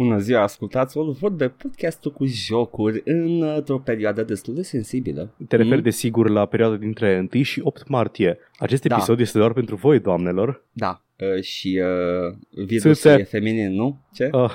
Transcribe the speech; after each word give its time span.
Bună 0.00 0.18
ziua, 0.18 0.42
ascultați 0.42 0.98
o 0.98 1.10
vorbe 1.10 1.48
podcastul 1.48 2.12
cu 2.12 2.24
jocuri 2.26 3.02
într-o 3.04 3.78
perioadă 3.78 4.22
destul 4.22 4.54
de 4.54 4.62
sensibilă. 4.62 5.34
Te 5.48 5.56
referi 5.56 5.76
mm? 5.76 5.82
desigur 5.82 6.28
la 6.28 6.46
perioada 6.46 6.76
dintre 6.76 7.28
1 7.34 7.42
și 7.42 7.60
8 7.64 7.88
martie. 7.88 8.38
Acest 8.58 8.84
Da. 8.84 8.94
episod 8.94 9.20
este 9.20 9.38
doar 9.38 9.52
pentru 9.52 9.76
voi, 9.76 9.98
doamnelor. 9.98 10.64
Da. 10.72 11.02
Uh, 11.36 11.42
și 11.42 11.80
uh, 11.82 12.34
virusul 12.66 12.94
Țâțe. 12.94 13.16
e 13.18 13.22
feminin, 13.22 13.74
nu? 13.74 14.00
Ce? 14.14 14.28
Uh, 14.32 14.50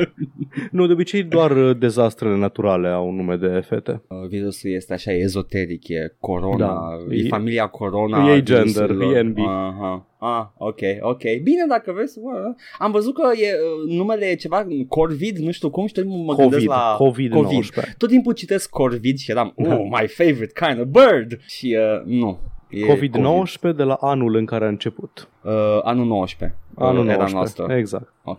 nu, 0.70 0.86
de 0.86 0.92
obicei 0.92 1.22
doar 1.22 1.50
uh, 1.50 1.76
dezastrele 1.78 2.36
naturale 2.36 2.88
au 2.88 3.08
un 3.08 3.14
nume 3.16 3.36
de 3.36 3.60
fete. 3.68 4.02
Uh, 4.08 4.28
virusul 4.28 4.70
este 4.70 4.92
așa 4.92 5.12
ezoteric, 5.12 5.88
e 5.88 6.16
corona, 6.20 6.56
Da. 6.66 6.80
e, 7.10 7.16
E- 7.24 7.28
familia 7.28 7.66
corona. 7.66 8.28
e 8.28 8.30
a 8.30 8.40
gender, 8.40 8.64
virusurilor. 8.64 9.16
e 9.16 9.22
NB. 9.22 9.38
Aha. 9.38 10.06
Ah, 10.18 10.46
ok, 10.58 10.78
ok. 11.00 11.22
Bine 11.42 11.64
dacă 11.68 11.92
vezi. 11.92 12.20
Bă, 12.20 12.54
am 12.78 12.90
văzut 12.90 13.14
că 13.14 13.22
e, 13.34 13.52
uh, 13.86 13.96
numele 13.96 14.24
e 14.26 14.34
ceva 14.34 14.66
Corvid, 14.88 15.36
nu 15.38 15.50
știu 15.50 15.70
cum, 15.70 15.86
și 15.86 15.92
tot 15.92 16.02
timpul 16.02 16.22
mă 16.22 16.34
gândesc 16.34 16.66
COVID, 16.98 17.30
la 17.32 17.42
COVID-19. 17.90 17.96
Tot 17.98 18.08
timpul 18.08 18.32
citesc 18.32 18.70
Corvid 18.70 19.16
și 19.18 19.30
eram, 19.30 19.52
Da. 19.56 19.74
oh, 19.76 19.86
my 20.00 20.06
favorite 20.06 20.52
kind 20.66 20.80
of 20.80 20.86
bird. 20.86 21.40
Și 21.46 21.76
uh, 21.78 22.02
nu. 22.04 22.38
E 22.70 22.86
COVID-19 22.86 23.76
de 23.76 23.82
la 23.82 23.94
anul 24.00 24.34
în 24.34 24.44
care 24.44 24.64
a 24.64 24.68
început. 24.68 25.28
Uh, 25.42 25.52
anul 25.82 26.06
19. 26.06 26.58
uh, 26.74 26.86
Anul 26.86 27.06
era 27.08 27.16
19, 27.16 27.34
noastră. 27.34 27.76
exact. 27.76 28.12
Ok. 28.24 28.38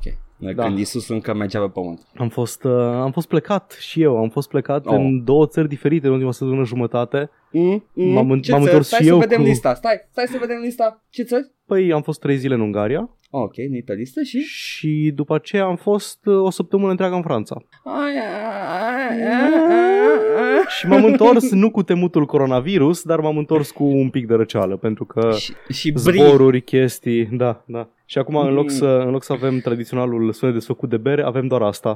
Da. 0.55 0.63
Când 0.63 0.77
Isus 0.77 1.09
încă 1.09 1.33
mergea 1.33 1.59
pe 1.61 1.67
pământ. 1.73 2.01
Am 2.17 2.29
fost, 2.29 2.63
uh, 2.63 2.71
am 2.81 3.11
fost 3.11 3.27
plecat 3.27 3.77
și 3.79 4.01
eu, 4.01 4.17
am 4.17 4.29
fost 4.29 4.49
plecat 4.49 4.85
Oh. 4.85 4.93
în 4.95 5.23
două 5.23 5.45
țări 5.47 5.67
diferite 5.67 6.07
în 6.07 6.13
ultima 6.13 6.31
săptămână 6.31 6.65
jumătate. 6.65 7.29
Mm, 7.51 7.83
mm, 7.93 8.11
M-am 8.13 8.31
în- 8.31 8.41
ce 8.41 8.51
m-am 8.51 8.59
țări? 8.59 8.71
întors 8.73 8.87
Stai 8.87 8.99
și 8.99 9.05
să 9.05 9.11
eu 9.11 9.19
vedem 9.19 9.39
cu- 9.41 9.47
lista. 9.47 9.73
Stai, 9.73 10.07
stai 10.11 10.25
să 10.27 10.37
vedem 10.39 10.57
lista. 10.63 11.03
Ce 11.09 11.23
țări? 11.23 11.51
Păi 11.65 11.91
am 11.93 12.01
fost 12.01 12.19
trei 12.19 12.37
zile 12.37 12.53
în 12.53 12.61
Ungaria 12.61 13.09
Ok, 13.33 13.55
nu 13.69 13.79
pe 13.85 13.93
listă 13.93 14.21
și... 14.23 14.39
și 14.39 15.11
după 15.15 15.35
aceea 15.35 15.63
am 15.63 15.75
fost 15.75 16.25
uh, 16.25 16.41
o 16.41 16.49
săptămână 16.49 16.89
întreagă 16.91 17.15
în 17.15 17.21
Franța. 17.21 17.55
Ai, 17.83 17.93
ai, 18.17 19.21
ai, 19.21 19.27
ai, 19.27 20.63
Și 20.77 20.87
m-am 20.87 21.03
întors 21.05 21.51
nu 21.51 21.71
cu 21.71 21.83
temutul 21.83 22.25
coronavirus, 22.25 23.03
dar 23.03 23.19
m-am 23.19 23.37
întors 23.37 23.71
cu 23.71 23.83
un 23.83 24.09
pic 24.09 24.27
de 24.27 24.33
răceală, 24.33 24.75
pentru 24.77 25.05
că 25.05 25.19
ai. 25.19 25.37
Și, 25.37 25.53
și 25.69 25.91
bri. 25.91 26.01
zboruri, 26.17 26.61
chestii, 26.61 27.25
da, 27.25 27.63
da. 27.67 27.89
Și 28.11 28.17
acum 28.17 28.35
în 28.35 28.53
loc 28.53 28.63
Mm. 28.63 28.69
să, 28.75 28.85
în 28.85 29.11
loc 29.11 29.23
să 29.23 29.33
avem 29.33 29.59
tradiționalul 29.59 30.33
sunet 30.33 30.53
desfăcut 30.53 30.89
de 30.89 30.97
bere, 30.97 31.21
avem 31.23 31.47
doar 31.47 31.61
asta. 31.61 31.93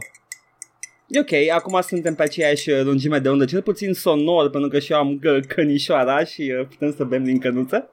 E 1.08 1.20
ok, 1.20 1.50
acum 1.56 1.82
suntem 1.82 2.16
pe 2.16 2.24
aceeași 2.24 2.70
uh, 2.70 2.82
lungime 2.84 3.20
de 3.20 3.30
undă, 3.30 3.46
cel 3.46 3.62
puțin 3.62 3.94
sonor, 3.94 4.50
pentru 4.50 4.70
că 4.70 4.80
și 4.80 4.92
eu 4.92 4.98
am 4.98 5.20
uh, 5.24 5.40
cănișoara 5.48 6.24
și 6.24 6.54
uh, 6.60 6.68
putem 6.68 6.94
să 6.96 7.04
bem 7.04 7.24
din 7.24 7.40
cănuță. 7.40 7.90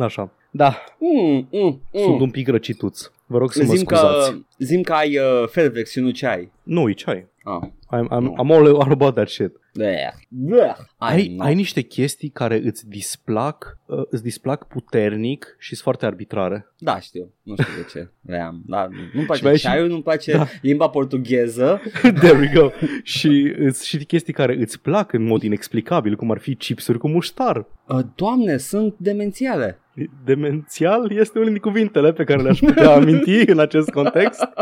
Așa. 0.00 0.32
Da, 0.50 0.84
Mm, 0.98 1.48
mm, 1.52 1.80
sunt 1.92 2.14
mm. 2.14 2.20
un 2.20 2.30
pic 2.30 2.48
răcituț. 2.48 3.00
Vă 3.26 3.38
rog 3.38 3.52
să 3.52 3.62
mă 3.66 3.74
Zim 3.74 3.84
că, 3.84 3.96
scuzați. 3.96 4.44
zim 4.58 4.82
că 4.82 4.92
ai 4.92 5.18
uh, 5.18 5.48
Fervex 5.48 5.90
și 5.90 6.00
nu 6.00 6.10
ceai. 6.10 6.52
Nu, 6.62 6.88
e 6.88 6.92
ceai. 6.92 7.26
Ah. 7.44 7.68
I'm, 7.98 8.06
I'm, 8.16 8.20
Nu. 8.20 8.34
I'm 8.44 8.50
all, 8.50 8.66
all 8.80 8.90
about 8.92 9.14
that 9.14 9.28
shit. 9.28 9.52
Bleh. 9.78 10.12
Bleh. 10.28 10.76
Ai, 10.96 11.34
nu. 11.36 11.44
ai 11.44 11.54
niște 11.54 11.80
chestii 11.80 12.28
care 12.28 12.60
îți 12.64 12.88
displac, 12.88 13.78
uh, 13.86 14.02
îți 14.10 14.22
displac 14.22 14.66
puternic 14.66 15.56
și 15.58 15.68
sunt 15.68 15.80
foarte 15.80 16.06
arbitrare. 16.06 16.66
Da, 16.78 17.00
știu. 17.00 17.32
Nu 17.42 17.54
știu 17.54 17.74
de 17.82 17.86
ce 17.92 18.10
le-am. 18.26 18.62
Da, 18.66 18.88
nu-mi 19.14 19.26
place 19.26 19.42
mai 19.42 19.50
ai 19.52 19.58
și- 19.58 19.64
ceaiul, 19.64 19.88
nu-mi 19.88 20.02
place 20.02 20.32
Da. 20.32 20.46
limba 20.62 20.88
portugheză. 20.88 21.80
There 22.20 22.38
we 22.38 22.50
go. 22.54 22.70
și, 23.02 23.54
îți, 23.58 23.88
și 23.88 24.04
chestii 24.04 24.32
care 24.32 24.56
îți 24.60 24.80
plac 24.80 25.12
în 25.12 25.22
mod 25.22 25.42
inexplicabil, 25.42 26.16
cum 26.16 26.30
ar 26.30 26.38
fi 26.38 26.54
chipsuri 26.54 26.98
cu 26.98 27.08
muștar. 27.08 27.56
Uh, 27.86 27.98
Doamne, 28.14 28.56
sunt 28.56 28.94
demențiale. 28.98 29.78
Demențial 30.24 31.12
este 31.12 31.38
unul 31.38 31.50
din 31.50 31.60
cuvintele 31.60 32.12
pe 32.12 32.24
care 32.24 32.42
le-aș 32.42 32.58
putea 32.58 32.90
aminti 32.94 33.50
în 33.50 33.58
acest 33.58 33.90
context. 33.90 34.44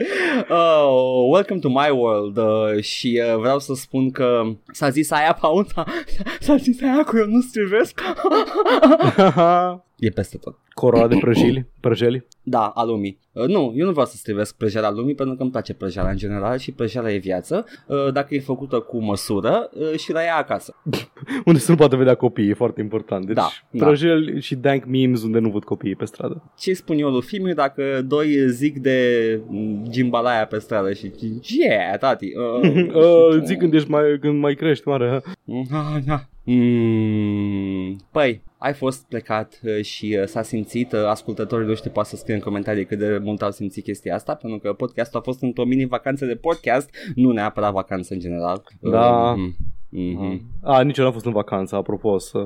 Oh, 0.48 1.28
welcome 1.30 1.60
to 1.60 1.68
my 1.68 1.90
world 1.90 2.36
uh, 2.36 2.82
și 2.82 3.22
uh, 3.24 3.38
vreau 3.38 3.58
să 3.58 3.74
spun 3.74 4.10
că 4.10 4.42
s-a 4.72 4.90
zis 4.90 5.10
aia 5.10 5.32
paunta, 5.40 5.84
s-a 6.40 6.56
zis 6.56 6.82
aia 6.82 7.04
cu 7.04 7.16
eu 7.16 7.26
nu 7.26 7.40
strivesc. 7.40 8.00
e 9.98 10.08
peste 10.08 10.36
tot. 10.36 10.58
Corola 10.80 11.06
de 11.06 11.16
prăjili, 11.20 11.66
prăjeli. 11.80 12.26
Da, 12.42 12.66
a 12.74 12.84
lumii. 12.84 13.18
Uh, 13.32 13.46
nu, 13.46 13.72
eu 13.76 13.84
nu 13.86 13.90
vreau 13.90 14.06
să 14.06 14.16
strivesc 14.16 14.56
prăjeala 14.56 14.90
lumii 14.90 15.14
pentru 15.14 15.36
că 15.36 15.42
îmi 15.42 15.50
place 15.50 15.74
prăjeala 15.74 16.10
în 16.10 16.16
general 16.16 16.58
și 16.58 16.72
prăjeala 16.72 17.12
e 17.12 17.16
viață. 17.18 17.66
Uh, 17.86 18.12
dacă 18.12 18.34
e 18.34 18.40
făcută 18.40 18.78
cu 18.78 18.98
măsură 19.02 19.70
uh, 19.72 19.98
și 19.98 20.12
la 20.12 20.22
ea 20.22 20.36
acasă. 20.36 20.74
Unde 21.46 21.58
să 21.58 21.70
nu 21.70 21.76
poată 21.76 21.96
vedea 21.96 22.14
copiii, 22.14 22.50
e 22.50 22.54
foarte 22.54 22.80
important. 22.80 23.26
Deci 23.26 23.34
Da, 23.34 23.48
da. 23.70 23.84
prăjeli 23.84 24.40
și 24.40 24.54
dank 24.54 24.84
memes 24.84 25.22
unde 25.22 25.38
nu 25.38 25.50
văd 25.50 25.64
copiii 25.64 25.96
pe 25.96 26.04
stradă. 26.04 26.52
Ce 26.58 26.74
spun 26.74 26.98
eu 26.98 27.08
lui 27.08 27.22
Fimiu 27.22 27.54
dacă 27.54 28.02
doi 28.06 28.50
zic 28.50 28.78
de 28.78 29.40
mm, 29.46 29.86
gimbalaia 29.88 30.46
pe 30.46 30.58
stradă 30.58 30.92
și 30.92 31.12
yeah, 31.40 31.98
tati. 31.98 32.26
Uh, 32.62 32.70
uh, 32.94 33.42
zic 33.44 33.58
când, 33.58 33.74
ești 33.74 33.90
mai, 33.90 34.18
când 34.20 34.40
mai 34.40 34.54
crești 34.54 34.88
mare. 34.88 35.22
ha? 36.06 36.28
Mm, 36.44 37.96
păi, 38.10 38.42
ai 38.58 38.72
fost 38.72 39.06
plecat 39.08 39.60
uh, 39.62 39.84
și 39.84 40.16
uh, 40.20 40.26
s-a 40.26 40.42
simțit, 40.42 40.92
uh, 40.92 41.04
ascultătorii 41.04 41.66
noștri 41.66 41.90
poate 41.90 42.08
să 42.08 42.16
scrie 42.16 42.34
în 42.34 42.40
comentarii 42.40 42.86
cât 42.86 42.98
de 42.98 43.18
mult 43.22 43.42
au 43.42 43.50
simțit 43.50 43.84
chestia 43.84 44.14
asta, 44.14 44.34
pentru 44.34 44.58
că 44.58 44.72
podcastul 44.72 45.18
a 45.18 45.22
fost 45.22 45.42
într-o 45.42 45.64
mini-vacanță 45.64 46.26
de 46.26 46.34
podcast, 46.34 46.90
nu 47.14 47.32
neapărat 47.32 47.72
vacanță 47.72 48.14
în 48.14 48.20
general. 48.20 48.62
Da. 48.80 49.30
Uh, 49.30 49.38
mm, 49.88 50.12
mhm. 50.12 50.40
A, 50.62 50.82
nici 50.82 50.98
eu 50.98 51.04
n-am 51.04 51.12
fost 51.12 51.26
în 51.26 51.32
vacanță, 51.32 51.76
apropo, 51.76 52.18
să... 52.18 52.38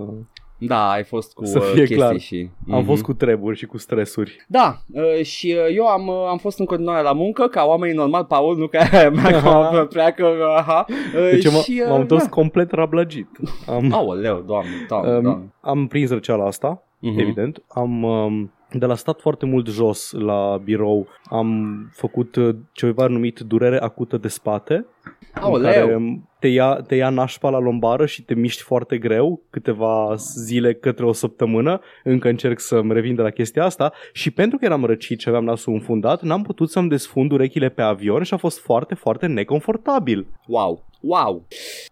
Da, 0.67 0.91
ai 0.91 1.05
fost 1.05 1.33
cu 1.35 1.45
Să 1.45 1.59
uh, 1.59 1.65
fie 1.65 1.79
chestii 1.79 1.97
clar. 1.97 2.19
și... 2.19 2.49
Am 2.71 2.77
Mhm. 2.79 2.87
fost 2.87 3.03
cu 3.03 3.13
treburi 3.15 3.57
și 3.57 3.67
cu 3.67 3.79
stresuri. 3.79 4.45
Da, 4.49 4.77
uh, 4.93 5.25
și 5.25 5.55
uh, 5.69 5.75
eu 5.77 5.87
am, 5.87 6.07
uh, 6.07 6.27
am 6.31 6.39
fost 6.39 6.59
în 6.59 6.65
continuare 6.67 7.03
la 7.03 7.13
muncă 7.13 7.47
ca 7.47 7.65
oamenii 7.65 7.97
normal, 7.97 8.25
Paul, 8.25 8.57
nu 8.57 8.67
ca 8.67 8.79
mea 9.15 9.37
Aha. 9.37 9.69
că 9.73 9.85
pleacă, 9.85 10.27
aha. 10.57 10.85
Uh, 10.89 11.31
Deci 11.31 11.49
m- 11.49 11.63
și, 11.65 11.81
uh, 11.83 11.89
m-am 11.89 12.01
întors 12.01 12.23
da. 12.23 12.29
complet 12.29 12.73
rablagit. 12.73 13.29
Am, 13.67 13.93
Aoleu, 13.93 14.43
doamne, 14.47 14.71
doamne, 14.89 15.17
um, 15.17 15.23
doamne. 15.23 15.53
am 15.61 15.87
prins 15.87 16.11
răceala 16.11 16.47
asta, 16.47 16.83
Mhm. 17.01 17.19
evident. 17.19 17.63
Am 17.69 18.03
um, 18.03 18.53
de 18.79 18.87
la 18.87 18.95
stat 18.95 19.21
foarte 19.21 19.47
mult 19.47 19.69
jos 19.69 20.13
la 20.13 20.61
birou, 20.65 21.09
am 21.25 21.79
făcut 21.93 22.37
uh, 22.37 22.57
ceva 22.73 23.07
numit 23.07 23.39
durere 23.39 23.79
acută 23.81 24.17
de 24.17 24.29
spate, 24.29 24.87
în 25.35 25.43
Aoleu. 25.43 25.73
care 25.73 26.23
te 26.39 26.49
ia, 26.49 26.75
te 26.75 26.95
ia 26.95 27.11
nașpa 27.11 27.51
la 27.51 27.59
lombară 27.59 28.07
și 28.07 28.23
te 28.23 28.35
miști 28.35 28.63
foarte 28.63 28.99
greu 28.99 29.43
câteva 29.51 30.15
zile 30.17 30.75
către 30.75 31.05
o 31.05 31.13
săptămână. 31.13 31.81
Încă 32.05 32.29
încerc 32.29 32.61
să-mi 32.61 32.93
revin 32.93 33.15
de 33.15 33.23
la 33.23 33.31
chestia 33.31 33.65
asta 33.65 33.93
și 34.13 34.31
pentru 34.31 34.59
că 34.59 34.65
eram 34.65 34.85
răcit 34.85 35.21
și 35.21 35.29
aveam 35.29 35.45
nasul 35.45 35.73
înfundat, 35.73 36.23
n-am 36.23 36.43
putut 36.43 36.71
să-mi 36.71 36.89
desfund 36.89 37.33
urechile 37.33 37.69
pe 37.69 37.83
avion 37.83 38.23
și 38.23 38.35
a 38.35 38.37
fost 38.37 38.59
foarte, 38.61 38.95
foarte 38.95 39.27
neconfortabil. 39.27 40.27
Wow, 40.47 40.85
wow. 41.01 41.47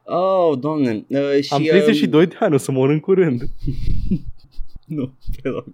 Oh, 0.05 0.59
doamne. 0.59 1.05
Uh, 1.09 1.41
și, 1.41 1.53
Am 1.53 1.63
uh, 1.63 1.69
32 1.69 2.27
de 2.27 2.37
ani, 2.39 2.55
o 2.55 2.57
să 2.57 2.73
mor 2.73 2.91
în 2.91 3.01
curând. 3.01 3.43
Nu, 4.97 5.15
te 5.43 5.49
rog. 5.49 5.65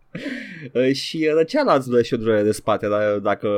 Uh, 0.72 0.92
și 0.92 1.28
uh, 1.38 1.46
cealaltă 1.46 1.90
dă 1.90 2.02
și 2.02 2.14
o 2.14 2.16
durere 2.16 2.42
de 2.42 2.50
spate 2.52 2.88
da, 2.88 3.18
dacă 3.18 3.48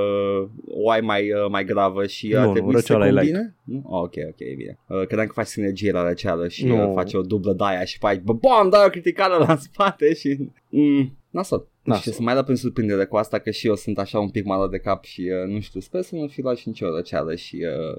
o 0.66 0.90
ai 0.90 1.00
mai, 1.00 1.32
uh, 1.32 1.46
mai 1.50 1.64
gravă 1.64 2.06
și 2.06 2.34
uh, 2.36 2.44
Nu, 2.44 2.52
te 2.52 2.60
nu, 2.60 2.66
uiți 2.66 2.86
să 2.86 2.92
răceala 2.92 3.06
e 3.06 3.10
light. 3.10 3.34
combine? 3.34 3.54
Nu? 3.64 3.82
Oh, 3.86 4.00
ok, 4.02 4.14
ok, 4.28 4.38
e 4.40 4.54
bine. 4.56 4.78
Uh, 4.86 5.06
credeam 5.06 5.26
că 5.26 5.32
faci 5.32 5.46
sinergie 5.46 5.92
la 5.92 6.02
răceală 6.08 6.48
și 6.48 6.66
Nu. 6.66 6.86
uh, 6.88 6.92
faci 6.94 7.14
o 7.14 7.20
dublă 7.20 7.52
daia 7.52 7.84
și 7.84 7.98
faci 7.98 8.18
bă, 8.20 8.32
bam, 8.32 8.68
da, 8.70 8.88
criticală 8.88 9.44
la 9.46 9.56
spate 9.56 10.14
și... 10.14 10.38
Mm, 10.68 11.18
nasol. 11.30 11.68
Nu 11.90 11.96
știu, 11.96 12.10
Nasol. 12.10 12.12
să 12.12 12.22
mai 12.22 12.34
dau 12.34 12.42
prin 12.42 12.56
surprindere 12.56 13.04
cu 13.04 13.16
asta 13.16 13.38
că 13.38 13.50
și 13.50 13.66
eu 13.66 13.74
sunt 13.74 13.98
așa 13.98 14.18
un 14.18 14.28
pic 14.28 14.44
mală 14.44 14.68
de 14.70 14.78
cap 14.78 15.04
și 15.04 15.20
uh, 15.44 15.52
nu 15.54 15.60
știu, 15.60 15.80
sper 15.80 16.02
să 16.02 16.14
nu 16.14 16.26
fi 16.26 16.40
luat 16.42 16.56
și 16.56 16.68
nicio 16.68 16.94
răceală 16.94 17.34
și 17.34 17.58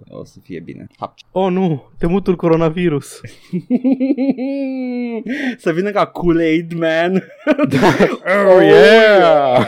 uh, 0.09 0.19
o 0.19 0.23
să 0.25 0.37
fie 0.43 0.59
bine. 0.59 0.87
Hapci. 0.97 1.21
Oh 1.31 1.51
nu, 1.51 1.83
temutul 1.97 2.35
coronavirus. 2.35 3.21
să 5.57 5.71
vină 5.71 5.89
ca 5.91 6.05
Kool-Aid 6.05 6.73
Man. 6.73 7.13
Oh 8.55 8.61
yeah! 8.61 9.67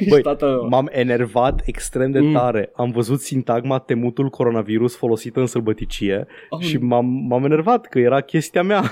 Și 0.00 0.08
Băi, 0.08 0.22
toată... 0.22 0.66
M-am 0.68 0.88
enervat 0.92 1.62
extrem 1.64 2.10
de 2.10 2.18
Mm. 2.20 2.32
tare. 2.32 2.70
Am 2.74 2.90
văzut 2.90 3.20
sintagma 3.20 3.78
temutul 3.78 4.28
coronavirus 4.28 4.96
folosită 4.96 5.40
în 5.40 5.46
sălbăticie 5.46 6.26
Oh, 6.48 6.60
și 6.60 6.76
m-am, 6.78 7.06
m-am 7.28 7.44
enervat 7.44 7.86
că 7.86 7.98
era 7.98 8.20
chestia 8.20 8.62
mea. 8.62 8.82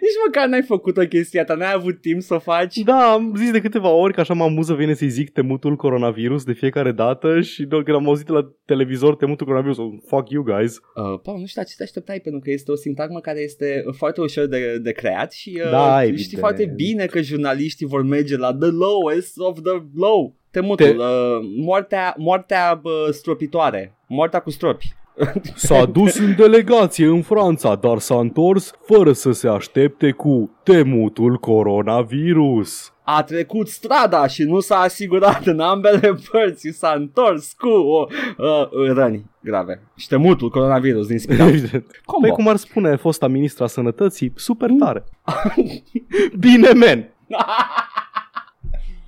Nici 0.00 0.16
măcar 0.26 0.48
n-ai 0.48 0.62
făcut 0.62 0.96
o 0.96 1.06
chestia 1.06 1.44
ta, 1.44 1.54
n-ai 1.54 1.72
avut 1.72 2.00
timp 2.00 2.22
să 2.22 2.34
o 2.34 2.38
faci. 2.38 2.76
Da, 2.76 3.12
am 3.12 3.34
zis 3.36 3.50
de 3.50 3.60
câteva 3.60 3.88
ori 3.88 4.12
că 4.12 4.20
așa 4.20 4.34
mă 4.34 4.44
amuză 4.44 4.74
vine 4.74 4.94
să-i 4.94 5.08
zic 5.08 5.30
temutul 5.30 5.76
coronavirus 5.76 6.44
de 6.44 6.52
fiecare 6.52 6.92
dată 6.92 7.40
și 7.40 7.64
doar 7.64 7.82
când 7.82 7.96
am 7.96 8.06
auzit 8.06 8.28
la 8.28 8.52
televizor 8.64 9.16
temutul 9.16 9.46
coronavirus, 9.46 9.78
oh, 9.78 9.92
fuck 10.06 10.30
you 10.30 10.42
guys. 10.42 10.76
Uh, 10.76 11.20
Paul, 11.22 11.38
nu 11.38 11.46
știu 11.46 11.60
la 11.60 11.66
ce 11.66 11.74
te 11.76 11.82
așteptai, 11.82 12.20
pentru 12.20 12.40
că 12.40 12.50
este 12.50 12.70
o 12.70 12.74
sintagmă 12.76 13.20
care 13.20 13.40
este 13.40 13.84
foarte 13.96 14.20
ușor 14.20 14.46
de, 14.46 14.78
de 14.78 14.92
creat 14.92 15.32
și 15.32 15.60
uh, 15.64 15.70
Da, 15.70 15.98
știi 16.00 16.08
evident. 16.12 16.38
foarte 16.38 16.72
bine 16.76 17.06
că 17.06 17.20
jurnaliștii 17.20 17.86
vor 17.86 18.02
merge 18.02 18.36
la 18.36 18.54
the 18.54 18.70
lowest 18.70 19.38
of 19.38 19.60
the 19.62 19.82
low. 19.94 20.34
Temutul, 20.50 20.86
Te- 20.86 20.92
uh, 20.96 21.38
moartea, 21.56 22.14
moartea 22.18 22.80
uh, 22.82 22.92
stropitoare, 23.10 23.96
moartea 24.08 24.40
cu 24.40 24.50
stropi. 24.50 24.86
S-a 25.54 25.84
dus 25.84 26.18
în 26.18 26.34
delegație 26.36 27.06
în 27.06 27.22
Franța, 27.22 27.74
dar 27.74 27.98
s-a 27.98 28.18
întors 28.18 28.72
fără 28.84 29.12
să 29.12 29.32
se 29.32 29.48
aștepte 29.48 30.10
cu 30.10 30.50
temutul 30.62 31.36
coronavirus. 31.36 32.90
a 33.04 33.22
trecut 33.22 33.68
strada 33.68 34.26
și 34.26 34.42
nu 34.42 34.60
s-a 34.60 34.76
asigurat 34.78 35.46
în 35.46 35.60
ambele 35.60 36.18
părți 36.30 36.66
și 36.66 36.72
s-a 36.72 36.92
întors 36.96 37.52
cu 37.52 37.68
uh, 37.68 38.06
uh, 38.36 38.92
răni 38.94 39.30
grave. 39.40 39.82
Și 39.96 40.08
temutul 40.08 40.50
coronavirus 40.50 41.06
din 41.06 41.18
spital. 41.18 41.48
Evident. 41.48 42.00
Combo. 42.04 42.26
Păi 42.26 42.36
cum 42.36 42.48
ar 42.48 42.56
spune 42.56 42.96
fosta 42.96 43.26
ministra 43.28 43.66
sănătății, 43.66 44.32
super 44.34 44.70
tare. 44.78 45.04
Bine, 46.44 46.72
men! 46.72 47.08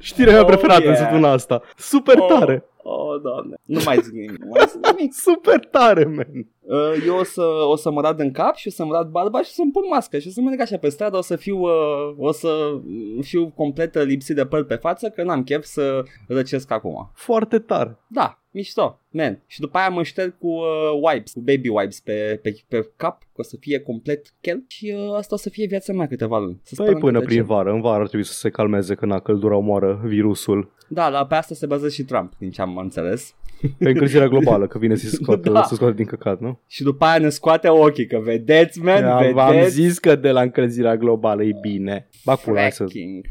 Știrea 0.01 0.33
mea 0.33 0.41
Oh, 0.43 0.47
preferată 0.47 0.83
yeah. 0.83 0.93
în 0.93 0.97
săptămâna 0.99 1.31
asta. 1.31 1.63
Super 1.77 2.19
tare! 2.19 2.65
Oh, 2.91 3.21
doamne. 3.23 3.57
Nu 3.65 3.81
mai 3.85 3.99
zic 4.03 4.13
nimic. 4.13 4.39
Nu 4.39 4.49
mai 4.49 4.67
zic 4.69 4.87
nimic. 4.87 5.13
Super 5.27 5.59
tare, 5.67 6.05
man! 6.05 6.47
Uh, 6.71 7.05
eu 7.07 7.17
o 7.19 7.23
să, 7.25 7.43
o 7.69 7.77
să 7.77 7.91
mă 7.91 8.01
rad 8.01 8.21
în 8.21 8.31
cap 8.31 8.55
și 8.55 8.69
o 8.69 8.71
să 8.71 8.85
mă 8.85 8.93
rad 8.95 9.09
barba 9.11 9.39
și 9.39 9.49
o 9.51 9.53
să-mi 9.55 9.71
pun 9.71 9.83
mască 9.91 10.19
și 10.19 10.27
o 10.29 10.31
să 10.31 10.41
merg 10.41 10.61
așa 10.61 10.77
pe 10.77 10.89
stradă, 10.89 11.17
o 11.17 11.21
să 11.21 11.37
fiu, 11.37 11.59
uh, 11.61 12.15
o 12.17 12.33
să 12.33 12.81
fiu 13.21 13.49
complet 13.57 13.95
uh, 13.95 14.03
lipsit 14.05 14.37
de 14.37 14.47
păr 14.47 14.65
pe 14.65 14.75
față, 14.75 15.09
că 15.09 15.23
n-am 15.23 15.43
chef 15.43 15.65
să 15.65 16.03
răcesc 16.27 16.71
acum. 16.71 17.11
Foarte 17.15 17.59
tare. 17.59 17.99
Da, 18.09 18.43
mișto, 18.51 19.01
man. 19.11 19.43
Și 19.47 19.61
după 19.61 19.79
aia 19.79 19.89
mă 19.89 20.03
șterg 20.03 20.39
cu 20.39 20.49
uh, 20.49 21.11
wipes, 21.13 21.33
cu 21.33 21.41
baby 21.41 21.69
wipes 21.69 22.01
pe, 22.01 22.39
pe, 22.43 22.57
pe 22.69 22.91
cap, 22.97 23.19
că 23.23 23.29
o 23.37 23.43
să 23.43 23.57
fie 23.61 23.81
complet 23.81 24.35
chel 24.41 24.65
și 24.67 24.95
uh, 24.97 25.15
asta 25.17 25.35
o 25.35 25.39
să 25.39 25.51
fie 25.51 25.67
viața 25.67 25.93
mea 25.93 26.07
câteva 26.07 26.39
luni. 26.39 26.61
Să 26.63 26.75
Păi 26.77 26.85
sperăm 26.85 27.01
până 27.01 27.19
că 27.19 27.25
prin 27.25 27.37
trece. 27.39 27.53
vară. 27.53 27.71
În 27.71 27.81
vară 27.81 28.01
ar 28.01 28.09
trebui 28.09 28.27
să 28.27 28.33
se 28.33 28.51
calmeze 28.51 28.95
că 28.95 29.07
na, 29.07 29.21
căldura 29.21 29.57
omoară 29.57 30.01
virusul. 30.05 30.73
Da, 30.89 31.09
la 31.09 31.27
pe 31.27 31.35
asta 31.35 31.55
se 31.55 31.67
bazează 31.67 31.95
și 31.95 32.03
Trump, 32.05 32.33
din 32.39 32.51
ce 32.51 32.61
am 32.61 32.77
înțeles. 32.77 33.35
Pe 33.79 33.89
încălzirea 33.89 34.29
globală, 34.29 34.67
că 34.67 34.79
vine 34.79 34.95
să 34.95 35.09
scoate, 35.23 35.51
Da. 35.51 35.63
să 35.63 35.75
scoate 35.75 35.95
din 35.95 36.05
căcat, 36.07 36.41
nu? 36.41 36.58
Și 36.67 36.83
după 36.83 37.05
aia 37.05 37.19
ne 37.19 37.29
scoate 37.29 37.69
ochii, 37.69 38.07
că 38.07 38.19
vedeți, 38.23 38.81
man, 38.81 39.05
Am, 39.05 39.33
v-am 39.33 39.53
vedeți. 39.55 39.71
zis 39.75 39.99
că 39.99 40.17
de 40.17 40.31
la 40.31 40.41
încălzirea 40.41 40.97
globală 40.97 41.43
e 41.45 41.53
bine. 41.61 42.09
Ba 42.25 42.35
pula, 42.35 42.61
hai 42.61 42.71
să, 42.71 42.77
Fracking. 42.77 43.25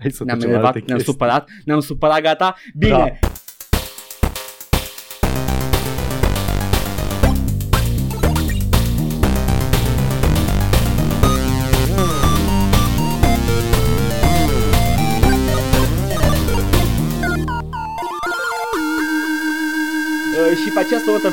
hai 0.00 0.10
să 0.10 0.24
Ne-am 0.24 0.38
trecem 0.38 0.54
la 0.54 0.58
enervat, 0.58 0.74
alte 0.74 0.82
ne-am 0.86 0.98
chestii. 0.98 1.12
supărat, 1.12 1.48
ne-am 1.64 1.80
supărat, 1.80 2.20
gata? 2.20 2.54
Bine! 2.78 3.18
Da. 3.20 3.28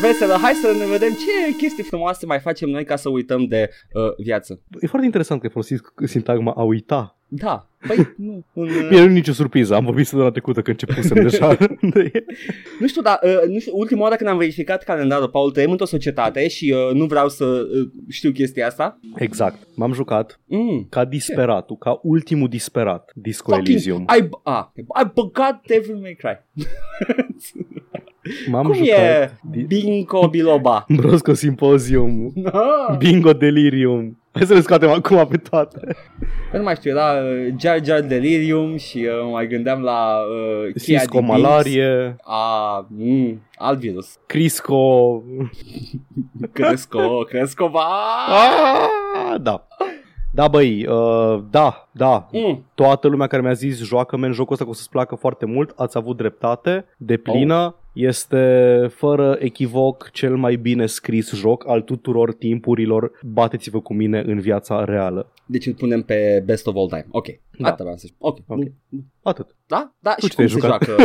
Veselă, 0.07 0.33
hai 0.41 0.53
să 0.53 0.75
ne 0.79 0.85
vedem 0.85 1.09
ce 1.09 1.55
chestii 1.57 1.83
frumoase 1.83 2.25
mai 2.25 2.39
facem 2.39 2.69
noi 2.69 2.83
ca 2.85 2.95
să 2.95 3.09
uităm 3.09 3.45
de 3.45 3.69
uh, 3.93 4.01
viață. 4.17 4.59
E 4.81 4.87
foarte 4.87 5.05
interesant 5.05 5.41
că 5.41 5.47
folosiți 5.49 5.81
sintagma 6.03 6.53
a 6.57 6.63
uita. 6.63 7.17
Da, 7.35 7.69
păi 7.87 8.13
nu, 8.17 8.45
în, 8.53 8.63
uh, 8.67 8.87
Bine, 8.89 9.01
nu 9.05 9.09
e 9.09 9.13
nicio 9.13 9.31
surpriză, 9.33 9.75
am 9.75 9.85
vorbit 9.85 10.03
săptămâna 10.05 10.31
trecută 10.31 10.61
când 10.61 10.81
începusem 10.81 11.21
deja. 11.29 11.57
nu 12.79 12.87
știu, 12.87 13.01
dar 13.01 13.19
uh, 13.23 13.49
nu 13.49 13.59
știu, 13.59 13.71
ultima 13.75 14.01
oară 14.01 14.15
când 14.15 14.29
am 14.29 14.37
verificat 14.37 14.83
calendarul, 14.83 15.29
Paul, 15.29 15.51
trăim 15.51 15.71
într-o 15.71 15.85
societate 15.85 16.47
și 16.47 16.75
uh, 16.89 16.93
nu 16.93 17.05
vreau 17.05 17.29
să 17.29 17.45
uh, 17.45 17.89
știu 18.09 18.31
chestia 18.31 18.67
asta. 18.67 18.99
exact, 19.15 19.67
m-am 19.75 19.93
jucat 19.93 20.39
Mm. 20.45 20.87
ca 20.89 21.05
disperatul, 21.05 21.75
ca 21.77 21.99
ultimul 22.03 22.47
disperat, 22.47 23.11
Disco 23.15 23.55
Elysium. 23.55 24.03
ai, 24.07 24.29
a, 24.43 24.73
ai 24.87 25.11
băgat 25.13 25.63
Devil 25.67 25.95
May 25.95 26.17
Cry. 26.19 26.41
M-am 28.49 28.63
Cum 28.65 28.73
jucat 28.73 28.97
e 28.99 29.31
di- 29.51 29.61
Bingo 29.63 30.27
Biloba? 30.27 30.85
Brosco 30.97 31.33
Symposium, 31.33 32.33
Ah. 32.51 32.95
Bingo 32.97 33.33
Delirium. 33.33 34.17
Hai 34.31 34.45
să 34.45 34.53
le 34.53 34.61
scoatem 34.61 34.89
acum 34.89 35.27
pe 35.27 35.37
toate. 35.37 35.79
Eu 36.53 36.59
nu 36.59 36.63
mai 36.65 36.75
știu, 36.75 36.91
era 36.91 37.11
uh, 37.13 37.53
Jar 37.59 37.83
Jar 37.85 38.01
Delirium 38.01 38.77
și 38.77 38.97
uh, 38.97 39.31
mai 39.31 39.47
gândeam 39.47 39.81
la 39.81 40.15
uh, 40.17 40.73
Chia 40.83 40.99
Cisco 40.99 41.19
de 41.19 41.25
Binks. 41.25 41.41
Malarie, 41.41 42.15
A, 42.23 42.85
mm, 42.89 43.41
alt 43.55 43.79
virus. 43.79 44.17
Crisco... 44.25 45.21
Cresco, 46.53 47.17
Cresco, 47.23 47.67
va! 47.67 47.85
Ah, 48.27 49.35
da. 49.41 49.67
Da, 50.31 50.47
băi, 50.47 50.85
uh, 50.87 51.43
da, 51.49 51.89
da, 51.91 52.27
Mm. 52.31 52.65
toată 52.75 53.07
lumea 53.07 53.27
care 53.27 53.41
mi-a 53.41 53.53
zis 53.53 53.83
joacă 53.83 54.17
men 54.17 54.31
jocul 54.31 54.51
ăsta 54.53 54.63
că 54.63 54.69
o 54.69 54.73
să-ți 54.73 54.89
placă 54.89 55.15
foarte 55.15 55.45
mult, 55.45 55.73
ați 55.75 55.97
avut 55.97 56.17
dreptate, 56.17 56.85
de 56.97 57.17
plină, 57.17 57.63
oh. 57.65 57.73
Este 57.93 58.87
fără 58.89 59.37
echivoc 59.39 60.09
cel 60.11 60.35
mai 60.35 60.55
bine 60.55 60.85
scris 60.85 61.33
joc 61.33 61.67
al 61.67 61.81
tuturor 61.81 62.33
timpurilor, 62.33 63.11
bateți-vă 63.21 63.81
cu 63.81 63.93
mine 63.93 64.23
în 64.25 64.39
viața 64.39 64.83
reală. 64.83 65.31
Deci 65.45 65.65
îl 65.65 65.73
punem 65.73 66.01
pe 66.01 66.43
Best 66.45 66.67
of 66.67 66.75
All 66.75 66.87
Time. 66.87 67.05
Ok. 67.09 67.25
Da. 67.57 67.67
Atâta 67.67 67.83
vreau 67.83 67.97
să 67.97 68.05
știu. 68.05 68.17
Ok. 68.19 68.37
Ok. 68.47 68.63
Atât. 69.21 69.55
Da? 69.67 69.95
Da? 69.99 70.13
Tu 70.13 70.25
și 70.25 70.31
ce 70.31 70.35
cum 70.35 70.45
te-ai 70.45 70.49
se 70.49 70.59
jucat? 70.59 70.83
joacă? 70.83 71.03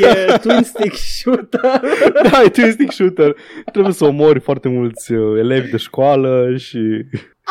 e 0.32 0.38
twin 0.38 0.62
stick 0.62 0.94
shooter. 0.94 1.80
da, 2.30 2.42
e 2.44 2.48
twin 2.48 2.70
stick 2.70 2.92
shooter. 2.92 3.36
Trebuie 3.72 3.92
să 3.92 4.04
omori 4.04 4.40
foarte 4.40 4.68
mulți 4.68 5.12
uh, 5.12 5.38
elevi 5.38 5.70
de 5.70 5.76
școală 5.76 6.56
și... 6.56 6.78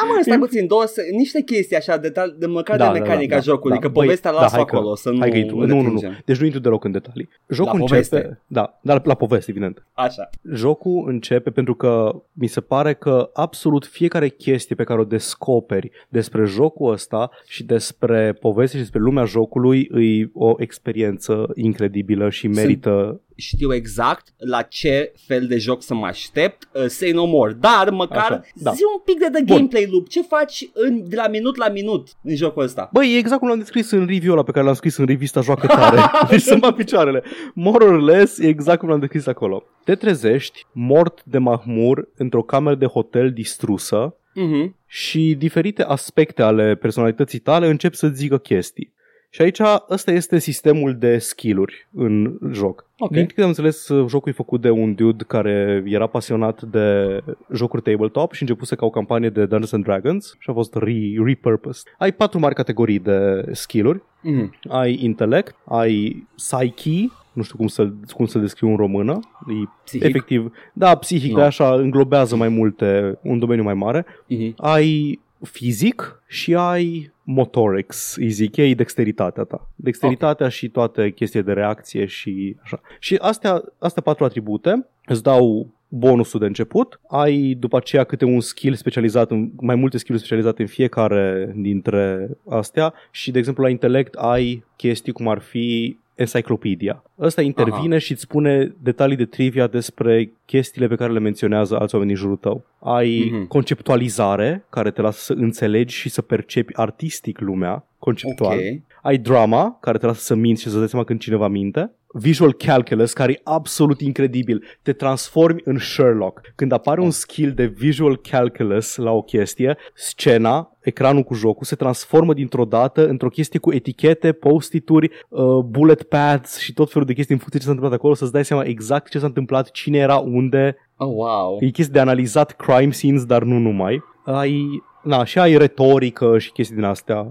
Am 0.01 0.07
mă, 0.07 0.21
stai 0.21 0.37
puțin, 0.37 0.67
două, 0.67 0.85
se- 0.85 1.09
niște 1.11 1.41
chestii 1.41 1.75
așa, 1.75 1.97
de, 1.97 2.11
de 2.37 2.45
măcar 2.45 2.77
de 2.77 2.99
mecanica 2.99 3.39
jocului, 3.39 3.79
că 3.79 3.87
Băi, 3.87 4.03
povestea 4.03 4.31
da, 4.31 4.39
las 4.41 4.51
hai 4.51 4.65
că- 4.65 4.75
acolo, 4.75 4.95
să 4.95 5.09
nu 5.09 5.19
Hai 5.19 5.29
că 5.29 5.37
intru. 5.37 5.55
Nu, 5.59 5.65
nu, 5.65 5.81
nu. 5.81 5.93
retragem. 5.93 6.21
Deci 6.25 6.37
nu 6.37 6.45
intru 6.45 6.59
deloc 6.61 6.83
în 6.83 6.91
detalii. 6.91 7.29
Jocul 7.47 7.65
La 7.77 7.79
începe... 7.79 7.89
poveste. 7.89 8.41
Da, 8.47 8.79
dar 8.81 9.01
la 9.05 9.13
poveste, 9.13 9.51
evident. 9.51 9.85
Așa. 9.93 10.29
Jocul 10.53 11.03
începe 11.07 11.49
pentru 11.49 11.75
că 11.75 12.21
mi 12.33 12.47
se 12.47 12.61
pare 12.61 12.93
că 12.93 13.29
absolut 13.33 13.85
fiecare 13.85 14.27
chestie 14.29 14.75
pe 14.75 14.83
care 14.83 14.99
o 14.99 15.03
descoperi 15.03 15.91
despre 16.09 16.45
jocul 16.45 16.91
ăsta 16.91 17.29
și 17.47 17.63
despre 17.63 18.37
poveste 18.39 18.75
și 18.75 18.81
despre 18.81 18.99
lumea 19.01 19.23
jocului 19.25 19.79
e 19.79 20.29
o 20.33 20.53
experiență 20.57 21.51
incredibilă 21.55 22.29
și 22.29 22.47
merită... 22.47 23.19
Știu 23.37 23.73
exact 23.73 24.27
la 24.37 24.61
ce 24.61 25.11
fel 25.27 25.47
de 25.47 25.57
joc 25.57 25.83
să 25.83 25.93
mă 25.93 26.05
aștept, 26.05 26.67
uh, 26.73 26.85
say 26.87 27.11
no 27.11 27.25
more, 27.25 27.53
dar 27.59 27.89
măcar 27.89 28.17
Așa, 28.31 28.41
da. 28.55 28.71
zi 28.71 28.81
un 28.95 29.01
pic 29.05 29.19
de 29.19 29.29
the 29.33 29.43
Bun. 29.43 29.55
gameplay 29.55 29.87
loop, 29.91 30.07
ce 30.09 30.21
faci 30.21 30.67
în, 30.73 31.09
de 31.09 31.15
la 31.15 31.27
minut 31.27 31.55
la 31.55 31.69
minut 31.69 32.07
în 32.23 32.35
jocul 32.35 32.63
ăsta? 32.63 32.89
Băi, 32.93 33.13
e 33.13 33.17
exact 33.17 33.39
cum 33.39 33.49
l-am 33.49 33.57
descris 33.59 33.91
în 33.91 34.05
review 34.07 34.31
ăla 34.33 34.43
pe 34.43 34.51
care 34.51 34.65
l-am 34.65 34.73
scris 34.73 34.97
în 34.97 35.05
revista 35.05 35.41
Joacă 35.41 35.67
Tare. 35.67 35.99
deci 36.29 36.41
să-mi 36.41 36.59
bat 36.59 36.75
picioarele. 36.75 37.23
More 37.53 37.85
or 37.85 38.01
less, 38.01 38.37
e 38.39 38.47
exact 38.47 38.79
cum 38.79 38.89
l-am 38.89 38.99
descris 38.99 39.25
acolo. 39.27 39.63
Te 39.83 39.95
trezești 39.95 40.65
mort 40.71 41.23
de 41.23 41.37
mahmur 41.37 42.07
într-o 42.17 42.41
cameră 42.41 42.75
de 42.75 42.85
hotel 42.85 43.31
distrusă 43.31 44.15
Mhm. 44.37 44.75
și 44.87 45.35
diferite 45.37 45.83
aspecte 45.83 46.41
ale 46.41 46.75
personalității 46.75 47.39
tale 47.39 47.67
încep 47.67 47.93
să 47.93 48.07
zică 48.07 48.37
chestii. 48.37 48.93
Și 49.35 49.41
aici 49.41 49.59
ăsta 49.89 50.11
este 50.11 50.39
sistemul 50.39 50.95
de 50.97 51.17
skill-uri 51.17 51.87
în 51.93 52.37
joc. 52.51 52.85
Ok. 52.97 53.11
Din 53.11 53.25
câte 53.25 53.41
am 53.41 53.47
înțeles, 53.47 53.87
jocul 54.07 54.31
e 54.31 54.35
făcut 54.35 54.61
de 54.61 54.69
un 54.69 54.93
dude 54.93 55.23
care 55.27 55.83
era 55.85 56.07
pasionat 56.07 56.61
de 56.61 57.19
jocuri 57.53 57.81
tabletop 57.81 58.33
și 58.33 58.41
începuse 58.41 58.75
ca 58.75 58.85
o 58.85 58.89
campanie 58.89 59.29
de 59.29 59.39
Dungeons 59.39 59.71
and 59.71 59.83
Dragons 59.83 60.35
și 60.39 60.49
a 60.49 60.53
fost 60.53 60.75
re- 60.75 61.13
repurposed. 61.25 61.83
Ai 61.97 62.11
patru 62.11 62.39
mari 62.39 62.55
categorii 62.55 62.99
de 62.99 63.45
skill-uri. 63.51 64.01
Mhm. 64.21 64.53
Ai 64.69 64.99
intellect, 65.03 65.55
ai 65.65 66.27
psyche, 66.35 67.11
nu 67.33 67.41
știu 67.43 67.57
cum 67.57 67.67
să 67.67 67.89
cum 68.13 68.25
să 68.25 68.39
descriu 68.39 68.69
în 68.69 68.75
română. 68.75 69.19
E 69.47 69.67
Psihic. 69.83 70.03
efectiv, 70.07 70.51
da, 70.73 70.95
psihic, 70.95 71.31
Nu. 71.31 71.37
no. 71.37 71.43
așa 71.43 71.73
înglobează 71.73 72.35
mai 72.35 72.49
multe, 72.49 73.17
un 73.21 73.39
domeniu 73.39 73.63
mai 73.63 73.73
mare 73.73 74.05
Mhm. 74.27 74.53
ai 74.57 75.19
fizic 75.41 76.21
și 76.27 76.55
ai 76.55 77.13
motorics, 77.25 78.15
îi 78.15 78.29
zic 78.29 78.55
ei, 78.55 78.75
dexteritatea 78.75 79.43
ta. 79.43 79.69
Dexteritatea 79.75 80.45
okay. 80.45 80.57
și 80.57 80.69
toate 80.69 81.11
chestii 81.11 81.43
de 81.43 81.53
reacție 81.53 82.05
și 82.05 82.55
așa. 82.63 82.81
Și 82.99 83.15
astea, 83.15 83.63
astea 83.79 84.01
patru 84.01 84.23
atribute 84.23 84.87
îți 85.05 85.23
dau 85.23 85.73
bonusul 85.87 86.39
de 86.39 86.45
început, 86.45 86.99
ai 87.07 87.55
după 87.59 87.77
aceea 87.77 88.03
câte 88.03 88.25
un 88.25 88.39
skill 88.39 88.75
specializat, 88.75 89.31
în, 89.31 89.51
mai 89.59 89.75
multe 89.75 89.97
skill 89.97 90.17
specializate 90.17 90.61
în 90.61 90.67
fiecare 90.67 91.53
dintre 91.55 92.29
astea 92.49 92.93
și, 93.11 93.31
de 93.31 93.37
exemplu, 93.37 93.63
la 93.63 93.69
intelect 93.69 94.13
ai 94.13 94.63
chestii 94.75 95.11
cum 95.11 95.27
ar 95.27 95.39
fi 95.39 95.97
Encyclopedia. 96.15 97.03
Ăsta 97.19 97.41
intervine 97.41 97.95
Aha. 97.95 97.97
și 97.97 98.11
îți 98.11 98.21
spune 98.21 98.73
detalii 98.81 99.15
de 99.15 99.25
trivia 99.25 99.67
despre 99.67 100.31
chestiile 100.45 100.87
pe 100.87 100.95
care 100.95 101.11
le 101.11 101.19
menționează 101.19 101.79
alți 101.79 101.93
oameni 101.95 102.11
din 102.13 102.21
jurul 102.21 102.37
tău. 102.37 102.63
Ai 102.79 103.29
Mhm. 103.31 103.43
mm-hmm. 103.43 103.47
conceptualizare, 103.47 104.65
care 104.69 104.91
te 104.91 105.01
lasă 105.01 105.19
să 105.19 105.33
înțelegi 105.33 105.95
și 105.95 106.09
să 106.09 106.21
percepi 106.21 106.75
artistic 106.75 107.39
lumea, 107.39 107.85
conceptual. 107.99 108.57
Ok. 108.57 108.81
Ai 109.01 109.17
drama, 109.17 109.77
care 109.81 109.97
te 109.97 110.05
lasă 110.05 110.19
să 110.19 110.35
minți 110.35 110.61
și 110.61 110.69
să 110.69 110.77
dai 110.77 110.87
seama 110.89 111.05
când 111.05 111.19
cineva 111.19 111.47
minte. 111.47 111.91
Visual 112.17 112.53
Calculus, 112.53 113.13
care 113.13 113.31
e 113.31 113.41
absolut 113.43 114.01
incredibil. 114.01 114.63
Te 114.81 114.93
transformi 114.93 115.61
în 115.63 115.77
Sherlock. 115.77 116.41
Când 116.55 116.71
apare 116.71 117.01
un 117.01 117.11
skill 117.11 117.51
de 117.51 117.65
Visual 117.65 118.17
Calculus 118.17 118.95
la 118.95 119.11
o 119.11 119.21
chestie, 119.21 119.77
scena, 119.93 120.77
ecranul 120.79 121.23
cu 121.23 121.33
jocul, 121.33 121.65
se 121.65 121.75
transformă 121.75 122.33
dintr-o 122.33 122.65
dată 122.65 123.07
într-o 123.07 123.29
chestie 123.29 123.59
cu 123.59 123.73
etichete, 123.73 124.31
post-it-uri, 124.31 125.09
uh, 125.29 125.57
bullet 125.57 126.03
pads 126.03 126.59
și 126.59 126.73
tot 126.73 126.91
felul 126.91 127.07
de 127.07 127.13
chestii 127.13 127.33
în 127.33 127.39
funcție 127.39 127.59
ce 127.59 127.65
s-a 127.65 127.71
întâmplat 127.71 127.99
acolo, 127.99 128.13
să-ți 128.13 128.31
dai 128.31 128.45
seama 128.45 128.63
exact 128.63 129.09
ce 129.09 129.19
s-a 129.19 129.25
întâmplat, 129.25 129.71
cine 129.71 129.97
era 129.97 130.17
unde. 130.17 130.75
Oh, 130.97 131.07
wow. 131.07 131.57
E 131.59 131.69
chestie 131.69 131.93
de 131.93 131.99
analizat 131.99 132.51
crime 132.51 132.91
scenes, 132.91 133.25
dar 133.25 133.43
nu 133.43 133.57
numai. 133.57 134.03
Ai 134.25 134.83
na, 135.05 135.23
și 135.23 135.39
ai 135.39 135.57
retorică 135.57 136.37
și 136.37 136.51
chestii 136.51 136.75
din 136.75 136.83
astea, 136.83 137.27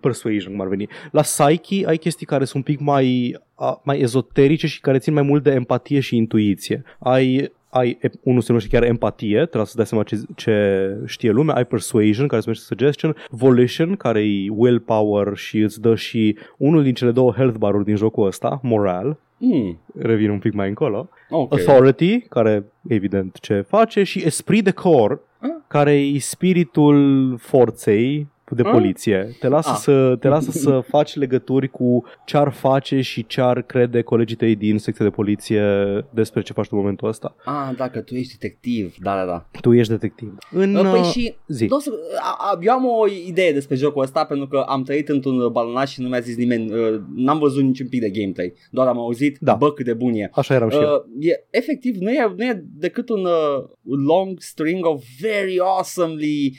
persuasion 0.00 0.52
cum 0.52 0.60
ar 0.60 0.68
veni. 0.68 0.88
La 1.10 1.20
Psyche 1.20 1.86
ai 1.86 1.96
chestii 1.96 2.26
care 2.26 2.44
sunt 2.44 2.66
un 2.66 2.74
pic 2.74 2.84
mai, 2.84 3.38
a, 3.54 3.80
mai 3.84 4.00
ezoterice 4.00 4.66
și 4.66 4.80
care 4.80 4.98
țin 4.98 5.12
mai 5.12 5.22
mult 5.22 5.42
de 5.42 5.50
empatie 5.50 6.00
și 6.00 6.16
intuiție. 6.16 6.82
Ai 6.98 7.52
ai, 7.68 7.98
unul 8.22 8.40
se 8.40 8.46
numește 8.48 8.70
chiar 8.76 8.82
empatie, 8.88 9.36
trebuie 9.38 9.64
să 9.66 9.76
dai 9.76 9.86
seama 9.86 10.04
ce, 10.04 10.16
ce 10.36 10.96
știe 11.06 11.30
lumea, 11.30 11.54
ai 11.54 11.64
persuasion, 11.64 12.26
care 12.26 12.40
se 12.40 12.46
numește 12.46 12.64
suggestion, 12.66 13.16
volition, 13.30 13.96
care 13.96 14.20
e 14.20 14.48
willpower 14.50 15.36
și 15.36 15.58
îți 15.58 15.80
dă 15.80 15.94
și 15.94 16.36
unul 16.56 16.82
din 16.82 16.94
cele 16.94 17.10
două 17.10 17.32
health 17.32 17.56
bar-uri 17.58 17.84
din 17.84 17.96
jocul 17.96 18.26
ăsta, 18.26 18.60
moral, 18.62 19.16
Mm. 19.38 19.78
revin 19.98 20.30
un 20.30 20.38
pic 20.38 20.52
mai 20.52 20.68
încolo, 20.68 21.08
Okay. 21.30 21.58
authority, 21.66 22.20
care 22.20 22.64
evident 22.88 23.38
ce 23.40 23.60
face, 23.60 24.02
și 24.02 24.22
esprit 24.24 24.64
de 24.64 24.70
corps, 24.70 25.20
Ah. 25.38 25.48
care 25.66 25.92
e 26.00 26.18
spiritul 26.18 27.36
forței 27.38 28.26
de 28.50 28.62
Ah. 28.64 28.70
poliție. 28.70 29.36
Te 29.40 29.48
lasă, 29.48 29.70
Ah. 29.72 29.76
să, 29.80 30.16
te 30.20 30.28
lasă 30.28 30.50
să 30.50 30.80
faci 30.94 31.14
legături 31.14 31.68
cu 31.68 32.04
ce 32.24 32.36
ar 32.36 32.52
face 32.52 33.00
și 33.00 33.26
ce 33.26 33.40
ar 33.40 33.62
crede 33.62 34.02
colegii 34.02 34.36
tăi 34.36 34.54
din 34.56 34.78
secția 34.78 35.04
de 35.04 35.10
poliție 35.10 35.62
despre 36.10 36.42
ce 36.42 36.52
faci 36.52 36.64
tu 36.66 36.70
în 36.72 36.78
momentul 36.80 37.08
ăsta. 37.08 37.36
Ah, 37.44 37.70
dacă 37.76 38.00
tu 38.00 38.14
ești 38.14 38.38
detectiv, 38.38 38.94
da, 38.98 39.14
da, 39.14 39.24
da. 39.24 39.46
Tu 39.60 39.72
ești 39.72 39.92
detectiv. 39.92 40.36
În, 40.50 40.72
Păi 40.90 41.00
uh, 41.00 41.04
și 41.12 41.34
zi. 41.46 41.64
N-o 41.64 41.78
să, 41.78 41.90
a, 42.20 42.36
a, 42.38 42.58
eu 42.62 42.72
am 42.72 42.84
o 42.86 43.06
idee 43.26 43.52
despre 43.52 43.76
jocul 43.76 44.02
ăsta 44.02 44.24
pentru 44.24 44.46
că 44.46 44.58
am 44.68 44.82
trăit 44.82 45.08
într-un 45.08 45.48
balonaj 45.52 45.88
și 45.90 46.00
nu 46.00 46.08
mi-a 46.08 46.20
zis 46.20 46.36
nimeni, 46.36 46.72
uh, 46.72 47.00
n-am 47.14 47.38
văzut 47.38 47.62
niciun 47.62 47.88
pic 47.88 48.00
de 48.00 48.10
gameplay, 48.10 48.52
doar 48.70 48.86
am 48.86 48.98
auzit, 48.98 49.36
Da. 49.40 49.54
bă 49.54 49.72
cât 49.72 49.84
de 49.84 49.94
bun 49.94 50.12
e. 50.14 50.30
Așa 50.32 50.54
eram 50.54 50.68
și 50.68 50.76
eu. 50.76 50.82
Uh, 51.18 51.26
e, 51.28 51.44
efectiv, 51.50 51.96
nu 51.96 52.10
e, 52.10 52.32
nu 52.36 52.44
e 52.44 52.64
decât 52.64 53.08
un 53.08 53.24
uh, 53.24 53.64
long 54.06 54.40
string 54.40 54.84
of 54.86 55.02
very 55.20 55.58
awesomely 55.60 56.52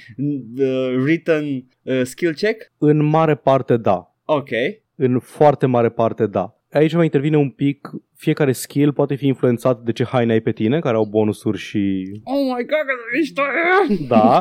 uh, 0.58 0.96
written 1.04 1.66
uh, 1.88 2.02
skill 2.04 2.34
check. 2.34 2.72
În 2.78 3.04
mare 3.04 3.36
parte 3.36 3.78
da. 3.78 4.16
Ok. 4.26 4.50
În 4.96 5.20
foarte 5.20 5.66
mare 5.66 5.90
parte 5.90 6.26
da. 6.26 6.52
Aici 6.72 6.94
mai 6.94 7.04
intervine 7.04 7.38
un 7.38 7.50
pic, 7.50 7.92
fiecare 8.16 8.52
skill 8.52 8.94
poate 8.94 9.16
fi 9.16 9.28
influențat 9.28 9.82
de 9.82 9.92
ce 9.92 10.04
haine 10.04 10.32
ai 10.32 10.40
pe 10.40 10.52
tine, 10.52 10.80
care 10.80 10.96
au 10.96 11.06
bonusuri 11.06 11.58
și... 11.58 12.12
Oh 12.24 12.42
my 12.56 12.66
god, 12.66 12.84
cât 12.86 12.98
de 12.98 13.18
mișto 13.18 13.42
e! 13.42 14.06
Da, 14.08 14.40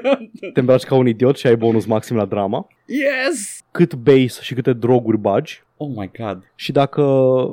te 0.52 0.60
îmbraci 0.60 0.84
ca 0.84 0.94
un 0.94 1.06
idiot 1.06 1.36
și 1.36 1.46
ai 1.46 1.56
bonus 1.56 1.86
maxim 1.86 2.16
la 2.16 2.24
drama. 2.24 2.66
yes! 2.86 3.60
Cât 3.70 3.94
base 3.94 4.38
și 4.42 4.54
câte 4.54 4.72
droguri 4.72 5.18
bagi. 5.18 5.62
Oh 5.76 5.88
my 5.96 6.10
god. 6.18 6.52
Și 6.54 6.72
dacă 6.72 7.02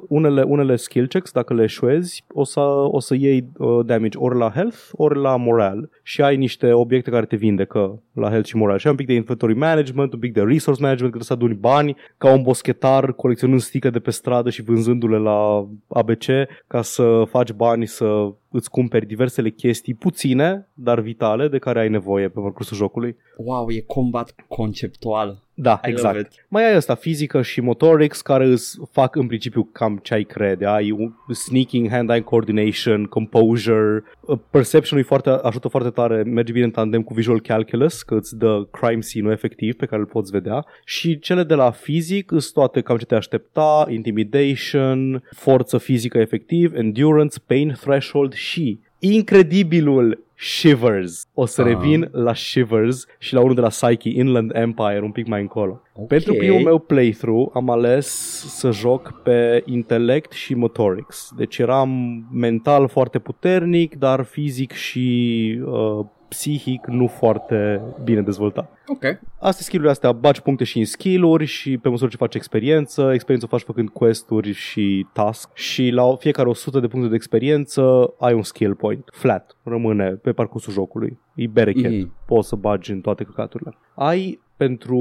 unele, 0.07 0.41
unele 0.41 0.75
skill 0.75 1.07
checks, 1.07 1.31
dacă 1.31 1.53
le 1.53 1.63
eșuezi, 1.63 2.23
o 2.33 2.43
să, 2.43 2.59
o 2.69 2.99
să 2.99 3.15
iei 3.15 3.47
uh, 3.57 3.85
damage 3.85 4.17
ori 4.17 4.37
la 4.37 4.49
health, 4.49 4.77
ori 4.91 5.19
la 5.19 5.35
moral. 5.35 5.89
Și 6.07 6.21
ai 6.21 6.35
niște 6.37 6.71
obiecte 6.73 7.09
care 7.09 7.25
te 7.25 7.35
vindecă 7.35 8.01
la 8.13 8.29
health 8.29 8.47
și 8.47 8.55
moral. 8.55 8.77
Și 8.77 8.85
ai 8.85 8.91
un 8.91 8.97
pic 8.97 9.07
de 9.07 9.13
inventory 9.13 9.53
management, 9.53 10.13
un 10.13 10.19
pic 10.19 10.33
de 10.33 10.41
resource 10.41 10.81
management, 10.81 11.13
că 11.13 11.17
trebuie 11.17 11.23
să 11.23 11.33
aduni 11.33 11.53
bani, 11.53 11.95
ca 12.17 12.33
un 12.33 12.41
boschetar 12.41 13.13
colecționând 13.13 13.59
sticle 13.59 13.89
de 13.89 13.99
pe 13.99 14.11
stradă 14.11 14.49
și 14.49 14.61
vânzându-le 14.61 15.17
la 15.17 15.67
ABC, 15.87 16.25
ca 16.67 16.81
să 16.81 17.23
faci 17.29 17.51
bani 17.51 17.87
să 17.87 18.33
îți 18.55 18.69
cumperi 18.69 19.05
diversele 19.05 19.49
chestii 19.49 19.93
puține, 19.93 20.67
dar 20.73 20.99
vitale, 20.99 21.47
de 21.47 21.57
care 21.57 21.79
ai 21.79 21.89
nevoie 21.89 22.27
pe 22.29 22.39
parcursul 22.39 22.77
jocului. 22.77 23.15
Wow, 23.37 23.71
e 23.71 23.79
combat 23.79 24.35
conceptual. 24.47 25.43
Da, 25.57 25.79
I 25.85 25.89
exact. 25.89 26.15
love 26.15 26.27
it. 26.29 26.45
Mai 26.47 26.65
ai 26.65 26.75
asta, 26.75 26.95
fizică 26.95 27.41
și 27.41 27.61
motorics, 27.61 28.21
care 28.21 28.45
îți 28.45 28.77
fac 28.91 29.15
în 29.15 29.27
principiu 29.27 29.69
cam 29.71 29.99
ce 30.03 30.13
ai 30.13 30.23
crede. 30.23 30.65
Ai 30.65 30.91
un 30.91 31.11
sneaking, 31.33 31.89
hand-eye 31.89 32.21
coordination, 32.21 33.03
composure, 33.03 34.03
uh, 34.19 34.39
perception 34.49 35.03
foarte, 35.03 35.29
ajută 35.29 35.67
foarte 35.67 35.89
tare, 35.95 36.23
merge 36.23 36.51
bine 36.51 36.65
în 36.65 36.71
tandem 36.71 37.01
cu 37.01 37.13
visual 37.13 37.41
calculus, 37.41 38.03
că 38.03 38.15
îți 38.15 38.37
dă 38.37 38.67
crime 38.71 39.01
scene-ul 39.01 39.31
efectiv 39.31 39.75
pe 39.75 39.85
care 39.85 40.01
îl 40.01 40.07
poți 40.07 40.31
vedea. 40.31 40.65
Și 40.85 41.19
cele 41.19 41.43
de 41.43 41.53
la 41.53 41.71
fizic 41.71 42.29
sunt 42.29 42.53
toate 42.53 42.81
cam 42.81 42.97
ce 42.97 43.05
te 43.05 43.15
aștepta, 43.15 43.85
intimidation, 43.89 45.23
forță 45.31 45.77
fizică 45.77 46.17
efectiv, 46.17 46.75
endurance, 46.75 47.37
pain 47.47 47.77
threshold 47.81 48.33
și 48.33 48.79
incredibilul 48.99 50.24
Shivers. 50.37 51.27
O 51.33 51.45
să 51.45 51.61
Ah. 51.61 51.67
revin 51.67 52.09
la 52.11 52.33
Shivers 52.33 53.05
și 53.19 53.33
la 53.33 53.39
unul 53.41 53.55
de 53.55 53.61
la 53.61 53.67
Psyche, 53.67 54.09
Inland 54.09 54.51
Empire, 54.53 55.01
un 55.03 55.11
pic 55.11 55.27
mai 55.27 55.41
încolo. 55.41 55.81
Ok. 55.93 56.07
Pentru 56.07 56.33
primul 56.33 56.61
meu 56.61 56.79
playthrough 56.79 57.51
am 57.53 57.69
ales 57.69 58.07
să 58.47 58.71
joc 58.71 59.21
pe 59.23 59.63
intellect 59.65 60.31
și 60.31 60.53
motorics. 60.53 61.31
Deci 61.37 61.57
eram 61.57 61.89
mental 62.31 62.87
foarte 62.87 63.19
puternic, 63.19 63.95
dar 63.95 64.23
fizic 64.23 64.71
și 64.71 65.59
uh, 65.65 66.05
psihic 66.27 66.85
nu 66.87 67.07
foarte 67.07 67.81
bine 68.03 68.21
dezvoltat. 68.21 68.71
Ok. 68.87 69.03
Astea 69.39 69.63
skill-urile 69.63 69.91
astea, 69.91 70.11
bagi 70.11 70.41
puncte 70.41 70.63
și 70.63 70.79
în 70.79 70.85
skill-uri 70.85 71.45
și 71.45 71.77
pe 71.77 71.89
măsură 71.89 72.09
ce 72.09 72.17
faci 72.17 72.35
experiență, 72.35 73.09
experiență 73.13 73.45
o 73.45 73.55
faci 73.55 73.65
făcând 73.65 73.89
quest-uri 73.89 74.51
și 74.51 75.07
task 75.13 75.55
și 75.55 75.89
la 75.89 76.15
fiecare 76.15 76.49
100 76.49 76.79
de 76.79 76.87
puncte 76.87 77.09
de 77.09 77.15
experiență 77.15 78.13
ai 78.19 78.33
un 78.33 78.43
skill 78.43 78.75
point, 78.75 79.09
flat, 79.11 79.57
rămâne 79.63 80.09
pe 80.09 80.31
parcursul 80.31 80.73
jocului. 80.73 81.19
E 81.35 81.47
berechet, 81.47 81.91
Mhm. 81.91 82.07
mm-hmm. 82.07 82.25
poți 82.25 82.47
să 82.47 82.55
bagi 82.55 82.91
în 82.91 83.01
toate 83.01 83.23
căcaturile. 83.23 83.77
Ai 83.95 84.39
pentru 84.57 84.99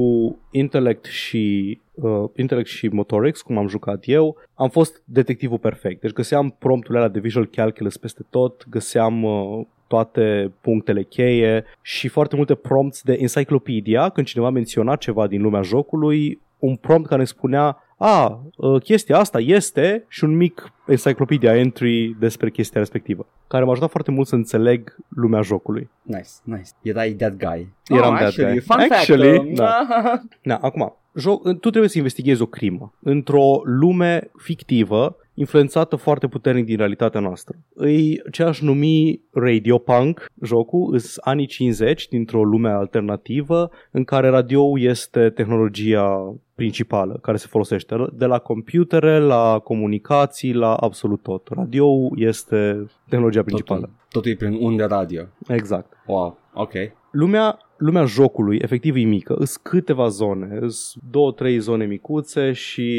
intellect 0.51 1.05
și 1.05 1.79
uh, 1.93 2.23
intellect 2.35 2.67
și 2.67 2.87
motorics, 2.87 3.41
cum 3.41 3.57
am 3.57 3.67
jucat 3.67 4.03
eu, 4.07 4.37
am 4.53 4.69
fost 4.69 5.01
detectivul 5.05 5.57
perfect. 5.57 6.01
Deci 6.01 6.11
găseam 6.13 6.55
prompturile 6.59 6.97
alea 6.99 7.11
de 7.11 7.19
visual 7.19 7.45
calculus 7.45 7.97
peste 7.97 8.25
tot, 8.29 8.65
găseam 8.69 9.23
uh, 9.23 9.65
toate 9.95 10.53
punctele 10.61 11.03
cheie 11.03 11.63
și 11.81 12.07
foarte 12.07 12.35
multe 12.35 12.55
prompts 12.55 13.01
de 13.01 13.13
encyclopedia 13.13 14.09
când 14.09 14.27
cineva 14.27 14.49
menționa 14.49 14.95
ceva 14.95 15.27
din 15.27 15.41
lumea 15.41 15.61
jocului, 15.61 16.41
un 16.59 16.75
prompt 16.75 17.07
care 17.07 17.23
spunea 17.23 17.77
a, 17.97 18.41
uh, 18.57 18.81
chestia 18.81 19.17
asta 19.17 19.39
este 19.39 20.05
și 20.07 20.23
un 20.23 20.35
mic 20.35 20.73
encyclopedia 20.87 21.57
entry 21.57 22.15
despre 22.19 22.49
chestia 22.49 22.79
respectivă, 22.79 23.27
care 23.47 23.63
m-a 23.63 23.71
ajutat 23.71 23.89
foarte 23.89 24.11
mult 24.11 24.27
să 24.27 24.35
înțeleg 24.35 24.95
lumea 25.09 25.41
jocului. 25.41 25.89
Nice, 26.01 26.29
nice. 26.43 26.69
Erai 26.81 27.11
that 27.11 27.37
guy. 27.37 27.67
Eram 27.87 28.11
oh, 28.11 28.17
that 28.17 28.27
actually, 28.27 28.51
guy. 28.51 28.59
Fun 28.59 28.79
Actually, 28.79 29.37
fact. 29.37 29.49
uh, 29.49 29.55
da. 29.55 29.85
Na, 30.49 30.55
acum, 30.61 30.95
joc, 31.15 31.43
tu 31.43 31.69
trebuie 31.69 31.89
să 31.89 31.97
investighezi 31.97 32.41
o 32.41 32.45
crimă 32.45 32.93
într-o 32.99 33.61
lume 33.63 34.31
fictivă 34.37 35.17
influențată 35.35 35.95
foarte 35.95 36.27
puternic 36.27 36.65
din 36.65 36.77
realitatea 36.77 37.19
noastră. 37.19 37.57
Îi 37.73 38.21
ce 38.31 38.43
aș 38.43 38.61
numi 38.61 39.21
radiopunk 39.31 40.25
jocul, 40.43 40.93
îs 40.93 41.17
anii 41.19 41.45
50 41.45 42.07
dintr-o 42.07 42.43
lume 42.43 42.69
alternativă 42.69 43.69
în 43.91 44.03
care 44.03 44.27
radioul 44.27 44.81
este 44.81 45.29
tehnologia 45.29 46.35
principală 46.55 47.19
care 47.21 47.37
se 47.37 47.47
folosește 47.49 47.95
de 48.13 48.25
la 48.25 48.39
computere, 48.39 49.19
la 49.19 49.59
comunicații, 49.63 50.53
la 50.53 50.73
absolut 50.73 51.21
tot. 51.21 51.47
Radioul 51.51 52.13
este 52.15 52.85
tehnologia 53.09 53.43
principală. 53.43 53.81
Totul, 53.81 53.95
totul 54.09 54.31
e 54.31 54.35
prin 54.35 54.53
unde 54.65 54.83
radio. 54.83 55.23
Exact. 55.47 55.93
Wow, 56.05 56.37
ok. 56.53 56.73
Lumea, 57.15 57.57
lumea 57.77 58.05
jocului 58.05 58.59
efectiv 58.61 58.95
e 58.95 58.99
mică, 58.99 59.35
îs 59.37 59.57
câteva 59.57 60.07
zone, 60.07 60.57
îs 60.61 60.93
două, 61.11 61.31
trei 61.31 61.59
zone 61.59 61.85
micuțe 61.85 62.51
și 62.51 62.89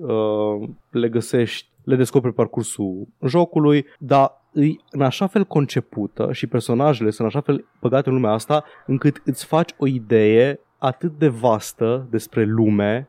uh, 0.00 0.68
le 0.90 1.08
găsești, 1.08 1.68
le 1.84 1.96
descoperi 1.96 2.34
pe 2.34 2.40
parcursul 2.42 3.06
jocului, 3.26 3.84
dar 3.98 4.32
e 4.52 4.66
în 4.90 5.00
așa 5.00 5.26
fel 5.26 5.44
concepută 5.44 6.28
și 6.32 6.46
personajele 6.46 7.10
sunt 7.10 7.20
în 7.20 7.26
așa 7.26 7.40
fel 7.40 7.64
băgate 7.80 8.08
în 8.08 8.14
lumea 8.14 8.30
asta 8.30 8.64
încât 8.86 9.22
îți 9.24 9.44
faci 9.44 9.70
o 9.78 9.86
idee 9.86 10.60
atât 10.78 11.12
de 11.18 11.28
vastă 11.28 12.06
despre 12.10 12.44
lume 12.44 13.08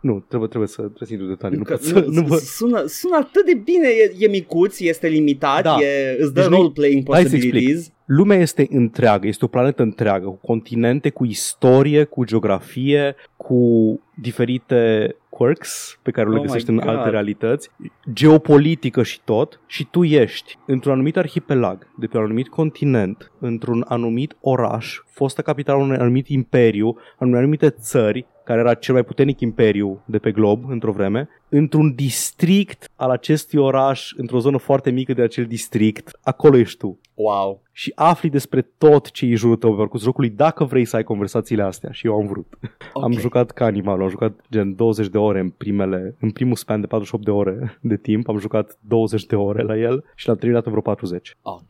nu, 0.00 0.24
trebuie, 0.28 0.48
trebuie 0.48 0.68
să 0.68 0.80
trebuie 0.82 1.08
să 1.08 1.12
intru 1.12 1.28
în 1.28 1.34
detalii. 1.34 1.58
Nu 1.58 1.64
Că, 1.64 1.72
pot 1.72 1.82
să, 1.82 1.98
nu, 2.00 2.20
nu 2.20 2.26
vă... 2.26 2.36
sună, 2.36 2.84
sună 2.86 3.16
atât 3.16 3.44
de 3.46 3.54
bine, 3.64 3.88
e, 3.88 4.14
e 4.18 4.28
micuț, 4.28 4.80
este 4.80 5.08
limitat, 5.08 5.62
Da. 5.62 5.76
e, 5.80 6.16
îți 6.20 6.34
dă 6.34 6.40
Deci 6.40 6.50
nu- 6.50 6.56
role-playing 6.56 7.12
Hai 7.12 7.22
să 7.22 7.28
possibilities. 7.30 7.92
Lumea 8.12 8.36
este 8.36 8.66
întreagă, 8.70 9.26
este 9.26 9.44
o 9.44 9.48
planetă 9.48 9.82
întreagă, 9.82 10.26
cu 10.26 10.46
continente, 10.46 11.10
cu 11.10 11.24
istorie, 11.24 12.04
cu 12.04 12.24
geografie, 12.24 13.14
cu 13.36 14.00
diferite 14.14 15.14
quirks 15.28 15.98
pe 16.02 16.10
care 16.10 16.28
le 16.28 16.34
Oh 16.34 16.40
my 16.40 16.46
găsești 16.46 16.70
în 16.70 16.76
God. 16.76 16.88
alte 16.88 17.08
realități, 17.08 17.70
geopolitică 18.12 19.02
și 19.02 19.20
tot, 19.24 19.60
și 19.66 19.86
tu 19.90 20.04
ești 20.04 20.58
într-un 20.66 20.92
anumit 20.92 21.16
arhipelag, 21.16 21.86
de 21.98 22.06
pe 22.06 22.16
un 22.16 22.22
anumit 22.22 22.48
continent, 22.48 23.32
într-un 23.38 23.84
anumit 23.88 24.36
oraș, 24.40 25.00
fostă 25.06 25.42
capitală 25.42 25.82
unui 25.82 25.96
anumit 25.96 26.28
imperiu, 26.28 26.96
în 27.18 27.34
anumite 27.34 27.70
țări, 27.70 28.26
care 28.44 28.60
era 28.60 28.74
cel 28.74 28.94
mai 28.94 29.04
puternic 29.04 29.40
imperiu 29.40 30.02
de 30.04 30.18
pe 30.18 30.30
glob 30.30 30.70
într-o 30.70 30.92
vreme, 30.92 31.28
într-un 31.48 31.94
district 31.94 32.90
al 32.96 33.10
acestui 33.10 33.58
oraș, 33.58 34.12
într-o 34.16 34.38
zonă 34.38 34.56
foarte 34.56 34.90
mică 34.90 35.12
de 35.12 35.22
acel 35.22 35.44
district, 35.44 36.18
acolo 36.22 36.56
ești 36.56 36.78
tu. 36.78 37.00
Wow. 37.22 37.62
și 37.72 37.92
afli 37.94 38.28
despre 38.30 38.68
tot 38.78 39.10
ce 39.10 39.24
e 39.26 39.28
în 39.28 39.36
jurul 39.36 39.56
tău 39.56 39.70
pe 39.70 39.76
parcursul 39.76 40.06
jocului 40.06 40.30
dacă 40.30 40.64
vrei 40.64 40.84
să 40.84 40.96
ai 40.96 41.02
conversațiile 41.02 41.62
astea 41.62 41.90
și 41.90 42.06
eu 42.06 42.14
am 42.14 42.26
vrut. 42.26 42.46
Ok. 42.92 43.02
Am 43.04 43.12
jucat 43.12 43.50
ca 43.50 43.64
animal, 43.64 44.02
am 44.02 44.08
jucat 44.08 44.40
gen 44.50 44.74
20 44.74 45.08
de 45.08 45.18
ore 45.18 45.40
în 45.40 45.50
primele, 45.50 46.16
în 46.20 46.30
primul 46.30 46.56
span 46.56 46.80
de 46.80 46.86
48 46.86 47.24
de 47.24 47.30
ore 47.30 47.78
de 47.80 47.96
timp, 47.96 48.28
am 48.28 48.38
jucat 48.38 48.78
20 48.80 49.26
de 49.26 49.36
ore 49.36 49.62
la 49.62 49.76
el 49.78 50.04
și 50.14 50.26
l-am 50.28 50.36
terminat 50.36 50.64
în 50.64 50.70
vreo 50.70 50.82
40. 50.82 51.36
Ok. 51.42 51.60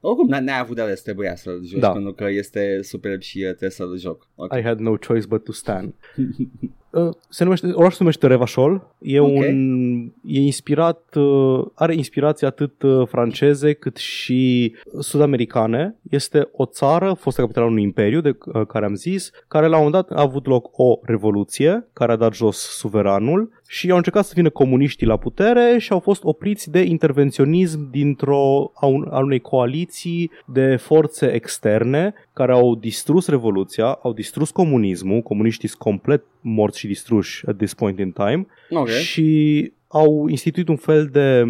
Oricum, 0.00 0.26
n- 0.34 0.40
n-ai 0.40 0.58
avut 0.60 0.76
de 0.76 0.82
ales, 0.82 1.02
trebuia 1.02 1.34
să-l 1.36 1.60
joci, 1.64 1.80
Da. 1.80 1.90
pentru 1.90 2.12
că 2.12 2.26
este 2.30 2.78
superb 2.82 3.20
și 3.20 3.38
uh, 3.38 3.44
trebuie 3.48 3.70
să-l 3.70 3.98
joc. 3.98 4.28
Ok. 4.34 4.54
I 4.56 4.62
had 4.62 4.78
no 4.78 4.94
choice 5.06 5.26
but 5.26 5.44
to 5.44 5.52
stand. 5.52 5.94
Uh, 6.92 7.08
se 7.28 7.44
numește, 7.44 7.66
orașul 7.66 7.90
se 7.90 7.96
numește 7.98 8.26
Revachol. 8.26 8.94
E 8.98 9.20
Ok. 9.20 9.28
un 9.28 10.12
e 10.24 10.40
inspirat 10.40 11.14
uh, 11.14 11.64
are 11.74 11.94
inspirații 11.94 12.46
atât 12.46 12.82
uh, 12.82 13.06
franceze 13.08 13.72
cât 13.72 13.96
și 13.96 14.74
sud-americane. 15.00 15.96
Este 16.10 16.48
o 16.52 16.64
țară, 16.64 17.12
fostă 17.12 17.40
capitală 17.40 17.66
unui 17.66 17.82
imperiu 17.82 18.20
de 18.20 18.36
uh, 18.46 18.66
care 18.66 18.84
am 18.84 18.94
zis, 18.94 19.30
care 19.48 19.66
la 19.66 19.76
un 19.76 19.84
moment 19.84 20.06
dat 20.06 20.18
a 20.18 20.20
avut 20.20 20.46
loc 20.46 20.68
o 20.72 20.98
revoluție 21.02 21.88
care 21.92 22.12
a 22.12 22.16
dat 22.16 22.34
jos 22.34 22.58
suveranul 22.58 23.50
și 23.66 23.90
au 23.90 23.96
încercat 23.96 24.24
să 24.24 24.32
vină 24.36 24.50
comuniștii 24.50 25.06
la 25.06 25.16
putere 25.16 25.78
și 25.78 25.92
au 25.92 26.00
fost 26.00 26.24
opriți 26.24 26.70
de 26.70 26.80
intervenționism 26.80 27.90
dintr-o 27.90 28.72
a, 28.74 28.86
un, 28.86 29.08
a 29.10 29.18
unei 29.18 29.40
coaliții 29.40 30.30
de 30.46 30.76
forțe 30.76 31.32
externe 31.32 32.14
care 32.32 32.52
au 32.52 32.74
distrus 32.74 33.28
revoluția, 33.28 33.98
au 34.02 34.12
distrus 34.12 34.50
comunismul, 34.50 35.20
comuniștii 35.20 35.68
sunt 35.68 35.80
complet 35.80 36.24
morți 36.40 36.78
și 36.78 36.86
distruși 36.86 37.48
at 37.48 37.56
this 37.56 37.74
point 37.74 37.98
in 37.98 38.10
time 38.12 38.46
Ok. 38.70 38.88
și 38.88 39.72
au 39.88 40.26
instituit 40.28 40.68
un 40.68 40.76
fel 40.76 41.06
de 41.06 41.44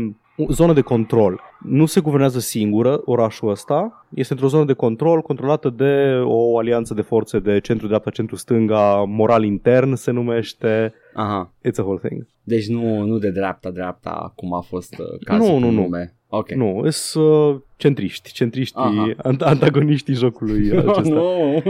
zonă 0.50 0.72
de 0.72 0.80
control. 0.80 1.40
Nu 1.64 1.87
se 1.87 2.00
guvernează 2.00 2.38
singură 2.38 3.00
orașul 3.04 3.50
ăsta, 3.50 4.06
este 4.14 4.32
într-o 4.32 4.49
zonă 4.49 4.64
de 4.64 4.72
control 4.72 5.20
controlată 5.20 5.70
de 5.70 6.20
o 6.25 6.58
alianță 6.58 6.94
de 6.94 7.02
forțe 7.02 7.38
de 7.38 7.61
centru-dreapta, 7.61 8.11
centru-stânga, 8.11 9.04
moral 9.06 9.44
intern 9.44 9.94
se 9.94 10.11
numește. 10.11 10.94
Aha. 11.14 11.52
It's 11.68 11.78
a 11.78 11.82
whole 11.82 12.00
thing. 12.02 12.26
Deci 12.42 12.68
nu, 12.68 13.04
nu 13.04 13.18
de 13.18 13.30
dreapta-dreapta, 13.30 14.32
cum 14.37 14.54
a 14.54 14.61
fost 14.61 14.96
uh, 14.99 15.06
cazul 15.25 15.46
Nu, 15.46 15.52
cu 15.52 15.58
nu, 15.58 15.70
nu. 15.70 15.80
nume. 15.80 16.14
Ok. 16.28 16.50
Nu, 16.50 16.82
sunt 16.90 17.25
uh, 17.25 17.56
centriști, 17.76 18.32
centriștii, 18.32 18.80
Aha. 18.82 19.12
ant- 19.16 19.40
antagoniștii 19.40 20.14
jocului 20.14 20.70
acesta. 20.78 21.00
nu. 21.14 21.62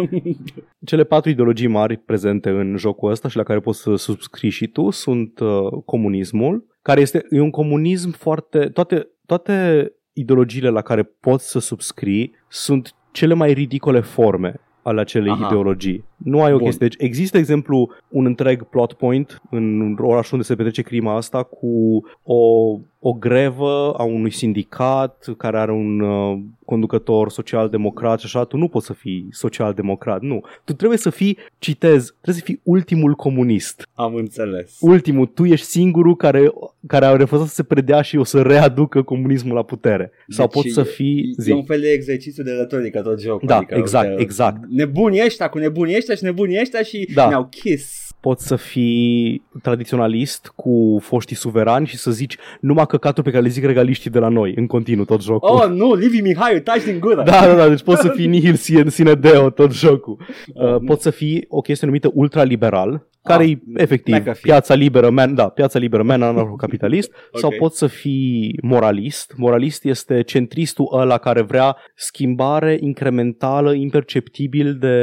Cele 0.84 1.04
patru 1.04 1.30
ideologii 1.30 1.66
mari 1.66 1.96
prezente 1.96 2.48
în 2.50 2.76
jocul 2.78 3.10
ăsta 3.10 3.28
și 3.28 3.36
la 3.36 3.42
care 3.42 3.60
poți 3.60 3.80
să 3.80 3.94
subscrii 3.96 4.50
și 4.50 4.66
tu 4.66 4.90
sunt 4.90 5.38
uh, 5.40 5.48
comunismul, 5.84 6.64
care 6.82 7.00
este 7.00 7.26
e 7.30 7.40
un 7.40 7.50
comunism 7.50 8.10
foarte... 8.10 8.68
Toate, 8.68 9.08
toate 9.26 9.92
ideologiile 10.12 10.68
la 10.68 10.82
care 10.82 11.02
poți 11.02 11.50
să 11.50 11.58
subscrii 11.58 12.34
sunt 12.48 12.94
cele 13.12 13.34
mai 13.34 13.52
ridicole 13.52 14.00
forme 14.00 14.60
ale 14.82 15.00
acelei 15.00 15.32
Aha. 15.32 15.46
ideologii. 15.46 16.04
Nu 16.24 16.42
ai 16.42 16.52
o 16.52 16.56
Bun. 16.56 16.64
chestie. 16.64 16.86
Deci 16.88 17.06
există, 17.06 17.36
de 17.36 17.42
exemplu, 17.42 17.90
un 18.08 18.26
întreg 18.26 18.62
plot 18.62 18.92
point 18.92 19.42
în 19.50 19.96
orașul 20.00 20.32
unde 20.32 20.46
se 20.46 20.54
petrece 20.54 20.82
crima 20.82 21.16
asta 21.16 21.42
cu 21.42 22.02
o, 22.22 22.38
o 22.98 23.12
grevă 23.12 23.94
a 23.96 24.02
unui 24.02 24.32
sindicat 24.32 25.34
care 25.36 25.58
are 25.58 25.72
un 25.72 26.00
uh, 26.00 26.38
conducător 26.64 27.30
social-democrat 27.30 28.18
și 28.18 28.26
așa. 28.26 28.44
Tu 28.44 28.56
nu 28.56 28.68
poți 28.68 28.86
să 28.86 28.92
fii 28.92 29.28
social-democrat, 29.30 30.20
nu. 30.20 30.40
Tu 30.64 30.72
trebuie 30.72 30.98
să 30.98 31.10
fii, 31.10 31.38
citez, 31.58 32.04
trebuie 32.20 32.34
să 32.34 32.44
fii 32.44 32.60
ultimul 32.62 33.14
comunist. 33.14 33.88
Am 33.94 34.14
înțeles. 34.14 34.76
Ultimul, 34.80 35.26
tu 35.26 35.44
ești 35.44 35.66
singurul 35.66 36.16
care, 36.16 36.52
care 36.86 37.04
a 37.04 37.16
refuzat 37.16 37.46
să 37.46 37.54
se 37.54 37.62
predea 37.62 38.02
și 38.02 38.16
o 38.16 38.24
să 38.24 38.42
readucă 38.42 39.02
comunismul 39.02 39.54
la 39.54 39.62
putere. 39.62 40.12
Sau 40.28 40.46
Deci 40.46 40.54
poți 40.54 40.74
să 40.74 40.82
fii... 40.82 41.34
E 41.46 41.52
un 41.52 41.64
fel 41.64 41.80
de 41.80 41.90
exercițiu 41.90 42.42
de 42.42 42.50
retorică 42.50 43.00
tot 43.00 43.20
jocul. 43.20 43.48
Da, 43.48 43.56
adică, 43.56 43.74
exact, 43.74 44.08
uite, 44.08 44.22
exact. 44.22 44.60
Nebunii 44.68 45.22
ăștia 45.24 45.48
cu 45.48 45.58
nebunii 45.58 45.96
ăștia 45.96 46.11
și 46.14 46.24
nebunii 46.24 46.60
ăștia 46.60 46.82
și 46.82 47.08
Da. 47.14 47.28
ne-au 47.28 47.46
kiss. 47.48 48.11
Poți 48.22 48.46
să 48.46 48.56
fii 48.56 49.42
tradiționalist 49.62 50.52
cu 50.56 50.98
foștii 51.02 51.36
suverani 51.36 51.86
și 51.86 51.96
să 51.96 52.10
zici 52.10 52.36
numai 52.60 52.86
căcatul 52.86 53.22
pe 53.22 53.30
care 53.30 53.42
le 53.42 53.48
zic 53.48 53.64
regaliștii 53.64 54.10
de 54.10 54.18
la 54.18 54.28
noi 54.28 54.52
în 54.56 54.66
continuu 54.66 55.04
tot 55.04 55.22
jocul. 55.22 55.54
Oh, 55.62 55.68
nu, 55.68 55.94
Livi 55.94 56.20
Mihai, 56.20 56.60
taci 56.60 56.84
din 56.84 56.98
gură. 57.00 57.22
Da, 57.24 57.46
da, 57.46 57.54
da, 57.54 57.68
deci 57.68 57.82
poți 57.82 58.00
să 58.00 58.08
fii 58.08 58.26
nihil 58.26 58.54
sine 58.54 58.88
sine 58.90 59.14
deo 59.14 59.50
tot 59.50 59.72
jocul. 59.72 60.16
Uh, 60.54 60.60
Oh, 60.72 60.76
poți 60.86 61.02
să 61.02 61.10
fii 61.10 61.44
o 61.48 61.60
chestie 61.60 61.86
numită 61.86 62.10
ultraliberal, 62.14 63.06
care 63.22 63.42
Ah, 63.44 63.50
e 63.50 63.58
efectiv 63.76 64.14
McAfee. 64.14 64.40
piața 64.42 64.74
liberă, 64.74 65.10
man, 65.10 65.34
da, 65.34 65.48
piața 65.48 65.78
liberă, 65.78 66.02
man 66.02 66.22
anarhocapitalist, 66.22 67.12
Ok. 67.32 67.40
sau 67.40 67.52
poți 67.58 67.78
să 67.78 67.86
fii 67.86 68.58
moralist. 68.62 69.34
Moralist 69.36 69.84
este 69.84 70.22
centristul 70.22 70.88
ăla 70.92 71.18
care 71.18 71.40
vrea 71.42 71.76
schimbare 71.94 72.76
incrementală, 72.80 73.72
imperceptibil 73.72 74.74
de, 74.80 74.96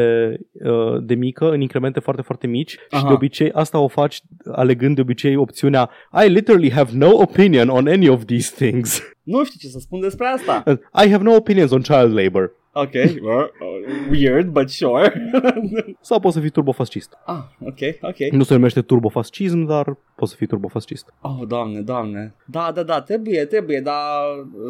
uh, 0.70 1.04
de 1.04 1.16
mică, 1.16 1.52
în 1.52 1.62
incremente 1.62 2.00
foarte, 2.00 2.22
foarte 2.22 2.48
mici 2.48 2.72
și 2.72 2.78
Aha. 2.90 3.09
De 3.10 3.16
obicei 3.16 3.52
asta 3.52 3.80
o 3.80 3.88
faci 3.88 4.22
alegând 4.52 4.96
de 4.96 5.02
obicei 5.02 5.36
opțiunea 5.36 5.90
I 6.26 6.28
literally 6.28 6.72
have 6.72 6.92
no 6.94 7.10
opinion 7.12 7.70
on 7.70 7.88
any 7.88 8.08
of 8.08 8.26
these 8.26 8.54
things. 8.56 9.02
Nu 9.24 9.44
știu 9.44 9.60
ce 9.60 9.68
să 9.68 9.80
spun 9.80 10.00
despre 10.00 10.26
asta. 10.28 10.64
I 11.06 11.10
have 11.10 11.24
no 11.24 11.36
opinions 11.36 11.72
on 11.72 11.82
child 11.82 12.14
labor. 12.14 12.52
Ok, 12.74 12.94
well, 13.22 13.52
weird, 14.12 14.48
but 14.48 14.70
sure. 14.70 15.32
Sau 16.02 16.20
poți 16.20 16.34
să 16.36 16.42
fii 16.42 16.50
turbofascist. 16.50 17.14
ah, 17.26 17.44
ok, 17.66 17.78
ok. 18.02 18.32
Nu 18.32 18.44
se 18.44 18.54
numește 18.54 18.82
turbofascism, 18.82 19.64
dar 19.64 19.98
poți 20.16 20.32
să 20.32 20.38
fii 20.38 20.48
turbofascist. 20.48 21.14
Oh, 21.22 21.40
doamne, 21.48 21.80
doamne. 21.82 22.36
Da, 22.46 22.72
da, 22.74 22.84
da, 22.84 23.02
trebuie, 23.02 23.46
trebuie, 23.46 23.80
dar 23.80 23.96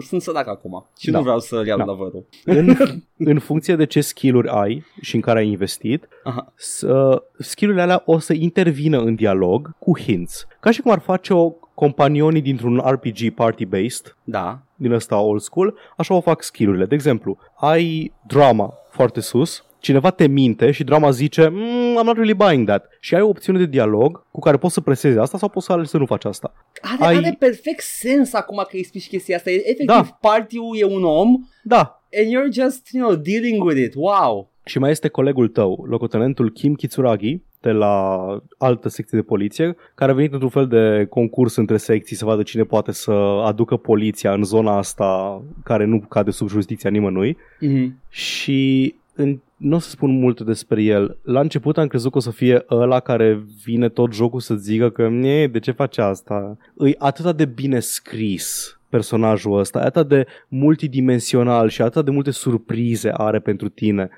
sunt 0.01 0.21
sărac 0.21 0.47
acum. 0.47 0.85
Și 0.99 1.11
Da. 1.11 1.17
nu 1.17 1.23
vreau 1.23 1.39
să 1.39 1.63
iau 1.65 1.77
Da. 1.77 1.83
la 1.83 1.93
vărul. 1.93 2.25
În, 2.45 2.75
în 3.33 3.39
funcție 3.39 3.75
de 3.75 3.85
ce 3.85 4.01
skill-uri 4.01 4.47
ai 4.49 4.85
și 5.01 5.15
în 5.15 5.21
care 5.21 5.39
ai 5.39 5.47
investit, 5.47 6.07
Aha. 6.23 6.53
să, 6.55 7.23
skill-urile 7.37 7.83
alea 7.83 8.01
o 8.05 8.19
să 8.19 8.33
intervină 8.33 8.99
în 8.99 9.15
dialog 9.15 9.75
cu 9.79 9.99
hints. 9.99 10.47
Ca 10.59 10.71
și 10.71 10.81
cum 10.81 10.91
ar 10.91 10.99
face 10.99 11.33
o 11.33 11.49
companionii 11.73 12.41
dintr-un 12.41 12.81
RPG 12.85 13.17
party-based, 13.33 14.15
Da. 14.23 14.59
Din 14.79 14.91
ăsta 14.91 15.19
old 15.19 15.41
school, 15.41 15.77
așa 15.97 16.13
o 16.13 16.21
fac 16.21 16.43
skill-urile. 16.43 16.85
De 16.85 16.95
exemplu, 16.95 17.37
ai 17.55 18.13
drama 18.27 18.73
foarte 18.89 19.19
sus, 19.21 19.63
cineva 19.79 20.09
te 20.09 20.27
minte 20.27 20.71
și 20.71 20.83
drama 20.83 21.09
zice 21.09 21.47
mm, 21.47 21.99
I'm 21.99 22.03
not 22.05 22.15
really 22.15 22.33
buying 22.33 22.67
that 22.67 22.89
și 22.99 23.15
ai 23.15 23.21
o 23.21 23.27
opțiune 23.27 23.57
de 23.59 23.65
dialog 23.65 24.25
cu 24.31 24.39
care 24.39 24.57
poți 24.57 24.73
să 24.73 24.81
presezi 24.81 25.17
asta 25.17 25.37
sau 25.37 25.49
poți 25.49 25.65
să 25.65 25.71
alegi 25.71 25.89
să 25.89 25.97
nu 25.97 26.05
faci 26.05 26.25
asta. 26.25 26.53
Are, 26.81 27.05
Ai- 27.05 27.15
are 27.15 27.35
perfect 27.39 27.81
sens 27.83 28.33
acum 28.33 28.57
că 28.57 28.75
îi 28.75 28.83
spui 28.83 28.99
și 28.99 29.09
chestia 29.09 29.35
asta. 29.35 29.49
E- 29.51 29.55
Efectiv, 29.55 29.85
Da. 29.85 30.17
party-ul 30.21 30.77
e 30.77 30.83
un 30.83 31.03
om 31.03 31.35
Da, 31.63 32.01
and 32.17 32.27
you're 32.27 32.63
just, 32.63 32.87
you 32.91 33.03
know, 33.07 33.15
dealing 33.15 33.63
with 33.63 33.77
it. 33.79 33.93
Wow. 33.95 34.51
Și 34.69 34.79
mai 34.79 34.89
este 34.91 35.07
colegul 35.07 35.47
tău, 35.47 35.85
locotenentul 35.89 36.49
Kim 36.49 36.73
Kitsuragi, 36.73 37.39
de 37.61 37.71
la 37.71 38.25
altă 38.57 38.89
secție 38.89 39.17
de 39.17 39.23
poliție, 39.23 39.75
care 39.95 40.11
a 40.11 40.15
venit 40.15 40.31
într-un 40.31 40.49
fel 40.49 40.67
de 40.67 41.05
concurs 41.09 41.55
între 41.55 41.77
secții 41.77 42.15
să 42.15 42.25
vadă 42.25 42.43
cine 42.43 42.63
poate 42.63 42.91
să 42.91 43.11
aducă 43.45 43.75
poliția 43.75 44.33
în 44.33 44.43
zona 44.43 44.77
asta 44.77 45.41
care 45.63 45.85
nu 45.85 45.99
cade 45.99 46.31
sub 46.31 46.47
jurisdicția 46.49 46.89
nimănui. 46.89 47.37
Mm-hmm. 47.37 48.09
Și 48.09 48.95
în, 49.15 49.39
nu 49.57 49.75
o 49.75 49.79
să 49.79 49.89
spun 49.89 50.19
multe 50.19 50.43
despre 50.43 50.83
el. 50.83 51.17
La 51.21 51.39
început 51.39 51.77
am 51.77 51.87
crezut 51.87 52.11
că 52.11 52.17
o 52.17 52.21
să 52.21 52.31
fie 52.31 52.65
ăla 52.69 52.99
care 52.99 53.43
vine 53.63 53.89
tot 53.89 54.13
jocul 54.13 54.39
să 54.39 54.55
zică 54.55 54.89
că 54.89 55.07
"Nie, 55.07 55.47
de 55.47 55.59
ce 55.59 55.71
face 55.71 56.01
asta? 56.01 56.57
Îi 56.73 56.95
atât 56.97 57.35
de 57.35 57.45
bine 57.45 57.79
scris 57.79 58.79
personajul 58.89 59.59
ăsta, 59.59 59.79
atât 59.79 60.07
de 60.07 60.25
multidimensional 60.47 61.69
și 61.69 61.81
atât 61.81 62.05
de 62.05 62.11
multe 62.11 62.31
surprize 62.31 63.09
are 63.13 63.39
pentru 63.39 63.69
tine. 63.69 64.09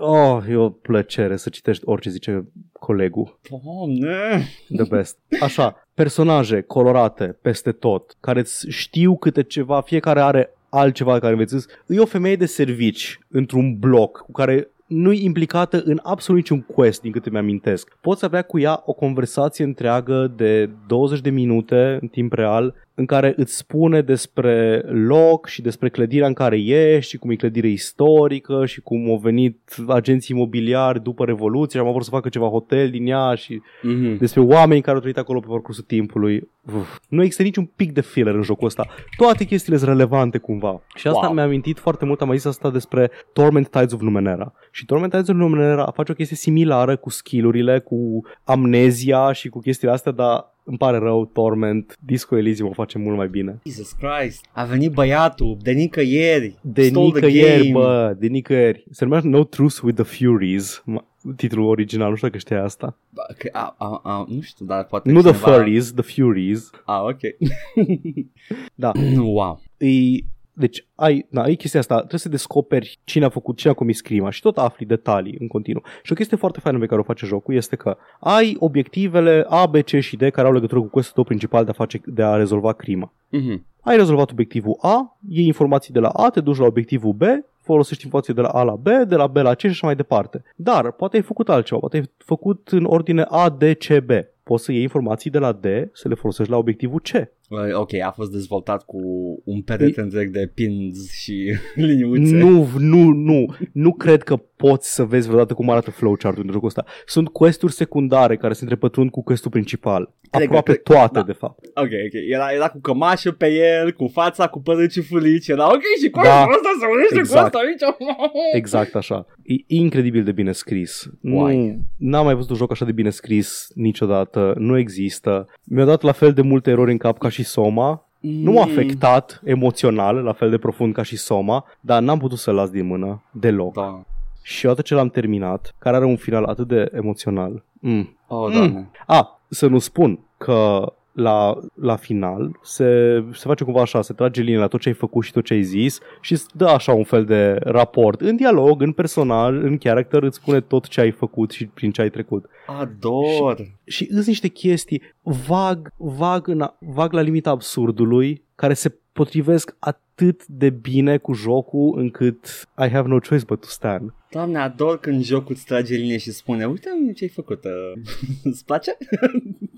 Oh, 0.00 0.44
e 0.48 0.56
o 0.56 0.68
plăcere 0.68 1.36
să 1.36 1.48
citești 1.48 1.82
orice 1.86 2.10
zice 2.10 2.48
colegul. 2.72 3.38
Doamne. 3.50 4.48
The 4.76 4.84
best. 4.96 5.18
Așa, 5.40 5.88
personaje 5.94 6.60
colorate 6.60 7.38
peste 7.42 7.72
tot, 7.72 8.16
care 8.20 8.40
îți 8.40 8.66
știu 8.68 9.16
câte 9.16 9.42
ceva, 9.42 9.80
fiecare 9.80 10.20
are 10.20 10.54
altceva 10.68 11.18
care 11.18 11.32
înveți. 11.32 11.66
E 11.86 11.98
o 11.98 12.06
femeie 12.06 12.36
de 12.36 12.46
servici 12.46 13.18
într-un 13.28 13.78
bloc 13.78 14.18
cu 14.18 14.32
care 14.32 14.70
nu-i 14.86 15.24
implicată 15.24 15.82
în 15.84 16.00
absolut 16.02 16.40
niciun 16.40 16.60
quest, 16.60 17.00
din 17.00 17.12
câte 17.12 17.30
mi-amintesc. 17.30 17.96
Poți 18.00 18.24
avea 18.24 18.42
cu 18.42 18.58
ea 18.58 18.82
o 18.84 18.92
conversație 18.92 19.64
întreagă 19.64 20.32
de 20.36 20.70
20 20.86 21.20
de 21.20 21.30
minute 21.30 21.98
în 22.00 22.08
timp 22.08 22.32
real 22.32 22.74
în 23.00 23.06
care 23.06 23.32
îți 23.36 23.56
spune 23.56 24.00
despre 24.00 24.82
loc 24.88 25.46
și 25.46 25.62
despre 25.62 25.88
clădirea 25.88 26.26
în 26.26 26.32
care 26.32 26.56
ești 26.60 27.10
și 27.10 27.16
cum 27.18 27.30
e 27.30 27.34
clădire 27.34 27.68
istorică 27.68 28.66
și 28.66 28.80
cum 28.80 29.10
au 29.10 29.16
venit 29.16 29.58
agenții 29.88 30.36
imobiliari 30.36 31.02
după 31.02 31.24
Revoluție 31.24 31.80
și 31.80 31.86
am 31.86 31.92
vrut 31.92 32.04
să 32.04 32.10
facă 32.10 32.28
ceva 32.28 32.46
hotel 32.48 32.90
din 32.90 33.06
ea 33.06 33.34
și 33.34 33.60
Mm-hmm. 33.60 34.18
despre 34.18 34.40
oameni 34.40 34.80
care 34.80 34.94
au 34.94 35.00
trăit 35.00 35.18
acolo 35.18 35.40
pe 35.40 35.46
parcursul 35.48 35.84
timpului. 35.86 36.48
Uf. 36.76 36.98
Nu 37.08 37.22
există 37.22 37.42
niciun 37.42 37.70
pic 37.76 37.92
de 37.92 38.00
filler 38.00 38.34
în 38.34 38.42
jocul 38.42 38.66
ăsta. 38.66 38.86
Toate 39.16 39.44
chestiile 39.44 39.78
sunt 39.78 39.90
relevante 39.90 40.38
cumva. 40.38 40.82
Și 40.94 41.06
asta 41.08 41.24
Wow. 41.24 41.34
mi-a 41.34 41.42
amintit 41.44 41.78
foarte 41.78 42.04
mult, 42.04 42.20
am 42.20 42.28
mai 42.28 42.36
zis 42.36 42.46
asta 42.46 42.70
despre 42.70 43.10
Torment 43.32 43.68
Tides 43.68 43.92
of 43.92 44.00
Numenera. 44.00 44.52
Și 44.70 44.84
Torment 44.84 45.12
Tides 45.12 45.28
of 45.28 45.34
Numenera 45.34 45.90
face 45.94 46.12
o 46.12 46.14
chestie 46.14 46.36
similară 46.36 46.96
cu 46.96 47.10
skillurile, 47.10 47.78
cu 47.78 48.24
amnezia 48.44 49.32
și 49.32 49.48
cu 49.48 49.58
chestiile 49.60 49.92
astea, 49.92 50.12
dar 50.12 50.49
îmi 50.64 50.76
pare 50.78 50.98
rău, 50.98 51.26
Torment, 51.26 51.96
Disco 52.04 52.36
Elysium 52.36 52.68
o 52.68 52.72
face 52.72 52.98
mult 52.98 53.16
mai 53.16 53.28
bine. 53.28 53.60
Jesus 53.66 53.92
Christ. 53.92 54.44
A 54.52 54.64
venit 54.64 54.92
băiatul 54.92 55.56
de 55.62 55.70
nicăieri. 55.72 56.58
De 56.60 56.82
Stole 56.82 57.06
the 57.10 57.26
nicăieri, 57.26 57.70
game. 57.70 57.84
bă, 57.84 58.16
de 58.18 58.26
nicăieri. 58.26 58.84
Se 58.90 59.04
numește 59.04 59.28
No 59.28 59.44
Truce 59.44 59.76
with 59.82 60.02
the 60.02 60.24
Furies, 60.24 60.82
ma- 60.92 61.34
titlul 61.36 61.66
original, 61.66 62.08
nu 62.10 62.14
știu 62.16 62.28
dacă 62.28 62.38
știi 62.40 62.56
asta. 62.56 62.96
Ba, 63.10 63.22
că, 63.38 63.48
a, 63.52 63.74
a, 63.78 64.00
a, 64.04 64.26
nu 64.28 64.40
știu, 64.40 64.66
dar 64.66 64.84
poate 64.84 65.10
Nu 65.10 65.20
The 65.20 65.30
cineva... 65.32 65.50
Furries, 65.52 65.92
The 65.92 66.02
Furies. 66.02 66.70
A, 66.84 67.02
ok. 67.02 67.20
Da. 68.74 68.92
wow. 69.22 69.60
Îi, 69.76 70.24
deci 70.52 70.86
ai, 70.94 71.26
da, 71.30 71.42
ai 71.42 71.54
chestia 71.54 71.80
asta, 71.80 71.96
trebuie 71.96 72.20
să 72.20 72.28
descoperi 72.28 72.98
cine 73.04 73.24
a 73.24 73.28
făcut, 73.28 73.56
cine 73.56 73.72
a 73.72 73.74
comis 73.74 74.00
crima 74.00 74.30
și 74.30 74.40
tot 74.40 74.58
afli 74.58 74.86
detalii 74.86 75.36
în 75.38 75.46
continuu. 75.46 75.82
Și 76.02 76.12
o 76.12 76.14
chestie 76.14 76.36
foarte 76.36 76.60
faină 76.60 76.78
pe 76.78 76.86
care 76.86 77.00
o 77.00 77.04
face 77.04 77.26
jocul 77.26 77.54
este 77.54 77.76
că 77.76 77.96
ai 78.20 78.56
obiectivele 78.58 79.44
A, 79.48 79.66
B, 79.66 79.76
C 79.76 79.88
și 79.88 80.16
D 80.16 80.30
care 80.30 80.46
au 80.46 80.52
legătură 80.52 80.80
cu 80.80 80.86
questul 80.86 81.14
tău 81.14 81.24
principal 81.24 81.64
de 81.64 81.70
a, 81.70 81.74
face, 81.74 82.00
de 82.04 82.22
a 82.22 82.36
rezolva 82.36 82.72
crima. 82.72 83.12
Mhm. 83.28 83.64
Ai 83.80 83.96
rezolvat 83.96 84.30
obiectivul 84.30 84.76
A, 84.80 85.16
iei 85.28 85.46
informații 85.46 85.92
de 85.92 85.98
la 85.98 86.08
A, 86.08 86.30
te 86.30 86.40
duci 86.40 86.58
la 86.58 86.64
obiectivul 86.64 87.12
B, 87.12 87.22
folosești 87.60 88.04
informații 88.04 88.34
de 88.34 88.40
la 88.40 88.48
A 88.48 88.62
la 88.62 88.76
B, 88.76 88.88
de 89.08 89.16
la 89.16 89.26
B 89.26 89.36
la 89.36 89.54
C 89.54 89.58
și 89.58 89.66
așa 89.66 89.86
mai 89.86 89.96
departe. 89.96 90.42
Dar 90.56 90.92
poate 90.92 91.16
ai 91.16 91.22
făcut 91.22 91.48
altceva, 91.48 91.80
poate 91.80 91.96
ai 91.96 92.10
făcut 92.16 92.68
în 92.68 92.84
ordine 92.84 93.24
A, 93.28 93.48
D, 93.48 93.62
C, 93.62 93.98
B. 93.98 94.10
Poți 94.42 94.64
să 94.64 94.72
iei 94.72 94.82
informații 94.82 95.30
de 95.30 95.38
la 95.38 95.52
D, 95.52 95.66
să 95.92 96.08
le 96.08 96.14
folosești 96.14 96.50
la 96.50 96.58
obiectivul 96.58 97.00
C. 97.00 97.10
Uh, 97.50 97.74
Ok, 97.74 97.94
a 97.94 98.10
fost 98.10 98.30
dezvoltat 98.30 98.84
cu 98.84 98.98
un 99.44 99.62
perete 99.62 100.00
întreg 100.00 100.30
de 100.30 100.50
pins 100.54 101.10
și 101.12 101.54
liniuțe. 101.74 102.36
Nu, 102.36 102.68
nu, 102.78 103.12
nu. 103.12 103.54
Nu 103.72 103.92
cred 103.92 104.22
că 104.22 104.42
poți 104.68 104.94
să 104.94 105.04
vezi 105.04 105.26
vreodată 105.26 105.54
cum 105.54 105.70
arată 105.70 105.90
flowchart-ul 105.90 106.42
în 106.46 106.52
jocul 106.52 106.66
ăsta. 106.68 106.84
Sunt 107.06 107.28
questuri 107.28 107.72
secundare 107.72 108.36
care 108.36 108.52
se 108.52 108.62
întrepătrund 108.62 109.10
cu 109.10 109.22
questul 109.22 109.50
principal. 109.50 110.02
Cred 110.30 110.42
că- 110.42 110.46
Aproape 110.56 110.72
cred- 110.72 110.82
toate, 110.96 111.18
da. 111.18 111.22
de 111.22 111.32
fapt. 111.32 111.64
Ok, 111.74 111.84
ok. 111.84 112.14
Era, 112.30 112.52
era 112.52 112.68
cu 112.68 112.80
cămașă 112.80 113.30
pe 113.32 113.52
el, 113.52 113.92
cu 113.92 114.06
fața, 114.12 114.46
cu 114.48 114.60
părul 114.62 114.88
ciufulici. 114.88 115.48
Era 115.48 115.66
ok 115.66 115.82
și 116.02 116.10
cu 116.10 116.20
Da, 116.22 116.40
asta 116.40 116.70
se 116.80 116.86
unește 116.94 117.18
exact. 117.18 117.50
cu 117.50 117.56
asta 117.56 117.58
aici. 117.58 117.96
Exact 118.60 118.94
așa. 118.94 119.26
E 119.42 119.54
incredibil 119.66 120.24
de 120.24 120.32
bine 120.32 120.52
scris. 120.52 121.10
Nu, 121.20 121.40
Uai. 121.40 121.80
n-am 121.96 122.24
mai 122.24 122.34
văzut 122.34 122.50
un 122.50 122.56
joc 122.56 122.70
așa 122.70 122.84
de 122.84 122.92
bine 122.92 123.10
scris 123.10 123.68
niciodată. 123.74 124.54
Nu 124.56 124.78
există. 124.78 125.46
Mi-a 125.64 125.84
dat 125.84 126.02
la 126.02 126.12
fel 126.12 126.32
de 126.32 126.42
multe 126.42 126.70
erori 126.70 126.90
în 126.90 126.98
cap 126.98 127.18
ca 127.18 127.28
și 127.28 127.44
Soma. 127.44 128.04
Nu 128.20 128.52
m-a 128.52 128.64
Mm. 128.64 128.70
afectat 128.70 129.40
emoțional 129.44 130.16
la 130.16 130.32
fel 130.32 130.50
de 130.50 130.58
profund 130.58 130.94
ca 130.94 131.02
și 131.02 131.16
Soma, 131.16 131.64
dar 131.80 132.02
n-am 132.02 132.18
putut 132.18 132.38
să-l 132.38 132.54
las 132.54 132.70
din 132.70 132.86
mână 132.86 133.24
deloc. 133.32 133.74
Da. 133.74 134.02
Și 134.42 134.66
odată 134.66 134.82
ce 134.82 134.94
l-am 134.94 135.08
terminat, 135.08 135.74
care 135.78 135.96
are 135.96 136.04
un 136.04 136.16
final 136.16 136.44
atât 136.44 136.66
de 136.68 136.90
emoțional, 136.94 137.64
mm, 137.80 138.14
Oh, 138.26 138.52
doamne. 138.52 138.90
A, 139.06 139.40
să 139.48 139.66
nu 139.66 139.78
spun 139.78 140.18
că 140.38 140.92
la, 141.12 141.56
la 141.74 141.96
final 141.96 142.58
se, 142.62 142.84
se 143.32 143.46
face 143.48 143.64
cumva 143.64 143.80
așa, 143.80 144.02
se 144.02 144.12
trage 144.12 144.42
linie 144.42 144.58
la 144.58 144.66
tot 144.66 144.80
ce 144.80 144.88
ai 144.88 144.94
făcut 144.94 145.24
și 145.24 145.32
tot 145.32 145.44
ce 145.44 145.54
ai 145.54 145.62
zis 145.62 145.98
și 146.20 146.32
îți 146.32 146.46
dă 146.56 146.66
așa 146.66 146.92
un 146.92 147.04
fel 147.04 147.24
de 147.24 147.58
raport 147.64 148.20
în 148.20 148.36
dialog, 148.36 148.82
în 148.82 148.92
personaj, 148.92 149.54
în 149.62 149.78
character, 149.78 150.22
îți 150.22 150.36
spune 150.36 150.60
tot 150.60 150.86
ce 150.88 151.00
ai 151.00 151.10
făcut 151.10 151.50
și 151.50 151.66
prin 151.66 151.90
ce 151.90 152.00
ai 152.00 152.10
trecut. 152.10 152.44
Ador. 152.66 153.56
Și 153.84 154.08
îți 154.10 154.28
niște 154.28 154.48
chestii 154.48 155.02
vag, 155.22 155.92
vag, 155.96 156.48
în, 156.48 156.60
a- 156.60 156.76
vag 156.78 157.12
la 157.12 157.20
limita 157.20 157.50
absurdului, 157.50 158.44
care 158.54 158.74
se 158.74 158.98
potrivesc 159.24 159.76
atât 159.78 160.46
de 160.46 160.70
bine 160.70 161.16
cu 161.16 161.32
jocul 161.32 161.98
încât 161.98 162.68
I 162.84 162.88
have 162.88 163.08
no 163.08 163.18
choice 163.28 163.44
but 163.46 163.60
to 163.60 163.66
stand. 163.66 164.12
Doamne, 164.30 164.58
ador 164.58 164.98
când 165.00 165.22
jocul 165.24 165.54
îți 165.54 165.64
trage 165.64 165.94
linie 165.94 166.18
și 166.18 166.30
spune 166.32 166.64
Uite 166.64 166.88
ce 167.14 167.24
ai 167.24 167.30
făcut, 167.30 167.64
uh, 167.64 168.02
îți 168.50 168.64
place? 168.64 168.96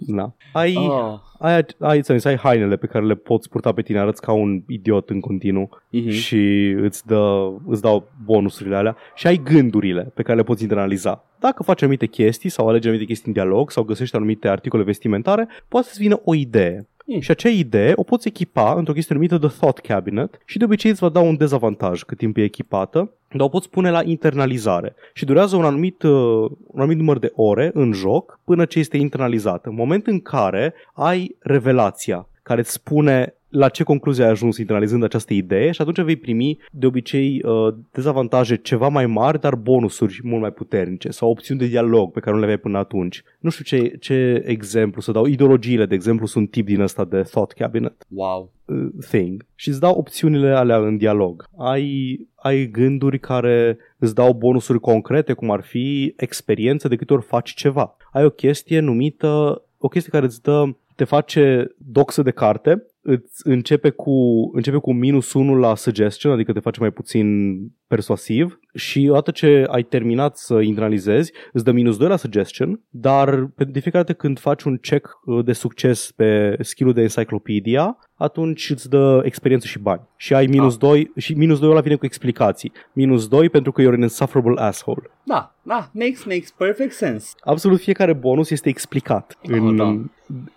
Da. 0.06 0.34
Ai, 0.52 0.76
Oh. 0.76 1.18
ai, 1.38 1.54
ai, 1.78 2.02
ai, 2.08 2.20
ai 2.24 2.36
hainele 2.36 2.76
pe 2.76 2.86
care 2.86 3.04
le 3.04 3.14
poți 3.14 3.48
purta 3.48 3.72
pe 3.72 3.82
tine, 3.82 3.98
arăți 3.98 4.20
ca 4.20 4.32
un 4.32 4.62
idiot 4.68 5.10
în 5.10 5.20
continuu 5.20 5.68
Mhm. 5.90 6.08
și 6.10 6.74
îți, 6.80 7.06
dă, 7.06 7.52
îți 7.66 7.82
dau 7.82 8.10
bonusurile 8.24 8.76
alea 8.76 8.96
și 9.14 9.26
ai 9.26 9.40
gândurile 9.44 10.02
pe 10.14 10.22
care 10.22 10.36
le 10.36 10.42
poți 10.44 10.62
internaliza. 10.62 11.24
Dacă 11.40 11.62
faci 11.62 11.82
anumite 11.82 12.06
chestii 12.06 12.50
sau 12.50 12.68
alegi 12.68 12.86
anumite 12.88 13.06
chestii 13.08 13.26
în 13.28 13.32
dialog 13.32 13.70
sau 13.70 13.82
găsești 13.82 14.16
anumite 14.16 14.48
articole 14.48 14.82
vestimentare, 14.82 15.48
poate 15.68 15.86
să-ți 15.86 16.00
vină 16.00 16.20
o 16.24 16.34
idee. 16.34 16.88
Mm. 17.06 17.20
Și 17.20 17.30
acea 17.30 17.48
idee 17.48 17.92
o 17.94 18.02
poți 18.02 18.28
echipa 18.28 18.74
într-o 18.74 18.92
chestie 18.92 19.14
numită 19.14 19.38
The 19.38 19.48
Thought 19.48 19.78
Cabinet 19.78 20.40
și 20.44 20.58
de 20.58 20.64
obicei 20.64 20.90
îți 20.90 21.00
va 21.00 21.08
da 21.08 21.20
un 21.20 21.36
dezavantaj 21.36 22.02
cât 22.02 22.18
timp 22.18 22.36
e 22.36 22.42
echipată, 22.42 23.10
dar 23.28 23.40
o 23.40 23.48
poți 23.48 23.70
pune 23.70 23.90
la 23.90 24.02
internalizare 24.04 24.94
și 25.12 25.24
durează 25.24 25.56
un 25.56 25.64
anumit, 25.64 26.02
uh, 26.02 26.50
un 26.66 26.80
anumit 26.80 26.98
număr 26.98 27.18
de 27.18 27.32
ore 27.34 27.70
în 27.74 27.92
joc 27.92 28.40
până 28.44 28.64
ce 28.64 28.78
este 28.78 28.96
internalizată. 28.96 29.68
În 29.68 29.74
momentul 29.74 30.12
în 30.12 30.20
care 30.20 30.74
ai 30.92 31.36
revelația 31.40 32.26
care 32.42 32.60
îți 32.60 32.72
spune 32.72 33.34
la 33.52 33.68
ce 33.68 33.82
concluzie 33.82 34.24
ai 34.24 34.30
ajuns 34.30 34.58
internalizând 34.58 35.02
această 35.02 35.34
idee 35.34 35.70
și 35.70 35.80
atunci 35.80 36.00
vei 36.00 36.16
primi 36.16 36.58
de 36.70 36.86
obicei 36.86 37.42
uh, 37.44 37.74
dezavantaje 37.92 38.56
ceva 38.56 38.88
mai 38.88 39.06
mari, 39.06 39.40
dar 39.40 39.54
bonusuri 39.54 40.20
mult 40.22 40.40
mai 40.40 40.52
puternice 40.52 41.10
sau 41.10 41.30
opțiuni 41.30 41.60
de 41.60 41.66
dialog 41.66 42.12
pe 42.12 42.20
care 42.20 42.32
nu 42.32 42.38
le 42.38 42.44
aveai 42.44 42.58
până 42.58 42.78
atunci. 42.78 43.22
Nu 43.38 43.50
știu 43.50 43.64
ce, 43.64 43.96
ce 44.00 44.42
exemplu 44.46 45.00
să 45.00 45.12
dau. 45.12 45.26
Ideologiile, 45.26 45.86
de 45.86 45.94
exemplu, 45.94 46.26
sunt 46.26 46.50
tip 46.50 46.66
din 46.66 46.80
ăsta 46.80 47.04
de 47.04 47.22
thought 47.22 47.52
cabinet 47.52 48.06
Wow. 48.08 48.52
uh, 48.64 48.88
thing 49.08 49.46
și 49.54 49.68
îți 49.68 49.80
dau 49.80 49.94
opțiunile 49.94 50.50
alea 50.50 50.76
în 50.76 50.96
dialog. 50.96 51.48
Ai, 51.58 52.18
ai 52.34 52.66
gânduri 52.66 53.18
care 53.18 53.78
îți 53.98 54.14
dau 54.14 54.32
bonusuri 54.32 54.80
concrete, 54.80 55.32
cum 55.32 55.50
ar 55.50 55.62
fi 55.62 56.14
experiență 56.16 56.88
de 56.88 56.96
câte 56.96 57.12
ori 57.12 57.22
faci 57.22 57.54
ceva. 57.54 57.96
Ai 58.12 58.24
o 58.24 58.30
chestie 58.30 58.80
numită, 58.80 59.62
o 59.78 59.88
chestie 59.88 60.10
care 60.10 60.24
îți 60.24 60.42
dă, 60.42 60.64
te 60.96 61.04
face 61.04 61.74
doxă 61.78 62.22
de 62.22 62.30
carte, 62.30 62.86
îți 63.02 63.46
începe 63.48 63.90
cu, 63.90 64.12
începe 64.52 64.76
cu 64.76 64.92
minus 64.92 65.32
1 65.32 65.54
la 65.54 65.74
suggestion, 65.74 66.32
adică 66.32 66.52
te 66.52 66.60
face 66.60 66.80
mai 66.80 66.90
puțin 66.90 67.56
persuasiv 67.94 68.58
și 68.74 69.06
odată 69.10 69.30
ce 69.30 69.66
ai 69.68 69.82
terminat 69.82 70.36
să 70.36 70.60
internalizezi, 70.60 71.32
îți 71.52 71.64
dă 71.64 71.72
minus 71.72 71.96
2 71.96 72.08
la 72.08 72.16
suggestion, 72.16 72.80
dar 72.90 73.46
pe 73.54 73.64
de 73.64 73.80
fiecare 73.80 74.04
dată 74.04 74.18
când 74.18 74.38
faci 74.38 74.62
un 74.62 74.76
check 74.76 75.18
uh, 75.24 75.44
de 75.44 75.52
succes 75.52 76.10
pe 76.16 76.56
skill-ul 76.60 76.94
de 76.94 77.00
encyclopedia, 77.00 77.96
atunci 78.14 78.70
îți 78.70 78.88
dă 78.88 79.20
experiență 79.24 79.66
și 79.66 79.78
bani. 79.78 80.00
Și 80.16 80.34
ai 80.34 80.46
minus 80.46 80.72
Ah. 80.72 80.78
2 80.78 81.12
și 81.16 81.32
minus 81.34 81.58
2 81.58 81.70
ăla 81.70 81.80
vine 81.80 81.94
cu 81.96 82.04
explicații. 82.04 82.72
Minus 82.92 83.28
2 83.28 83.48
pentru 83.50 83.72
că 83.72 83.82
you're 83.82 83.94
an 83.94 84.00
insufferable 84.00 84.60
asshole. 84.62 85.10
Da, 85.24 85.54
da, 85.62 85.90
makes, 85.92 86.24
makes 86.24 86.50
perfect 86.50 86.92
sense. 86.92 87.32
Absolut 87.40 87.80
fiecare 87.80 88.12
bonus 88.12 88.50
este 88.50 88.68
explicat 88.68 89.36
Ah, 89.42 89.50
în, 89.50 89.76
da. 89.76 89.98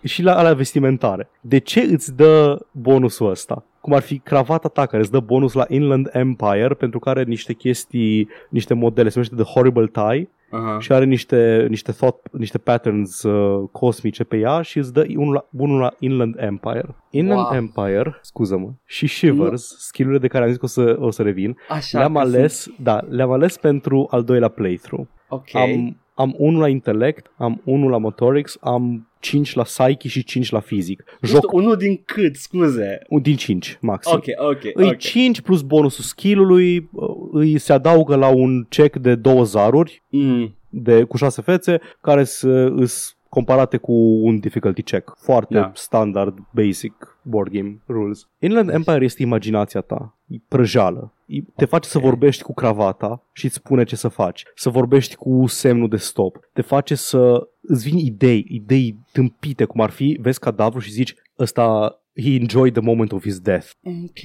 și 0.04 0.22
la 0.22 0.38
alea 0.38 0.54
vestimentare. 0.54 1.30
De 1.42 1.58
ce 1.58 1.80
îți 1.82 2.16
dă 2.16 2.66
bonusul 2.72 3.30
ăsta? 3.30 3.66
Cum 3.86 3.94
ar 3.94 4.02
fi 4.02 4.18
cravata 4.20 4.68
ta 4.68 4.86
care 4.86 5.02
îți 5.02 5.12
dă 5.12 5.20
bonus 5.20 5.54
la 5.54 5.66
Inland 5.68 6.10
Empire 6.12 6.74
pentru 6.74 7.00
că 7.00 7.10
are 7.10 7.24
niște 7.24 7.54
chestii, 7.54 8.30
niște 8.50 8.74
modele, 8.74 9.10
se 9.10 9.14
numește 9.20 9.44
The 9.44 9.54
Horrible 9.54 9.88
Tie 9.88 10.30
Uh-huh. 10.46 10.80
și 10.80 10.92
are 10.92 11.06
niște, 11.06 11.66
niște 11.70 11.92
thought, 11.92 12.28
niște 12.32 12.58
patterns 12.58 13.24
uh, 13.24 13.70
cosmice 13.72 14.24
pe 14.24 14.38
ea 14.38 14.62
și 14.62 14.78
îți 14.78 14.94
dă 14.94 15.06
unul 15.16 15.34
la, 15.34 15.46
unul 15.64 15.80
la 15.80 15.94
Inland 16.00 16.36
Empire. 16.38 16.96
Inland 17.10 17.40
Wow. 17.40 17.54
Empire, 17.54 18.20
scuză-mă, 18.22 18.70
și 18.86 19.08
Shivers, 19.08 19.76
skill-urile 19.78 20.22
de 20.22 20.28
care 20.28 20.44
am 20.44 20.50
zis 20.50 20.60
că 20.60 20.66
o 20.66 20.68
să, 20.68 20.96
o 21.00 21.12
să 21.12 21.22
revin, 21.22 21.58
Așa 21.70 21.98
le-am 21.98 22.14
că 22.14 22.20
ales, 22.20 22.68
da, 22.80 23.00
le-am 23.10 23.32
ales 23.32 23.58
pentru 23.58 24.08
al 24.10 24.24
doilea 24.24 24.48
playthrough. 24.48 25.08
Sunt... 25.28 25.42
Ok. 25.42 25.56
Am, 25.62 25.98
am 26.18 26.36
unul 26.38 26.62
la 26.62 26.68
intellect, 26.68 27.32
am 27.38 27.62
unul 27.64 27.90
la 27.92 27.98
motorics, 27.98 28.58
am 28.62 29.10
5 29.20 29.54
la 29.54 29.64
psyche 29.64 30.08
și 30.08 30.24
5 30.24 30.50
la 30.52 30.60
fizic. 30.60 31.04
Nu 31.22 31.28
Joc 31.28 31.38
știu, 31.46 31.58
unul 31.58 31.76
din 31.76 32.02
cât, 32.06 32.36
scuze. 32.36 33.00
un 33.10 33.22
din 33.22 33.36
5 33.36 33.78
maxim. 33.82 34.14
Ok, 34.16 34.24
ok, 34.50 34.62
Îi 34.74 34.88
ok. 34.88 34.98
5 34.98 35.42
plus 35.42 35.62
bonusul 35.62 36.04
skill-ului, 36.04 36.90
uh, 36.92 37.08
îi 37.32 37.58
se 37.58 37.74
adaugă 37.74 38.16
la 38.16 38.28
un 38.28 38.64
check 38.70 38.96
de 38.98 39.16
două 39.16 39.44
zaruri 39.44 40.04
Mm. 40.10 40.56
de, 40.70 41.04
cu 41.04 41.18
6 41.18 41.42
fețe 41.42 41.80
care 42.02 42.24
sunt 42.24 43.15
comparate 43.36 43.78
cu 43.78 43.94
un 44.22 44.40
difficulty 44.40 44.82
check. 44.84 45.14
Foarte 45.18 45.54
Da. 45.54 45.72
standard, 45.74 46.38
basic 46.54 47.18
board 47.22 47.52
game 47.52 47.82
rules. 47.88 48.28
Inland 48.40 48.70
Empire 48.70 49.04
este 49.04 49.22
imaginația 49.22 49.82
ta, 49.82 50.18
e 50.28 50.36
prăjală. 50.48 51.14
E- 51.26 51.40
Te 51.56 51.66
face 51.66 51.90
să 51.90 52.00
vorbești 52.00 52.44
cu 52.44 52.54
cravata 52.54 53.24
și 53.32 53.46
îți 53.46 53.56
spune 53.56 53.84
ce 53.84 53.96
să 53.96 54.08
faci. 54.08 54.44
Să 54.56 54.70
vorbești 54.70 55.16
cu 55.16 55.44
semnul 55.48 55.90
de 55.90 55.98
stop. 55.98 56.50
Te 56.54 56.62
face 56.62 56.96
să 56.96 57.48
îți 57.62 57.90
vin 57.90 57.98
idei, 57.98 58.46
idei 58.50 58.98
tâmpite, 59.12 59.66
cum 59.66 59.82
ar 59.82 59.90
fi, 59.90 60.18
vezi 60.22 60.40
cadavru 60.40 60.80
și 60.80 60.92
zici, 60.92 61.16
ăsta, 61.40 62.00
he 62.22 62.30
enjoyed 62.30 62.74
the 62.74 62.82
moment 62.82 63.12
of 63.12 63.24
his 63.24 63.40
death. 63.40 63.70
Ok. 63.84 64.22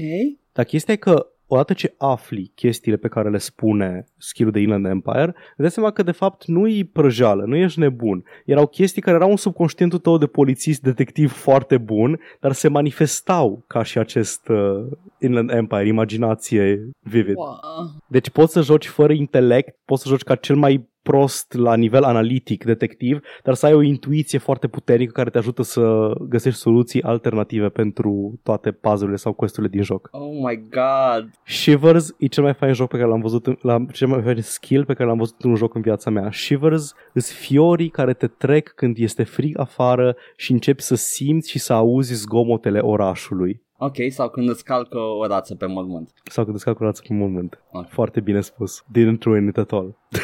Dar 0.53 0.65
chestia 0.65 0.95
e 0.95 0.97
că 0.97 1.27
odată 1.53 1.73
ce 1.73 1.95
afli 1.99 2.53
chestiile 2.55 2.97
pe 2.97 3.09
care 3.09 3.31
le 3.31 3.39
spune 3.39 4.05
skill-ul 4.17 4.53
de 4.53 4.61
Inland 4.61 4.87
Empire, 4.87 5.27
îți 5.27 5.57
dai 5.57 5.71
seama 5.71 5.91
că 5.91 6.03
de 6.03 6.13
fapt 6.13 6.47
nu 6.47 6.69
e 6.69 6.89
prăjală, 6.93 7.45
nu 7.47 7.57
ești 7.57 7.79
nebun. 7.79 8.25
Erau 8.45 8.67
chestii 8.67 9.03
care 9.03 9.17
erau 9.17 9.31
în 9.31 9.37
subconștientul 9.37 9.99
tău 9.99 10.19
de 10.19 10.27
polițist, 10.27 10.83
detectiv 10.83 11.33
foarte 11.33 11.79
bun, 11.79 12.21
dar 12.41 12.53
se 12.53 12.69
manifestau 12.69 13.65
ca 13.67 13.83
și 13.83 13.99
acest 13.99 14.49
uh, 14.49 14.87
Inland 15.19 15.51
Empire, 15.51 15.87
imaginație 15.87 16.91
vivid. 17.01 17.37
Wow. 17.37 17.59
Deci 18.07 18.31
poți 18.31 18.53
să 18.53 18.61
joci 18.61 18.87
fără 18.87 19.13
intelect, 19.13 19.77
poți 19.85 20.03
să 20.03 20.09
joci 20.09 20.23
ca 20.23 20.35
cel 20.35 20.57
mai 20.57 20.89
prost 21.03 21.53
la 21.53 21.75
nivel 21.77 22.03
analitic, 22.03 22.65
detectiv, 22.65 23.21
dar 23.45 23.55
să 23.55 23.67
ai 23.67 23.75
o 23.75 23.83
intuiție 23.83 24.39
foarte 24.39 24.67
puternică 24.69 25.13
care 25.13 25.31
te 25.31 25.39
ajută 25.39 25.63
să 25.63 26.13
găsești 26.29 26.59
soluții 26.59 27.03
alternative 27.03 27.69
pentru 27.69 28.41
toate 28.43 28.71
puzzle-urile 28.71 29.17
sau 29.17 29.33
questurile 29.33 29.73
din 29.73 29.83
joc. 29.83 30.09
Oh 30.13 30.31
my 30.49 30.63
god. 30.71 31.31
Shivers 31.45 32.15
e 32.19 32.27
cel 32.27 32.43
mai 32.43 32.55
fain 32.55 32.73
joc 32.73 32.89
pe 32.89 32.97
care 32.97 33.09
l-am 33.09 33.21
văzut, 33.21 33.47
în- 33.47 33.59
la, 33.63 33.85
cel 33.93 34.09
mai 34.09 34.23
fain 34.23 34.41
skill 34.43 34.85
pe 34.85 34.95
care 34.95 35.09
l-am 35.09 35.19
văzut 35.19 35.37
în 35.41 35.51
un 35.51 35.57
joc 35.57 35.75
în 35.75 35.81
viața 35.81 36.11
mea. 36.11 36.29
Shivers 36.33 36.95
îs 37.13 37.33
fiorii 37.33 37.89
care 37.89 38.13
te 38.13 38.27
trec 38.27 38.69
când 38.69 38.97
este 38.99 39.23
frig 39.23 39.59
afară 39.59 40.17
și 40.37 40.53
începi 40.53 40.83
să 40.83 40.95
simți 40.95 41.51
și 41.51 41.59
să 41.59 41.73
auzi 41.73 42.15
zgomotele 42.15 42.79
orașului. 42.79 43.63
Ok, 43.83 43.95
sau 44.09 44.29
când 44.29 44.49
îți 44.49 44.65
calcă 44.65 44.99
o 44.99 45.27
rață 45.27 45.55
pe 45.55 45.67
mormânt. 45.67 46.11
Sau 46.25 46.45
când 46.45 46.57
îți 46.57 46.65
calculați 46.65 47.03
pe 47.03 47.15
moment. 47.15 47.63
Ok. 47.73 47.89
Foarte 47.89 48.21
bine 48.21 48.41
spus. 48.41 48.85
Didn't 48.99 49.23
ruin 49.23 49.47
it 49.47 49.57
at 49.59 49.73
all. 49.73 49.97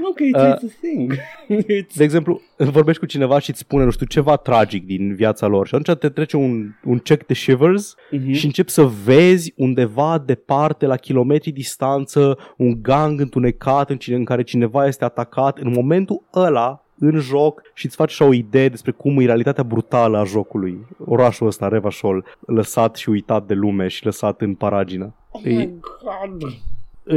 Nu 0.00 0.12
că 0.14 0.22
it's, 0.24 0.48
Uh, 0.48 0.54
it's 0.54 0.72
a 0.72 0.76
thing. 0.80 1.12
it's... 1.82 1.94
De 1.96 2.04
exemplu, 2.04 2.40
vorbești 2.56 3.00
cu 3.00 3.06
cineva 3.06 3.38
și 3.38 3.50
îți 3.50 3.58
spune, 3.58 3.84
nu 3.84 3.90
știu, 3.90 4.06
ceva 4.06 4.36
tragic 4.36 4.86
din 4.86 5.14
viața 5.14 5.46
lor 5.46 5.66
și 5.66 5.74
atunci 5.74 5.98
te 5.98 6.08
trece 6.08 6.36
un, 6.36 6.70
un 6.84 6.98
check 6.98 7.26
de 7.26 7.34
shivers 7.34 7.94
Mhm. 8.10 8.32
și 8.32 8.44
începi 8.44 8.70
să 8.70 8.82
vezi 9.04 9.52
undeva 9.56 10.18
departe, 10.26 10.86
la 10.86 10.96
kilometri 10.96 11.50
distanță, 11.50 12.38
un 12.56 12.82
gang 12.82 13.20
întunecat 13.20 13.90
în, 13.90 13.96
cine, 13.96 14.16
în 14.16 14.24
care 14.24 14.42
cineva 14.42 14.86
este 14.86 15.04
atacat. 15.04 15.58
În 15.58 15.72
momentul 15.72 16.24
ăla, 16.34 16.82
în 17.00 17.18
joc 17.18 17.62
și 17.74 17.86
îți 17.86 17.96
faci 17.96 18.10
așa 18.10 18.24
o 18.24 18.32
idee 18.32 18.68
despre 18.68 18.90
cum 18.90 19.20
e 19.20 19.24
realitatea 19.24 19.62
brutală 19.64 20.18
a 20.18 20.24
jocului. 20.24 20.86
Orașul 21.04 21.46
ăsta, 21.46 21.68
Revachol, 21.68 22.24
lăsat 22.46 22.96
și 22.96 23.08
uitat 23.08 23.46
de 23.46 23.54
lume 23.54 23.88
și 23.88 24.04
lăsat 24.04 24.40
în 24.40 24.54
paragină. 24.54 25.14
Oh 25.30 25.40
E- 25.44 25.54
my 25.54 25.70
god. 25.80 26.42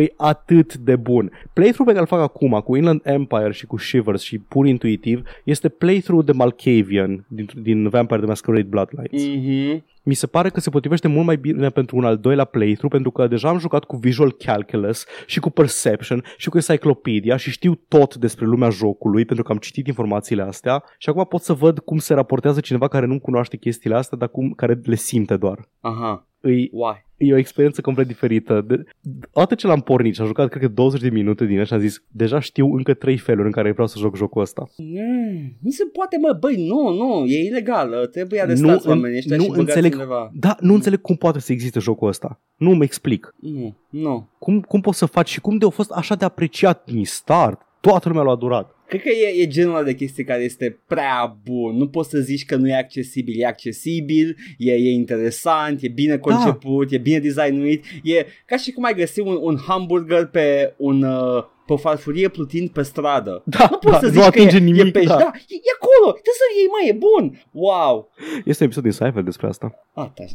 e 0.01 0.13
atât 0.17 0.75
de 0.75 0.95
bun. 0.95 1.31
Playthrough 1.53 1.87
pe 1.91 1.97
care 1.97 1.99
îl 2.11 2.17
fac 2.17 2.19
acum 2.19 2.61
cu 2.65 2.75
Inland 2.75 3.01
Empire 3.03 3.51
și 3.51 3.65
cu 3.65 3.77
Shivers 3.77 4.21
și 4.21 4.37
pur 4.39 4.65
intuitiv 4.67 5.21
este 5.43 5.69
playthrough 5.69 6.25
de 6.25 6.31
Malkavian 6.31 7.25
din, 7.27 7.49
din 7.61 7.89
Vampire 7.89 8.19
the 8.19 8.27
Masquerade 8.27 8.67
Bloodlines. 8.69 9.23
Mhm. 9.25 9.83
Mi 10.03 10.13
se 10.13 10.27
pare 10.27 10.49
că 10.49 10.59
se 10.59 10.69
potrivește 10.69 11.07
mult 11.07 11.25
mai 11.25 11.37
bine 11.37 11.69
pentru 11.69 11.97
un 11.97 12.05
al 12.05 12.17
doilea 12.17 12.45
playthrough 12.45 12.93
pentru 12.93 13.11
că 13.11 13.27
deja 13.27 13.49
am 13.49 13.57
jucat 13.57 13.83
cu 13.83 13.95
Visual 13.95 14.31
Calculus 14.31 15.05
și 15.25 15.39
cu 15.39 15.49
Perception 15.49 16.23
și 16.37 16.49
cu 16.49 16.57
Encyclopedia 16.57 17.37
și 17.37 17.51
știu 17.51 17.75
tot 17.87 18.15
despre 18.15 18.45
lumea 18.45 18.69
jocului 18.69 19.25
pentru 19.25 19.43
că 19.45 19.51
am 19.51 19.57
citit 19.57 19.87
informațiile 19.87 20.41
astea 20.41 20.83
și 20.97 21.09
acum 21.09 21.25
pot 21.25 21.41
să 21.41 21.53
văd 21.53 21.79
cum 21.79 21.97
se 21.97 22.13
raportează 22.13 22.59
cineva 22.59 22.87
care 22.87 23.05
nu 23.05 23.19
cunoaște 23.19 23.57
chestiile 23.57 23.95
astea, 23.95 24.17
dar 24.17 24.29
cum, 24.29 24.51
care 24.51 24.79
le 24.83 24.95
simte 24.95 25.37
doar. 25.37 25.69
Aha. 25.79 26.30
Îi, 26.41 26.69
Why? 26.73 27.05
e 27.17 27.33
o 27.33 27.37
experiență 27.37 27.81
complet 27.81 28.07
diferită. 28.07 28.61
De, 28.67 28.83
odată 29.31 29.55
ce 29.55 29.67
l-am 29.67 29.81
pornit 29.81 30.15
și 30.15 30.21
am 30.21 30.27
jucat, 30.27 30.49
cred 30.49 30.61
că 30.61 30.67
20 30.67 31.01
de 31.01 31.09
minute 31.09 31.45
din 31.45 31.57
el 31.57 31.65
și 31.65 31.73
am 31.73 31.79
zis, 31.79 32.03
deja 32.11 32.39
știu 32.39 32.75
încă 32.75 32.93
trei 32.93 33.17
feluri 33.17 33.45
în 33.45 33.51
care 33.51 33.71
vreau 33.71 33.87
să 33.87 33.99
joc 33.99 34.15
jocul 34.15 34.41
ăsta. 34.41 34.67
Mm, 34.77 35.57
nu 35.61 35.69
se 35.69 35.83
poate, 35.93 36.17
mă, 36.17 36.37
băi, 36.39 36.67
nu, 36.67 36.89
nu, 36.93 37.25
e 37.25 37.43
ilegal, 37.45 38.07
trebuie 38.11 38.41
arestați 38.41 38.85
Nu, 38.87 38.91
oamenii 38.93 39.17
ăștia 39.17 39.35
nu 39.35 39.41
și 39.41 39.49
băgați 39.49 39.67
înțeleg- 39.67 39.93
undeva. 39.93 40.31
Da, 40.33 40.55
nu 40.59 40.73
înțeleg 40.73 41.01
cum 41.01 41.15
poate 41.15 41.39
să 41.39 41.51
existe 41.51 41.79
jocul 41.79 42.07
ăsta. 42.07 42.39
Nu 42.57 42.71
mă 42.73 42.83
explic. 42.83 43.35
Nu, 43.39 43.75
nu. 43.89 44.29
Cum, 44.39 44.61
cum 44.61 44.81
poți 44.81 44.97
să 44.97 45.05
faci 45.05 45.29
și 45.29 45.41
cum 45.41 45.57
de 45.57 45.65
a 45.65 45.69
fost 45.69 45.91
așa 45.91 46.15
de 46.15 46.25
apreciat 46.25 46.83
din 46.85 47.05
start? 47.05 47.61
Toată 47.79 48.07
lumea 48.09 48.23
l-a 48.23 48.31
adorat. 48.31 48.75
Cred 48.91 49.03
că 49.03 49.09
e, 49.09 49.41
e 49.41 49.47
genul 49.47 49.75
ăla 49.75 49.83
de 49.83 49.93
chestie 49.93 50.23
care 50.23 50.43
este 50.43 50.79
prea 50.87 51.37
bun. 51.43 51.75
Nu 51.75 51.87
poți 51.87 52.09
să 52.09 52.19
zici 52.19 52.45
că 52.45 52.55
nu 52.55 52.67
e 52.67 52.75
accesibil. 52.75 53.39
E 53.39 53.45
accesibil, 53.45 54.37
e, 54.57 54.73
e 54.73 54.91
interesant, 54.91 55.81
e 55.81 55.87
bine 55.87 56.17
conceput, 56.17 56.89
da. 56.89 56.95
e 56.95 56.99
bine 56.99 57.19
designuit. 57.19 57.85
E 58.03 58.25
ca 58.45 58.57
și 58.57 58.71
cum 58.71 58.83
ai 58.83 58.93
găsi 58.93 59.19
un, 59.19 59.37
un 59.41 59.57
hamburger 59.67 60.25
pe 60.25 60.73
un... 60.77 61.03
Uh, 61.03 61.43
pe 61.71 61.77
o 61.77 61.89
farfurie 61.89 62.27
plutind 62.27 62.69
pe 62.69 62.81
stradă. 62.81 63.41
Da, 63.45 63.67
nu 63.71 63.77
poți 63.77 63.91
da, 63.93 63.99
să 63.99 64.05
nu 64.05 64.11
zici 64.11 64.21
că 64.21 64.27
atinge 64.27 64.55
e, 64.55 64.59
nimic, 64.59 64.85
e 64.85 64.91
pești. 64.91 65.07
da. 65.07 65.15
Da. 65.17 65.31
e, 65.47 65.55
e 65.69 65.71
acolo, 65.79 66.11
trebuie 66.11 66.39
să 66.41 66.45
iei, 66.57 66.67
mai 66.75 66.85
e 66.91 66.97
bun. 67.07 67.41
Wow. 67.51 68.09
Este 68.45 68.63
un 68.63 68.65
episod 68.69 68.83
din 68.83 68.91
Seinfeld 68.91 69.25
despre 69.25 69.47
asta. 69.47 69.73
Ah, 69.93 70.07
taci. 70.15 70.31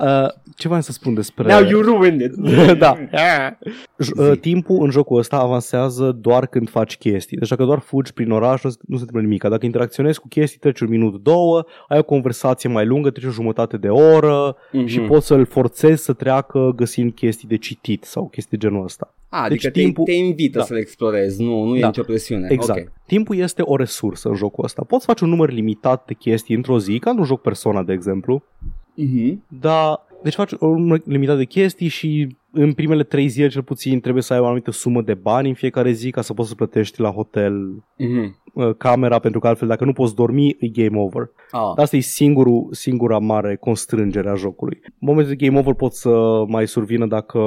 Uh, 0.00 0.28
ce 0.56 0.66
vreau 0.68 0.82
să 0.82 0.92
spun 0.92 1.14
despre... 1.14 1.52
Now 1.52 1.62
you 1.68 1.80
ruined 1.82 2.20
it. 2.20 2.32
da. 2.84 2.96
J- 3.04 3.56
Zi. 3.98 4.12
uh, 4.20 4.38
timpul 4.40 4.82
în 4.84 4.90
jocul 4.90 5.18
ăsta 5.18 5.36
avansează 5.36 6.12
doar 6.20 6.46
când 6.46 6.70
faci 6.70 6.96
chestii. 6.96 7.36
Deci 7.36 7.48
dacă 7.48 7.64
doar 7.64 7.78
fugi 7.78 8.12
prin 8.12 8.30
oraș, 8.30 8.62
nu, 8.62 8.70
nu 8.86 8.96
se 8.96 9.00
întâmplă 9.04 9.20
nimic. 9.20 9.42
Dacă 9.44 9.64
interacționezi 9.66 10.20
cu 10.20 10.28
chestii, 10.28 10.58
treci 10.58 10.80
un 10.80 10.88
minut, 10.88 11.22
două, 11.22 11.64
ai 11.88 11.98
o 11.98 12.02
conversație 12.02 12.68
mai 12.68 12.86
lungă, 12.86 13.10
treci 13.10 13.28
o 13.28 13.30
jumătate 13.32 13.76
de 13.76 13.88
oră 13.88 14.56
Mhm. 14.72 14.86
și 14.86 15.00
poți 15.00 15.26
să-l 15.26 15.46
forțezi 15.46 16.04
să 16.04 16.12
treacă 16.12 16.72
găsind 16.76 17.12
chestii 17.12 17.48
de 17.48 17.56
citit 17.56 18.04
sau 18.04 18.28
chestii 18.28 18.58
de 18.58 18.66
genul 18.66 18.84
ăsta. 18.84 19.14
Ah, 19.28 19.46
Deci 19.48 19.64
adică 19.66 19.80
timpul- 19.80 20.04
te, 20.04 20.10
te 20.10 20.13
invită 20.14 20.58
Da. 20.58 20.64
să 20.64 20.72
le 20.74 20.80
explorezi, 20.80 21.42
nu, 21.42 21.64
nu 21.64 21.76
e 21.76 21.80
Da. 21.80 21.86
nicio 21.86 22.02
presiune. 22.02 22.46
Exact. 22.50 22.80
Ok. 22.80 22.92
Timpul 23.06 23.36
este 23.36 23.62
o 23.62 23.76
resursă 23.76 24.28
în 24.28 24.34
jocul 24.34 24.64
ăsta. 24.64 24.84
Poți 24.84 25.04
face 25.04 25.24
un 25.24 25.30
număr 25.30 25.50
limitat 25.50 26.04
de 26.06 26.14
chestii 26.14 26.54
într-o 26.56 26.78
zi, 26.78 26.98
ca 26.98 27.08
într-un 27.10 27.26
joc 27.28 27.40
Persona, 27.40 27.82
de 27.82 27.92
exemplu, 27.92 28.42
Mhm. 28.96 29.44
dar 29.60 30.00
deci 30.22 30.34
faci 30.34 30.52
un 30.60 30.80
număr 30.82 31.00
limitat 31.04 31.36
de 31.36 31.44
chestii 31.44 31.88
și 31.88 32.36
în 32.50 32.72
primele 32.72 33.02
trei 33.02 33.28
zile 33.28 33.48
cel 33.48 33.62
puțin 33.62 34.00
trebuie 34.00 34.22
să 34.22 34.32
ai 34.32 34.38
o 34.38 34.44
anumită 34.44 34.70
sumă 34.70 35.02
de 35.02 35.14
bani 35.14 35.48
în 35.48 35.54
fiecare 35.54 35.90
zi 35.92 36.10
ca 36.10 36.20
să 36.20 36.34
poți 36.34 36.48
să 36.48 36.54
plătești 36.54 37.00
la 37.00 37.10
hotel 37.10 37.84
Mhm. 37.98 38.40
uh, 38.54 38.74
camera, 38.78 39.18
pentru 39.18 39.40
că 39.40 39.46
altfel 39.48 39.68
dacă 39.68 39.84
nu 39.84 39.92
poți 39.92 40.14
dormi, 40.14 40.56
e 40.60 40.68
game 40.68 40.98
over. 40.98 41.30
Ah. 41.50 41.72
Asta 41.76 41.96
e 41.96 42.00
singurul, 42.00 42.68
singura 42.70 43.18
mare 43.18 43.56
constrângere 43.56 44.28
a 44.30 44.34
jocului. 44.34 44.78
În 44.84 44.90
momentul 44.98 45.34
de 45.36 45.46
game 45.46 45.58
over 45.58 45.74
poți 45.74 46.00
să 46.00 46.44
mai 46.48 46.66
survină 46.68 47.06
dacă 47.06 47.40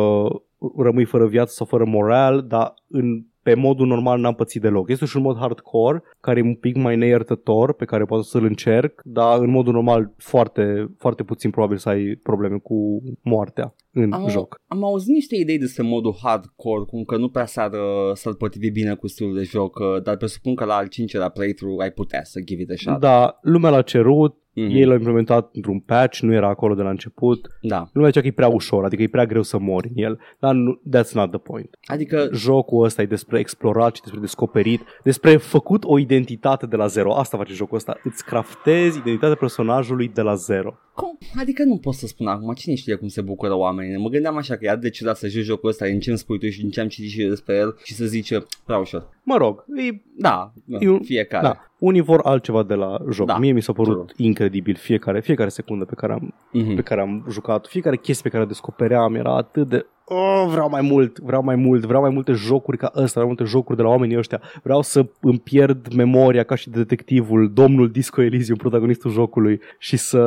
rămâi 0.78 1.06
fără 1.06 1.28
viață 1.28 1.54
sau 1.54 1.66
fără 1.66 1.86
moral, 1.86 2.46
dar 2.48 2.74
în 2.88 3.26
pe 3.48 3.54
modul 3.54 3.88
normal 3.88 4.20
n-am 4.20 4.34
pățit 4.34 4.62
deloc. 4.62 4.90
Este 4.90 5.06
și 5.06 5.18
un 5.18 5.22
mod 5.22 5.38
hardcore, 5.38 6.04
care 6.20 6.40
e 6.40 6.44
un 6.44 6.56
pic 6.56 6.76
mai 6.76 6.96
neiertător, 6.96 7.74
pe 7.74 7.86
care 7.86 8.06
poate 8.06 8.24
să-l 8.24 8.44
încerc, 8.44 9.02
dar 9.04 9.40
în 9.40 9.50
modul 9.50 9.74
normal 9.74 10.12
foarte, 10.18 10.92
foarte 10.98 11.24
puțin 11.24 11.50
probabil 11.50 11.78
să 11.78 11.90
ai 11.90 12.20
probleme 12.24 12.58
cu 12.58 13.04
moartea 13.22 13.74
în 14.04 14.12
Am, 14.14 14.28
joc. 14.30 14.56
am 14.68 14.84
auzit 14.84 15.14
niște 15.14 15.36
idei 15.36 15.58
despre 15.58 15.84
modul 15.84 16.16
hardcore, 16.24 16.84
cum 16.88 17.04
că 17.04 17.18
nu 17.18 17.30
prea 17.30 17.46
s-ar, 17.46 17.72
uh, 17.72 18.14
s-ar 18.14 18.34
potrivi 18.34 18.70
bine 18.70 18.96
cu 18.96 19.08
stilul 19.08 19.36
de 19.36 19.44
joc, 19.44 19.80
uh, 19.80 20.02
dar 20.04 20.18
presupun 20.18 20.56
că 20.56 20.66
la 20.66 20.76
al 20.76 20.88
cincelea 20.88 21.30
playthrough 21.30 21.82
ai 21.82 21.92
putea 21.92 22.24
să 22.24 22.40
give 22.40 22.62
it 22.62 22.70
a 22.72 22.76
shot. 22.76 23.00
Da, 23.00 23.38
lumea 23.42 23.70
l-a 23.70 23.82
cerut, 23.82 24.36
Mhm. 24.60 24.70
ei 24.76 24.84
l-au 24.86 24.96
implementat 24.96 25.50
într-un 25.54 25.80
patch, 25.80 26.20
nu 26.20 26.34
era 26.34 26.48
acolo 26.48 26.74
de 26.76 26.82
la 26.82 26.90
început. 26.90 27.48
da. 27.62 27.90
Lumea 27.94 28.10
zicea 28.10 28.22
că 28.22 28.28
e 28.28 28.32
prea 28.32 28.48
ușor, 28.48 28.84
adică 28.84 29.02
e 29.02 29.08
prea 29.08 29.26
greu 29.26 29.42
să 29.42 29.58
mori 29.60 29.92
în 29.96 30.04
el, 30.04 30.20
dar 30.40 30.54
nu, 30.54 30.82
that's 30.96 31.12
not 31.14 31.30
the 31.30 31.40
point. 31.40 31.70
Adică, 31.86 32.30
Jocul 32.34 32.84
ăsta 32.84 33.02
e 33.02 33.06
despre 33.06 33.40
explorat 33.40 33.96
și 33.96 34.02
despre 34.02 34.20
descoperit, 34.20 34.82
despre 35.04 35.38
făcut 35.38 35.84
o 35.86 35.98
identitate 36.00 36.66
de 36.66 36.76
la 36.76 36.88
zero. 36.88 37.14
Asta 37.14 37.38
face 37.38 37.54
jocul 37.54 37.78
ăsta. 37.78 38.00
Îți 38.04 38.26
craftezi 38.26 38.98
identitatea 38.98 39.36
personajului 39.36 40.08
de 40.14 40.22
la 40.22 40.36
zero. 40.36 40.74
cum? 40.96 41.18
adică 41.40 41.64
nu 41.64 41.78
pot 41.78 41.94
să 41.94 42.08
spun 42.08 42.28
acum, 42.28 42.54
cine 42.54 42.76
știe 42.76 42.96
cum 42.96 43.08
se 43.08 43.22
bucură 43.22 43.54
oamenii. 43.58 43.87
Mă 43.98 44.10
gândeam 44.10 44.38
așa 44.38 44.54
că 44.56 44.66
e 44.66 44.70
atât 44.70 44.82
de 44.82 44.90
ciudat 44.90 45.18
să 45.18 45.28
joci 45.28 45.44
jocul 45.44 45.70
ăsta 45.70 45.86
din 45.86 46.00
ce 46.00 46.10
îmi 46.10 46.18
spui 46.20 46.40
tu 46.40 46.50
și 46.50 46.60
din 46.62 46.70
ce 46.70 46.82
am 46.82 46.88
citit 46.88 47.10
și 47.10 47.22
eu 47.22 47.30
despre 47.30 47.56
el 47.56 47.76
și 47.84 47.94
să 47.94 48.06
zice, 48.06 48.46
prea 48.66 48.78
ușor. 48.78 49.10
Mă 49.24 49.38
rog, 49.38 49.66
e, 49.92 50.02
Da, 50.20 50.52
E 50.80 50.90
un- 50.90 51.00
fiecare. 51.04 51.44
da, 51.44 51.58
unii 51.80 52.02
vor 52.02 52.20
altceva 52.24 52.64
de 52.64 52.74
la 52.74 52.98
joc. 53.12 53.28
Da, 53.28 53.38
Mie 53.38 53.52
mi 53.52 53.62
s-a 53.62 53.74
părut 53.74 53.94
true. 53.94 54.28
incredibil 54.28 54.76
fiecare, 54.76 55.20
fiecare 55.22 55.50
secundă 55.50 55.86
pe 55.86 55.94
care 55.96 56.14
am 56.14 56.34
Mhm. 56.52 56.76
pe 56.76 56.82
care 56.82 57.02
am 57.02 57.26
jucat, 57.30 57.68
fiecare 57.68 57.98
chestie 57.98 58.24
pe 58.24 58.30
care 58.30 58.44
o 58.44 58.48
descopeream 58.48 59.16
era 59.16 59.36
atât 59.36 59.70
de 59.70 59.86
oh, 60.10 60.46
vreau 60.52 60.70
mai 60.70 60.82
mult, 60.82 61.20
vreau 61.20 61.44
mai 61.44 61.56
mult, 61.56 61.86
vreau 61.86 62.02
mai 62.02 62.10
multe 62.14 62.32
jocuri 62.32 62.78
ca 62.78 62.92
ăsta, 62.96 63.20
mai 63.20 63.28
multe 63.28 63.44
jocuri 63.44 63.78
de 63.78 63.84
la 63.84 63.90
oamenii 63.90 64.18
ăștia. 64.18 64.42
Vreau 64.64 64.82
să 64.82 65.06
îmi 65.22 65.40
pierd 65.40 65.94
memoria 65.94 66.44
ca 66.44 66.56
și 66.56 66.70
detectivul, 66.70 67.52
domnul 67.54 67.90
Disco 67.92 68.22
Elysium, 68.22 68.58
protagonistul 68.58 69.12
jocului 69.12 69.60
și 69.80 69.98
să 69.98 70.20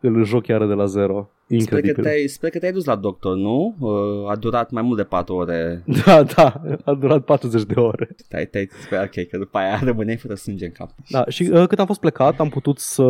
îl 0.00 0.24
joc 0.24 0.46
iară 0.46 0.66
de 0.66 0.74
la 0.74 0.84
zero. 0.84 1.30
Sper 1.46 1.58
că, 1.58 1.74
Incredibil. 1.76 2.02
te-ai, 2.04 2.26
sper 2.26 2.50
că 2.50 2.58
te-ai 2.58 2.72
dus 2.72 2.84
la 2.84 2.96
doctor, 2.96 3.36
nu? 3.36 3.76
Uh, 3.78 4.30
A 4.30 4.36
durat 4.36 4.70
mai 4.70 4.82
mult 4.82 4.96
de 4.96 5.02
4 5.04 5.34
ore. 5.34 5.84
Da, 6.04 6.22
da, 6.22 6.62
a 6.84 6.94
durat 6.94 7.24
40 7.24 7.62
de 7.64 7.80
ore. 7.80 8.08
Te-ai, 8.28 8.46
te-ai 8.46 8.68
sper, 8.86 9.00
ok, 9.02 9.28
că 9.28 9.38
după 9.38 9.58
aia 9.58 9.80
rămâneai 9.84 10.16
fără 10.16 10.34
sânge 10.34 10.64
în 10.64 10.70
cap. 10.70 10.90
Da, 11.10 11.24
și 11.28 11.50
uh, 11.52 11.66
cât 11.66 11.78
am 11.78 11.86
fost 11.86 12.00
plecat, 12.00 12.40
am 12.40 12.48
putut 12.48 12.78
să... 12.78 13.02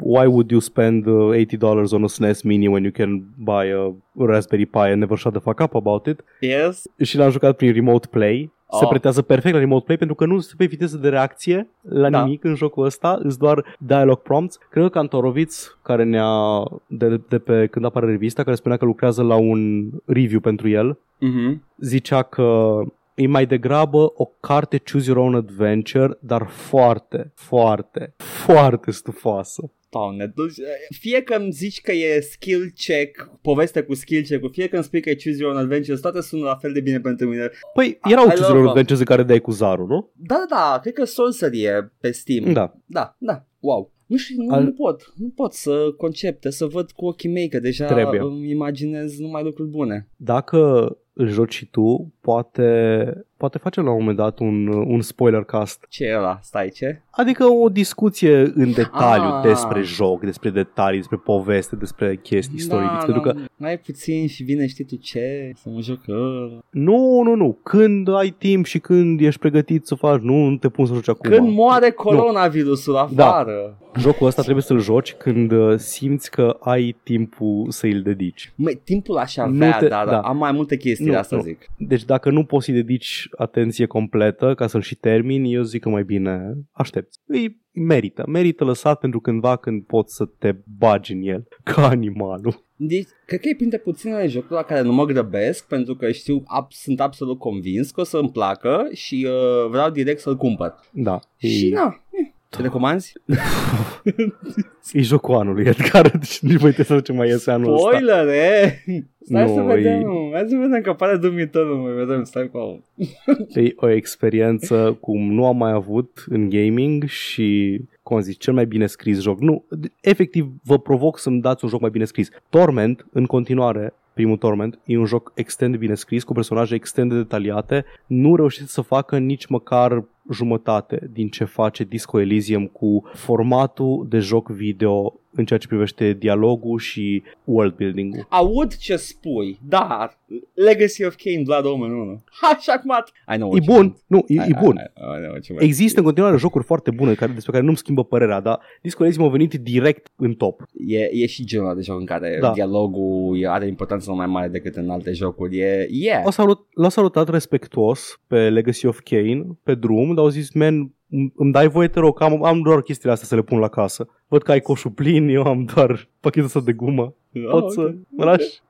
Why 0.00 0.26
would 0.26 0.50
you 0.50 0.60
spend 0.60 1.06
uh, 1.06 1.44
$80 1.46 1.60
on 1.90 2.04
a 2.04 2.06
SNES 2.06 2.42
Mini 2.42 2.66
when 2.68 2.82
you 2.82 2.92
can 2.92 3.24
buy 3.36 3.70
a 3.72 3.94
Raspberry 4.26 4.66
Pi 4.66 4.78
and 4.78 4.96
never 5.00 5.18
shut 5.18 5.32
the 5.32 5.40
fuck 5.42 5.60
up 5.60 5.74
about 5.74 6.06
it? 6.06 6.20
Yes? 6.40 6.82
și 7.02 7.16
l-am 7.16 7.30
jucat 7.30 7.56
prin 7.56 7.72
remote 7.72 8.06
play. 8.10 8.52
Se 8.78 8.84
Oh. 8.84 8.88
pretează 8.88 9.22
perfect 9.22 9.54
la 9.54 9.60
remote 9.60 9.84
play 9.84 9.96
pentru 9.96 10.16
că 10.16 10.24
nu 10.26 10.38
se 10.38 10.54
pe 10.56 10.64
viteză 10.64 10.96
de 10.96 11.08
reacție 11.08 11.68
la 11.82 12.10
Da. 12.10 12.22
nimic 12.24 12.44
în 12.44 12.54
jocul 12.54 12.84
ăsta, 12.84 13.18
îți 13.22 13.38
doar 13.38 13.64
dialog 13.78 14.18
prompts. 14.18 14.56
Cred 14.70 14.82
că 14.82 14.88
Cantoroviț, 14.88 15.66
care 15.82 16.04
ne-a 16.04 16.62
de, 16.86 17.20
de 17.28 17.38
pe 17.38 17.66
când 17.66 17.84
apare 17.84 18.06
revista, 18.06 18.42
care 18.42 18.56
spunea 18.56 18.76
că 18.76 18.84
lucrează 18.84 19.22
la 19.22 19.34
un 19.34 19.90
review 20.06 20.40
pentru 20.40 20.68
el, 20.68 20.98
Mhm. 21.18 21.62
zicea 21.76 22.22
că 22.22 22.78
e 23.14 23.26
mai 23.26 23.46
degrabă 23.46 24.12
o 24.16 24.24
carte 24.40 24.82
Choose 24.92 25.10
Your 25.10 25.24
Own 25.24 25.34
Adventure, 25.34 26.16
dar 26.20 26.46
foarte, 26.46 27.32
foarte, 27.34 28.14
foarte 28.16 28.90
stufoasă. 28.90 29.70
Doamne, 29.90 30.32
deci, 30.36 30.66
fie 30.98 31.22
că 31.22 31.34
îmi 31.34 31.50
zici 31.50 31.80
că 31.80 31.92
e 31.92 32.20
skill 32.20 32.72
check, 32.86 33.30
poveste 33.42 33.82
cu 33.82 33.94
skill 33.94 34.22
check 34.24 34.52
fie 34.52 34.68
că 34.68 34.74
îmi 34.74 34.84
spui 34.84 35.00
că 35.00 35.10
e 35.10 35.16
Choose 35.24 35.38
Your 35.40 35.52
Own 35.52 35.62
Adventures, 35.62 36.00
toate 36.00 36.20
sună 36.20 36.44
la 36.44 36.56
fel 36.56 36.72
de 36.72 36.80
bine 36.80 37.00
pentru 37.00 37.28
mine. 37.28 37.50
Păi 37.74 37.98
erau 38.02 38.24
I 38.24 38.26
Choose 38.26 38.40
love 38.40 38.52
Your 38.52 38.56
Own 38.56 38.58
them. 38.58 38.68
Adventures 38.68 38.98
în 38.98 39.04
care 39.04 39.22
dai 39.22 39.40
cu 39.40 39.50
Zaru, 39.50 39.86
nu? 39.86 40.10
Da, 40.16 40.44
da, 40.48 40.56
da, 40.56 40.78
cred 40.80 40.92
că 40.92 41.04
Sorcery 41.04 41.62
e 41.62 41.90
pe 42.00 42.10
Steam. 42.10 42.52
Da. 42.52 42.76
Da, 42.86 43.16
da, 43.18 43.46
wow. 43.60 43.92
Nu 44.06 44.16
știu, 44.16 44.42
nu, 44.42 44.54
Al- 44.54 44.62
nu 44.64 44.72
pot, 44.72 45.12
nu 45.16 45.28
pot 45.28 45.52
să 45.52 45.92
concepte, 45.96 46.50
să 46.50 46.66
văd 46.66 46.90
cu 46.90 47.06
ochii 47.06 47.30
mei, 47.30 47.48
că 47.48 47.58
deja 47.58 47.86
Trebuie. 47.86 48.20
îmi 48.20 48.50
imaginez 48.50 49.18
numai 49.18 49.42
lucruri 49.42 49.68
bune. 49.68 50.08
Dacă 50.16 50.88
îl 51.12 51.28
joci 51.28 51.54
și 51.54 51.66
tu, 51.66 52.14
poate, 52.20 53.12
poate 53.40 53.58
facem 53.58 53.84
la 53.84 53.90
un 53.90 53.98
moment 53.98 54.16
dat 54.16 54.38
un, 54.38 54.66
un 54.66 55.00
spoiler 55.00 55.42
cast. 55.42 55.84
Ce 55.88 56.04
e 56.04 56.16
ăla? 56.16 56.38
Stai, 56.42 56.68
ce? 56.74 57.02
Adică 57.10 57.44
o 57.44 57.68
discuție 57.68 58.36
în 58.54 58.72
detaliu 58.72 59.28
Ah. 59.34 59.40
despre 59.42 59.80
joc, 59.82 60.20
despre 60.20 60.50
detalii, 60.50 60.98
despre 60.98 61.16
poveste, 61.16 61.76
despre 61.76 62.16
chestii 62.22 62.56
istorice. 62.56 62.90
da, 62.92 63.04
Pentru 63.04 63.20
că 63.22 63.34
mai 63.56 63.78
puțin 63.78 64.26
și 64.26 64.42
vine 64.42 64.66
știi 64.66 64.84
tu 64.84 64.96
ce, 64.96 65.52
să 65.56 65.68
mă 65.74 65.80
joc 65.80 65.98
ăla. 66.08 66.58
nu, 66.70 67.22
nu, 67.24 67.34
nu. 67.34 67.58
Când 67.62 68.08
ai 68.08 68.28
timp 68.38 68.64
și 68.64 68.78
când 68.78 69.20
ești 69.20 69.40
pregătit 69.40 69.86
să 69.86 69.94
faci, 69.94 70.20
nu, 70.20 70.48
nu 70.48 70.56
te 70.56 70.68
pun 70.68 70.86
să 70.86 70.94
joci 70.94 71.08
acum. 71.08 71.30
Când 71.30 71.48
moare 71.52 71.90
coronavirusul 71.90 73.08
Da. 73.14 73.26
afară. 73.26 73.74
Jocul 73.98 74.26
ăsta 74.26 74.42
trebuie 74.42 74.62
să-l 74.62 74.78
joci 74.80 75.12
când 75.14 75.52
uh, 75.52 75.78
simți 75.78 76.30
că 76.30 76.56
ai 76.60 76.96
timpul 77.02 77.66
să 77.70 77.86
îl 77.86 78.02
dedici. 78.02 78.52
Măi, 78.54 78.80
timpul 78.84 79.16
aș 79.16 79.36
Nu 79.36 79.42
avea, 79.42 79.76
te- 79.78 79.88
dar 79.88 80.06
da. 80.06 80.20
am 80.20 80.36
mai 80.36 80.52
multe 80.52 80.76
chestii 80.76 81.06
Nu, 81.06 81.10
de 81.12 81.16
asta 81.18 81.36
nu. 81.36 81.42
zic. 81.42 81.70
Deci 81.76 82.04
dacă 82.04 82.30
nu 82.30 82.44
poți 82.44 82.64
să-i 82.64 82.74
dedici 82.74 83.28
atenție 83.36 83.86
completă 83.86 84.54
ca 84.54 84.66
să-l 84.66 84.80
și 84.80 84.94
termini, 84.94 85.52
eu 85.52 85.62
zic 85.62 85.82
că 85.82 85.88
mai 85.88 86.04
bine 86.04 86.54
aștepți. 86.72 87.18
Îi 87.26 87.60
merită, 87.72 88.24
merită 88.26 88.64
lăsat 88.64 88.98
pentru 88.98 89.20
cândva 89.20 89.56
când 89.56 89.84
poți 89.84 90.14
să 90.14 90.24
te 90.24 90.54
bagi 90.78 91.12
în 91.12 91.22
el, 91.22 91.48
ca 91.74 91.88
animalul. 91.88 92.64
Deci, 92.76 93.08
cred 93.26 93.40
că 93.40 93.48
e 93.48 93.54
printre 93.54 93.78
puținele 93.78 94.26
jocuri 94.26 94.52
la 94.52 94.62
care 94.62 94.82
nu 94.82 94.92
mă 94.92 95.04
grăbesc 95.04 95.66
pentru 95.66 95.94
că 95.94 96.10
știu, 96.10 96.42
ab, 96.46 96.72
sunt 96.72 97.00
absolut 97.00 97.38
convins 97.38 97.90
că 97.90 98.00
o 98.00 98.04
să 98.04 98.18
îmi 98.18 98.30
placă 98.30 98.88
și 98.92 99.26
uh, 99.28 99.70
vreau 99.70 99.90
direct 99.90 100.20
să-l 100.20 100.36
cumpăr. 100.36 100.74
Da. 100.92 101.20
Și 101.36 101.66
E, 101.66 101.74
na, 101.74 102.04
eh, 102.50 102.56
te 102.56 102.62
recomanzi? 102.62 103.12
e 104.92 105.00
jocul 105.00 105.34
anului, 105.34 105.64
Edgar, 105.64 106.10
deci 106.10 106.38
nici 106.38 106.56
voi 106.56 106.72
trebuie 106.72 106.98
să 106.98 107.04
ce 107.04 107.12
mai 107.12 107.28
iese 107.28 107.50
anul 107.50 107.74
ăsta. 107.74 107.88
Spoilere! 107.88 108.84
Stai 109.24 109.44
Nu, 109.44 109.54
să 109.54 109.60
vedem, 109.60 110.00
e- 110.00 110.30
hai 110.32 110.44
să 110.48 110.56
vedem 110.56 110.80
că 110.80 110.92
pare 110.92 111.16
dumitor, 111.16 111.66
nu 111.66 111.82
mai 111.82 111.92
vedem, 111.92 112.24
stai 112.24 112.50
cu 112.50 112.84
E 113.62 113.72
o 113.76 113.88
experiență 113.88 114.96
cum 115.00 115.32
nu 115.32 115.46
am 115.46 115.56
mai 115.56 115.72
avut 115.72 116.24
în 116.28 116.48
gaming 116.48 117.04
și, 117.04 117.80
cum 118.02 118.16
am 118.16 118.22
zis, 118.22 118.38
cel 118.38 118.52
mai 118.54 118.66
bine 118.66 118.86
scris 118.86 119.20
joc. 119.20 119.40
Nu, 119.40 119.64
efectiv, 120.00 120.52
vă 120.64 120.78
provoc 120.78 121.18
să-mi 121.18 121.40
dați 121.40 121.64
un 121.64 121.70
joc 121.70 121.80
mai 121.80 121.90
bine 121.90 122.04
scris. 122.04 122.28
Torment, 122.48 123.06
în 123.12 123.26
continuare, 123.26 123.94
primul 124.14 124.36
Torment, 124.36 124.78
e 124.84 124.98
un 124.98 125.04
joc 125.04 125.32
extrem 125.34 125.70
de 125.70 125.76
bine 125.76 125.94
scris, 125.94 126.24
cu 126.24 126.32
personaje 126.32 126.74
extrem 126.74 127.08
de 127.08 127.16
detaliate. 127.16 127.84
Nu 128.06 128.36
reușește 128.36 128.68
să 128.68 128.80
facă 128.80 129.18
nici 129.18 129.46
măcar 129.46 130.04
jumătate 130.32 131.08
din 131.12 131.28
ce 131.28 131.44
face 131.44 131.84
Disco 131.84 132.20
Elysium 132.20 132.66
cu 132.66 133.02
formatul 133.14 134.06
de 134.08 134.18
joc 134.18 134.48
video 134.50 135.14
în 135.32 135.44
ceea 135.44 135.58
ce 135.58 135.66
privește 135.66 136.12
dialogul 136.12 136.78
și 136.78 137.22
world 137.44 137.74
building-ul. 137.74 138.26
Aud 138.28 138.76
ce 138.76 138.96
spui, 138.96 139.58
dar 139.68 140.18
Legacy 140.54 141.04
of 141.04 141.14
Kain 141.24 141.42
Blood 141.42 141.64
Omen 141.64 141.90
1. 141.90 142.22
Ha, 142.40 142.58
șacmat! 142.60 143.10
I 143.34 143.36
know 143.36 143.48
E 143.48 143.52
what 143.52 143.64
you 143.66 143.76
bun, 143.76 143.84
meant. 143.86 144.02
nu, 144.06 144.24
e, 144.26 144.34
I- 144.34 144.50
e 144.50 144.58
bun. 144.62 144.76
I- 144.76 144.90
I 144.96 145.02
know 145.20 145.30
what 145.30 145.46
you 145.46 145.56
meant. 145.58 145.60
Există 145.62 145.98
în 145.98 146.04
continuare 146.04 146.36
jocuri 146.36 146.64
foarte 146.64 146.90
bune 146.90 147.14
care, 147.14 147.32
despre 147.32 147.52
care 147.52 147.64
nu-mi 147.64 147.76
schimbă 147.76 148.04
părerea, 148.04 148.40
dar 148.40 148.60
Disco 148.82 149.02
Elysium 149.02 149.26
a 149.26 149.30
venit 149.30 149.54
direct 149.54 150.06
în 150.16 150.32
top. 150.34 150.62
E, 150.86 151.08
e 151.12 151.26
și 151.26 151.44
genul 151.44 151.66
ăla 151.66 151.74
de 151.74 151.80
joc 151.82 151.98
în 151.98 152.04
care 152.06 152.38
Da. 152.40 152.52
dialogul 152.52 153.38
e- 153.40 153.48
are 153.48 153.66
importanță 153.66 154.12
mai 154.12 154.26
mare 154.26 154.48
decât 154.48 154.74
în 154.76 154.90
alte 154.90 155.12
jocuri. 155.12 155.58
E, 155.58 155.86
yeah. 155.90 156.20
L-au 156.22 156.30
salut, 156.30 156.66
l-au 156.74 156.90
salutat 156.90 157.28
respectuos 157.28 158.20
pe 158.26 158.48
Legacy 158.48 158.86
of 158.86 158.98
Kane, 159.04 159.46
pe 159.62 159.74
drum, 159.74 160.14
dar 160.14 160.19
au 160.20 160.28
zis, 160.28 160.52
man, 160.54 160.74
îmi- 161.10 161.32
îmi 161.36 161.52
dai 161.52 161.68
voie, 161.68 161.88
te 161.88 162.00
rog, 162.00 162.16
că 162.18 162.24
am, 162.24 162.44
am 162.44 162.62
doar 162.62 162.82
chestiile 162.82 163.12
astea 163.12 163.28
să 163.28 163.34
le 163.34 163.42
pun 163.42 163.58
la 163.58 163.68
casă. 163.68 164.08
Văd 164.28 164.42
că 164.42 164.50
ai 164.50 164.60
coșul 164.60 164.90
plin, 164.90 165.28
eu 165.28 165.42
am 165.42 165.64
doar 165.74 166.08
pachetul 166.20 166.44
ăsta 166.46 166.60
de 166.60 166.72
gumă. 166.72 167.14
Pot 167.50 167.62
Oh, 167.62 167.70
să 167.72 167.80
ok. 167.80 167.94
mă 168.08 168.24
lași? 168.24 168.46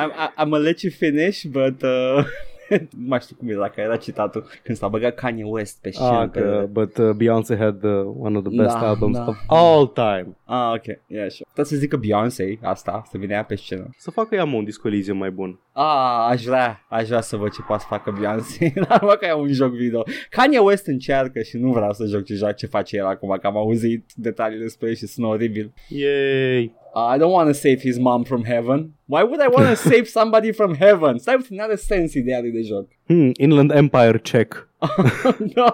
I'm, 0.00 0.10
I- 0.10 0.42
I'm 0.42 0.48
gonna 0.48 0.56
let 0.58 0.80
you 0.80 0.92
finish, 0.98 1.44
but... 1.44 1.82
Uh... 1.82 2.24
nu 3.02 3.06
mai 3.06 3.20
știu 3.20 3.36
cum 3.36 3.48
era, 3.48 3.68
că 3.68 3.80
era 3.80 3.96
citatul 3.96 4.46
când 4.62 4.78
s-a 4.78 4.88
băgat 4.88 5.14
Kanye 5.14 5.44
West 5.44 5.80
pe 5.80 5.90
scenă. 5.90 6.08
Ah, 6.08 6.28
pe... 6.30 6.40
că, 6.40 6.68
but 6.70 6.96
uh, 6.96 7.10
Beyoncé 7.10 7.56
had 7.56 7.82
uh, 7.82 7.90
one 8.18 8.36
of 8.36 8.44
the 8.44 8.56
best 8.56 8.74
Da, 8.74 8.88
albums 8.88 9.16
da. 9.16 9.24
of 9.26 9.36
all 9.46 9.86
time. 9.86 10.36
Ah, 10.44 10.72
ok, 10.74 10.84
yeah, 11.06 11.30
sure. 11.30 11.44
Trebuie 11.52 11.64
să 11.64 11.76
zică 11.76 11.96
Beyoncé 11.96 12.58
asta, 12.62 13.02
să 13.10 13.18
vină 13.18 13.32
ea 13.32 13.44
pe 13.44 13.54
scenă. 13.54 13.88
Să 13.96 14.10
facă 14.10 14.34
ea 14.34 14.44
mă, 14.44 14.56
un 14.56 14.64
Disco 14.64 14.88
Elysium 14.88 15.16
mai 15.16 15.30
bun. 15.30 15.58
Ah, 15.72 16.26
aș 16.28 16.44
vrea, 16.44 16.86
aș 16.88 17.06
vrea 17.06 17.20
să 17.20 17.36
văd 17.36 17.52
ce 17.52 17.62
poate 17.62 17.82
să 17.82 17.88
facă 17.88 18.14
Beyoncé, 18.18 18.72
dar 18.88 19.02
mă 19.02 19.12
că 19.12 19.26
e 19.26 19.32
un 19.32 19.52
joc 19.52 19.72
video. 19.72 20.02
Kanye 20.30 20.58
West 20.58 20.86
încearcă 20.86 21.40
și 21.40 21.56
nu 21.56 21.72
vreau 21.72 21.92
să 21.92 22.04
joc 22.04 22.24
ce, 22.24 22.34
joc, 22.34 22.54
ce 22.54 22.66
face 22.66 22.96
el 22.96 23.06
acum, 23.06 23.36
că 23.40 23.46
am 23.46 23.56
auzit 23.56 24.10
detaliile 24.14 24.62
despre 24.62 24.88
el 24.88 24.94
și 24.94 25.06
sună 25.06 25.26
oribil. 25.26 25.72
Yay! 25.88 26.78
Uh, 26.94 27.14
I 27.14 27.18
don't 27.18 27.32
want 27.32 27.46
to 27.46 27.52
save 27.52 27.80
his 27.80 27.98
mom 27.98 28.22
from 28.24 28.44
heaven. 28.44 28.94
Why 29.04 29.22
would 29.22 29.40
I 29.40 29.48
want 29.56 29.66
to 29.68 29.74
save 29.90 30.04
somebody 30.04 30.52
from 30.52 30.74
heaven? 30.74 31.18
Stai 31.18 31.34
puțin, 31.36 31.56
n-are 31.56 31.74
sens 31.76 32.14
ideea 32.14 32.40
lui 32.40 32.50
de 32.50 32.60
joc. 32.62 32.86
Hmm, 33.06 33.30
Inland 33.38 33.70
Empire 33.70 34.18
check. 34.18 34.68
no, 35.54 35.70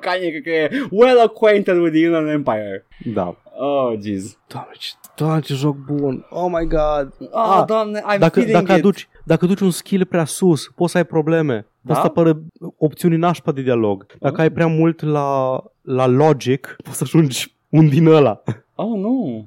Kanye 0.00 0.30
cred 0.30 0.42
că 0.42 0.50
e 0.50 0.68
well 0.90 1.20
acquainted 1.20 1.76
with 1.76 1.92
the 1.92 2.00
Inland 2.04 2.28
Empire. 2.28 2.86
Da. 3.14 3.36
Oh, 3.60 3.92
jeez. 4.04 4.38
Doamne, 4.46 4.72
ce, 4.78 4.90
doamne, 5.16 5.40
ce 5.40 5.54
joc 5.54 5.76
bun. 5.76 6.26
Oh 6.30 6.46
my 6.50 6.66
god. 6.66 7.12
Oh, 7.20 7.56
Ah, 7.58 7.64
doamne, 7.66 8.00
I'm 8.00 8.18
dacă, 8.18 8.40
feeling 8.40 8.58
dacă, 8.66 8.72
it. 8.72 8.78
aduci, 8.84 9.08
dacă 9.24 9.44
aduci 9.44 9.60
un 9.60 9.70
skill 9.70 10.04
prea 10.04 10.24
sus, 10.24 10.72
poți 10.74 10.92
să 10.92 10.98
ai 10.98 11.04
probleme. 11.04 11.54
Da? 11.54 11.64
Poți 11.86 12.00
să 12.00 12.06
apară 12.06 12.40
opțiuni 12.78 13.16
nașpa 13.16 13.52
de 13.52 13.62
dialog. 13.62 14.06
Dacă 14.18 14.34
Ah. 14.34 14.40
ai 14.40 14.50
prea 14.50 14.66
mult 14.66 15.02
la, 15.02 15.62
la 15.82 16.06
logic, 16.06 16.76
poți 16.84 16.96
să 16.96 17.02
ajungi 17.06 17.54
un 17.68 17.88
din 17.88 18.06
ăla. 18.06 18.42
Oh, 18.80 18.98
nu. 18.98 19.46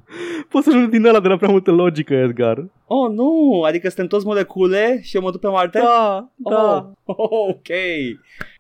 Poți 0.50 0.66
să 0.66 0.70
ajungi 0.70 0.90
din 0.90 1.06
ăla 1.06 1.20
de 1.20 1.28
la 1.28 1.38
prea 1.38 1.50
multă 1.50 1.72
logică, 1.72 2.14
Edgar. 2.14 2.66
Oh, 2.86 3.12
nu. 3.12 3.62
Adică 3.66 3.88
suntem 3.88 4.08
toți 4.08 4.26
molecule 4.26 5.00
și 5.02 5.16
eu 5.16 5.22
mă 5.22 5.32
duc 5.32 5.40
pe 5.40 5.48
Marte? 5.48 5.80
Da, 5.80 6.30
da. 6.36 6.92
Oh, 7.04 7.16
oh, 7.18 7.50
ok. 7.56 7.68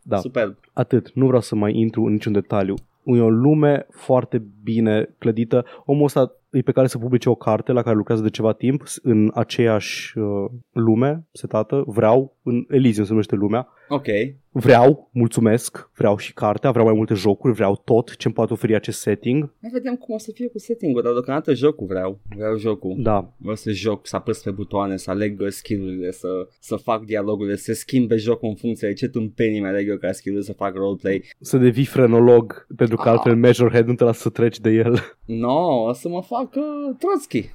Da. 0.01 0.17
Superb. 0.17 0.55
Atât. 0.73 1.11
Nu 1.13 1.25
vreau 1.25 1.41
să 1.41 1.55
mai 1.55 1.75
intru 1.75 2.03
în 2.03 2.11
niciun 2.11 2.31
detaliu. 2.31 2.75
E 3.03 3.19
o 3.19 3.29
lume 3.29 3.87
foarte 3.89 4.43
bine 4.63 5.15
clădită. 5.17 5.65
Omul 5.85 6.03
ăsta 6.05 6.35
e 6.49 6.61
pe 6.61 6.71
care 6.71 6.87
să 6.87 6.97
publice 6.97 7.29
o 7.29 7.35
carte 7.35 7.71
la 7.71 7.81
care 7.81 7.95
lucrează 7.95 8.21
de 8.21 8.29
ceva 8.29 8.53
timp 8.53 8.83
în 9.01 9.31
aceeași 9.33 10.17
uh, 10.17 10.45
lume 10.71 11.25
setată. 11.31 11.83
Vreau, 11.87 12.35
în 12.43 12.65
Elysium 12.69 13.05
se 13.05 13.11
numește 13.11 13.35
lumea. 13.35 13.67
Ok. 13.89 14.05
Vreau, 14.53 15.09
mulțumesc, 15.13 15.89
vreau 15.95 16.17
și 16.17 16.33
cartea, 16.33 16.71
vreau 16.71 16.85
mai 16.85 16.95
multe 16.95 17.13
jocuri, 17.13 17.53
vreau 17.53 17.81
tot 17.85 18.15
ce 18.15 18.27
îmi 18.27 18.35
poate 18.35 18.53
oferi 18.53 18.75
acest 18.75 18.99
setting. 18.99 19.53
Hai 19.61 19.69
vedem 19.73 19.95
cum 19.95 20.15
o 20.15 20.17
să 20.17 20.31
fie 20.33 20.47
cu 20.47 20.59
setting-ul, 20.59 21.01
dar 21.01 21.11
deocamdată 21.11 21.53
jocul 21.53 21.87
vreau. 21.87 22.19
Vreau 22.35 22.57
jocul. 22.57 22.95
Da, 22.97 23.33
Vreau 23.37 23.55
să 23.55 23.71
joc, 23.71 24.07
să 24.07 24.15
apăs 24.15 24.41
pe 24.41 24.51
butoane, 24.51 24.97
să 24.97 25.09
aleg 25.09 25.41
skill-urile, 25.49 26.11
să, 26.11 26.27
să 26.59 26.75
fac 26.75 27.05
dialogurile, 27.05 27.55
să 27.55 27.73
schimbe 27.73 28.15
jocul 28.15 28.49
în 28.49 28.55
funcție 28.55 28.87
de 28.87 28.93
ce 28.93 29.07
tâmpenii 29.07 29.59
mi 29.59 29.67
aleg 29.67 29.89
eu 29.89 29.97
ca 29.97 30.11
skill 30.11 30.41
să 30.41 30.53
fac 30.53 30.75
roleplay. 30.75 31.23
să 31.39 31.57
devii 31.57 31.85
frenolog, 31.85 32.67
pentru 32.75 32.95
că 32.95 33.01
Ah. 33.01 33.09
altfel 33.11 33.35
Measurehead 33.35 33.87
nu 33.87 33.93
te 33.95 34.03
lasă 34.03 34.19
să 34.21 34.29
treci 34.29 34.50
de 34.59 34.69
el. 34.69 34.99
No, 35.25 35.83
o 35.87 35.93
să 35.93 36.07
mă 36.09 36.21
fac 36.21 36.55
uh, 36.55 36.95
Trotsky. 36.99 37.51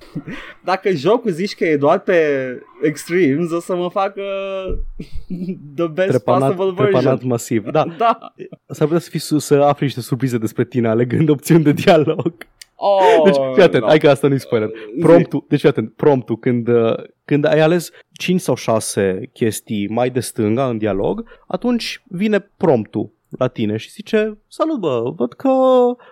Dacă 0.65 0.91
jocul 0.91 1.31
zici 1.31 1.55
că 1.55 1.65
e 1.65 1.77
doar 1.77 1.99
pe 2.01 2.15
extremes, 2.83 3.51
o 3.51 3.61
să 3.61 3.77
mă 3.77 3.89
fac 3.91 4.17
uh, 4.17 4.79
the 5.77 5.87
best 5.87 6.09
Trepanat, 6.09 6.55
possible 6.57 6.85
trepanat 6.85 7.03
version. 7.11 7.29
masiv. 7.29 7.65
Da, 7.71 7.85
Da. 7.99 8.19
s-ar 8.67 8.87
putea 8.87 9.01
să, 9.03 9.11
fii, 9.11 9.21
su- 9.21 9.39
să 9.39 9.55
afli 9.55 9.85
niște 9.85 10.01
surprize 10.01 10.39
despre 10.39 10.65
tine 10.65 10.89
alegând 10.89 11.29
opțiuni 11.29 11.63
de 11.65 11.73
dialog. 11.73 12.35
Oh, 12.79 13.21
Deci, 13.25 13.37
fii 13.55 13.63
atent, 13.63 13.83
no. 13.83 13.89
hai 13.89 13.99
că 13.99 14.09
asta 14.11 14.29
nu-i 14.29 14.39
spoiler. 14.41 14.71
Promptul, 15.01 15.45
deci 15.49 15.61
fii 15.61 15.69
atent, 15.69 15.93
promptul, 15.95 16.39
când, 16.39 16.69
uh, 16.69 16.95
când 17.25 17.45
ai 17.45 17.61
ales 17.61 17.91
5 18.13 18.41
sau 18.41 18.55
6 18.55 19.31
chestii 19.33 19.89
mai 19.89 20.11
de 20.11 20.21
stânga 20.21 20.69
în 20.69 20.79
dialog, 20.79 21.25
atunci 21.47 22.03
vine 22.09 22.51
promptul 22.57 23.11
la 23.39 23.47
tine 23.49 23.77
și 23.77 23.91
zice, 23.91 24.39
salut 24.49 24.81
bă, 24.81 25.13
văd 25.17 25.33
că 25.33 25.49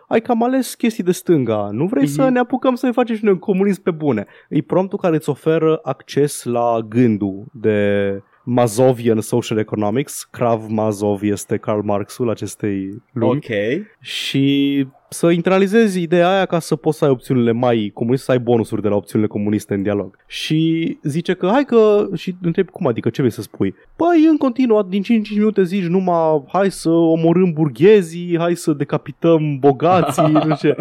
ai 0.08 0.20
cam 0.20 0.42
ales 0.42 0.74
chestii 0.74 1.04
de 1.04 1.12
stânga, 1.12 1.68
nu 1.72 1.86
vrei 1.86 2.06
să 2.06 2.22
Mhm. 2.22 2.32
ne 2.32 2.38
apucăm 2.38 2.74
să 2.74 2.86
ne 2.86 2.92
facem 2.92 3.16
și 3.16 3.24
noi 3.24 3.32
un 3.32 3.38
comunism 3.38 3.82
pe 3.82 3.90
bune. 3.90 4.26
E 4.48 4.62
promptul 4.62 4.98
care 4.98 5.16
îți 5.16 5.28
oferă 5.28 5.80
acces 5.82 6.44
la 6.44 6.78
gândul 6.88 7.44
de 7.52 7.78
Mazovian 8.44 9.20
Social 9.20 9.58
Economics, 9.58 10.28
Krav 10.30 10.66
Mazov 10.68 11.22
este 11.22 11.56
Karl 11.56 11.80
Marxul 11.80 12.30
acestei 12.30 13.02
lumi 13.12 13.36
Ok. 13.36 13.84
și 14.00 14.86
să 15.08 15.30
internalizezi 15.30 16.02
ideea 16.02 16.30
aia 16.34 16.46
ca 16.46 16.58
să 16.58 16.76
poți 16.76 16.98
să 16.98 17.04
ai 17.04 17.10
opțiunile 17.10 17.52
mai 17.52 17.90
comuniste, 17.94 18.24
să 18.24 18.32
ai 18.32 18.38
bonusuri 18.38 18.82
de 18.82 18.88
la 18.88 18.96
opțiunile 18.96 19.28
comuniste 19.30 19.74
în 19.74 19.82
dialog. 19.82 20.16
Și 20.26 20.98
zice 21.02 21.34
că 21.34 21.48
hai 21.52 21.64
că, 21.64 22.06
și 22.14 22.36
întreb 22.42 22.70
cum 22.70 22.86
adică, 22.86 23.10
ce 23.10 23.20
vrei 23.20 23.32
să 23.32 23.42
spui? 23.42 23.74
Păi 23.96 24.26
în 24.30 24.36
continuu, 24.36 24.82
din 24.82 25.02
5 25.02 25.30
minute 25.30 25.62
zici 25.62 25.86
numai 25.86 26.44
hai 26.46 26.70
să 26.70 26.90
omorâm 26.90 27.52
burghezii, 27.52 28.38
hai 28.38 28.54
să 28.54 28.72
decapităm 28.72 29.58
bogații, 29.58 30.32
nu 30.46 30.56
știu. 30.56 30.74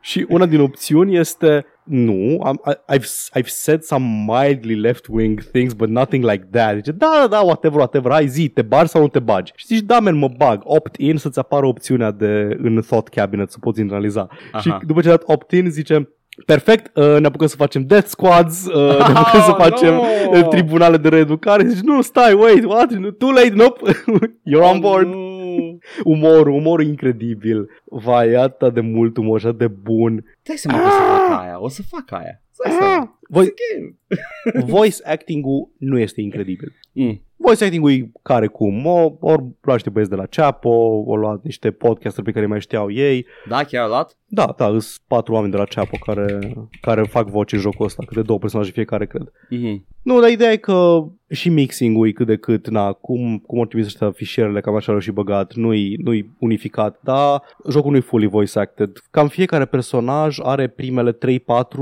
Și 0.00 0.26
una 0.28 0.46
din 0.46 0.60
opțiuni 0.60 1.16
este 1.16 1.64
nu, 1.86 2.40
am, 2.42 2.60
I, 2.66 2.96
I've, 2.96 3.30
I've 3.34 3.48
said 3.48 3.82
some 3.82 4.24
mildly 4.26 4.74
left-wing 4.74 5.40
things, 5.52 5.74
but 5.74 5.88
nothing 5.88 6.24
like 6.24 6.46
that. 6.50 6.74
Zice, 6.74 6.92
da, 6.92 7.18
da, 7.20 7.26
da, 7.26 7.40
whatever, 7.40 7.78
whatever, 7.78 8.12
hai 8.12 8.26
zi, 8.26 8.48
te 8.48 8.62
bagi 8.62 8.88
sau 8.88 9.00
nu 9.00 9.08
te 9.08 9.18
bagi? 9.18 9.52
Și 9.54 9.66
zici, 9.66 9.84
da, 9.84 9.98
man, 9.98 10.16
mă 10.16 10.28
bag, 10.36 10.60
opt-in 10.64 11.16
să-ți 11.16 11.38
apară 11.38 11.66
opțiunea 11.66 12.10
de 12.10 12.56
în 12.62 12.82
thought 12.86 13.08
cabinet 13.08 13.50
să 13.50 13.56
poți 13.66 13.80
internaliza. 13.80 14.28
Aha. 14.52 14.60
Și 14.60 14.74
după 14.86 15.00
ce 15.00 15.08
a 15.08 15.10
dat 15.10 15.22
opt-in, 15.26 15.70
zice, 15.70 16.08
Perfect, 16.46 16.96
uh, 16.96 17.16
ne 17.20 17.26
apucăm 17.26 17.46
să 17.46 17.56
facem 17.56 17.82
death 17.86 18.06
squads, 18.06 18.66
uh, 18.66 18.96
ne 18.98 19.18
apucăm 19.20 19.40
să 19.40 19.50
Oh, 19.50 19.56
facem 19.58 19.94
no! 19.94 20.02
uh, 20.38 20.48
tribunale 20.48 20.96
de 20.96 21.08
reeducare. 21.08 21.66
Zici, 21.66 21.82
nu, 21.84 22.02
stai, 22.02 22.32
wait, 22.32 22.64
what? 22.64 22.88
Too 23.18 23.30
late, 23.30 23.52
nope, 23.54 23.90
you're 24.50 24.72
on 24.72 24.80
board. 24.80 25.06
Nu. 25.06 25.78
Umorul, 26.04 26.52
umorul 26.54 26.86
incredibil. 26.86 27.68
Vai, 27.84 28.28
e 28.28 28.38
atât 28.38 28.74
de 28.74 28.80
mult 28.80 29.16
umor 29.16 29.40
și 29.40 29.46
atât 29.46 29.58
de 29.58 29.68
bun. 29.68 30.24
Dai 30.42 30.56
seama 30.56 30.78
că 30.78 30.86
o 30.86 30.90
să 30.90 31.02
fac 31.28 31.40
aia, 31.40 31.60
o 31.60 31.68
să 31.68 31.82
fac 31.82 32.12
aia. 32.20 32.42
Stai 32.50 32.72
să... 32.72 33.08
Voi, 33.28 33.46
Ok. 33.46 34.64
voice 34.74 34.96
acting-ul 35.04 35.68
nu 35.78 35.98
este 35.98 36.20
incredibil. 36.20 36.72
Mm. 36.92 37.20
Voice 37.36 37.64
acting-ul 37.64 37.90
e 37.90 38.10
care 38.22 38.46
cum. 38.46 38.86
O, 38.86 39.12
ori 39.20 39.42
luat 39.60 39.76
niște 39.76 39.90
băieți 39.90 40.10
de 40.10 40.16
la 40.16 40.26
Chapo, 40.26 41.02
o 41.06 41.16
luat 41.16 41.42
niște 41.42 41.70
podcasteri 41.70 42.26
pe 42.26 42.32
care 42.32 42.46
mai 42.46 42.60
știau 42.60 42.90
ei. 42.90 43.26
Da, 43.48 43.64
chiar 43.64 43.84
a 43.84 43.88
luat? 43.88 44.16
Da, 44.28 44.54
da, 44.56 44.66
sunt 44.66 44.84
patru 45.06 45.32
oameni 45.32 45.52
de 45.52 45.58
la 45.58 45.64
Chapo 45.64 45.96
care, 46.06 46.52
care 46.80 47.02
fac 47.02 47.28
voce 47.28 47.54
în 47.54 47.60
jocul 47.60 47.84
ăsta, 47.84 48.02
câte 48.06 48.22
două 48.22 48.38
personaje 48.38 48.70
fiecare, 48.70 49.06
cred. 49.06 49.32
Mhm. 49.50 49.86
Nu, 50.02 50.20
dar 50.20 50.30
ideea 50.30 50.52
e 50.52 50.56
că 50.56 51.04
și 51.30 51.48
mixing-ul 51.48 52.08
e 52.08 52.12
cât 52.12 52.26
de 52.26 52.36
cât, 52.36 52.68
na, 52.68 52.92
cum, 52.92 53.42
cum 53.46 53.58
au 53.58 53.64
trimis 53.64 53.86
ăștia 53.86 54.10
fișierele, 54.10 54.60
cam 54.60 54.74
așa 54.74 54.90
l-au 54.92 55.00
și 55.00 55.10
băgat, 55.10 55.54
nu-i, 55.54 55.96
nu-i 56.02 56.30
unificat, 56.38 57.00
dar 57.02 57.42
jocul 57.70 57.90
nu-i 57.90 58.00
fully 58.00 58.26
voice 58.26 58.58
acted. 58.58 58.90
Cam 59.10 59.28
fiecare 59.28 59.64
personaj 59.64 60.38
are 60.42 60.66
primele 60.68 61.12
3-4 61.12 61.16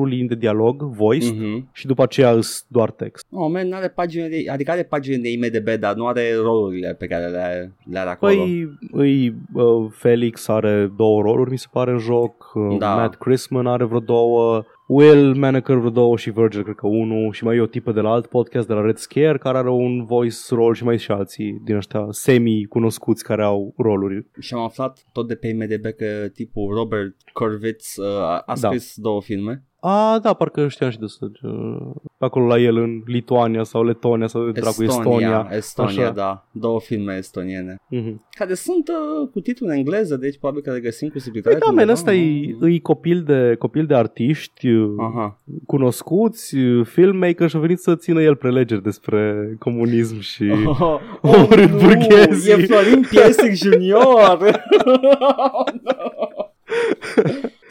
linii 0.05 0.28
de 0.28 0.34
dialog, 0.34 0.82
voice, 0.82 1.32
mm-hmm. 1.32 1.34
Mhm. 1.37 1.68
și 1.72 1.87
după 1.87 2.03
aceea 2.03 2.30
îs 2.30 2.64
doar 2.68 2.91
text. 2.91 3.26
Oh, 3.30 3.51
man, 3.51 3.72
are 3.72 3.89
pagine 3.89 4.28
de, 4.28 4.45
adică 4.51 4.70
are 4.70 4.82
pagine 4.82 5.16
de 5.16 5.30
IMDB, 5.30 5.68
dar 5.80 5.95
nu 5.95 6.07
are 6.07 6.35
rolurile 6.43 6.95
pe 6.99 7.07
care 7.07 7.26
le, 7.26 7.72
le 7.91 7.99
are 7.99 8.11
acolo. 8.11 8.32
Păi, 8.35 8.68
îi, 8.91 9.35
uh, 9.55 9.87
Felix 9.91 10.49
are 10.49 10.93
două 10.97 11.22
roluri, 11.22 11.51
mi 11.51 11.59
se 11.59 11.66
pare, 11.72 11.91
în 11.91 11.99
joc, 11.99 12.53
uh, 12.55 12.78
Da. 12.78 12.95
Matt 12.95 13.14
Chrisman 13.14 13.66
are 13.66 13.85
vreo 13.85 14.01
două, 14.01 14.64
Will 14.89 15.35
Maneker 15.35 15.76
vreo 15.76 15.91
două 15.91 16.16
și 16.16 16.30
Virgil 16.30 16.62
cred 16.62 16.74
că 16.74 16.87
unul 16.87 17.32
și 17.32 17.45
mai 17.45 17.57
e 17.57 17.61
o 17.61 17.66
tipă 17.66 17.93
de 17.93 18.01
la 18.01 18.11
alt 18.11 18.26
podcast 18.26 18.66
de 18.66 18.72
la 18.74 18.80
Red 18.80 18.97
Scare 18.97 19.39
care 19.39 19.59
are 19.59 19.70
un 19.70 20.05
voice 20.05 20.37
rol 20.51 20.74
și 20.74 20.85
mai 20.85 20.99
și 20.99 21.11
alții 21.11 21.61
din 21.64 21.76
ăștia 21.76 22.07
semi-cunoscuți 22.11 23.24
care 23.24 23.43
au 23.43 23.74
roluri. 23.76 24.26
Și 24.41 24.55
am 24.55 24.61
aflat 24.61 25.05
tot 25.12 25.28
de 25.28 25.35
pe 25.35 25.47
IMDB 25.47 25.82
că 25.97 26.28
tipul 26.35 26.74
Robert 26.74 27.16
Corvitz 27.32 27.97
uh, 27.97 28.07
a, 28.07 28.43
a 28.47 28.55
Da. 28.61 28.68
scris 28.68 28.95
două 28.97 29.22
filme. 29.22 29.64
A, 29.87 30.18
da, 30.22 30.32
parcă 30.32 30.68
știam 30.68 30.91
și 30.91 30.99
de 30.99 31.07
să 31.07 31.26
pe 32.18 32.24
acolo 32.24 32.47
la 32.47 32.59
el 32.59 32.76
în 32.76 33.03
Lituania 33.07 33.62
sau 33.62 33.85
Letonia 33.85 34.26
sau 34.26 34.45
de 34.45 34.61
dracu 34.61 34.82
Estonia. 34.82 35.49
Estonia, 35.51 36.03
Așa. 36.03 36.11
da. 36.11 36.47
Două 36.53 36.80
filme 36.80 37.16
estoniene. 37.16 37.76
Mhm. 37.89 38.24
Care 38.30 38.55
sunt 38.55 38.89
uh, 38.89 39.28
cu 39.32 39.41
titlu 39.41 39.66
în 39.66 39.72
engleză, 39.72 40.16
deci 40.16 40.39
probabil 40.39 40.62
că 40.62 40.72
le 40.72 40.80
găsim 40.80 41.09
cu 41.09 41.18
subtitrare. 41.18 41.59
Păi 41.59 41.68
da, 41.68 41.74
men, 41.74 41.89
ăsta 41.89 42.14
e, 42.14 42.57
e 42.61 42.78
copil, 42.78 43.22
de, 43.22 43.55
copil 43.59 43.87
de 43.87 43.95
artiști 43.95 44.68
Aha. 44.99 45.41
cunoscuți, 45.66 46.57
filmmaker 46.85 47.49
și 47.49 47.57
a 47.57 47.59
venit 47.59 47.78
să 47.78 47.97
țină 47.97 48.22
el 48.22 48.37
prelegeri 48.37 48.82
despre 48.82 49.49
comunism 49.59 50.20
și... 50.20 50.45
Oh, 50.64 51.01
Omorât 51.35 51.70
nu, 51.70 51.76
burghezii. 51.76 52.53
E 52.53 52.57
Florin 52.57 53.07
Piesic 53.11 53.53
Junior! 53.64 54.39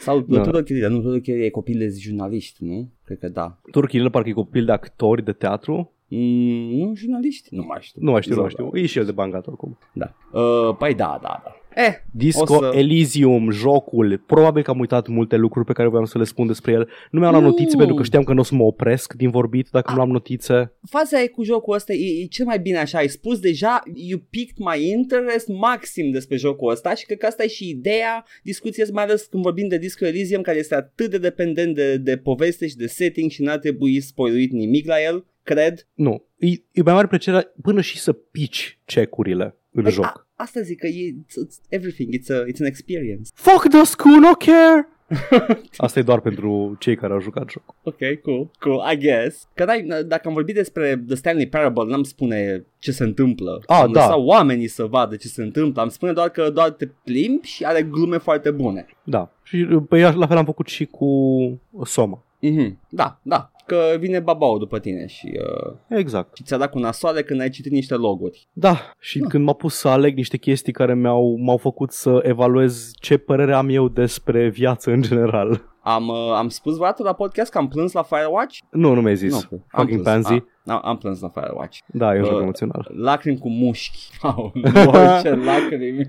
Sau 0.04 0.20
Da. 0.20 0.36
da. 0.36 0.42
Tudor 0.42 0.62
Chirilă, 0.62 0.88
nu, 0.88 1.00
Tudor 1.00 1.18
Chirilă 1.18 1.44
e 1.44 1.50
copil 1.50 1.78
de 1.78 1.94
jurnaliști, 1.98 2.64
nu? 2.64 2.90
Cred 3.04 3.18
că 3.18 3.28
da. 3.28 3.58
Turchile 3.70 4.08
parcă 4.08 4.28
e 4.28 4.32
copil 4.32 4.64
de 4.64 4.72
actori 4.72 5.24
de 5.24 5.32
teatru. 5.32 5.92
Mm, 6.08 6.76
nu, 6.78 6.92
jurnaliști? 6.96 7.54
Nu 7.54 7.64
mai 7.68 7.78
știu. 7.80 8.00
Nu 8.04 8.10
mai 8.10 8.22
știu, 8.22 8.34
nu 8.34 8.40
mai 8.40 8.50
Da, 8.56 8.64
știu. 8.64 8.80
E 8.80 8.86
și 8.86 8.98
el 8.98 9.04
de 9.04 9.12
bangat 9.12 9.46
oricum. 9.46 9.78
Da. 9.92 10.14
Uh, 10.32 10.76
păi 10.78 10.94
da, 10.94 11.18
da, 11.22 11.42
da. 11.44 11.56
Eh, 11.74 11.94
Disco 12.12 12.54
O 12.54 12.58
să- 12.58 12.70
Elysium, 12.74 13.50
jocul, 13.50 14.22
probabil 14.26 14.62
că 14.62 14.70
am 14.70 14.78
uitat 14.78 15.06
multe 15.08 15.36
lucruri 15.36 15.66
pe 15.66 15.72
care 15.72 15.88
voiam 15.88 16.04
să 16.04 16.18
le 16.18 16.24
spun 16.24 16.46
despre 16.46 16.72
el. 16.72 16.88
Nu 17.10 17.18
mi-am 17.18 17.30
luat 17.30 17.42
Nu. 17.42 17.48
notițe 17.48 17.76
pentru 17.76 17.94
că 17.94 18.02
știam 18.02 18.22
că 18.22 18.32
nu 18.32 18.40
o 18.40 18.42
să 18.42 18.54
mă 18.54 18.62
opresc 18.62 19.12
din 19.12 19.30
vorbit 19.30 19.68
dacă 19.70 19.92
nu 19.94 20.00
am 20.00 20.10
notițe. 20.10 20.72
faza 20.90 21.22
e 21.22 21.26
cu 21.26 21.42
jocul 21.42 21.74
ăsta, 21.74 21.92
e, 21.92 22.22
e 22.22 22.26
cel 22.26 22.44
mai 22.46 22.58
bine 22.58 22.78
așa, 22.78 22.98
ai 22.98 23.08
spus 23.08 23.38
deja, 23.38 23.82
you 23.94 24.20
piqued 24.30 24.56
my 24.58 24.88
interest 24.90 25.48
maxim 25.48 26.10
despre 26.10 26.36
jocul 26.36 26.70
ăsta 26.70 26.94
și 26.94 27.04
cred 27.04 27.18
că 27.18 27.26
asta 27.26 27.42
e 27.42 27.48
și 27.48 27.68
ideea 27.68 28.24
discuției, 28.42 28.86
mai 28.92 29.04
ales 29.04 29.22
când 29.22 29.42
vorbim 29.42 29.68
de 29.68 29.78
Disco 29.78 30.06
Elysium, 30.06 30.42
care 30.42 30.58
este 30.58 30.74
atât 30.74 31.10
de 31.10 31.18
dependent 31.18 31.74
de, 31.74 31.96
de 31.96 32.16
poveste 32.16 32.66
și 32.66 32.76
de 32.76 32.86
setting 32.86 33.30
și 33.30 33.42
n-ar 33.42 33.58
trebui 33.58 34.00
spoiluit 34.00 34.52
nimic 34.52 34.86
la 34.86 35.02
el, 35.06 35.24
cred. 35.42 35.86
Nu, 35.94 36.24
e, 36.36 36.46
e 36.72 36.82
mai 36.82 36.94
mare 36.94 37.06
plăcere 37.06 37.52
până 37.62 37.80
și 37.80 37.98
să 37.98 38.12
pici 38.12 38.78
cecurile 38.84 39.56
în 39.72 39.82
Păi, 39.82 39.92
joc. 39.92 40.04
A, 40.04 40.23
asta 40.34 40.60
zic 40.60 40.78
că 40.78 40.86
e 40.86 41.10
it's, 41.10 41.46
it's 41.46 41.60
everything, 41.68 42.14
it's, 42.14 42.30
a, 42.30 42.44
it's 42.46 42.60
an 42.60 42.66
experience. 42.66 43.30
Fuck 43.34 43.68
the 43.68 43.84
school, 43.84 44.18
no 44.20 44.32
care! 44.32 44.88
Asta 45.76 45.98
e 45.98 46.02
doar 46.02 46.20
pentru 46.20 46.76
cei 46.78 46.96
care 46.96 47.12
au 47.12 47.20
jucat 47.20 47.50
jocul. 47.50 47.74
Ok, 47.82 48.20
cool, 48.22 48.50
cool, 48.58 48.92
I 48.92 48.96
guess. 48.98 49.48
Că 49.54 49.64
dai, 49.64 49.82
dacă 50.06 50.28
am 50.28 50.34
vorbit 50.34 50.54
despre 50.54 51.04
The 51.06 51.14
Stanley 51.14 51.46
Parable, 51.48 51.90
n-am 51.90 52.02
spune 52.02 52.64
ce 52.78 52.92
se 52.92 53.04
întâmplă. 53.04 53.62
Ah, 53.66 53.80
am 53.82 53.92
da. 53.92 54.00
lăsat 54.00 54.18
oamenii 54.18 54.68
să 54.68 54.84
vadă 54.84 55.16
ce 55.16 55.28
se 55.28 55.42
întâmplă. 55.42 55.82
Am 55.82 55.88
spune 55.88 56.12
doar 56.12 56.28
că 56.28 56.50
doar 56.50 56.70
te 56.70 56.86
plimbi 56.86 57.46
și 57.46 57.64
are 57.64 57.82
glume 57.82 58.18
foarte 58.18 58.50
bune. 58.50 58.86
Da. 59.04 59.32
Și 59.42 59.66
pe 59.88 59.98
ea 59.98 60.10
la 60.10 60.26
fel 60.26 60.36
am 60.36 60.44
făcut 60.44 60.66
și 60.66 60.84
cu 60.84 61.08
Soma. 61.84 62.24
Mhm. 62.40 62.78
Da, 62.88 63.20
da. 63.22 63.50
Că 63.66 63.96
vine 63.98 64.20
babau 64.20 64.58
după 64.58 64.78
tine 64.78 65.06
și, 65.06 65.32
uh, 65.66 65.72
Exact. 65.88 66.36
și 66.36 66.42
ți-a 66.42 66.56
dat 66.56 66.70
cu 66.70 66.78
nasoale 66.78 67.22
când 67.22 67.40
ai 67.40 67.48
citit 67.48 67.72
niște 67.72 67.94
loguri. 67.94 68.48
Da, 68.52 68.76
și 68.98 69.18
Da. 69.18 69.28
când 69.28 69.44
m-a 69.44 69.52
pus 69.52 69.74
să 69.74 69.88
aleg 69.88 70.16
niște 70.16 70.36
chestii 70.36 70.72
care 70.72 70.94
mi-au, 70.94 71.36
m-au 71.40 71.56
făcut 71.56 71.92
să 71.92 72.20
evaluez 72.22 72.90
ce 73.00 73.16
părere 73.16 73.54
am 73.54 73.68
eu 73.68 73.88
despre 73.88 74.48
viață 74.48 74.90
în 74.90 75.02
general. 75.02 75.73
Am, 75.86 76.08
uh, 76.08 76.32
am 76.36 76.48
spus 76.48 76.72
vreodată 76.74 77.02
la 77.02 77.12
podcast 77.12 77.50
că 77.50 77.58
am 77.58 77.68
plâns 77.68 77.92
la 77.92 78.02
Firewatch? 78.02 78.58
Nu, 78.70 78.94
nu 78.94 79.00
mi-ai 79.00 79.16
zis. 79.16 79.32
Nu, 79.32 79.62
am 79.70 79.80
Fucking 79.80 80.02
plâns. 80.02 80.26
pansy. 80.26 80.42
Am, 80.66 80.80
am 80.84 80.96
plâns 80.98 81.20
la 81.20 81.28
Firewatch. 81.28 81.78
Da, 81.86 82.14
e 82.14 82.18
un 82.18 82.24
joc 82.24 82.34
Uh, 82.34 82.40
emoțional. 82.42 82.90
Lacrimi 82.96 83.38
cu 83.38 83.48
mușchi. 83.48 84.08
Au, 84.22 84.52
Lord, 84.84 85.20
ce 85.22 85.34
lacrimi. 85.34 86.06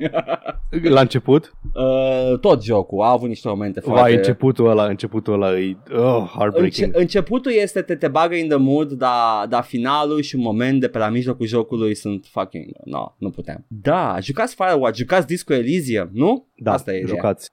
La 0.95 0.99
început? 1.01 1.53
uh, 1.73 2.39
tot 2.39 2.63
jocul 2.63 3.01
a 3.03 3.09
avut 3.09 3.27
niște 3.27 3.47
momente 3.47 3.79
foarte... 3.79 4.01
Vai, 4.01 4.15
începutul 4.15 4.69
ăla, 4.69 4.85
începutul 4.85 5.33
ăla 5.33 5.59
e 5.59 5.77
oh, 5.91 6.31
heartbreaking. 6.37 6.85
Înce- 6.87 6.99
începutul 6.99 7.51
este 7.51 7.81
te, 7.81 7.95
te 7.95 8.07
bagă 8.07 8.35
in 8.35 8.47
the 8.47 8.57
mood, 8.57 8.91
dar 8.91 9.45
da, 9.49 9.61
finalul 9.61 10.21
și 10.21 10.35
un 10.35 10.41
moment 10.41 10.79
de 10.79 10.87
pe 10.87 10.97
la 10.97 11.09
mijlocul 11.09 11.45
jocului 11.47 11.95
sunt 11.95 12.25
fucking... 12.31 12.65
No, 12.83 13.13
nu 13.17 13.29
puteam. 13.29 13.65
Da, 13.67 14.17
jucați 14.21 14.55
Firewatch, 14.55 14.97
jucați 14.97 15.27
Disco 15.27 15.53
Elysium, 15.53 16.09
nu? 16.13 16.45
da, 16.57 16.71
Asta 16.73 16.91
e 16.93 16.97
ideea. 16.99 17.15
jucați. 17.15 17.51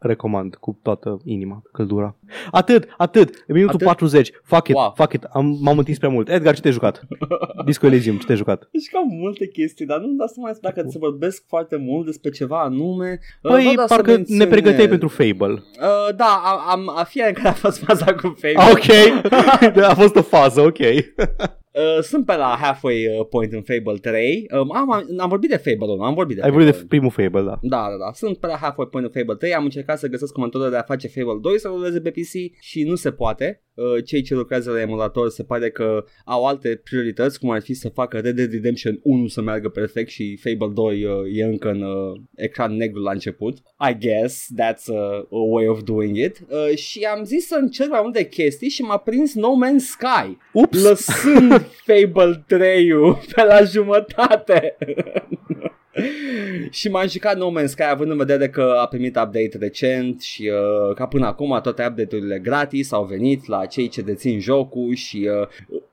Mhm. 0.00 0.08
Recomand 0.08 0.54
cu 0.54 0.78
toată 0.82 1.20
inima, 1.24 1.62
căldura. 1.72 2.16
Atât, 2.50 2.88
atât. 2.96 3.44
E 3.46 3.52
minutul 3.52 3.74
Atât? 3.74 3.86
40. 3.86 4.30
Fuck 4.42 4.68
it, 4.68 4.74
Wow. 4.74 4.92
fuck 4.96 5.12
it. 5.12 5.22
Am, 5.24 5.58
m-am 5.60 5.78
întins 5.78 5.98
prea 5.98 6.10
mult. 6.10 6.28
Edgar, 6.28 6.54
ce 6.54 6.60
te-ai 6.60 6.72
jucat? 6.72 7.02
Disco 7.64 7.86
Elysium, 7.86 8.16
ce 8.16 8.24
te-ai 8.26 8.38
jucat? 8.38 8.68
Deci 8.72 8.88
cam 8.92 9.06
multe 9.08 9.46
chestii, 9.48 9.86
dar 9.86 9.98
nu-mi 9.98 10.16
dau 10.16 10.26
seama 10.26 10.56
dacă 10.60 10.84
se 10.88 10.98
vorbesc 10.98 11.44
foarte 11.48 11.76
mult 11.76 12.06
despre 12.06 12.30
ceva 12.30 12.60
anume. 12.62 13.18
Uh, 13.42 13.50
Păi, 13.50 13.64
vă 13.64 13.72
dau 13.74 13.86
să 13.86 13.94
parcă 13.94 14.10
ne 14.10 14.16
menționez. 14.16 14.48
pregăteai 14.48 14.88
pentru 14.88 15.08
Fable. 15.08 15.52
Uh, 15.52 16.14
da, 16.16 16.42
am, 16.44 16.58
am, 16.80 16.92
a 16.98 17.04
fiecare 17.04 17.32
care 17.32 17.48
a 17.48 17.52
fost 17.52 17.78
faza 17.84 18.14
cu 18.14 18.36
Fable. 18.40 18.56
Ah, 18.56 18.70
Ok, 18.72 19.82
a 19.90 19.94
fost 19.94 20.16
o 20.16 20.22
fază, 20.22 20.60
ok. 20.60 20.78
Uh, 21.74 22.02
sunt 22.02 22.26
pe 22.26 22.36
la 22.36 22.56
halfway 22.60 23.06
uh, 23.06 23.26
point 23.30 23.52
în 23.52 23.62
Fable 23.62 23.98
3. 23.98 24.46
Um, 24.52 24.72
am, 24.76 24.92
am, 24.92 25.06
am 25.18 25.28
vorbit 25.28 25.50
de 25.50 25.56
Fable 25.56 25.92
1, 25.92 26.02
am 26.02 26.14
vorbit 26.14 26.36
de 26.36 26.42
Ai 26.42 26.48
Fable. 26.50 26.64
vorbit 26.64 26.80
de 26.80 26.86
primul 26.88 27.10
Fable, 27.10 27.42
da. 27.42 27.58
Da, 27.62 27.86
da, 27.90 27.96
da. 28.04 28.12
Sunt 28.12 28.36
pe 28.38 28.46
la 28.46 28.56
halfway 28.56 28.86
point 28.90 29.06
în 29.06 29.12
Fable 29.12 29.34
3. 29.34 29.54
Am 29.54 29.64
încercat 29.64 29.98
să 29.98 30.08
găsesc 30.08 30.32
comentarii 30.32 30.70
de 30.70 30.76
a 30.76 30.82
face 30.82 31.08
Fable 31.08 31.38
2 31.40 31.58
să 31.58 31.68
ruleze 31.68 32.00
pe 32.00 32.10
PC 32.10 32.60
și 32.60 32.82
nu 32.82 32.94
se 32.94 33.10
poate. 33.12 33.62
Uh, 33.74 34.04
cei 34.04 34.22
ce 34.22 34.34
lucrează 34.34 34.70
la 34.70 34.80
emulator 34.80 35.28
se 35.28 35.42
pare 35.42 35.70
că 35.70 36.04
au 36.24 36.46
alte 36.46 36.80
priorități, 36.84 37.38
cum 37.38 37.50
ar 37.50 37.60
fi 37.62 37.74
să 37.74 37.88
facă 37.88 38.18
Red 38.18 38.34
Dead 38.36 38.52
Redemption 38.52 39.00
1 39.02 39.26
să 39.26 39.40
meargă 39.42 39.68
perfect 39.68 40.10
și 40.10 40.38
Fable 40.42 40.72
2 40.74 41.04
uh, 41.04 41.12
e 41.32 41.44
încă 41.44 41.68
în 41.70 41.82
uh, 41.82 42.20
ecran 42.34 42.76
negru 42.76 43.00
la 43.00 43.10
început. 43.10 43.56
I 43.90 43.98
guess 43.98 44.46
that's 44.62 44.84
a, 44.96 45.16
a 45.30 45.42
way 45.50 45.66
of 45.68 45.82
doing 45.82 46.16
it. 46.16 46.40
Uh, 46.48 46.76
și 46.76 47.08
am 47.16 47.24
zis 47.24 47.46
să 47.46 47.58
încerc 47.60 47.90
mai 47.90 48.00
multe 48.02 48.28
chestii 48.28 48.68
și 48.68 48.82
m-a 48.82 48.96
prins 48.96 49.34
No 49.34 49.48
Man's 49.48 49.84
Sky. 49.84 50.36
Ups! 50.52 50.82
Lăsând 50.82 51.59
Fable 51.84 52.44
3 52.46 52.88
pe 53.34 53.44
la 53.44 53.62
jumătate. 53.62 54.76
și 56.70 56.88
m-am 56.88 57.08
jucat 57.08 57.36
No 57.36 57.50
Man's 57.50 57.66
Sky 57.66 57.82
având 57.82 58.10
în 58.10 58.16
vedere 58.16 58.48
că 58.48 58.76
a 58.80 58.86
primit 58.86 59.16
update 59.16 59.56
recent 59.60 60.20
și 60.20 60.50
uh, 60.88 60.94
ca 60.94 61.06
până 61.06 61.26
acum 61.26 61.58
toate 61.62 61.86
update-urile 61.88 62.38
gratis 62.38 62.92
au 62.92 63.04
venit 63.04 63.46
la 63.46 63.66
cei 63.66 63.88
ce 63.88 64.02
dețin 64.02 64.40
jocul 64.40 64.94
și 64.94 65.28
uh, 65.40 65.46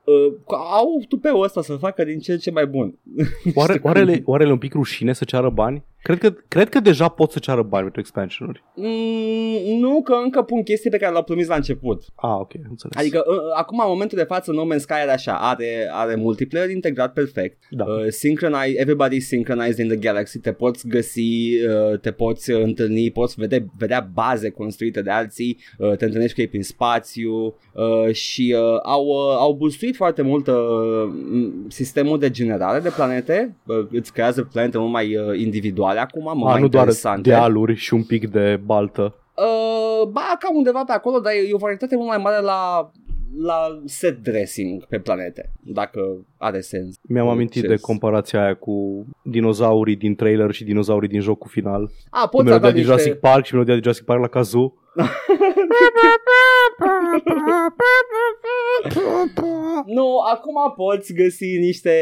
uh, 0.04 0.34
au 0.48 1.02
tupeul 1.08 1.42
ăsta 1.42 1.62
să 1.62 1.76
facă 1.76 2.04
din 2.04 2.18
ce 2.18 2.32
în 2.32 2.38
ce 2.38 2.50
mai 2.50 2.66
bun. 2.66 2.98
Oare, 3.54 3.78
oare, 3.82 4.22
oare 4.24 4.44
le 4.44 4.52
un 4.52 4.58
pic 4.58 4.72
rușine 4.72 5.12
să 5.12 5.24
ceară 5.24 5.50
bani? 5.50 5.84
Cred 6.02 6.18
că, 6.18 6.34
cred 6.48 6.68
că 6.68 6.80
deja 6.80 7.08
pot 7.08 7.30
să 7.30 7.38
ceară 7.38 7.62
bani 7.62 7.82
pentru 7.82 8.00
expansionuri. 8.00 8.64
Mm, 8.74 9.78
nu, 9.78 10.02
că 10.02 10.14
încă 10.24 10.42
pun 10.42 10.62
chestii 10.62 10.90
pe 10.90 10.96
care 10.96 11.10
le-au 11.10 11.24
promis 11.24 11.46
la 11.46 11.54
început. 11.54 12.02
Ah, 12.14 12.36
ok, 12.38 12.52
înțeles. 12.68 12.96
Adică 12.96 13.24
uh, 13.26 13.36
acum, 13.56 13.80
în 13.80 13.88
momentul 13.88 14.18
de 14.18 14.24
față, 14.24 14.52
No 14.52 14.64
Man's 14.74 14.78
Sky 14.78 14.92
are 14.92 15.10
așa, 15.10 15.32
are, 15.32 15.88
are 15.92 16.14
multiplayer 16.14 16.70
integrat 16.70 17.12
perfect. 17.12 17.58
Da. 17.70 17.84
Uh, 17.84 18.06
synchronize, 18.08 18.80
everybody 18.80 19.20
synchronized 19.20 19.78
in 19.78 19.88
the 19.88 19.96
galaxy, 19.96 20.38
te 20.38 20.52
poți 20.52 20.88
găsi, 20.88 21.50
uh, 21.68 21.98
te 21.98 22.10
poți 22.10 22.50
întâlni, 22.50 23.10
poți 23.10 23.34
vede, 23.38 23.66
vedea 23.78 24.10
baze 24.12 24.50
construite 24.50 25.02
de 25.02 25.10
alții, 25.10 25.58
uh, 25.78 25.96
te 25.96 26.04
întâlnești 26.04 26.34
cu 26.34 26.40
ei 26.40 26.48
prin 26.48 26.62
spațiu 26.62 27.54
uh, 27.72 28.12
și 28.12 28.54
uh, 28.58 28.80
au, 28.82 29.06
uh, 29.06 29.36
au 29.38 29.52
boostuit 29.52 29.96
foarte 29.96 30.22
mult 30.22 30.46
uh, 30.46 30.54
sistemul 31.68 32.18
de 32.18 32.30
generare 32.30 32.80
de 32.80 32.92
planete, 32.96 33.56
uh, 33.66 33.86
îți 33.90 34.12
creează 34.12 34.42
planete 34.52 34.78
mult 34.78 34.92
mai 34.92 35.16
uh, 35.16 35.38
individuale 35.38 35.97
acum, 35.98 36.22
mult 36.22 36.46
A, 36.48 36.50
mai 36.50 36.60
nu 36.60 36.68
doar 36.68 36.82
interesante. 36.86 37.28
dealuri 37.28 37.74
și 37.74 37.94
un 37.94 38.02
pic 38.04 38.30
de 38.30 38.60
baltă. 38.64 39.14
Uh, 39.36 40.08
ba, 40.08 40.36
cam 40.38 40.56
undeva 40.56 40.82
pe 40.86 40.92
acolo, 40.92 41.18
dar 41.20 41.32
e 41.32 41.52
o 41.52 41.56
varietate 41.56 41.96
mult 41.96 42.08
mai 42.08 42.18
mare 42.18 42.40
la 42.40 42.90
la 43.42 43.80
set 43.84 44.16
dressing 44.22 44.84
pe 44.86 44.98
planete, 44.98 45.50
dacă 45.64 46.00
are 46.38 46.60
sens. 46.60 46.96
Mi-am 47.02 47.28
amintit 47.28 47.62
Ce- 47.62 47.68
de 47.68 47.76
comparația 47.76 48.42
aia 48.44 48.54
cu 48.54 49.06
dinozaurii 49.22 49.96
din 49.96 50.14
trailer 50.14 50.50
și 50.52 50.64
dinozaurii 50.64 51.08
din 51.08 51.20
jocul 51.20 51.50
final. 51.50 51.90
A, 52.10 52.20
Cu 52.20 52.28
poți 52.28 52.44
melodia 52.44 52.54
avea 52.68 52.70
din 52.70 52.78
niște... 52.78 52.90
Jurassic 52.92 53.14
Park 53.20 53.44
și 53.44 53.52
melodia 53.52 53.74
din 53.74 53.82
Jurassic 53.82 54.04
Park 54.06 54.20
la 54.20 54.28
Kazoo. 54.28 54.74
Nu, 59.86 60.18
acum 60.32 60.54
poți 60.76 61.14
găsi 61.14 61.58
niște 61.58 61.92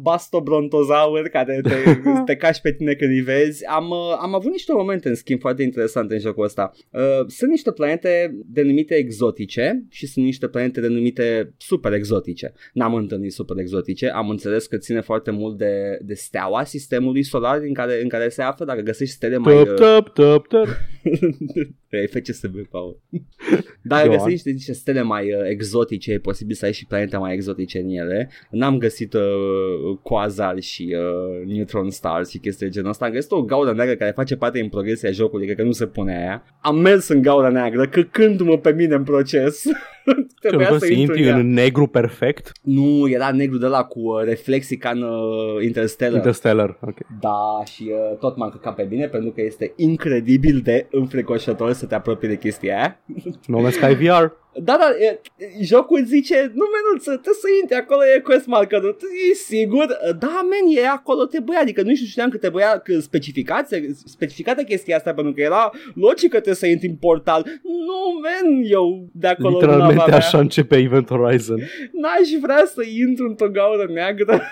bastobrontozauri 0.00 1.30
care 1.30 1.60
te, 1.62 1.74
te 2.26 2.36
cași 2.36 2.60
pe 2.60 2.72
tine 2.72 2.94
când 2.94 3.10
îi 3.10 3.20
vezi. 3.20 3.66
Am, 3.66 3.90
uh, 3.90 4.16
am 4.20 4.34
avut 4.34 4.50
niște 4.50 4.72
momente, 4.72 5.08
în 5.08 5.14
schimb, 5.14 5.40
foarte 5.40 5.62
interesante 5.62 6.14
în 6.14 6.20
jocul 6.20 6.44
ăsta. 6.44 6.72
Uh, 6.90 7.00
sunt 7.26 7.50
niște 7.50 7.72
planete 7.72 8.38
denumite 8.46 8.94
exotice 8.94 9.84
și 9.90 10.06
sunt 10.06 10.24
niște 10.24 10.48
planete 10.48 10.80
denumite 10.80 11.54
super 11.56 11.92
exotice. 11.92 12.52
N-am 12.72 12.94
întâlnit 12.94 13.32
super 13.32 13.58
exotice, 13.58 14.08
am 14.08 14.30
înțeles 14.30 14.66
că 14.66 14.76
ține 14.76 15.00
foarte 15.00 15.30
mult 15.30 15.58
de, 15.58 15.98
de 16.02 16.14
steaua 16.14 16.64
sistemului 16.64 17.22
solar 17.22 17.60
în 17.60 17.74
care, 17.74 18.02
în 18.02 18.08
care 18.08 18.28
se 18.28 18.42
află. 18.42 18.64
Dacă 18.64 18.80
găsești 18.80 19.14
stele 19.14 19.36
mai... 19.36 19.64
Tăp, 19.64 20.18
uh, 20.18 20.42
tăp, 20.48 20.68
tăp, 21.20 21.36
tăp. 21.54 21.68
Ai 21.92 22.06
FCSB, 22.06 22.66
Paul. 22.70 23.00
Dar 23.82 24.02
Go 24.02 24.08
găsești 24.08 24.24
on. 24.24 24.30
niște, 24.30 24.50
niște 24.50 24.72
stele 24.72 25.02
mai 25.02 25.32
uh, 25.32 25.40
exotice, 25.48 26.12
e 26.12 26.18
posibil 26.18 26.54
să 26.54 26.64
ai 26.64 26.72
și 26.72 26.86
planete 26.86 27.16
mai 27.16 27.34
exotice 27.34 27.78
în 27.78 27.88
ele. 27.88 28.30
N-am 28.50 28.78
găsit 28.78 29.14
uh, 29.14 29.98
quasar 30.02 30.60
și 30.60 30.96
uh, 30.96 31.46
neutron 31.46 31.90
stars 31.90 32.30
și 32.30 32.38
chestii 32.38 32.66
de 32.66 32.72
genul 32.72 32.90
ăsta. 32.90 33.04
Am 33.04 33.12
găsit 33.12 33.30
o 33.30 33.42
gaură 33.42 33.72
neagră 33.72 33.94
care 33.94 34.10
face 34.10 34.36
parte 34.36 34.58
din 34.58 34.68
progresia 34.68 35.10
jocului, 35.10 35.44
cred 35.44 35.56
că 35.56 35.62
nu 35.62 35.72
se 35.72 35.86
pune 35.86 36.16
aia. 36.16 36.42
Am 36.60 36.78
mers 36.78 37.08
în 37.08 37.22
gaura 37.22 37.48
neagră, 37.48 37.88
căcându-mă 37.88 38.58
pe 38.58 38.72
mine 38.72 38.94
în 38.94 39.04
proces. 39.04 39.64
Trebuia 40.40 40.66
Că 40.68 40.72
să 40.72 40.78
să 40.84 40.92
intru 40.92 41.00
intri 41.16 41.22
în 41.22 41.28
ea. 41.28 41.36
în 41.36 41.52
negru 41.52 41.86
perfect. 41.86 42.52
Nu, 42.62 43.08
era 43.08 43.30
negru 43.32 43.58
de 43.58 43.66
la 43.66 43.84
cu 43.84 44.00
uh, 44.00 44.24
reflexii 44.24 44.76
ca 44.76 44.90
în 44.90 45.02
uh, 45.02 45.64
Interstellar. 45.64 46.14
Interstellar. 46.16 46.78
Ok. 46.80 46.96
Da, 47.20 47.62
și 47.64 47.90
uh, 48.12 48.18
tot 48.18 48.36
m-am 48.36 48.50
căcat 48.50 48.74
pe 48.74 48.82
bine 48.82 49.06
pentru 49.06 49.30
că 49.30 49.42
este 49.42 49.72
incredibil 49.76 50.60
de 50.60 50.86
înfricoșător 50.90 51.72
să 51.72 51.86
te 51.86 51.94
apropii 51.94 52.28
de 52.28 52.36
chestia 52.38 52.76
aia. 52.76 53.00
No 53.46 53.68
Man's 53.68 53.72
Sky 53.72 53.94
VR. 53.94 54.24
Da, 54.62 54.76
da, 54.80 54.88
e, 55.06 55.20
jocul 55.62 56.04
zice, 56.04 56.52
nu 56.54 56.64
menuță, 56.74 57.10
trebuie 57.10 57.34
să 57.40 57.48
intri, 57.62 57.76
acolo 57.76 58.00
e 58.16 58.20
quest 58.20 58.46
markerul, 58.46 58.96
e 59.30 59.34
sigur? 59.34 59.86
Da, 60.18 60.46
men, 60.50 60.76
e 60.82 60.88
acolo, 60.88 61.24
trebuia, 61.24 61.58
adică 61.60 61.82
nu 61.82 61.94
știu, 61.94 62.06
știam 62.06 62.30
că 62.30 62.36
trebuia 62.36 62.78
că 62.78 62.98
specificația, 62.98 63.78
specificată 64.04 64.62
chestia 64.62 64.96
asta, 64.96 65.14
pentru 65.14 65.32
că 65.32 65.40
era 65.40 65.70
logic 65.94 66.30
că 66.30 66.36
trebuie 66.36 66.54
să 66.54 66.66
intri 66.66 66.88
în 66.88 66.96
portal. 66.96 67.42
Nu, 67.62 68.20
men, 68.20 68.62
eu 68.70 69.08
de 69.12 69.26
acolo 69.26 69.48
nu 69.48 69.58
Literalmente 69.58 70.02
avea. 70.02 70.16
așa 70.16 70.38
începe 70.38 70.76
Event 70.76 71.08
Horizon. 71.08 71.58
N-aș 71.92 72.28
vrea 72.42 72.62
să 72.74 72.82
intru 73.00 73.26
într-o 73.28 73.48
gaură 73.48 73.86
neagră. 73.92 74.42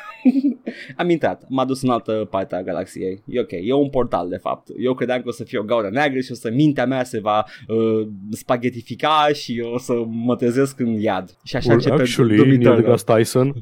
Am 0.96 1.10
intrat, 1.10 1.44
m-a 1.48 1.64
dus 1.64 1.82
în 1.82 1.88
altă 1.88 2.26
parte 2.30 2.54
a 2.54 2.62
galaxiei. 2.62 3.22
E 3.26 3.40
ok, 3.40 3.50
e 3.50 3.72
un 3.72 3.88
portal 3.90 4.28
de 4.28 4.36
fapt. 4.36 4.68
Eu 4.78 4.94
credeam 4.94 5.20
că 5.22 5.28
o 5.28 5.32
să 5.32 5.44
fie 5.44 5.58
o 5.58 5.62
gaură 5.62 5.88
neagră 5.92 6.20
și 6.20 6.32
o 6.32 6.34
să 6.34 6.50
mintea 6.50 6.86
mea 6.86 7.04
se 7.04 7.20
va 7.20 7.44
uh, 7.68 8.08
spaghetifica 8.30 9.28
și 9.32 9.62
o 9.72 9.78
să 9.78 9.93
mă 10.10 10.36
trezesc 10.36 10.80
în 10.80 10.92
iad. 11.00 11.36
Și 11.44 11.56
așa 11.56 11.68
Or, 11.68 11.74
începe 11.74 11.94
actually, 11.94 12.36
Doom 12.36 12.48
Neil 12.48 12.60
Eternal. 12.60 12.80
deGrasse 12.80 13.04
Tyson. 13.14 13.54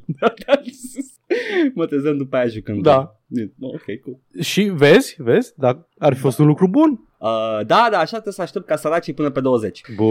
mă 1.75 1.87
trezăm 1.87 2.17
după 2.17 2.37
aia 2.37 2.47
jucând. 2.47 2.83
Da. 2.83 3.17
E- 3.29 3.51
Ok, 3.61 3.83
cool. 4.05 4.19
Și 4.41 4.63
vezi, 4.63 5.15
vezi, 5.19 5.53
dar 5.57 5.89
ar 5.99 6.15
fi 6.15 6.21
fost 6.21 6.39
un 6.39 6.47
lucru 6.47 6.69
bun. 6.69 7.09
Uh, 7.19 7.29
da, 7.67 7.89
da, 7.91 7.99
așa 7.99 8.11
trebuie 8.11 8.33
să 8.33 8.43
aștept 8.43 8.67
ca 8.67 8.77
săracii 8.77 9.13
până 9.13 9.31
pe 9.31 9.41
20. 9.41 9.81
Bă, 9.97 10.05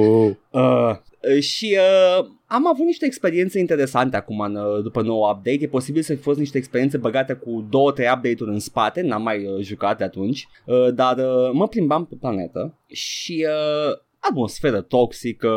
Uh, 0.52 1.40
și 1.40 1.78
uh, 2.20 2.26
am 2.46 2.68
avut 2.68 2.86
niște 2.86 3.06
experiențe 3.06 3.60
interesante 3.60 4.16
acum 4.16 4.40
în, 4.40 4.56
uh, 4.56 4.84
după 4.84 5.02
nou 5.02 5.20
update. 5.32 5.58
E 5.62 5.68
posibil 5.68 6.02
să 6.02 6.14
fi 6.16 6.22
fost 6.22 6.40
niște 6.40 6.58
experiențe 6.58 6.98
băgate 6.98 7.34
cu 7.34 7.68
două, 7.70 7.92
trei 7.92 8.08
update-uri 8.16 8.52
în 8.52 8.60
spate, 8.60 9.02
n-am 9.02 9.22
mai 9.22 9.46
uh, 9.46 9.62
jucat 9.64 9.98
de 9.98 10.04
atunci, 10.04 10.48
uh, 10.66 10.94
dar 10.94 11.18
uh, 11.18 11.50
mă 11.54 11.68
plimbam 11.68 12.06
pe 12.06 12.16
planetă 12.20 12.78
și 12.88 13.46
uh, 13.48 13.98
atmosferă 14.30 14.82
toxică, 14.82 15.50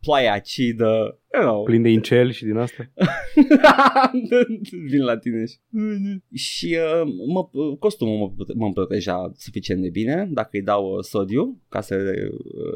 ploaie 0.00 0.28
acidă, 0.28 1.19
you 1.34 1.42
know. 1.42 1.62
plin 1.62 1.82
de 1.82 1.88
incel 1.88 2.30
și 2.30 2.44
din 2.44 2.56
asta. 2.56 2.90
Vin 4.90 5.02
la 5.04 5.18
tine 5.18 5.44
și... 5.46 5.56
Și 6.32 6.76
uh, 7.02 7.12
mă, 7.32 7.48
costumul 7.78 8.34
mă, 8.36 8.44
mă 8.54 8.72
proteja 8.72 9.32
suficient 9.36 9.82
de 9.82 9.88
bine 9.88 10.28
dacă 10.30 10.48
îi 10.52 10.62
dau 10.62 10.92
uh, 10.92 11.02
sodiu 11.02 11.60
ca 11.68 11.80
să 11.80 11.94
re- 11.96 12.30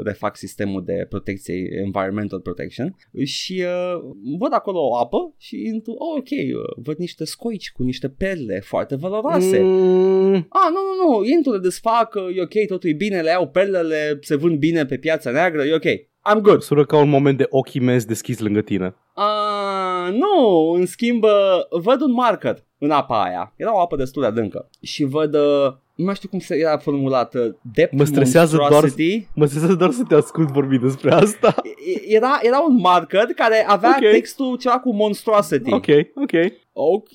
refac 0.05 0.37
sistemul 0.37 0.85
de 0.85 1.07
protecție, 1.09 1.55
environmental 1.85 2.41
protection 2.41 2.97
și 3.25 3.63
uh, 3.65 4.01
văd 4.39 4.53
acolo 4.53 4.79
o 4.89 4.97
apă 4.97 5.35
și 5.39 5.57
intru, 5.75 5.93
oh, 5.93 6.19
ok, 6.19 6.31
uh, 6.31 6.83
văd 6.85 6.97
niște 6.97 7.25
scoici 7.25 7.73
cu 7.73 7.83
niște 7.83 8.09
perle 8.09 8.61
foarte 8.61 8.97
valoroase. 8.97 9.61
Mm, 9.63 10.35
Ah, 10.35 10.69
nu, 10.71 10.81
nu, 10.89 11.19
nu, 11.19 11.25
intru, 11.25 11.53
le 11.53 11.59
desfac, 11.59 12.15
uh, 12.15 12.37
e 12.37 12.43
ok, 12.43 12.67
totul 12.67 12.91
e 12.91 12.93
bine, 12.93 13.21
le 13.21 13.31
iau 13.31 13.49
perlele, 13.49 14.19
se 14.21 14.37
vând 14.37 14.59
bine 14.59 14.87
pe 14.87 14.97
piața 14.97 15.31
neagră, 15.31 15.63
e 15.65 15.75
ok. 15.75 16.13
I'm 16.33 16.41
good. 16.41 16.63
sună 16.63 16.85
ca 16.85 16.97
un 16.97 17.09
moment 17.09 17.37
de 17.37 17.47
ochi 17.51 17.73
imensi 17.73 18.07
deschis 18.07 18.39
lângă 18.39 18.61
tine. 18.61 18.95
Uh, 19.17 20.13
nu, 20.13 20.71
în 20.71 20.87
schimb, 20.87 21.23
uh, 21.23 21.81
văd 21.81 22.01
un 22.01 22.13
marker 22.13 22.65
în 22.79 22.91
apa 22.91 23.23
aia. 23.23 23.53
Era 23.57 23.75
o 23.75 23.81
apă 23.81 23.97
destul 23.97 24.23
de 24.23 24.29
adâncă. 24.29 24.69
Și 24.83 25.05
văd, 25.05 25.35
uh, 25.35 25.73
nu 25.95 26.05
mai 26.05 26.15
știu 26.15 26.29
cum 26.29 26.39
se 26.39 26.57
era 26.57 26.77
formulată, 26.79 27.59
depth 27.75 27.95
Mă 27.97 28.05
stresează 28.05 28.57
doar- 28.57 28.71
monstrosity. 28.71 29.27
Mă 29.35 29.47
stresează 29.47 29.75
doar 29.75 29.91
să 29.91 30.03
te 30.09 30.15
ascult 30.15 30.49
vorbi 30.51 30.79
despre 30.79 31.11
asta. 31.13 31.55
E- 31.65 32.15
Era, 32.15 32.39
era 32.43 32.59
un 32.69 32.77
marker 32.77 33.25
care 33.37 33.65
avea 33.69 33.97
Ok. 34.03 34.11
textul 34.11 34.57
ceva 34.57 34.79
cu 34.79 34.95
monstrosity. 34.95 35.73
Ok, 35.73 35.87
ok. 36.15 36.33
Ok, 36.77 37.09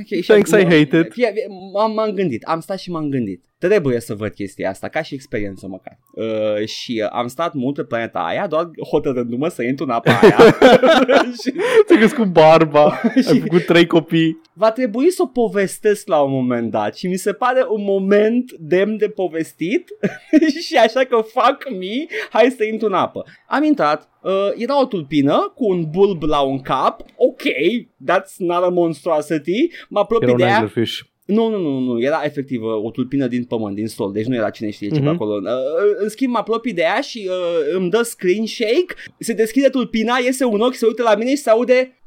ok. 0.00 0.06
Și 0.06 0.26
Thanks, 0.26 0.52
am- 0.52 0.60
I 0.60 0.62
hate 0.64 0.78
it. 0.80 0.90
Fie- 0.90 1.30
fie- 1.32 1.46
M-am, 1.74 1.92
m-am 1.92 2.10
gândit, 2.10 2.42
am 2.42 2.60
stat 2.60 2.78
și 2.78 2.90
m-am 2.90 3.08
gândit. 3.08 3.44
Trebuie 3.58 4.00
să 4.00 4.14
văd 4.14 4.32
chestia 4.32 4.70
asta, 4.70 4.88
ca 4.88 5.02
și 5.02 5.14
experiență 5.14 5.66
măcar. 5.66 5.98
Uh, 6.14 6.66
și 6.66 7.00
uh, 7.04 7.08
am 7.12 7.26
stat 7.26 7.54
mult 7.54 7.74
pe 7.74 7.82
planeta 7.84 8.18
aia, 8.18 8.46
doar 8.46 8.70
hotărându-mă 8.90 9.48
să 9.48 9.62
intru 9.62 9.84
în 9.84 9.90
apa 9.90 10.18
aia. 10.22 10.36
și 11.42 11.52
Ți-ai 11.86 11.98
crescut 11.98 12.26
barba, 12.26 12.84
ai 13.16 13.22
Și- 13.22 13.40
făcut 13.40 13.64
trei 13.64 13.86
copii. 13.86 14.40
va 14.52 14.70
trebui 14.70 14.93
să 15.10 15.22
o 15.22 15.26
povestesc 15.26 16.08
la 16.08 16.20
un 16.20 16.30
moment 16.30 16.70
dat 16.70 16.96
și 16.96 17.06
mi 17.06 17.16
se 17.16 17.32
pare 17.32 17.64
un 17.68 17.82
moment 17.84 18.52
demn 18.58 18.96
de 18.96 19.08
povestit 19.08 19.88
și 20.66 20.76
așa 20.76 21.04
că 21.04 21.16
fuck 21.16 21.70
me, 21.70 22.06
hai 22.30 22.54
să 22.56 22.64
intru 22.64 22.86
în 22.86 22.92
apă. 22.92 23.24
Am 23.48 23.62
intrat, 23.64 24.08
uh, 24.22 24.32
era 24.56 24.80
o 24.80 24.86
tulpină 24.86 25.52
cu 25.54 25.64
un 25.70 25.84
bulb 25.90 26.22
la 26.22 26.40
un 26.40 26.60
cap, 26.60 27.00
ok, 27.16 27.42
that's 28.10 28.36
not 28.38 28.62
a 28.64 28.68
monstrosity, 28.68 29.68
mă 29.88 29.98
apropii 29.98 30.24
Era 30.28 30.32
un 30.36 30.38
de 30.38 30.44
ea, 30.44 30.54
anglerfish. 30.54 30.98
nu, 31.24 31.48
nu, 31.48 31.58
nu, 31.58 31.78
nu, 31.78 32.00
era 32.02 32.20
efectiv 32.24 32.62
uh, 32.62 32.84
o 32.84 32.90
tulpină 32.90 33.26
din 33.26 33.44
pământ, 33.44 33.74
din 33.74 33.86
sol, 33.88 34.12
deci 34.12 34.26
nu 34.26 34.34
era 34.34 34.50
cine 34.50 34.70
știe 34.70 34.88
ce 34.88 34.94
pe 34.94 35.00
Mhm. 35.00 35.08
acolo. 35.08 35.34
Uh, 35.34 35.50
în 35.98 36.08
schimb, 36.08 36.32
mă 36.32 36.38
apropii 36.38 36.72
de 36.72 36.80
ea 36.82 37.00
și 37.00 37.28
uh, 37.30 37.74
îmi 37.76 37.90
dă 37.90 38.02
screen 38.02 38.46
shake, 38.46 38.94
se 39.18 39.32
deschide 39.32 39.68
tulpina, 39.68 40.16
iese 40.24 40.44
un 40.44 40.60
ochi, 40.60 40.74
se 40.74 40.86
uită 40.86 41.02
la 41.02 41.14
mine 41.14 41.30
și 41.30 41.36
se 41.36 41.50
aude... 41.50 41.98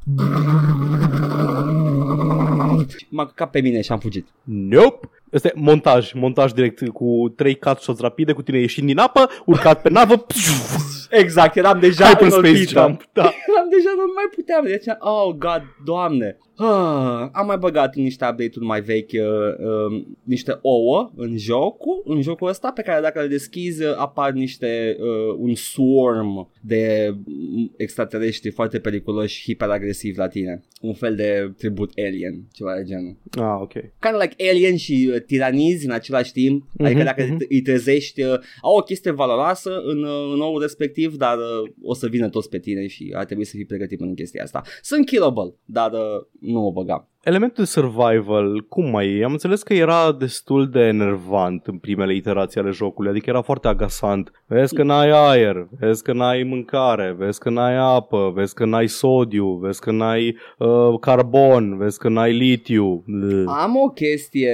M-a 3.09 3.25
căcat 3.25 3.49
pe 3.49 3.61
mine 3.61 3.81
și 3.81 3.91
am 3.91 3.99
fugit. 3.99 4.27
Nope. 4.43 5.09
Este 5.31 5.51
montaj, 5.55 6.13
montaj 6.13 6.51
direct 6.51 6.87
cu 6.87 7.33
trei 7.35 7.55
cut 7.59 7.77
shots 7.77 7.99
rapide 7.99 8.31
cu 8.33 8.41
tine 8.41 8.59
ieșind 8.59 8.87
din 8.87 8.97
apă, 8.97 9.29
urcat 9.45 9.81
pe 9.81 9.89
navă, 9.89 10.25
Exact, 11.09 11.55
eram 11.55 11.79
deja 11.79 12.05
hyperspace 12.05 12.47
înălțită. 12.47 12.79
jump. 12.79 13.03
Da. 13.13 13.21
Eram 13.53 13.69
deja, 13.69 13.89
nu 13.95 14.03
mai 14.15 14.25
puteam, 14.35 14.63
deci, 14.65 14.85
oh 14.99 15.35
god, 15.35 15.63
doamne. 15.85 16.37
Ah, 16.57 17.29
am 17.31 17.45
mai 17.45 17.57
băgat 17.57 17.95
în 17.95 18.03
niște 18.03 18.25
update-uri 18.25 18.65
mai 18.65 18.81
vechi 18.81 19.11
uh, 19.11 19.91
uh, 19.91 20.05
niște 20.23 20.59
ouă 20.61 21.11
în 21.15 21.37
jocul, 21.37 22.01
în 22.05 22.21
jocul 22.21 22.47
ăsta 22.47 22.71
pe 22.71 22.81
care 22.81 23.01
dacă 23.01 23.21
le 23.21 23.27
deschizi 23.27 23.83
uh, 23.83 23.93
apar 23.97 24.31
niște 24.31 24.97
uh, 24.99 25.35
un 25.37 25.55
swarm 25.55 26.51
de 26.61 27.13
mm, 27.25 27.73
extraterestri 27.77 28.49
foarte 28.49 28.79
periculoși, 28.79 29.41
hiperagresivi 29.43 30.17
la 30.17 30.27
tine. 30.27 30.63
Un 30.81 30.93
fel 30.93 31.15
de 31.15 31.53
tribut 31.57 31.91
alien, 31.95 32.47
ceva 32.51 32.75
de 32.75 32.83
genul. 32.83 33.17
Ah, 33.31 33.57
ok. 33.61 33.71
Kind 33.71 34.15
of 34.15 34.21
like 34.21 34.49
alien 34.49 34.75
și 34.75 35.09
uh, 35.13 35.21
tiranizi 35.21 35.85
în 35.85 35.91
același 35.91 36.31
timp. 36.31 36.63
Mm-hmm, 36.63 36.85
adică 36.85 37.03
dacă 37.03 37.23
mhm. 37.23 37.45
îi 37.49 37.61
trezești, 37.61 38.21
uh, 38.21 38.33
au 38.61 38.75
o 38.77 38.81
chestie 38.81 39.11
valoroasă 39.11 39.81
în, 39.85 40.03
uh, 40.03 40.29
în 40.31 40.37
nou 40.37 40.59
respectiv, 40.59 41.15
dar 41.15 41.37
uh, 41.37 41.71
o 41.81 41.93
să 41.93 42.07
vină 42.07 42.29
toți 42.29 42.49
pe 42.49 42.59
tine 42.59 42.87
și 42.87 43.13
ar 43.15 43.25
trebui 43.25 43.45
să 43.45 43.55
fii 43.55 43.65
pregătit 43.65 43.97
pentru 43.97 44.15
chestia 44.15 44.43
asta. 44.43 44.61
Sunt 44.81 45.05
killable, 45.05 45.53
dar 45.65 45.91
uh, 45.91 46.25
nu 46.51 46.65
o 46.67 46.71
băgam. 46.71 47.07
Elementul 47.27 47.65
survival, 47.65 48.65
cum 48.69 48.89
mai 48.89 49.13
e? 49.17 49.23
Am 49.23 49.31
înțeles 49.31 49.63
că 49.63 49.73
era 49.73 50.11
destul 50.11 50.69
de 50.69 50.79
enervant 50.79 51.65
în 51.65 51.77
primele 51.77 52.15
iterații 52.15 52.59
ale 52.59 52.69
jocului, 52.71 53.09
adică 53.09 53.29
era 53.29 53.41
foarte 53.41 53.67
agasant. 53.67 54.31
Vezi 54.45 54.73
că 54.75 54.83
n-ai 54.83 55.09
aer, 55.09 55.67
vezi 55.79 56.03
că 56.03 56.13
n-ai 56.13 56.43
mâncare, 56.43 57.15
vezi 57.17 57.39
că 57.39 57.49
n-ai 57.49 57.75
apă, 57.77 58.31
vezi 58.35 58.53
că 58.53 58.65
n-ai 58.65 58.87
sodiu, 58.87 59.47
vezi 59.61 59.79
că 59.81 59.91
n-ai 59.91 60.35
uh, 60.57 60.99
carbon, 60.99 61.77
vezi 61.77 61.99
că 61.99 62.09
n-ai 62.09 62.33
litiu. 62.33 63.03
Bleh. 63.07 63.43
Am 63.61 63.75
o 63.75 63.87
chestie 63.89 64.53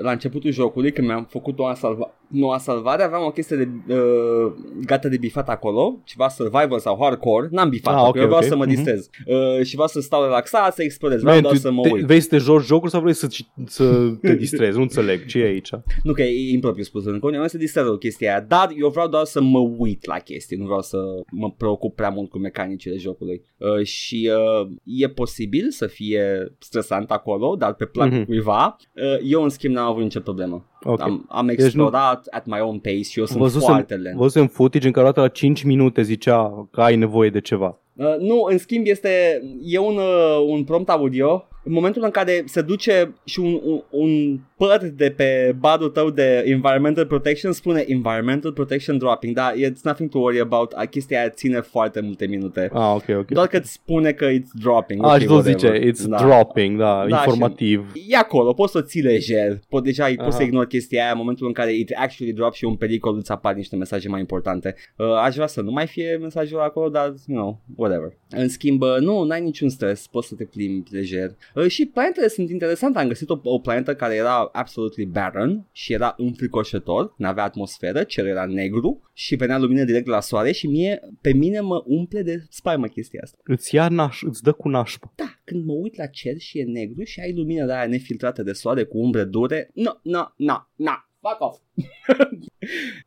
la 0.00 0.10
începutul 0.10 0.50
jocului, 0.52 0.92
când 0.92 1.06
mi-am 1.06 1.26
făcut 1.30 1.58
noua, 1.58 1.74
salva- 1.74 2.14
noua 2.28 2.58
salvare, 2.58 3.02
aveam 3.02 3.24
o 3.24 3.30
chestie 3.30 3.56
de 3.56 3.68
uh, 3.94 4.52
gata 4.86 5.08
de 5.08 5.16
bifat 5.16 5.48
acolo, 5.48 5.98
ceva 6.04 6.28
survival 6.28 6.78
sau 6.78 6.98
hardcore, 7.00 7.48
n-am 7.50 7.68
bifat, 7.68 7.94
Ah, 7.94 8.00
ah, 8.02 8.08
ok, 8.08 8.16
eu 8.16 8.24
vreau 8.24 8.38
ok. 8.40 8.44
să 8.46 8.56
mă 8.56 8.64
Mhm. 8.64 8.74
distrez 8.74 9.08
uh, 9.26 9.64
și 9.64 9.72
vreau 9.74 9.88
să 9.88 10.00
stau 10.00 10.22
relaxat, 10.22 10.74
să 10.74 10.82
explorez, 10.82 11.20
vreau 11.20 11.34
Man, 11.34 11.42
doar 11.42 11.54
tu 11.54 11.60
să 11.60 11.70
mă 11.70 11.82
te, 11.82 11.90
uit. 11.90 12.04
Vei 12.10 12.20
să 12.20 12.28
te 12.28 12.36
joci 12.36 12.64
jocul 12.64 12.88
sau 12.88 13.00
vrei 13.00 13.12
să, 13.14 13.28
să 13.66 14.10
te 14.20 14.34
distrezi? 14.34 14.76
Nu 14.76 14.82
înțeleg. 14.82 15.24
Ce 15.26 15.38
e 15.38 15.44
aici? 15.46 15.70
Nu 16.02 16.12
că 16.12 16.22
e 16.22 16.52
impropriu 16.52 16.84
spus, 16.84 17.04
în 17.04 17.18
vreau 17.18 17.46
să 17.46 17.58
distrez 17.58 17.86
o 17.86 17.96
chestie 17.96 18.28
aia, 18.28 18.40
dar 18.40 18.72
eu 18.78 18.88
vreau 18.88 19.08
doar 19.08 19.24
să 19.24 19.40
mă 19.40 19.58
uit 19.58 20.04
la 20.06 20.14
chestii, 20.18 20.56
nu 20.56 20.64
vreau 20.64 20.80
să 20.82 20.98
mă 21.30 21.50
preocup 21.50 21.94
prea 21.94 22.08
mult 22.08 22.30
cu 22.30 22.38
mecanicile 22.38 22.96
jocului. 22.96 23.42
Uh, 23.56 23.84
și 23.84 24.30
uh, 24.62 24.70
e 24.84 25.08
posibil 25.08 25.70
să 25.70 25.86
fie 25.86 26.54
stresant 26.58 27.10
acolo, 27.10 27.54
dar 27.58 27.74
pe 27.74 27.84
placul 27.84 28.16
Mhm. 28.16 28.24
cuiva, 28.26 28.76
uh, 28.94 29.02
eu 29.24 29.42
în 29.42 29.48
schimb 29.48 29.74
n-am 29.74 29.90
avut 29.90 30.02
nicio 30.02 30.20
problemă. 30.20 30.64
Ok. 30.82 31.00
Am, 31.00 31.26
am 31.28 31.44
nu- 31.46 31.52
explorat 31.52 32.26
at 32.30 32.46
my 32.46 32.58
own 32.60 32.78
pace 32.78 33.02
și 33.02 33.18
eu 33.18 33.24
sunt 33.26 33.38
Văzusem, 33.38 33.68
foarte 33.68 33.94
lent. 33.94 34.16
văzusem 34.16 34.46
footage 34.46 34.86
în 34.86 34.92
care 34.92 35.04
odată 35.06 35.20
la 35.20 35.28
5 35.28 35.62
minute 35.62 36.02
zicea 36.02 36.68
că 36.72 36.80
ai 36.80 36.96
nevoie 36.96 37.30
de 37.30 37.40
ceva. 37.40 37.80
Uh, 37.94 38.16
nu, 38.18 38.46
în 38.50 38.58
schimb 38.58 38.86
este 38.86 39.42
e 39.64 39.78
un, 39.78 39.96
uh, 39.96 40.44
un 40.48 40.64
prompt 40.64 40.88
audio 40.88 41.44
în 41.64 41.72
momentul 41.72 42.02
în 42.04 42.10
care 42.10 42.42
se 42.46 42.62
duce 42.62 43.14
și 43.24 43.40
un, 43.40 43.60
un, 43.64 43.82
un 43.90 44.38
păr 44.56 44.90
de 44.94 45.10
pe 45.16 45.56
barul 45.58 45.88
tău 45.88 46.10
de 46.10 46.42
environmental 46.46 47.06
protection 47.06 47.52
spune 47.52 47.84
environmental 47.86 48.52
protection 48.52 48.98
dropping, 48.98 49.34
dar 49.34 49.52
it's 49.54 49.80
nothing 49.82 50.08
to 50.10 50.18
worry 50.18 50.40
about, 50.40 50.72
A, 50.72 50.84
chestia 50.84 51.18
aia 51.18 51.28
ține 51.28 51.60
foarte 51.60 52.00
multe 52.00 52.26
minute. 52.26 52.70
Ah, 52.72 52.92
ok, 52.94 53.04
ok. 53.18 53.30
Doar 53.30 53.46
că 53.46 53.56
îți 53.56 53.72
spune 53.72 54.12
că 54.12 54.26
it's 54.32 54.50
dropping. 54.62 55.04
Ah, 55.04 55.12
ok, 55.14 55.18
și 55.20 55.26
tot 55.26 55.34
whatever. 55.44 55.80
zice, 55.82 55.90
it's 55.90 56.08
Da. 56.08 56.16
dropping, 56.16 56.78
da, 56.78 57.04
Da, 57.08 57.16
informativ. 57.16 57.92
E 58.08 58.16
acolo, 58.16 58.52
poți 58.52 58.72
să 58.72 58.78
o 58.78 58.82
ții 58.82 59.02
lejer, 59.02 59.58
poți 59.68 59.84
deja 59.84 60.04
ai- 60.04 60.14
poți 60.14 60.28
Aha. 60.28 60.36
să 60.36 60.42
ignori 60.42 60.68
chestia 60.68 61.02
aia 61.02 61.12
în 61.12 61.18
momentul 61.18 61.46
în 61.46 61.52
care 61.52 61.74
it 61.74 61.90
actually 61.96 62.32
drop 62.34 62.52
și 62.52 62.64
e 62.64 62.68
un 62.68 62.76
pericol 62.76 63.16
îți 63.16 63.30
apar 63.30 63.54
niște 63.54 63.76
mesaje 63.76 64.08
mai 64.08 64.20
importante. 64.20 64.74
Uh, 64.96 65.06
aș 65.24 65.34
vrea 65.34 65.46
să 65.46 65.60
nu 65.60 65.70
mai 65.70 65.86
fie 65.86 66.16
mesajul 66.20 66.60
acolo, 66.60 66.88
dar, 66.88 67.14
you 67.26 67.38
know, 67.38 67.60
whatever. 67.76 68.12
În 68.30 68.48
schimb, 68.48 68.82
uh, 68.82 68.96
nu, 69.00 69.22
n-ai 69.24 69.40
niciun 69.40 69.68
stres, 69.68 70.06
poți 70.06 70.28
să 70.28 70.34
te 70.34 70.44
plimbi 70.44 70.88
lejer. 70.92 71.30
Uh, 71.54 71.66
și 71.66 71.86
planetele 71.86 72.28
sunt 72.28 72.50
interesante, 72.50 72.98
am 72.98 73.08
găsit 73.08 73.30
o, 73.30 73.40
o 73.42 73.58
planetă 73.58 73.94
care 73.94 74.14
era 74.14 74.48
absolutely 74.52 75.04
barren 75.04 75.66
și 75.72 75.92
era 75.92 76.14
înfricoșător, 76.16 77.14
n-avea 77.16 77.44
atmosferă, 77.44 78.02
cer 78.02 78.26
era 78.26 78.46
negru 78.46 79.10
și 79.12 79.34
venea 79.34 79.58
lumină 79.58 79.84
direct 79.84 80.04
de 80.04 80.10
la 80.10 80.20
soare 80.20 80.52
și 80.52 80.66
mie, 80.66 81.00
pe 81.20 81.32
mine 81.32 81.60
mă 81.60 81.82
umple 81.86 82.22
de 82.22 82.44
spaimă 82.48 82.86
chestia 82.86 83.20
asta. 83.22 83.38
Îți 83.44 83.74
ia 83.74 83.88
naș, 83.88 84.22
îți 84.22 84.42
dă 84.42 84.52
cu 84.52 84.68
nașpa. 84.68 85.12
Da, 85.16 85.38
când 85.44 85.64
mă 85.64 85.72
uit 85.72 85.96
la 85.96 86.06
cer 86.06 86.38
și 86.38 86.58
e 86.58 86.64
negru 86.64 87.02
și 87.02 87.20
ai 87.20 87.34
lumină 87.34 87.66
de 87.66 87.72
aia 87.72 87.86
nefiltrată 87.86 88.42
de 88.42 88.52
soare 88.52 88.84
cu 88.84 88.98
umbre 88.98 89.24
dure, 89.24 89.70
no, 89.74 89.90
no, 90.02 90.22
no, 90.36 90.56
no, 90.76 90.92
fuck 91.20 91.40
off. 91.40 91.58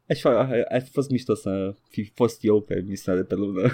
Aș 0.10 0.20
fi, 0.20 0.28
a 0.28 0.78
fost 0.92 1.10
mișto 1.10 1.34
să 1.36 1.74
fi 1.90 2.12
fost 2.16 2.38
eu 2.42 2.62
pe 2.62 2.84
misiunea 2.88 3.22
de 3.22 3.28
pe 3.28 3.36
lună. 3.36 3.72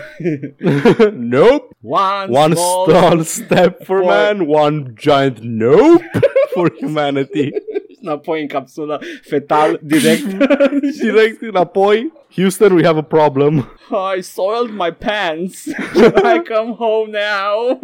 nope. 1.37 1.75
One, 1.81 2.39
One 2.39 2.53
small 2.53 2.87
small 2.89 3.21
step 3.21 3.83
for 3.83 4.01
for- 4.01 4.03
man, 4.03 4.39
one 4.47 4.93
giant 4.95 5.37
nope 5.41 6.09
for 6.53 6.75
humanity. 6.81 7.49
înapoi 8.01 8.41
în 8.41 8.47
capsulă 8.47 9.01
fetal 9.21 9.79
direct. 9.83 10.25
Direct 11.01 11.41
înapoi. 11.41 12.11
Houston, 12.35 12.71
we 12.71 12.83
have 12.85 12.97
a 12.99 13.03
problem. 13.03 13.77
I 14.17 14.21
soiled 14.21 14.71
my 14.77 14.91
pants. 14.91 15.63
Can 15.93 16.35
I 16.35 16.41
come 16.53 16.73
home 16.77 17.11
now? 17.11 17.79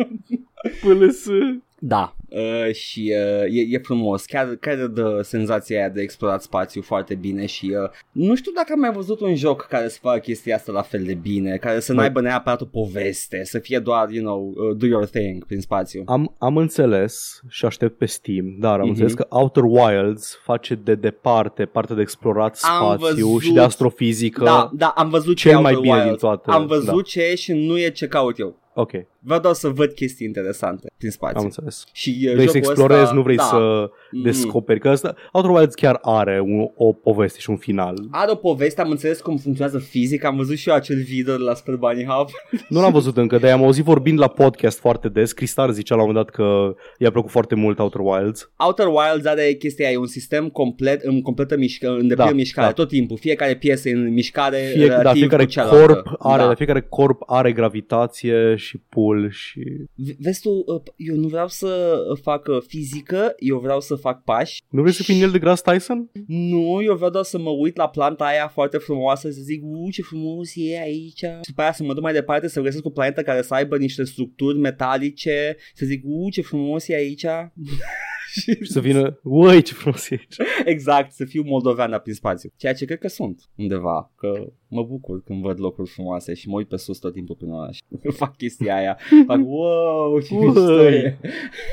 Pâlâs. 0.81 1.25
Da, 1.79 2.15
uh, 2.35 2.73
și 2.73 3.13
uh, 3.15 3.43
e, 3.57 3.61
e 3.69 3.77
frumos, 3.77 4.25
chiar, 4.25 4.47
chiar 4.59 4.85
dă 4.87 5.19
senzația 5.23 5.77
aia 5.79 5.89
de 5.89 6.01
explorat 6.01 6.41
spațiu 6.41 6.81
foarte 6.81 7.15
bine 7.15 7.45
și 7.45 7.65
uh, 7.83 7.89
nu 8.11 8.35
știu 8.35 8.51
dacă 8.55 8.69
am 8.73 8.79
mai 8.79 8.91
văzut 8.91 9.19
un 9.19 9.35
joc 9.35 9.65
care 9.69 9.87
să 9.87 9.97
facă 10.01 10.19
chestia 10.19 10.55
asta 10.55 10.71
la 10.71 10.81
fel 10.81 11.03
de 11.03 11.13
bine, 11.13 11.57
care 11.57 11.79
să 11.79 11.93
Băi. 11.93 12.01
n-aibă 12.03 12.21
neapărat 12.21 12.61
o 12.61 12.65
poveste, 12.65 13.43
să 13.43 13.59
fie 13.59 13.79
doar, 13.79 14.09
you 14.09 14.23
know, 14.23 14.53
uh, 14.69 14.77
do 14.77 14.85
your 14.85 15.05
thing 15.05 15.45
prin 15.45 15.61
spațiu. 15.61 16.03
Am, 16.05 16.35
am 16.37 16.57
înțeles 16.57 17.41
și 17.49 17.65
aștept 17.65 17.97
pe 17.97 18.05
Steam, 18.05 18.55
dar 18.59 18.73
am 18.73 18.79
Mhm. 18.79 18.89
înțeles 18.89 19.13
că 19.13 19.25
Outer 19.29 19.63
Wilds 19.63 20.39
face 20.43 20.75
de 20.75 20.95
departe 20.95 21.65
partea 21.65 21.95
de 21.95 22.01
explorat 22.01 22.59
Am 22.61 22.97
spațiu 22.97 23.25
văzut. 23.27 23.41
și 23.41 23.51
de 23.51 23.59
astrofizică. 23.59 24.43
Da, 24.43 24.69
da, 24.73 24.87
am 24.87 25.09
văzut 25.09 25.35
ce 25.35 25.47
cel 25.49 25.57
e 25.57 25.61
mai 25.61 25.73
Outer 25.73 25.81
bine 25.81 25.93
Wilds. 26.03 26.09
din 26.09 26.29
toate, 26.29 26.51
Am 26.51 26.65
văzut 26.65 26.95
da. 26.95 27.01
ce 27.01 27.21
e 27.21 27.35
și 27.35 27.53
nu 27.53 27.77
e 27.79 27.89
ce 27.89 28.07
caut 28.07 28.39
eu. 28.39 28.59
Ok, 28.73 28.91
Vreau 29.25 29.39
doar 29.39 29.53
să 29.53 29.67
văd 29.67 29.91
chestii 29.91 30.25
interesante 30.25 30.87
prin 30.97 31.09
spațiu. 31.11 31.37
am 31.39 31.43
înțeles. 31.43 31.83
Și 31.91 32.09
uh, 32.27 32.33
Vrei 32.33 32.47
să 32.47 32.57
jocul 32.57 32.57
explorezi, 32.57 33.01
ăsta, 33.01 33.13
nu 33.15 33.21
vrei 33.21 33.35
da, 33.35 33.43
să 33.43 33.89
Mm. 34.11 34.21
descoperi. 34.21 34.79
Că 34.79 34.89
asta, 34.89 35.15
Outer 35.31 35.51
Wilds 35.51 35.73
chiar 35.75 35.99
are 36.01 36.39
un, 36.39 36.67
o 36.75 36.93
poveste 36.93 37.39
și 37.39 37.49
un 37.49 37.57
final. 37.57 37.95
Are 38.11 38.31
o 38.31 38.35
poveste, 38.35 38.81
am 38.81 38.89
înțeles 38.89 39.21
cum 39.21 39.37
funcționează 39.37 39.79
fizic, 39.79 40.23
am 40.23 40.35
văzut 40.35 40.55
și 40.57 40.69
eu 40.69 40.75
acel 40.75 40.97
video 41.01 41.35
de 41.35 41.43
la 41.43 41.53
Super 41.53 41.75
Bunny 41.75 42.03
Hub. 42.05 42.27
Nu 42.69 42.81
l-am 42.81 42.91
văzut 42.91 43.17
încă, 43.17 43.37
dar 43.37 43.51
am 43.51 43.63
auzit 43.63 43.83
vorbind 43.83 44.19
la 44.19 44.27
podcast 44.27 44.79
foarte 44.79 45.09
des. 45.09 45.31
Cristar 45.31 45.71
zicea 45.71 45.95
la 45.95 46.01
un 46.01 46.07
moment 46.07 46.25
dat 46.25 46.35
că 46.35 46.75
i-a 46.97 47.11
plăcut 47.11 47.31
foarte 47.31 47.55
mult 47.55 47.79
Outer 47.79 48.01
Wilds. 48.03 48.51
Outer 48.57 48.85
Wilds 48.87 49.25
are 49.25 49.53
chestia, 49.53 49.89
e 49.91 49.97
un 49.97 50.07
sistem 50.07 50.49
complet, 50.49 51.01
în 51.01 51.21
completă 51.21 51.57
mișcă, 51.57 51.87
în 51.89 52.07
deplină 52.07 52.29
Da, 52.29 52.35
mișcare, 52.35 52.67
da. 52.67 52.73
tot 52.73 52.87
timpul, 52.87 53.17
fiecare 53.17 53.55
piesă 53.55 53.89
e 53.89 53.93
în 53.93 54.13
mișcare 54.13 54.57
Fie, 54.57 54.81
relativ 54.85 55.03
da, 55.03 55.11
fiecare 55.11 55.43
cu 55.43 55.49
cealaltă. 55.49 55.85
corp 55.93 56.15
are, 56.19 56.41
da. 56.41 56.47
da. 56.47 56.53
fiecare 56.53 56.81
corp 56.81 57.21
are 57.25 57.51
gravitație 57.51 58.55
și 58.55 58.79
pull 59.15 59.31
și 59.31 59.59
V- 59.95 60.17
Vezi 60.19 60.41
tu, 60.41 60.49
uh, 60.49 60.81
eu 60.95 61.15
nu 61.15 61.27
vreau 61.27 61.47
să 61.47 61.97
fac 62.21 62.47
uh, 62.47 62.61
fizică, 62.67 63.33
eu 63.37 63.59
vreau 63.59 63.81
să 63.81 63.95
fac 63.95 64.23
pași. 64.23 64.61
Nu 64.69 64.81
vrei 64.81 64.93
să 64.93 65.03
fii 65.03 65.17
Neil 65.17 65.31
deGrasse 65.31 65.61
Tyson? 65.65 66.09
Nu, 66.27 66.81
eu 66.83 66.95
vreau 66.95 67.09
doar 67.11 67.23
să 67.23 67.37
mă 67.37 67.49
uit 67.49 67.75
la 67.75 67.89
planta 67.89 68.25
aia 68.25 68.47
foarte 68.47 68.77
frumoasă 68.77 69.29
să 69.29 69.41
zic, 69.41 69.61
u, 69.63 69.89
ce 69.91 70.01
frumos 70.01 70.51
e 70.55 70.81
aici. 70.81 71.17
Și 71.19 71.47
după 71.47 71.61
aia 71.61 71.73
să 71.73 71.83
mă 71.83 71.93
duc 71.93 72.03
mai 72.03 72.13
departe 72.13 72.47
să 72.47 72.61
găsesc 72.61 72.85
o 72.85 72.89
planetă 72.89 73.21
care 73.21 73.41
să 73.41 73.53
aibă 73.53 73.77
niște 73.77 74.03
structuri 74.03 74.57
metalice, 74.57 75.55
să 75.73 75.85
zic, 75.85 76.01
u, 76.05 76.29
ce 76.29 76.41
frumos 76.41 76.87
e 76.87 76.95
aici. 76.95 77.25
Și 78.41 78.57
să 78.63 78.79
vină, 78.79 79.19
uai 79.23 79.61
ce 79.61 79.73
frumos 79.73 80.09
e 80.09 80.13
aici. 80.19 80.49
exact, 80.65 81.11
să 81.11 81.25
fiu 81.25 81.43
moldovean 81.45 81.99
prin 82.03 82.13
spațiu. 82.13 82.49
Ceea 82.55 82.73
ce 82.73 82.85
cred 82.85 82.97
că 82.99 83.07
sunt 83.07 83.41
undeva, 83.55 84.11
că 84.17 84.53
mă 84.67 84.83
bucur 84.83 85.23
când 85.23 85.41
văd 85.41 85.59
locuri 85.59 85.89
frumoase 85.89 86.33
și 86.33 86.47
mă 86.47 86.55
uit 86.55 86.67
pe 86.67 86.77
sus 86.77 86.97
tot 86.97 87.13
timpul 87.13 87.35
prin 87.35 87.49
oraș. 87.49 87.77
Fac 88.17 88.37
chestia 88.37 88.75
aia. 88.75 88.97
Fac, 89.25 89.39
wow, 89.43 90.21
ce 90.21 90.33
Uai. 90.33 90.45
mișto 90.45 90.89
e. 90.89 91.17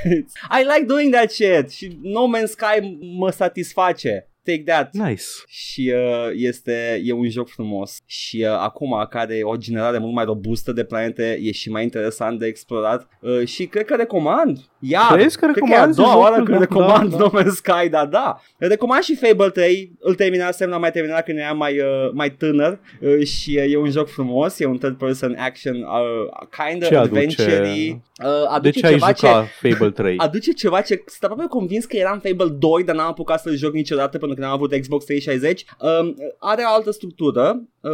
I 0.58 0.62
like 0.74 0.84
doing 0.86 1.12
that 1.12 1.30
shit 1.30 1.70
și 1.70 1.98
No 2.02 2.26
Man's 2.26 2.50
Sky 2.50 2.98
mă 3.18 3.30
satisface. 3.30 4.31
Take 4.44 4.62
that. 4.66 4.92
Nice. 4.92 5.22
Și 5.46 5.92
uh, 5.94 6.30
este, 6.34 7.00
e 7.04 7.12
un 7.12 7.28
joc 7.28 7.48
frumos 7.48 7.98
și 8.06 8.44
uh, 8.48 8.56
acum 8.58 9.06
care 9.10 9.36
e 9.36 9.44
o 9.44 9.56
generare 9.56 9.98
mult 9.98 10.14
mai 10.14 10.24
robustă 10.24 10.72
de 10.72 10.84
planete 10.84 11.38
e 11.42 11.52
și 11.52 11.70
mai 11.70 11.82
interesant 11.82 12.38
de 12.38 12.46
explorat 12.46 13.08
uh, 13.20 13.46
și 13.46 13.66
cred 13.66 13.84
că 13.84 13.94
recomand. 13.94 14.58
Iar, 14.78 15.12
Crezi 15.12 15.38
că 15.38 15.46
cred 15.46 15.56
că 15.56 15.70
e 15.72 15.76
a 15.76 15.84
recomanzi 15.84 15.96
doua 15.96 16.08
jocul? 16.10 16.22
oară 16.22 16.34
când 16.42 16.48
Da, 16.48 16.58
recomand 16.58 17.10
da, 17.10 17.16
No 17.16 17.30
Man's 17.40 17.54
Sky, 17.54 17.88
da, 17.90 18.06
da. 18.06 18.40
Recomand 18.58 19.02
și 19.02 19.14
Fable 19.16 19.50
3, 19.50 19.92
îl 20.00 20.14
terminasem, 20.14 20.68
l-am 20.68 20.80
mai 20.80 20.90
terminat 20.90 21.24
când 21.24 21.38
eram 21.38 21.56
mai, 21.56 21.78
uh, 21.78 22.10
mai 22.12 22.30
tânăr 22.30 22.78
uh, 23.00 23.26
și 23.26 23.58
uh, 23.64 23.72
e 23.72 23.76
un 23.76 23.90
joc 23.90 24.08
frumos, 24.08 24.58
e 24.60 24.66
un 24.66 24.78
third 24.78 24.96
person 24.96 25.36
action 25.38 25.74
uh, 25.76 26.46
kind 26.68 26.82
of 26.82 26.88
Ce 26.88 26.96
aduce? 26.96 27.18
adventure 27.18 27.68
uh, 27.68 28.24
De 28.24 28.46
aduce 28.48 28.78
ce 28.80 28.86
ai 28.86 28.92
ceva 28.92 29.12
ce 29.12 29.26
jucat 29.26 29.46
Fable 29.60 29.90
3? 29.90 30.16
aduce 30.26 30.52
ceva 30.52 30.80
ce 30.80 31.02
sunt 31.06 31.30
aproape 31.30 31.48
convins 31.48 31.84
că 31.84 31.96
era 31.96 32.12
în 32.12 32.18
Fable 32.18 32.56
2, 32.58 32.84
dar 32.84 32.94
n-am 32.94 33.06
apucat 33.08 33.40
să-l 33.40 33.56
joc 33.56 33.72
niciodată 33.72 34.18
pentru 34.18 34.31
până 34.34 34.46
când 34.46 34.46
am 34.46 34.52
avut 34.52 34.80
Xbox 34.80 35.04
360, 35.04 35.64
um, 35.80 36.16
are 36.38 36.62
o 36.62 36.74
altă 36.74 36.90
structură. 36.90 37.68
Uh, 37.80 37.90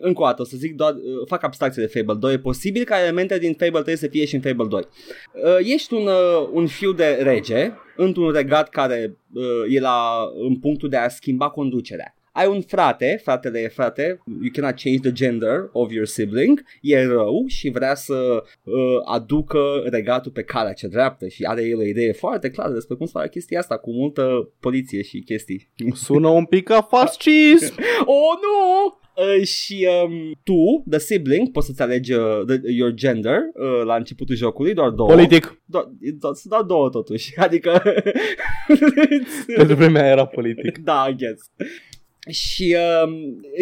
încă 0.00 0.22
o 0.22 0.24
dată, 0.24 0.42
o 0.42 0.44
să 0.44 0.56
zic 0.56 0.74
doar, 0.74 0.92
uh, 0.92 1.00
fac 1.26 1.42
abstracție 1.42 1.82
de 1.82 1.98
Fable 1.98 2.18
2, 2.20 2.32
e 2.32 2.38
posibil 2.38 2.84
ca 2.84 3.00
elemente 3.02 3.38
din 3.38 3.54
Fable 3.54 3.82
3 3.82 3.96
să 3.96 4.06
fie 4.06 4.24
și 4.24 4.34
în 4.34 4.40
Fable 4.40 4.66
2. 4.66 4.80
Uh, 4.80 5.72
ești 5.72 5.94
un, 5.94 6.06
uh, 6.06 6.48
un 6.52 6.66
fiu 6.66 6.92
de 6.92 7.18
rege 7.22 7.72
într-un 7.96 8.32
regat 8.32 8.68
care 8.68 9.16
uh, 9.34 9.74
e 9.74 9.80
la, 9.80 10.28
în 10.48 10.58
punctul 10.58 10.88
de 10.88 10.96
a 10.96 11.08
schimba 11.08 11.48
conducerea 11.48 12.15
ai 12.36 12.46
un 12.46 12.60
frate, 12.60 13.20
fratele 13.22 13.60
e 13.60 13.68
frate, 13.68 14.20
you 14.26 14.50
cannot 14.52 14.80
change 14.82 15.00
the 15.00 15.12
gender 15.12 15.68
of 15.72 15.92
your 15.92 16.06
sibling, 16.06 16.64
e 16.80 17.04
rău 17.04 17.44
și 17.46 17.68
vrea 17.68 17.94
să 17.94 18.42
uh, 18.62 18.74
aducă 19.04 19.58
regatul 19.84 20.32
pe 20.32 20.42
calea 20.42 20.72
ce 20.72 20.86
dreaptă 20.86 21.28
și 21.28 21.44
are 21.44 21.62
el 21.62 21.78
o 21.78 21.82
idee 21.82 22.12
foarte 22.12 22.50
clară 22.50 22.72
despre 22.72 22.94
cum 22.94 23.06
să 23.06 23.12
facă 23.12 23.26
chestia 23.26 23.58
asta 23.58 23.78
cu 23.78 23.90
multă 23.90 24.52
poliție 24.60 25.02
și 25.02 25.20
chestii. 25.20 25.68
Sună 25.94 26.28
un 26.28 26.44
pic 26.44 26.64
ca 26.64 26.82
fascism! 26.82 27.74
oh, 28.16 28.34
nu! 28.42 28.98
Uh, 29.16 29.46
și 29.46 29.88
um, 30.04 30.38
tu, 30.42 30.84
the 30.90 30.98
sibling, 30.98 31.50
poți 31.50 31.66
să-ți 31.66 31.82
alegi 31.82 32.12
uh, 32.12 32.44
the, 32.46 32.60
your 32.72 32.90
gender 32.90 33.38
uh, 33.54 33.84
la 33.84 33.96
începutul 33.96 34.36
jocului, 34.36 34.74
doar 34.74 34.90
două. 34.90 35.08
Politic. 35.08 35.60
Do- 35.64 35.88
do- 36.00 36.42
doar 36.42 36.62
două 36.62 36.88
totuși, 36.88 37.32
adică... 37.46 37.82
Pentru 39.56 39.74
vremea 39.74 40.06
era 40.06 40.26
politic. 40.26 40.78
da, 40.78 41.06
I 41.10 41.16
guess. 41.16 41.50
Și 42.30 42.76
uh, 42.76 43.12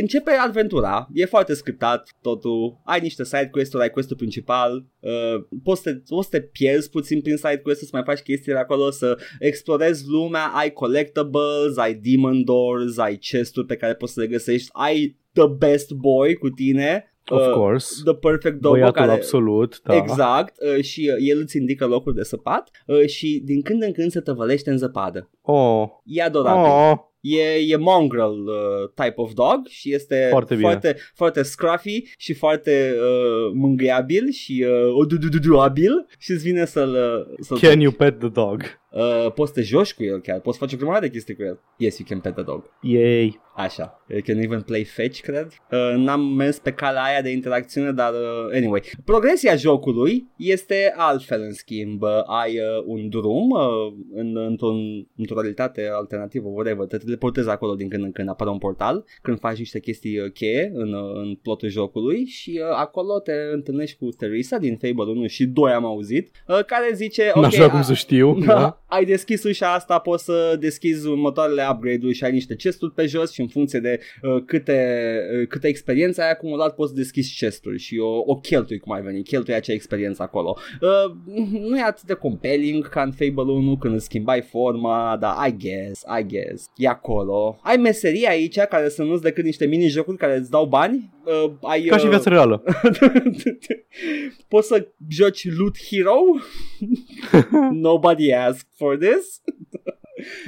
începe 0.00 0.30
aventura, 0.30 1.08
e 1.12 1.24
foarte 1.24 1.54
scriptat 1.54 2.08
totul, 2.22 2.80
ai 2.84 3.00
niște 3.00 3.24
side 3.24 3.48
quest-uri, 3.52 3.82
ai 3.82 3.90
quest 3.90 4.14
principal, 4.14 4.86
uh, 5.00 5.44
poți, 5.62 5.82
să 5.82 5.92
te, 5.92 6.00
poți 6.08 6.28
să 6.28 6.38
te 6.38 6.46
pierzi 6.46 6.90
puțin 6.90 7.20
prin 7.20 7.36
side 7.36 7.60
quest 7.62 7.80
să 7.80 7.88
mai 7.92 8.02
faci 8.04 8.20
chestiile 8.20 8.58
acolo, 8.58 8.90
să 8.90 9.18
explorezi 9.38 10.04
lumea, 10.08 10.46
ai 10.46 10.72
collectibles, 10.72 11.76
ai 11.76 11.94
demon 11.94 12.44
doors, 12.44 12.98
ai 12.98 13.16
chest-uri 13.16 13.66
pe 13.66 13.76
care 13.76 13.94
poți 13.94 14.12
să 14.12 14.20
le 14.20 14.26
găsești, 14.26 14.68
ai 14.72 15.18
the 15.32 15.46
best 15.58 15.92
boy 15.92 16.34
cu 16.34 16.48
tine, 16.48 17.08
Of 17.30 17.52
course. 17.52 18.02
The 18.04 18.14
Perfect 18.14 18.60
Dog 18.60 18.72
Băiatul 18.72 18.92
care, 18.92 19.10
absolut, 19.10 19.80
da. 19.84 19.96
Exact, 19.96 20.54
uh, 20.76 20.84
și 20.84 21.10
uh, 21.12 21.28
el 21.28 21.40
îți 21.40 21.56
indică 21.56 21.86
locuri 21.86 22.14
de 22.14 22.22
săpat 22.22 22.70
uh, 22.86 23.06
și 23.06 23.42
din 23.44 23.62
când 23.62 23.82
în 23.82 23.92
când 23.92 24.10
se 24.10 24.20
tăvălește 24.20 24.70
în 24.70 24.78
zăpadă. 24.78 25.30
Oh. 25.40 25.88
E 26.04 26.22
adorabil. 26.22 26.70
Oh. 26.70 27.12
E, 27.26 27.72
e 27.72 27.76
mongrel 27.76 28.30
uh, 28.46 28.88
type 28.94 29.14
of 29.16 29.32
dog 29.32 29.66
și 29.68 29.94
este 29.94 30.26
Foarte 30.30 30.54
bine. 30.54 30.68
foarte, 30.68 30.96
foarte 31.14 31.42
scruffy 31.42 32.02
și 32.18 32.32
foarte 32.34 32.94
uh, 32.98 33.52
mângâiabil 33.54 34.30
și 34.30 34.66
uh, 34.68 34.92
odududuabil 34.92 36.06
și 36.18 36.30
îți 36.30 36.44
vine 36.44 36.64
să-l... 36.64 36.94
uh, 37.28 37.36
să 37.40 37.54
Can 37.66 37.80
you 37.80 37.92
pet 37.92 38.18
the 38.18 38.28
dog? 38.28 38.62
Uh, 38.94 39.32
poți 39.32 39.52
să 39.52 39.60
te 39.60 39.66
joci 39.66 39.94
cu 39.94 40.04
el 40.04 40.20
chiar, 40.20 40.40
poți 40.40 40.58
face 40.58 40.74
o 40.74 40.78
grămadă 40.78 41.00
de 41.00 41.10
chestii 41.10 41.34
cu 41.36 41.42
el. 41.42 41.58
Yes, 41.76 41.98
you 41.98 42.06
can 42.08 42.20
pet 42.20 42.34
the 42.34 42.42
dog. 42.42 42.70
Yay. 42.80 43.42
Așa. 43.56 44.04
You 44.08 44.20
can 44.24 44.38
even 44.38 44.60
play 44.60 44.84
fetch, 44.84 45.20
cred. 45.20 45.46
Uh, 45.70 45.94
n-am 45.96 46.20
mers 46.20 46.58
pe 46.58 46.72
calea 46.72 47.02
aia 47.02 47.22
de 47.22 47.30
interacțiune, 47.30 47.92
dar 47.92 48.12
uh, 48.12 48.54
anyway. 48.54 48.82
Progresia 49.04 49.56
jocului 49.56 50.26
este 50.36 50.94
altfel, 50.96 51.42
în 51.42 51.52
schimb. 51.52 52.02
Uh, 52.02 52.08
ai 52.40 52.58
uh, 52.58 52.84
un 52.86 53.08
drum 53.08 53.50
uh, 53.50 53.92
în, 54.14 54.36
într-un, 54.36 55.06
într-o 55.16 55.40
realitate 55.40 55.88
alternativă, 55.92 56.48
whatever. 56.48 56.86
Te 56.86 56.96
teleportezi 56.96 57.48
acolo 57.48 57.74
din 57.74 57.88
când 57.88 58.04
în 58.04 58.12
când, 58.12 58.28
apare 58.28 58.50
un 58.50 58.58
portal, 58.58 59.04
când 59.22 59.38
faci 59.38 59.58
niște 59.58 59.80
chestii 59.80 60.18
uh, 60.18 60.30
cheie 60.32 60.70
în, 60.74 60.92
uh, 60.92 61.14
în 61.14 61.34
plotul 61.42 61.68
jocului 61.68 62.24
și 62.24 62.60
uh, 62.62 62.76
acolo 62.76 63.18
te 63.20 63.32
întâlnești 63.52 63.96
cu 63.96 64.08
Teresa 64.08 64.58
din 64.58 64.76
Fable 64.76 65.10
1 65.12 65.26
și 65.26 65.46
2 65.46 65.72
am 65.72 65.84
auzit, 65.84 66.30
uh, 66.48 66.64
care 66.64 66.90
zice... 66.94 67.32
N-aș 67.34 67.44
ok, 67.44 67.54
vrea 67.54 67.70
cum 67.70 67.78
a- 67.78 67.82
să 67.82 67.92
știu. 67.94 68.38
Da. 68.44 68.83
Ai 68.94 69.04
deschis 69.04 69.42
ușa 69.42 69.72
asta, 69.72 69.98
poți 69.98 70.24
să 70.24 70.56
deschizi 70.60 71.06
următoarele 71.06 71.66
upgrade-uri 71.70 72.14
și 72.14 72.24
ai 72.24 72.32
niște 72.32 72.56
chesturi 72.56 72.92
pe 72.92 73.06
jos 73.06 73.32
și 73.32 73.40
în 73.40 73.48
funcție 73.48 73.80
de 73.80 74.00
uh, 74.22 74.42
câte, 74.46 75.18
uh, 75.40 75.46
câte 75.46 75.68
experiență 75.68 76.22
ai 76.22 76.30
acumulat 76.30 76.74
poți 76.74 76.90
să 76.90 76.96
deschizi 76.96 77.36
chesturi 77.36 77.78
și 77.78 77.98
o, 77.98 78.22
o 78.26 78.34
cheltui 78.34 78.78
cum 78.78 78.92
ai 78.92 79.02
venit, 79.02 79.26
cheltui 79.26 79.54
acea 79.54 79.72
experiență 79.72 80.22
acolo. 80.22 80.56
Uh, 80.80 81.14
nu 81.50 81.78
e 81.78 81.82
atât 81.82 82.04
de 82.04 82.14
compelling 82.14 82.88
ca 82.88 83.02
în 83.02 83.12
Fable 83.12 83.52
1 83.52 83.76
când 83.76 83.94
îți 83.94 84.04
schimbai 84.04 84.42
forma, 84.42 85.16
dar 85.20 85.48
I 85.48 85.56
guess, 85.58 86.02
I 86.20 86.26
guess, 86.26 86.70
e 86.76 86.88
acolo. 86.88 87.58
Ai 87.62 87.76
meserii 87.76 88.26
aici 88.26 88.58
care 88.58 88.88
sunt 88.88 89.08
nu 89.08 89.18
decât 89.18 89.44
niște 89.44 89.66
mini-jocuri 89.66 90.16
care 90.16 90.36
îți 90.36 90.50
dau 90.50 90.66
bani. 90.66 91.12
Uh, 91.24 91.52
ai, 91.62 91.82
Ca 91.82 91.96
și 91.96 92.04
uh, 92.04 92.10
viața 92.10 92.30
reală. 92.30 92.62
Poți 94.48 94.66
să 94.66 94.88
joci 95.08 95.56
Loot 95.58 95.76
Hero? 95.88 96.14
Nobody 97.88 98.32
asked 98.32 98.66
for 98.84 98.96
this. 98.96 99.24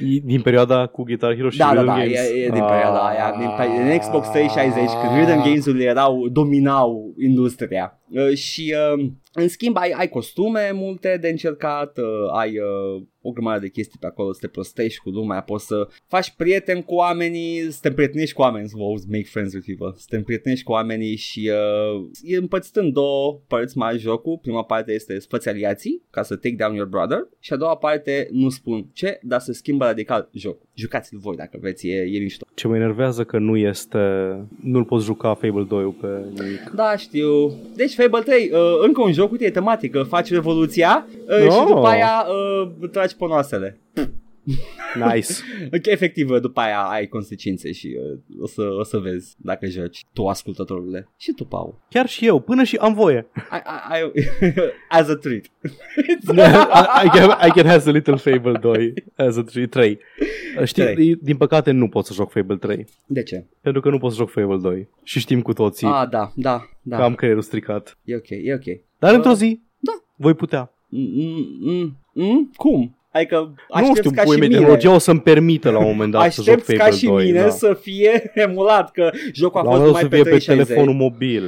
E 0.00 0.20
Din 0.24 0.42
perioada 0.42 0.86
cu 0.86 1.02
Guitar 1.02 1.34
Hero 1.34 1.50
și 1.50 1.58
Da, 1.58 1.64
da, 1.64 1.70
Rhythm 1.72 1.86
da, 1.86 1.92
Games. 1.98 2.18
e, 2.18 2.32
e 2.44 2.48
din 2.50 2.64
perioada 2.64 3.06
aia, 3.08 3.34
din, 3.38 3.48
pe- 3.56 3.88
din 3.88 3.98
Xbox 3.98 4.28
360, 4.28 4.82
când 5.00 5.18
Rhythm 5.18 5.42
Games-urile 5.44 5.84
erau, 5.84 6.28
dominau 6.28 7.14
industria. 7.18 8.00
Uh, 8.10 8.34
și 8.34 8.74
uh, 8.96 9.06
în 9.32 9.48
schimb 9.48 9.76
ai, 9.76 9.90
ai 9.90 10.08
costume 10.08 10.70
multe 10.74 11.18
de 11.20 11.28
încercat, 11.28 11.98
uh, 11.98 12.38
ai 12.40 12.52
uh, 12.58 13.02
o 13.26 13.30
grămadă 13.30 13.60
de 13.60 13.68
chestii 13.68 13.98
pe 14.00 14.06
acolo, 14.06 14.32
să 14.32 14.38
te 14.40 14.46
prostești 14.46 15.00
cu 15.00 15.10
lumea, 15.10 15.40
poți 15.40 15.66
să 15.66 15.88
faci 16.06 16.30
prieteni 16.36 16.84
cu 16.84 16.94
oamenii, 16.94 17.70
să 17.70 17.78
te 17.82 17.88
împrietenești 17.88 18.34
cu 18.34 18.40
oameni, 18.40 18.68
să 18.68 18.74
always 18.78 19.04
make 19.04 19.22
friends 19.24 19.54
with 19.54 19.66
people, 19.66 19.96
să 19.98 20.06
te 20.08 20.16
împrietenești 20.16 20.64
cu 20.64 20.72
oamenii 20.72 21.16
și 21.16 21.50
uh, 21.94 22.06
e 22.22 22.36
împărțit 22.36 22.76
în 22.76 22.92
două 22.92 23.40
părți 23.46 23.78
mai 23.78 23.98
jocul. 23.98 24.38
Prima 24.42 24.62
parte 24.62 24.92
este 24.92 25.20
să 25.20 25.40
aliații, 25.46 26.02
ca 26.10 26.22
să 26.22 26.36
take 26.36 26.54
down 26.54 26.74
your 26.74 26.88
brother 26.88 27.28
și 27.40 27.52
a 27.52 27.56
doua 27.56 27.76
parte 27.76 28.28
nu 28.32 28.48
spun 28.48 28.86
ce, 28.92 29.18
dar 29.22 29.40
se 29.40 29.52
schimbă 29.52 29.84
radical 29.84 30.28
jocul. 30.32 30.66
Jucați-l 30.74 31.18
voi 31.18 31.36
dacă 31.36 31.58
vreți, 31.60 31.88
e, 31.88 32.08
e 32.12 32.18
mișto. 32.18 32.44
Ce 32.54 32.68
mă 32.68 32.76
enervează 32.76 33.24
că 33.24 33.38
nu 33.38 33.56
este... 33.56 33.98
Nu-l 34.62 34.84
poți 34.84 35.04
juca 35.04 35.34
Fable 35.34 35.64
2 35.68 35.96
pe 36.00 36.06
nimic. 36.40 36.70
Da, 36.74 36.96
știu. 36.96 37.52
Deci 37.74 37.94
Fable 37.94 38.20
3, 38.20 38.50
uh, 38.52 38.58
încă 38.86 39.02
un 39.02 39.12
joc, 39.12 39.30
uite, 39.30 39.44
e 39.44 39.50
tematică, 39.50 40.02
faci 40.02 40.30
revoluția 40.30 41.06
uh, 41.28 41.46
Oh. 41.46 41.52
și 41.52 41.74
după 41.74 41.86
aia 41.86 42.26
uh, 42.28 42.88
tragi 42.90 43.15
ponoasele. 43.16 43.80
Nice. 44.94 45.32
Ok, 45.76 45.86
efectiv, 45.86 46.30
uh, 46.30 46.40
după 46.40 46.60
aia 46.60 46.80
ai 46.80 47.06
consecințe 47.06 47.72
și 47.72 47.96
uh, 48.12 48.18
o, 48.40 48.46
să, 48.46 48.62
o 48.78 48.82
să 48.82 48.98
vezi 48.98 49.34
dacă 49.38 49.66
joci 49.66 50.04
tu 50.12 50.26
ascultătorule. 50.26 51.08
Și 51.16 51.32
tu, 51.32 51.44
Paul. 51.44 51.78
Chiar 51.88 52.08
și 52.08 52.26
eu, 52.26 52.40
până 52.40 52.62
și 52.62 52.76
am 52.76 52.94
voie. 52.94 53.26
I, 53.36 53.56
I, 53.96 54.20
I, 54.46 54.52
as 54.88 55.08
a 55.08 55.14
treat. 55.16 55.44
I, 57.04 57.08
can, 57.08 57.30
I 57.46 57.50
can 57.50 57.66
have 57.66 57.88
a 57.88 57.92
little 57.92 58.16
Fable 58.16 58.58
2 58.60 58.94
as 59.16 59.36
a 59.36 59.42
3. 59.42 59.66
3. 59.66 59.98
Știi, 60.64 60.82
Trei. 60.82 61.14
din 61.14 61.36
păcate 61.36 61.70
nu 61.70 61.88
pot 61.88 62.04
să 62.04 62.12
joc 62.12 62.30
Fable 62.30 62.56
3. 62.56 62.86
De 63.06 63.22
ce? 63.22 63.44
Pentru 63.60 63.80
că 63.80 63.90
nu 63.90 63.98
pot 63.98 64.10
să 64.10 64.16
joc 64.16 64.30
Fable 64.30 64.56
2. 64.58 64.88
Și 65.02 65.18
știm 65.18 65.42
cu 65.42 65.52
toții 65.52 65.86
Ah, 65.86 66.08
da, 66.10 66.32
da, 66.34 66.68
da. 66.82 66.96
că 66.96 67.02
am 67.02 67.14
creierul 67.14 67.42
stricat. 67.42 67.98
E 68.04 68.16
ok, 68.16 68.28
e 68.28 68.54
ok. 68.54 68.80
Dar 68.98 69.14
într-o 69.14 69.32
zi, 69.32 69.60
Da. 69.78 69.92
voi 70.16 70.34
putea. 70.34 70.70
Mm, 70.88 71.08
mm, 71.14 71.58
mm, 71.60 71.96
mm? 72.12 72.50
Cum? 72.56 72.96
Adică 73.16 73.36
nu 73.36 73.54
aștepți 73.68 73.98
știu, 73.98 74.10
ca 74.10 74.22
pui 74.22 74.32
și 74.34 74.38
mei, 74.38 74.48
mine. 74.48 74.60
tehnologia 74.60 74.94
o 74.94 74.98
să-mi 74.98 75.20
permită 75.20 75.70
la 75.70 75.78
un 75.78 75.84
moment 75.86 76.12
dat 76.12 76.32
să 76.32 76.42
joc 76.42 76.54
Aștepți 76.54 76.74
Fable 76.76 76.90
ca 76.90 76.96
și 76.96 77.06
2. 77.06 77.24
mine 77.24 77.40
da. 77.40 77.48
să 77.48 77.76
fie 77.80 78.30
emulat, 78.46 78.90
că 78.90 79.10
jocul 79.32 79.60
a 79.60 79.62
La 79.62 79.68
un 79.70 79.76
fost 79.76 79.86
moment 79.92 79.92
dat 79.92 79.92
numai 79.92 80.02
să 80.02 80.08
pe 80.08 80.14
fie 80.14 80.24
pe 80.24 80.28
360. 80.30 80.66
telefonul 80.66 80.94
mobil. 81.02 81.42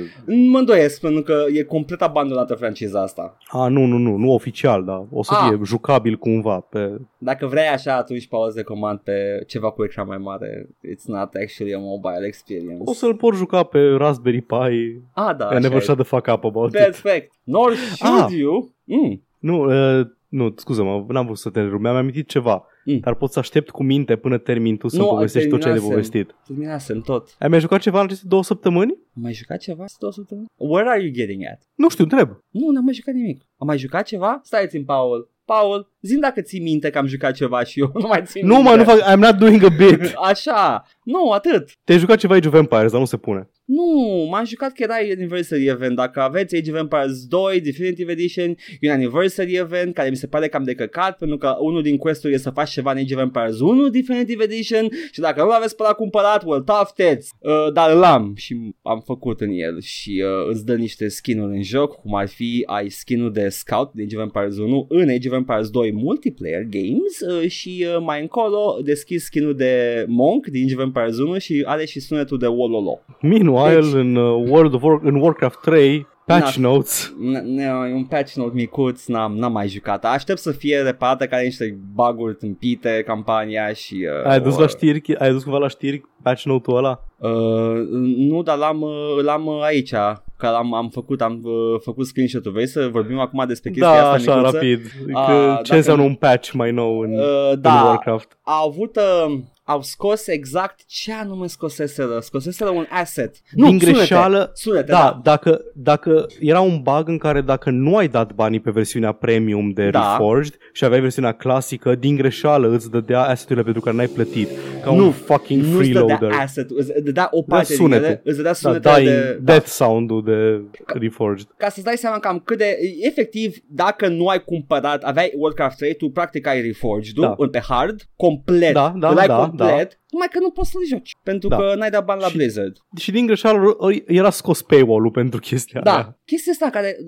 Mă 0.51 0.59
îndoiesc, 0.59 1.01
pentru 1.01 1.23
că 1.23 1.45
e 1.55 1.62
complet 1.62 2.03
abandonată 2.03 2.55
franciza 2.55 3.03
asta. 3.03 3.37
A, 3.49 3.69
nu, 3.69 3.85
nu, 3.85 3.97
nu, 3.97 4.16
nu 4.16 4.33
oficial, 4.33 4.85
dar 4.85 5.03
o 5.11 5.23
să 5.23 5.35
Ah. 5.35 5.47
fie 5.49 5.61
jucabil 5.64 6.16
cumva 6.16 6.66
pe... 6.71 6.91
Dacă 7.19 7.47
vrei 7.47 7.66
așa, 7.66 7.97
atunci 7.97 8.27
pauze 8.29 8.55
de 8.57 8.62
comand 8.62 8.99
pe 8.99 9.43
ceva 9.47 9.71
cu 9.71 9.85
ecran 9.85 10.07
mai 10.07 10.19
mare. 10.19 10.69
It's 10.69 11.05
not 11.05 11.35
actually 11.35 11.75
a 11.75 11.79
mobile 11.79 12.27
experience. 12.27 12.83
O 12.85 12.93
să-l 12.93 13.14
pot 13.14 13.35
juca 13.35 13.62
pe 13.62 13.79
Raspberry 13.97 14.41
Pi. 14.41 15.01
Ah, 15.12 15.37
da, 15.37 15.49
I 15.53 15.59
never 15.61 15.77
așa 15.77 15.81
shut 15.81 15.95
the 15.97 16.05
fuck 16.05 16.27
up 16.33 16.45
about 16.45 16.75
e. 16.75 16.79
it. 16.79 16.85
Perfect. 16.85 17.33
Nor 17.43 17.73
should 17.75 18.21
Ah. 18.25 18.33
you. 18.39 18.73
Mm. 18.85 19.23
Nu, 19.39 19.64
uh, 19.99 20.07
nu, 20.29 20.53
scuză-mă, 20.57 21.05
n-am 21.09 21.24
vrut 21.24 21.39
să 21.39 21.51
te 21.51 21.59
întrerup, 21.59 21.83
mi-am 21.83 21.97
amintit 21.97 22.29
ceva. 22.29 22.66
Mm. 22.85 22.99
Dar 22.99 23.14
pot 23.14 23.33
să 23.33 23.39
aștept 23.39 23.70
cu 23.70 23.83
minte 23.83 24.16
până 24.16 24.39
termin 24.39 24.76
tu 24.76 24.89
să 24.89 24.97
Nu, 24.97 25.07
povestești 25.07 25.49
tot 25.49 25.61
ce 25.61 25.68
ai 25.68 25.72
de 25.74 25.79
terminasem. 25.81 26.11
povestit. 26.11 26.37
Terminasem 26.47 27.01
tot. 27.01 27.37
Ai 27.39 27.49
mai 27.49 27.61
jucat 27.61 27.81
ceva 27.81 27.99
în 27.99 28.05
aceste 28.05 28.26
două 28.29 28.43
săptămâni? 28.43 28.91
Am 28.91 29.22
mai 29.22 29.33
jucat 29.33 29.59
ceva 29.59 29.85
asta 29.85 29.97
două 30.01 30.12
săptămâni? 30.12 30.47
Where 30.57 30.89
are 30.89 31.03
you 31.03 31.12
getting 31.12 31.43
at? 31.53 31.61
Nu 31.74 31.89
știu, 31.89 32.05
întreb. 32.05 32.29
Nu, 32.51 32.70
n-am 32.70 32.85
mai 32.85 32.95
jucat 32.95 33.14
nimic. 33.14 33.47
Am 33.57 33.66
mai 33.66 33.79
jucat 33.79 34.07
ceva? 34.07 34.41
Stai 34.43 34.66
țin, 34.68 34.85
Paul. 34.85 35.31
Paul, 35.45 35.93
zim 36.01 36.20
dacă 36.20 36.40
ții 36.40 36.61
minte 36.61 36.90
că 36.90 36.99
am 36.99 37.07
jucat 37.07 37.34
ceva 37.34 37.64
și 37.64 37.80
eu 37.80 37.90
nu 38.03 38.07
mai 38.07 38.22
țin 38.24 38.46
Nu, 38.46 38.55
minte. 38.55 38.70
mă, 38.70 38.76
nu 38.76 38.84
fac, 38.84 39.12
I'm 39.12 39.18
not 39.18 39.36
doing 39.36 39.62
a 39.64 39.68
bit. 39.68 40.12
Așa, 40.30 40.84
nu, 41.05 41.30
atât. 41.30 41.70
Te-ai 41.84 41.99
jucat 41.99 42.18
ceva 42.18 42.34
Age 42.34 42.49
of 42.49 42.55
Empires, 42.55 42.90
dar 42.90 43.01
nu 43.01 43.07
se 43.07 43.16
pune. 43.16 43.51
Nu, 43.64 44.26
m-am 44.30 44.44
jucat 44.44 44.72
că 44.72 44.82
era 44.82 44.94
Anniversary 45.14 45.66
Event. 45.66 45.96
Dacă 45.96 46.20
aveți 46.20 46.57
Age 46.57 46.70
of 46.72 46.78
Empires 46.78 47.24
2 47.26 47.61
Definitive 47.61 48.12
Edition, 48.12 48.57
e 48.80 48.88
un 48.88 48.94
Anniversary 48.94 49.55
Event 49.57 49.94
care 49.94 50.09
mi 50.09 50.16
se 50.16 50.26
pare 50.26 50.49
cam 50.49 50.64
de 50.64 50.74
căcat 50.74 51.16
pentru 51.16 51.36
că 51.36 51.57
unul 51.61 51.82
din 51.82 51.96
quest-uri 51.96 52.34
e 52.34 52.38
să 52.38 52.51
faci 52.51 52.70
ceva 52.70 52.90
în 52.90 52.96
Age 52.99 53.14
of 53.14 53.20
Empires 53.20 53.61
1 53.61 53.88
Definitive 53.88 54.42
Edition 54.44 54.88
și 55.12 55.20
dacă 55.20 55.42
nu 55.42 55.49
l-aveți 55.49 55.76
pe 55.76 55.82
la 55.82 55.92
cumpărat, 55.92 56.44
well, 56.44 56.62
tough 56.62 56.88
tits. 56.94 57.28
Uh, 57.38 57.72
dar 57.72 57.92
l-am 57.92 58.32
și 58.36 58.74
am 58.82 59.03
făcut 59.05 59.40
în 59.40 59.51
el 59.51 59.80
și 59.80 60.24
uh, 60.24 60.51
îți 60.53 60.64
dă 60.64 60.74
niște 60.74 61.09
skin-uri 61.09 61.57
în 61.57 61.62
joc, 61.62 61.94
cum 62.01 62.14
ar 62.14 62.28
fi 62.28 62.62
ai 62.66 62.88
skin-ul 62.88 63.32
de 63.32 63.49
Scout 63.49 63.90
din 63.92 64.05
Age 64.05 64.16
of 64.16 64.22
Empires 64.22 64.57
1 64.59 64.86
în 64.88 65.09
Age 65.09 65.28
of 65.28 65.34
Empires 65.34 65.70
2 65.70 65.88
2 65.93 66.03
multiplayer 66.03 66.62
games 66.70 67.20
uh, 67.43 67.49
și 67.51 67.86
uh, 67.95 68.03
mai 68.05 68.20
încolo 68.20 68.78
deschis 68.84 69.24
skin-ul 69.24 69.55
de 69.55 70.05
Monk 70.09 70.47
din 70.47 70.64
Age 70.64 70.74
of 70.76 70.82
Empires 70.82 71.18
1 71.18 71.39
și 71.39 71.62
are 71.66 71.84
și 71.84 72.01
sunetul 72.01 72.39
de 72.39 72.47
Wololo. 72.47 73.01
Meanwhile, 73.20 73.80
Deci- 73.80 73.93
în, 73.93 74.16
uh, 74.16 74.49
World 74.51 74.74
of 74.74 74.82
War- 74.82 75.03
în 75.03 75.14
Warcraft 75.14 75.61
3, 75.61 76.07
patch 76.26 76.57
Na- 76.57 76.61
notes. 76.61 77.14
N- 77.34 77.43
n- 77.61 77.93
un 77.95 78.05
patch 78.05 78.32
note 78.34 78.53
micuț, 78.55 79.07
n-am, 79.07 79.36
n-am 79.36 79.53
mai 79.53 79.68
jucat. 79.68 80.05
Aștept 80.05 80.39
să 80.39 80.51
fie 80.53 80.78
reparată 80.80 81.26
ca 81.26 81.39
niște 81.39 81.78
bug-uri 81.95 82.34
tâmpite 82.34 83.03
campania 83.07 83.72
și... 83.72 84.07
Uh, 84.24 84.30
Ai 84.30 84.41
dus 84.41 84.57
o- 84.57 84.61
la 84.61 84.66
știri, 84.66 85.16
ai 85.18 85.30
dus 85.30 85.43
cumva 85.43 85.59
la 85.59 85.68
știri 85.68 86.03
patch 86.22 86.43
note-ul 86.43 86.76
ăla? 86.76 87.05
Uh, 87.18 87.86
nu, 88.16 88.43
dar 88.43 88.57
l-am, 88.57 88.80
uh, 88.82 89.22
l-am 89.22 89.47
uh, 89.47 89.61
aici, 89.62 89.93
că 90.39 90.49
l-am 90.49 90.74
am 90.74 90.89
făcut, 90.89 91.20
am 91.20 91.41
uh, 91.45 91.80
făcut 91.80 92.07
screenshot-ul. 92.07 92.53
Vrei 92.53 92.66
să 92.66 92.89
vorbim 92.93 93.18
acum 93.18 93.45
despre 93.47 93.70
chestia 93.70 93.93
Da, 93.93 94.11
asta, 94.12 94.30
așa, 94.32 94.36
micuță? 94.36 94.57
rapid. 94.57 94.80
A, 95.12 95.24
Că 95.24 95.32
ce 95.32 95.62
dacă- 95.62 95.74
înseamnă 95.76 96.03
un 96.03 96.14
patch 96.14 96.51
mai 96.53 96.70
nou 96.70 96.99
în, 96.99 97.11
Uh, 97.12 97.51
în 97.53 97.61
da, 97.61 97.82
Warcraft? 97.84 98.39
au 98.43 98.68
avut, 98.68 98.97
uh, 98.97 99.34
au 99.69 99.83
scos 99.83 100.27
exact 100.27 100.81
ce 100.87 101.12
anume 101.12 101.47
scoseseră. 101.47 102.19
Scoseseră 102.21 102.71
un 102.71 102.87
asset. 102.91 103.37
Din 103.53 103.64
sunete, 103.64 103.85
greșeală, 103.91 104.51
Sunete, 104.55 104.91
Da, 104.91 104.99
da. 104.99 105.21
dacă, 105.23 105.61
dacă 105.75 106.27
era 106.41 106.61
un 106.61 106.81
bug 106.83 107.09
în 107.09 107.19
care 107.19 107.41
dacă 107.41 107.71
nu 107.71 107.97
ai 107.97 108.09
dat 108.09 108.33
banii 108.33 108.61
pe 108.61 108.71
versiunea 108.71 109.12
premium 109.12 109.71
de 109.71 109.91
Da. 109.91 110.11
Reforged 110.16 110.55
și 110.73 110.85
aveai 110.85 111.01
versiunea 111.01 111.33
clasică, 111.33 111.95
din 111.95 112.16
greșeală 112.16 112.75
îți 112.75 112.91
dădea 112.91 113.21
asset-urile 113.23 113.62
pentru 113.64 113.81
care 113.83 113.97
n-ai 113.97 114.07
plătit. 114.07 114.49
Ca 114.83 114.95
Nu, 114.95 115.05
un 115.05 115.11
fucking 115.12 115.62
Nu 115.62 115.69
îți 115.69 115.77
freeloader. 115.79 116.19
dădea 116.19 116.39
asset, 116.39 116.71
îți 116.71 116.93
dădea 117.03 117.29
o 117.31 117.43
parte 117.43 117.66
din 117.66 117.77
sunetul. 117.77 118.05
ele, 118.05 118.21
îți 118.25 118.37
dădea 118.37 118.51
Da, 118.53 118.57
sunete 118.59 118.89
dying, 118.95 119.09
de... 119.11 119.39
da. 119.43 119.53
death 119.53 119.66
sound-ul 119.66 120.23
de 120.25 120.62
Reforged. 120.99 121.47
ca 121.57 121.69
să-ți 121.69 121.85
dai 121.85 121.97
seama 121.97 122.19
cam 122.19 122.39
cât 122.45 122.59
de, 122.59 122.79
efectiv, 123.01 123.57
dacă 123.66 124.09
nu 124.09 124.27
ai 124.27 124.45
cumpărat, 124.45 125.03
aveai 125.03 125.33
Warcraft 125.37 125.77
3, 125.77 125.95
tu 125.97 126.09
practic 126.11 126.47
ai 126.47 126.61
Reforged, 126.62 127.14
Da. 127.14 127.35
da. 127.39 127.47
pe 127.51 127.61
hard, 127.69 128.01
complet, 128.16 128.73
Da, 128.73 128.95
da, 128.99 129.09
îl 129.09 129.19
ai 129.19 129.27
da, 129.59 129.65
complet, 129.67 130.01
numai 130.11 130.27
că 130.31 130.39
nu 130.39 130.51
poți 130.51 130.71
să-l 130.71 130.87
joci, 130.87 131.13
pentru 131.23 131.49
Da. 131.49 131.57
că 131.57 131.75
n-ai 131.77 131.91
dat 131.91 132.05
bani 132.05 132.21
la 132.21 132.27
Și- 132.29 132.37
Blizzard. 132.37 132.77
Și 132.99 133.11
din 133.11 133.27
greșeală 133.27 133.77
ă, 133.81 133.89
era 134.07 134.31
scos 134.31 134.63
paywall-ul 134.63 135.11
pentru 135.11 135.41
chestia 135.41 135.81
Da, 135.81 135.93
aia. 135.95 136.19
chestia 136.25 136.53
asta 136.53 136.71
care 136.71 136.97
uh, 137.01 137.07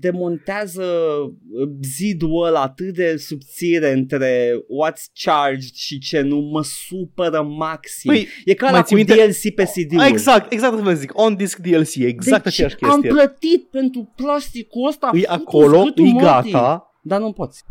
demontează 0.00 0.84
uh, 0.84 1.68
zidul 1.82 2.44
ăla 2.46 2.60
atât 2.62 2.94
de 2.94 3.16
subțire 3.16 3.92
între 3.92 4.50
what's 4.56 5.04
charged 5.24 5.72
și 5.74 5.98
ce 5.98 6.20
nu 6.20 6.36
mă 6.38 6.62
supără 6.88 7.42
maxim. 7.42 8.10
Păi, 8.12 8.28
e 8.44 8.54
ca 8.54 8.64
mai 8.64 8.74
la 8.74 8.82
ții 8.82 8.96
cu 8.96 9.02
minte- 9.02 9.24
DLC 9.26 9.54
pe 9.54 9.64
CD-ul. 9.64 10.02
Exact, 10.06 10.52
exact 10.52 10.72
asta 10.72 10.84
vă 10.84 10.92
zic. 10.94 11.18
On 11.18 11.34
disc 11.36 11.58
DLC, 11.58 11.94
exact 11.94 12.42
deci 12.42 12.52
aceeași 12.52 12.76
am 12.80 12.90
chestie. 12.90 13.08
plătit 13.10 13.62
pentru 13.70 14.12
plasticul 14.16 14.86
ăsta. 14.88 15.10
E 15.14 15.20
făcut 15.20 15.36
acolo, 15.46 15.80
scâtul 15.80 16.06
e 16.06 16.10
morții. 16.10 16.50
gata. 16.52 16.86
Dar 17.02 17.20
nu 17.20 17.32
poți. 17.32 17.62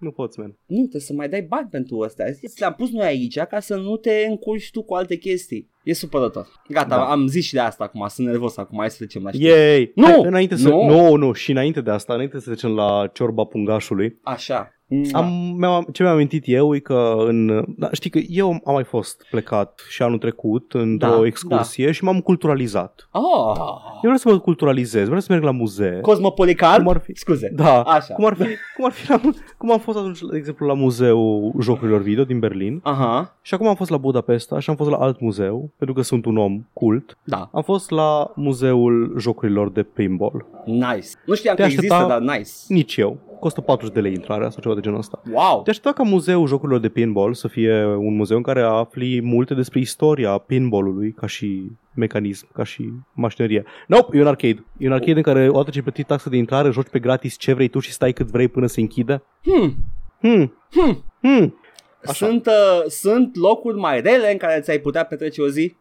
Nu 0.00 0.10
poți, 0.10 0.38
man. 0.38 0.56
Nu, 0.66 0.78
trebuie 0.80 1.00
să 1.00 1.12
mai 1.12 1.28
dai 1.28 1.42
bani 1.42 1.68
pentru 1.70 2.00
asta. 2.00 2.24
Ți 2.46 2.60
le-am 2.60 2.74
pus 2.74 2.90
noi 2.90 3.06
aici 3.06 3.38
ca 3.38 3.60
să 3.60 3.76
nu 3.76 3.96
te 3.96 4.26
încurci 4.28 4.70
tu 4.70 4.82
cu 4.82 4.94
alte 4.94 5.16
chestii. 5.16 5.70
E 5.84 5.92
supărător. 5.92 6.46
Gata, 6.68 6.96
Da. 6.96 7.10
am 7.10 7.26
zis 7.26 7.44
și 7.44 7.52
de 7.54 7.60
asta 7.60 7.84
acum, 7.84 8.06
sunt 8.08 8.26
nervos 8.26 8.56
acum, 8.56 8.78
hai 8.78 8.90
să 8.90 8.96
trecem 8.96 9.22
la 9.22 9.30
știri. 9.30 9.48
Yay! 9.48 9.92
Nu! 9.94 10.04
Hai, 10.06 10.22
înainte 10.24 10.56
să, 10.56 10.68
Nu! 10.68 10.84
nu, 10.84 11.14
nu, 11.16 11.32
și 11.32 11.50
înainte 11.50 11.80
de 11.80 11.90
asta, 11.90 12.14
înainte 12.14 12.38
să 12.38 12.44
trecem 12.44 12.74
la 12.74 13.06
ciorba 13.12 13.44
pungașului, 13.44 14.18
Așa. 14.22 14.79
Am, 15.12 15.54
mi-am, 15.58 15.86
ce 15.92 16.02
mi-am 16.02 16.14
amintit 16.14 16.42
eu 16.46 16.74
e 16.74 16.78
că 16.78 17.14
în, 17.26 17.64
da, 17.76 17.88
știi 17.92 18.10
că 18.10 18.18
eu 18.28 18.48
am 18.64 18.72
mai 18.74 18.84
fost 18.84 19.26
plecat 19.30 19.80
și 19.88 20.02
anul 20.02 20.18
trecut 20.18 20.72
într-o 20.72 21.08
Da, 21.18 21.26
excursie 21.26 21.90
și 21.90 22.04
m-am 22.04 22.20
culturalizat. 22.20 23.08
Oh. 23.12 23.56
Eu 23.92 24.00
vreau 24.00 24.16
să 24.16 24.28
mă 24.30 24.38
culturalizez, 24.38 25.04
vreau 25.04 25.20
să 25.20 25.26
merg 25.32 25.44
la 25.44 25.50
muzee. 25.50 25.98
Cosmopolican? 26.00 26.76
Cum 26.76 26.88
ar 26.88 26.98
fi? 27.04 27.12
Scuze. 27.16 27.52
Da, 27.54 27.80
Așa. 27.82 28.14
cum 28.14 28.24
ar 28.24 28.34
fi, 28.34 28.44
cum 28.76 28.84
ar 28.84 28.90
fi 28.92 29.10
la, 29.10 29.20
cum 29.58 29.72
am 29.72 29.78
fost 29.78 29.98
atunci, 29.98 30.20
de 30.20 30.36
exemplu, 30.36 30.66
la 30.66 30.74
muzeul 30.74 31.52
jocurilor 31.60 32.00
video 32.00 32.24
din 32.24 32.38
Berlin 32.38 32.80
Aha, 32.82 33.36
și 33.42 33.54
acum 33.54 33.66
am 33.66 33.74
fost 33.74 33.90
la 33.90 33.96
Budapesta 33.96 34.58
și 34.58 34.70
am 34.70 34.76
fost 34.76 34.90
la 34.90 34.96
alt 34.96 35.20
muzeu, 35.20 35.70
pentru 35.76 35.96
că 35.96 36.02
sunt 36.02 36.24
un 36.24 36.36
om 36.36 36.66
cult. 36.72 37.18
da. 37.24 37.48
Am 37.52 37.62
fost 37.62 37.90
la 37.90 38.32
muzeul 38.34 39.14
jocurilor 39.18 39.70
de 39.70 39.82
pinball. 39.82 40.44
Nice. 40.64 41.08
Nu 41.26 41.34
știam 41.34 41.54
Te 41.54 41.62
că 41.62 41.68
există, 41.68 41.94
aștepta- 41.94 42.08
dar 42.08 42.36
nice. 42.36 42.50
Nici 42.68 42.96
eu. 42.96 43.18
Costă 43.40 43.60
40 43.60 43.94
de 43.94 44.00
lei 44.00 44.12
intrarea 44.12 44.50
sau 44.50 44.62
ceva 44.62 44.74
de 44.80 44.86
genul 44.86 44.98
ăsta. 44.98 45.22
Wow. 45.32 45.62
Te 45.62 45.70
aștepta 45.70 45.92
ca 45.92 46.02
muzeul 46.02 46.46
jocurilor 46.46 46.80
de 46.80 46.88
pinball 46.88 47.34
să 47.34 47.48
fie 47.48 47.84
un 47.84 48.14
muzeu 48.14 48.36
în 48.36 48.42
care 48.42 48.62
afli 48.62 49.20
multe 49.22 49.54
despre 49.54 49.80
istoria 49.80 50.38
pinballului 50.38 51.12
ca 51.12 51.26
și 51.26 51.70
mecanism, 51.94 52.52
ca 52.52 52.64
și 52.64 52.92
mașinărie. 53.12 53.64
Nope, 53.86 54.16
e 54.16 54.20
un 54.20 54.26
arcade. 54.26 54.64
E 54.78 54.86
un 54.86 54.92
arcade 54.92 55.16
în 55.16 55.22
care 55.22 55.48
odată 55.48 55.70
ce 55.70 55.76
ai 55.76 55.82
plătit 55.82 56.06
taxa 56.06 56.30
de 56.30 56.36
intrare, 56.36 56.70
joci 56.70 56.88
pe 56.88 56.98
gratis 56.98 57.36
ce 57.38 57.52
vrei 57.52 57.68
tu 57.68 57.78
și 57.78 57.92
stai 57.92 58.12
cât 58.12 58.26
vrei 58.26 58.48
până 58.48 58.66
se 58.66 58.80
închide. 58.80 59.22
Hmm. 59.42 59.74
Hmm. 60.20 60.52
Hmm. 60.70 61.04
Hmm. 61.20 61.54
Așa. 62.02 62.26
Sunt, 62.26 62.46
uh, 62.46 62.84
sunt 62.86 63.36
locuri 63.36 63.78
mai 63.78 64.00
rele 64.00 64.32
în 64.32 64.36
care 64.38 64.60
ți-ai 64.60 64.78
putea 64.78 65.04
petrece 65.04 65.42
o 65.42 65.48
zi? 65.48 65.76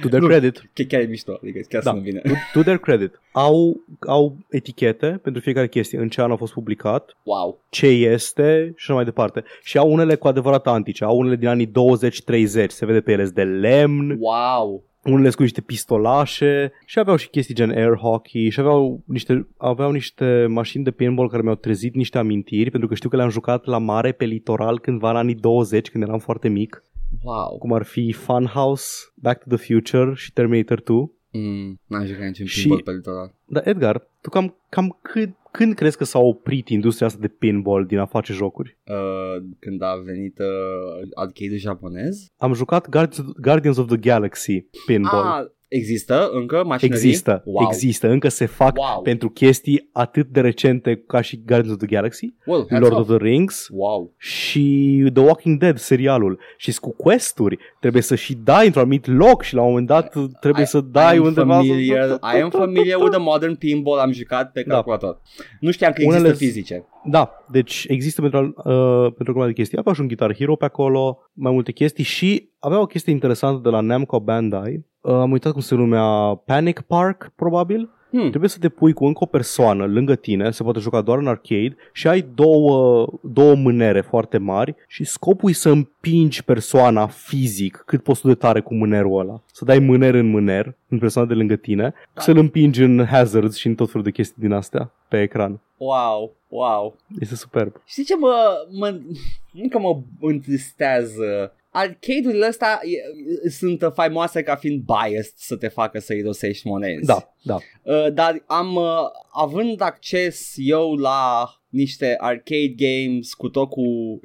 To 0.00 0.08
their 0.08 0.20
Nu. 0.22 0.28
credit. 0.28 0.70
Chiar, 0.72 0.86
chiar 0.86 1.00
e 1.00 1.04
mișto, 1.04 1.38
adică 1.42 1.60
chiar 1.68 1.82
Da. 1.82 1.90
să 1.90 1.96
nu 1.96 2.02
vine. 2.02 2.18
To, 2.20 2.32
to 2.52 2.60
their 2.62 2.78
credit. 2.78 3.20
Au, 3.32 3.80
au 4.06 4.36
etichete 4.50 5.18
pentru 5.22 5.40
fiecare 5.42 5.68
chestie. 5.68 5.98
În 5.98 6.08
ce 6.08 6.20
an 6.20 6.30
a 6.30 6.36
fost 6.36 6.52
publicat, 6.52 7.16
Wow. 7.22 7.60
ce 7.68 7.86
este 7.86 8.66
și 8.76 8.84
așa 8.84 8.94
mai 8.94 9.04
departe. 9.04 9.44
Și 9.62 9.78
au 9.78 9.92
unele 9.92 10.14
cu 10.14 10.28
adevărat 10.28 10.66
antice, 10.66 11.04
au 11.04 11.18
unele 11.18 11.36
din 11.36 11.48
anii 11.48 11.66
20-30, 11.66 12.70
se 12.70 12.86
vede 12.86 13.00
pe 13.00 13.12
ele 13.12 13.22
sunt 13.22 13.34
de 13.34 13.42
lemn, 13.42 14.16
Wow. 14.18 14.82
unele 15.04 15.22
sunt 15.22 15.34
cu 15.34 15.42
niște 15.42 15.60
pistolașe 15.60 16.72
și 16.86 16.98
aveau 16.98 17.16
și 17.16 17.28
chestii 17.28 17.54
gen 17.54 17.70
air 17.70 17.94
hockey 17.94 18.48
și 18.50 18.60
aveau 18.60 19.00
niște, 19.04 19.46
aveau 19.56 19.90
niște 19.90 20.46
mașini 20.48 20.84
de 20.84 20.90
pinball 20.90 21.28
care 21.28 21.42
mi-au 21.42 21.54
trezit 21.54 21.94
niște 21.94 22.18
amintiri 22.18 22.70
pentru 22.70 22.88
că 22.88 22.94
știu 22.94 23.08
că 23.08 23.16
le-am 23.16 23.28
jucat 23.30 23.64
la 23.66 23.78
mare 23.78 24.12
pe 24.12 24.24
litoral 24.24 24.78
cândva 24.78 25.10
în 25.10 25.16
anii 25.16 25.34
20 25.34 25.90
când 25.90 26.04
eram 26.04 26.18
foarte 26.18 26.48
mic, 26.48 26.84
Wow. 27.22 27.58
cum 27.58 27.72
ar 27.72 27.82
fi 27.82 28.12
Funhouse, 28.12 28.86
Back 29.14 29.42
to 29.44 29.56
the 29.56 29.72
Future 29.72 30.12
și 30.14 30.32
Terminator 30.32 30.80
2. 30.80 31.10
Mm, 31.30 31.80
n-am 31.86 32.04
jucat 32.06 32.26
niciun 32.26 32.46
Și- 32.46 32.60
pinball 32.60 32.82
pe 32.82 32.90
litoral. 32.92 33.34
Dar 33.44 33.66
Edgar, 33.66 34.06
tu 34.20 34.30
cam, 34.30 34.56
cam 34.68 34.98
cât, 35.02 35.30
când 35.50 35.74
crezi 35.74 35.96
că 35.96 36.04
s-a 36.04 36.18
oprit 36.18 36.68
industria 36.68 37.06
asta 37.06 37.18
de 37.20 37.28
pinball 37.28 37.86
din 37.86 37.98
a 37.98 38.06
face 38.06 38.32
jocuri? 38.32 38.76
Uh, 38.86 39.44
când 39.58 39.82
a 39.82 40.02
venit 40.04 40.38
uh, 40.38 41.08
arcade 41.14 41.56
japonez. 41.56 42.26
Am 42.36 42.52
jucat 42.54 42.88
Guardians, 42.88 43.30
Guardians 43.40 43.76
of 43.76 43.86
the 43.86 43.96
Galaxy 43.96 44.66
pinball. 44.86 45.26
Ah, 45.26 45.44
există 45.74 46.28
încă 46.32 46.62
mașinării? 46.66 47.04
Există, 47.04 47.42
wow. 47.44 47.66
există, 47.70 48.08
încă 48.08 48.28
se 48.28 48.46
fac 48.46 48.76
Wow. 48.76 49.02
pentru 49.02 49.28
chestii 49.30 49.88
atât 49.92 50.26
de 50.28 50.40
recente 50.40 50.96
ca 51.06 51.20
și 51.20 51.42
Guardians 51.46 51.72
of 51.72 51.86
the 51.86 51.94
Galaxy, 51.96 52.34
Well, 52.46 52.66
hats 52.70 52.80
Lord 52.80 52.92
off. 52.92 53.00
of 53.10 53.16
the 53.16 53.26
Rings 53.26 53.68
Wow. 53.72 54.12
și 54.18 55.04
The 55.14 55.22
Walking 55.22 55.58
Dead, 55.58 55.78
serialul. 55.78 56.38
Și 56.56 56.80
cu 56.80 56.94
quest-uri, 56.96 57.58
trebuie 57.80 58.02
să 58.02 58.14
și 58.14 58.34
dai 58.34 58.64
într-un 58.66 58.82
anumit 58.82 59.06
loc 59.06 59.42
și 59.42 59.54
la 59.54 59.60
un 59.62 59.68
moment 59.68 59.86
dat 59.86 60.14
trebuie 60.40 60.64
I- 60.64 60.66
să 60.66 60.80
dai 60.80 61.14
I 61.14 61.18
am 61.18 61.24
undeva. 61.24 61.54
Familiar, 61.56 62.08
I 62.36 62.40
am 62.40 62.50
familiar 62.50 62.98
with 63.00 63.10
the 63.12 63.20
modern 63.22 63.54
pinball, 63.54 63.98
am 63.98 64.12
jucat 64.12 64.52
pe 64.52 64.62
Da. 64.66 64.72
calculator. 64.74 65.20
Nu 65.60 65.70
știam 65.70 65.92
că 65.92 66.02
Unele 66.06 66.28
există 66.28 66.44
s- 66.44 66.48
fizice. 66.48 66.84
Da, 67.04 67.30
deci 67.50 67.84
există 67.88 68.20
pentru, 68.20 68.38
uh, 68.40 68.54
pentru 69.02 69.18
o 69.18 69.24
grămadă 69.24 69.46
de 69.46 69.52
chestii. 69.52 69.78
Aveau 69.78 69.94
și 69.94 70.00
un 70.00 70.06
Guitar 70.06 70.34
Hero 70.36 70.56
pe 70.56 70.64
acolo, 70.64 71.18
mai 71.32 71.52
multe 71.52 71.72
chestii 71.72 72.04
și 72.04 72.48
avea 72.58 72.80
o 72.80 72.86
chestie 72.86 73.12
interesantă 73.12 73.60
de 73.62 73.68
la 73.68 73.80
Namco 73.80 74.20
Bandai. 74.20 74.84
Uh, 75.02 75.12
am 75.12 75.30
uitat 75.30 75.52
cum 75.52 75.60
se 75.60 75.74
numea 75.74 76.34
Panic 76.44 76.80
Park, 76.80 77.32
probabil. 77.36 77.90
Hmm. 78.10 78.28
Trebuie 78.28 78.50
să 78.50 78.58
te 78.58 78.68
pui 78.68 78.92
cu 78.92 79.04
încă 79.04 79.18
o 79.22 79.26
persoană 79.26 79.86
lângă 79.86 80.14
tine, 80.14 80.50
se 80.50 80.62
poate 80.62 80.78
juca 80.78 81.00
doar 81.00 81.18
în 81.18 81.26
arcade 81.26 81.76
și 81.92 82.08
ai 82.08 82.26
două, 82.34 83.06
două 83.22 83.54
mânere 83.54 84.00
foarte 84.00 84.38
mari 84.38 84.74
și 84.88 85.04
scopul 85.04 85.50
e 85.50 85.52
să 85.52 85.68
împingi 85.68 86.44
persoana 86.44 87.06
fizic 87.06 87.82
cât 87.86 88.02
poți 88.02 88.20
tu 88.20 88.26
de 88.26 88.34
tare 88.34 88.60
cu 88.60 88.74
mânerul 88.74 89.18
ăla. 89.20 89.40
Să 89.52 89.64
dai 89.64 89.78
mâner 89.78 90.14
în 90.14 90.30
mâner 90.30 90.74
în 90.88 90.98
persoana 90.98 91.28
de 91.28 91.34
lângă 91.34 91.56
tine, 91.56 91.94
Da. 92.14 92.20
să-l 92.20 92.36
împingi 92.36 92.82
în 92.82 93.04
hazards 93.04 93.56
și 93.56 93.66
în 93.66 93.74
tot 93.74 93.86
felul 93.90 94.02
de 94.04 94.10
chestii 94.10 94.42
din 94.42 94.52
astea 94.52 94.92
pe 95.08 95.22
ecran. 95.22 95.60
Wow, 95.76 96.32
wow. 96.48 96.96
Este 97.20 97.34
superb. 97.34 97.72
Știi 97.84 98.04
ce 98.04 98.16
mă, 98.16 98.34
mă 98.70 98.98
încă 99.62 99.78
mă 99.78 99.98
întristează? 100.20 101.52
Arcade-urile 101.74 102.46
astea 102.46 102.80
e- 102.82 103.48
sunt 103.48 103.90
faimoase 103.94 104.42
ca 104.42 104.54
fiind 104.54 104.82
biased 104.84 105.32
să 105.36 105.56
te 105.56 105.68
facă 105.68 105.98
să 105.98 106.14
irosești 106.14 106.68
monezi. 106.68 107.06
Da, 107.06 107.34
da. 107.42 107.58
Uh, 107.82 108.12
dar 108.12 108.42
am, 108.46 108.74
uh, 108.74 108.98
având 109.32 109.80
acces 109.80 110.52
eu 110.56 110.94
la 110.94 111.46
niște 111.68 112.14
arcade 112.18 112.74
games 112.76 113.34
cu 113.34 113.48
tot 113.48 113.68
cu 113.68 113.82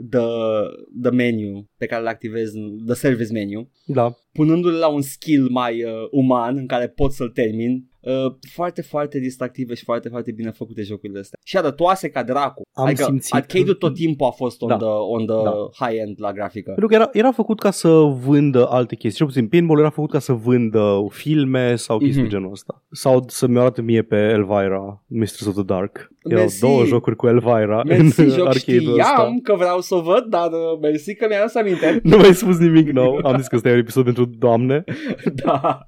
the, 0.10 0.26
the 1.02 1.12
menu 1.12 1.70
pe 1.78 1.86
care 1.86 2.04
le 2.04 2.10
activez, 2.10 2.52
the 2.86 2.96
service 2.96 3.32
menu, 3.32 3.70
Da. 3.86 4.16
punându-le 4.34 4.78
la 4.78 4.88
un 4.88 5.02
skill 5.02 5.48
mai 5.50 5.84
uh, 5.84 5.92
uman 6.12 6.58
în 6.58 6.68
care 6.68 6.88
pot 6.88 7.12
să-l 7.12 7.30
termin, 7.30 7.90
Uh, 8.26 8.34
foarte, 8.54 8.82
foarte 8.82 9.20
distractive 9.20 9.74
și 9.74 9.84
foarte, 9.84 10.10
foarte 10.10 10.32
bine 10.32 10.52
făcute 10.52 10.82
jocurile 10.82 11.20
astea. 11.20 11.40
Și 11.46 11.58
arătoase 11.58 12.10
ca 12.10 12.24
dracu. 12.24 12.62
Am 12.74 12.86
adică 12.86 13.04
simțit. 13.04 13.34
arcade-ul 13.34 13.76
tot 13.76 13.94
timpul 13.94 14.28
a 14.28 14.30
fost 14.32 14.62
on 14.62 14.68
Da. 14.70 14.76
the, 14.76 14.86
on 14.88 15.26
the 15.26 15.36
Da. 15.44 15.86
high-end 15.86 16.16
la 16.20 16.32
grafică. 16.32 16.70
Pentru 16.70 16.88
că 16.88 16.94
era, 16.94 17.10
era 17.14 17.32
făcut 17.32 17.60
ca 17.60 17.72
să 17.72 17.90
vândă 18.26 18.68
alte 18.70 18.96
chestii. 18.96 19.18
Cel 19.18 19.26
puțin 19.28 19.48
pinball 19.48 19.80
era 19.80 19.90
făcut 19.90 20.12
ca 20.12 20.20
să 20.20 20.34
vândă 20.34 21.06
filme 21.10 21.76
sau 21.76 21.98
chestii 21.98 22.22
Mhm. 22.22 22.30
genul 22.32 22.52
ăsta. 22.52 22.84
Sau 22.92 23.24
să-mi 23.28 23.60
arate 23.60 23.82
mie 23.82 24.02
pe 24.02 24.16
Elvira, 24.16 25.04
Mistress 25.08 25.48
of 25.48 25.54
the 25.54 25.64
Dark. 25.64 26.10
Erau 26.24 26.40
Mersi. 26.40 26.60
două 26.60 26.86
jocuri 26.86 27.16
cu 27.16 27.28
Elvira 27.28 27.82
Mersi, 27.86 28.20
în 28.20 28.30
joc 28.30 28.48
arcade-ul 28.48 29.00
ăsta. 29.00 29.12
știam 29.14 29.40
că 29.40 29.56
vreau 29.56 29.80
să 29.82 29.96
o 29.96 30.02
văd, 30.02 30.24
dar 30.24 30.48
uh, 30.52 30.80
mersi 30.82 31.16
că 31.16 31.26
mi-a 31.30 31.40
adus 31.40 31.56
aminte. 31.56 32.00
Nu 32.04 32.18
mai 32.18 32.34
spus 32.34 32.58
nimic 32.58 32.90
nou. 32.92 33.20
Am 33.24 33.38
zis 33.38 33.48
că 33.48 33.56
ăsta 33.56 33.70
e 33.70 33.72
un 33.72 33.78
episod 33.78 34.04
pentru 34.04 34.26
doamne. 34.26 34.84
da. 35.44 35.84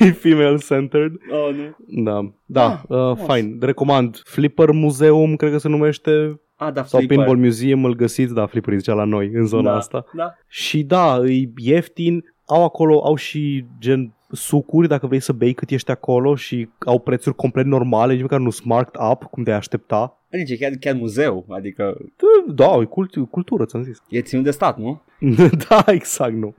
E 0.00 0.10
female-centered. 0.12 1.12
Oh, 1.30 1.54
nu. 1.54 2.02
Da, 2.04 2.32
da, 2.46 2.64
Ah, 2.66 2.80
uh, 2.88 3.16
frumos. 3.16 3.34
fine. 3.36 3.56
Recomand. 3.60 4.20
Flipper 4.24 4.70
Museum, 4.70 5.36
cred 5.36 5.50
că 5.50 5.58
se 5.58 5.68
numește. 5.68 6.40
Ah, 6.56 6.72
da, 6.72 6.84
Sau 6.84 6.98
Flipper. 6.98 7.16
Pinball 7.16 7.38
Museum, 7.44 7.84
îl 7.84 7.94
găsiți, 7.94 8.34
da, 8.34 8.46
Flipper 8.46 8.72
îi 8.72 8.78
zicea 8.78 8.94
la 8.94 9.04
noi, 9.04 9.30
în 9.34 9.46
zona 9.46 9.70
da, 9.70 9.76
asta. 9.76 10.04
Da. 10.12 10.34
Și 10.48 10.82
da, 10.82 11.18
e 11.26 11.50
ieftin. 11.56 12.24
Au 12.46 12.64
acolo, 12.64 13.04
au 13.04 13.14
și 13.14 13.64
gen 13.78 14.14
sucuri 14.32 14.88
dacă 14.88 15.06
vrei 15.06 15.20
să 15.20 15.32
bei 15.32 15.52
cât 15.52 15.70
ești 15.70 15.90
acolo 15.90 16.34
și 16.34 16.68
au 16.78 16.98
prețuri 16.98 17.34
complet 17.34 17.64
normale, 17.66 18.12
nici 18.12 18.22
măcar 18.22 18.40
nu 18.40 18.50
sunt 18.50 18.66
marked 18.66 19.00
up, 19.10 19.22
cum 19.22 19.42
te-ai 19.42 19.56
aștepta. 19.56 20.16
Adică 20.32 20.54
chiar, 20.64 20.72
chiar 20.80 20.94
muzeu, 20.94 21.46
adică 21.48 21.96
Da, 22.46 22.76
e 22.80 22.84
cult- 22.84 23.30
cultură, 23.30 23.64
ți-am 23.64 23.82
zis. 23.82 23.98
e 24.08 24.20
ținut 24.22 24.44
de 24.44 24.50
stat, 24.50 24.78
nu? 24.78 25.02
da, 25.68 25.84
exact, 25.86 26.34
nu. 26.34 26.54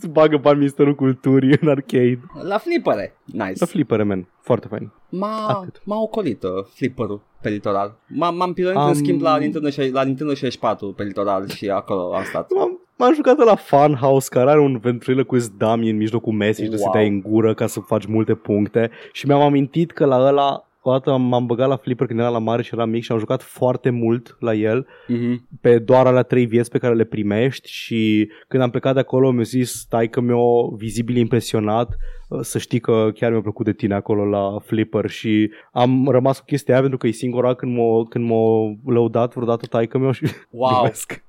Se 0.00 0.06
bagă 0.16 0.36
bani 0.36 0.58
Ministerul 0.58 0.94
Culturii 0.94 1.56
în 1.60 1.68
arcade. 1.68 2.20
La 2.42 2.58
flippere. 2.58 3.16
Nice. 3.24 3.54
Să 3.54 3.64
flippere, 3.64 4.02
man. 4.02 4.28
Foarte 4.40 4.66
fain. 4.68 4.90
M-a, 5.08 5.46
Atât. 5.46 5.80
m-a 5.84 6.00
ocolit 6.00 6.42
uh, 6.42 6.50
flipperul 6.74 7.20
pe 7.42 7.48
litoral. 7.48 7.98
M-am, 8.08 8.36
m-am 8.36 8.52
pironit 8.52 8.78
Am- 8.78 8.88
în 8.88 8.94
schimb 8.94 9.20
la 9.20 9.36
Nintendo, 9.36 9.68
șe- 9.70 9.90
la 9.92 10.02
Nintendo 10.04 10.34
64 10.34 10.92
pe 10.92 11.02
litoral 11.02 11.48
și 11.48 11.68
acolo 11.70 12.14
am 12.14 12.24
stat. 12.24 12.50
M-am, 12.56 12.80
m-am 12.96 13.14
jucat 13.14 13.36
la 13.44 13.54
Funhouse, 13.54 14.28
care 14.30 14.50
are 14.50 14.60
un 14.60 14.78
ventriloquist 14.78 15.50
cu 15.50 15.54
dummy 15.58 15.90
în 15.90 15.96
mijlocul 15.96 16.32
mesei 16.32 16.64
și 16.64 16.70
de 16.70 16.76
să 16.76 16.82
Wow. 16.84 16.92
te 16.92 17.06
în 17.08 17.20
gură 17.20 17.54
ca 17.54 17.66
să 17.66 17.80
faci 17.80 18.06
multe 18.06 18.34
puncte. 18.34 18.90
Și 19.12 19.26
mi-am 19.26 19.40
amintit 19.40 19.90
că 19.90 20.04
la 20.04 20.16
ăla, 20.26 20.68
o 20.88 20.92
dată 20.92 21.16
m-am 21.16 21.46
băgat 21.46 21.68
la 21.68 21.76
Flipper 21.76 22.06
când 22.06 22.18
era 22.18 22.28
la 22.28 22.38
mare 22.38 22.62
și 22.62 22.70
era 22.74 22.84
mic 22.84 23.02
și 23.02 23.12
am 23.12 23.18
jucat 23.18 23.42
foarte 23.42 23.90
mult 23.90 24.36
la 24.40 24.54
el 24.54 24.86
Mm-hmm. 25.12 25.58
pe 25.60 25.78
doar 25.78 26.06
alea 26.06 26.22
trei 26.22 26.46
vieți 26.46 26.70
pe 26.70 26.78
care 26.78 26.94
le 26.94 27.04
primești 27.04 27.70
și 27.70 28.30
când 28.48 28.62
am 28.62 28.70
plecat 28.70 28.94
de 28.94 29.00
acolo 29.00 29.30
mi-a 29.30 29.42
zis 29.42 29.72
stai 29.72 30.08
că 30.08 30.20
mi-a 30.20 30.36
vizibil 30.76 31.16
impresionat 31.16 31.88
uh, 32.28 32.38
să 32.42 32.58
știi 32.58 32.80
că 32.80 33.10
chiar 33.14 33.30
mi-a 33.30 33.40
plăcut 33.40 33.64
de 33.64 33.72
tine 33.72 33.94
acolo 33.94 34.24
la 34.24 34.58
Flipper 34.64 35.10
și 35.10 35.50
am 35.72 36.08
rămas 36.10 36.38
cu 36.38 36.44
chestia 36.44 36.72
aia 36.74 36.82
pentru 36.82 36.98
că 36.98 37.06
e 37.06 37.10
singura 37.10 37.54
când 37.54 37.76
m-a, 37.76 38.04
când 38.08 38.28
m-a 38.28 38.76
lăudat 38.92 39.34
vreodată 39.34 39.66
taică 39.66 39.98
meu 39.98 40.10
și 40.12 40.24
Wow. 40.50 40.70
Glumesc. 40.74 41.22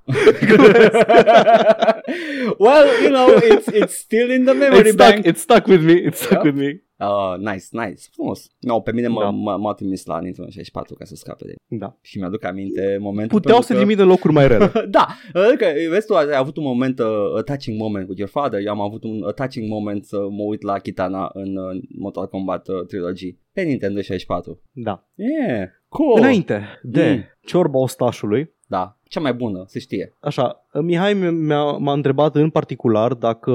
well, 2.59 2.85
you 3.03 3.09
know, 3.09 3.27
it's 3.37 3.67
it's 3.81 3.95
still 3.97 4.29
in 4.31 4.45
the 4.45 4.53
memory 4.53 4.89
It's 4.89 4.95
bank. 4.95 5.13
stuck, 5.13 5.25
it's 5.25 5.41
stuck 5.41 5.67
with 5.67 5.83
me, 5.83 5.93
it's 5.93 6.19
stuck 6.21 6.43
Yeah. 6.43 6.53
with 6.53 6.55
me. 6.57 6.83
Uh, 6.99 7.37
nice, 7.37 7.65
nice, 7.71 8.01
frumos. 8.11 8.47
No, 8.59 8.79
pe 8.79 8.91
mine 8.91 9.07
m-a, 9.07 9.21
Da. 9.23 9.29
m-a, 9.29 9.55
m-a 9.55 9.73
trimis 9.73 10.05
la 10.05 10.19
Nintendo 10.19 10.49
64 10.49 10.93
ca 10.95 11.05
să 11.05 11.15
scape 11.15 11.45
de 11.45 11.53
Da. 11.67 11.97
Și 12.01 12.17
mi-aduc 12.17 12.43
aminte 12.43 12.97
momentul 12.99 13.39
Puteau 13.39 13.53
pentru 13.57 13.67
să 13.67 13.71
că... 13.73 13.77
trimite 13.79 14.01
în 14.01 14.07
locuri 14.07 14.33
mai 14.33 14.47
rele. 14.47 14.71
da, 14.97 15.07
adică 15.33 15.65
vezi 15.89 16.05
tu, 16.07 16.13
ai 16.15 16.25
avut 16.35 16.57
un 16.57 16.63
moment, 16.63 16.99
uh, 16.99 17.05
a 17.37 17.41
touching 17.41 17.79
moment 17.79 18.07
with 18.07 18.19
your 18.19 18.29
father, 18.31 18.59
eu 18.65 18.71
am 18.71 18.81
avut 18.81 19.03
un 19.03 19.23
a 19.27 19.31
touching 19.31 19.69
moment 19.69 20.05
să 20.05 20.17
mă 20.29 20.43
uit 20.43 20.61
la 20.61 20.79
Kitana 20.79 21.29
în 21.33 21.55
uh, 21.55 21.81
Mortal 21.97 22.27
Kombat 22.27 22.67
uh, 22.67 22.85
Trilogy 22.87 23.37
pe 23.53 23.61
Nintendo 23.61 24.01
64. 24.01 24.61
Da. 24.71 25.07
Yeah, 25.15 25.67
cool. 25.87 26.17
Înainte 26.19 26.63
de 26.83 27.13
Mm. 27.15 27.23
ciorba 27.45 27.77
ostașului, 27.79 28.54
Da, 28.67 28.97
cea 29.07 29.19
mai 29.19 29.33
bună, 29.33 29.63
se 29.67 29.79
știe. 29.79 30.13
Așa, 30.19 30.65
Mihai 30.81 31.13
mi-a, 31.13 31.63
m-a 31.63 31.93
întrebat 31.93 32.35
în 32.35 32.49
particular 32.49 33.13
dacă 33.13 33.51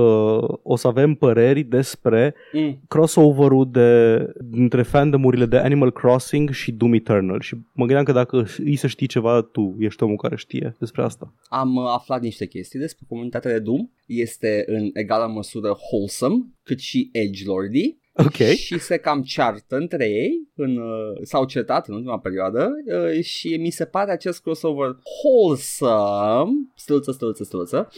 o 0.63 0.77
să 0.77 0.87
avem 0.87 1.15
păreri 1.15 1.63
despre 1.63 2.35
Mm. 2.53 2.81
crossover-ul 2.89 3.71
de, 3.71 4.19
dintre 4.41 4.83
fandomurile 4.83 5.47
de 5.47 5.57
Animal 5.57 5.93
Crossing 5.93 6.51
și 6.51 6.73
Doom 6.73 6.93
Eternal 6.93 7.41
și 7.41 7.55
mă 7.55 7.85
gândeam 7.85 8.05
că 8.05 8.13
dacă 8.13 8.47
îi 8.59 8.77
să 8.77 8.87
știi 8.87 9.07
ceva, 9.07 9.43
tu 9.43 9.77
ești 9.79 10.03
omul 10.03 10.17
care 10.17 10.37
știe 10.37 10.77
despre 10.79 11.03
asta. 11.03 11.33
Am 11.49 11.75
uh, 11.77 11.85
aflat 11.87 12.21
niște 12.21 12.47
chestii 12.47 12.79
despre 12.79 13.05
comunitatea 13.09 13.51
de 13.53 13.59
Doom. 13.59 13.89
Este 14.07 14.65
în 14.67 14.91
egală 14.93 15.33
măsură 15.35 15.77
wholesome, 15.91 16.45
cât 16.63 16.79
și 16.79 17.09
edgelordy. 17.13 17.99
Ok. 18.25 18.37
Și 18.57 18.79
se 18.79 18.97
cam 18.97 19.23
ceartă 19.23 19.77
între 19.77 20.09
ei, 20.09 20.49
în, 20.55 20.77
uh, 20.77 21.19
s-au 21.23 21.45
certat 21.45 21.89
în 21.89 21.95
ultima 21.95 22.19
perioadă 22.19 22.71
uh, 22.87 23.23
și 23.25 23.57
mi 23.57 23.71
se 23.71 23.85
pare 23.85 24.13
acest 24.13 24.43
crossover 24.43 24.97
wholesome, 25.23 26.51
stâlță, 26.75 27.13
stâlță, 27.13 27.45
stâlță. 27.45 27.89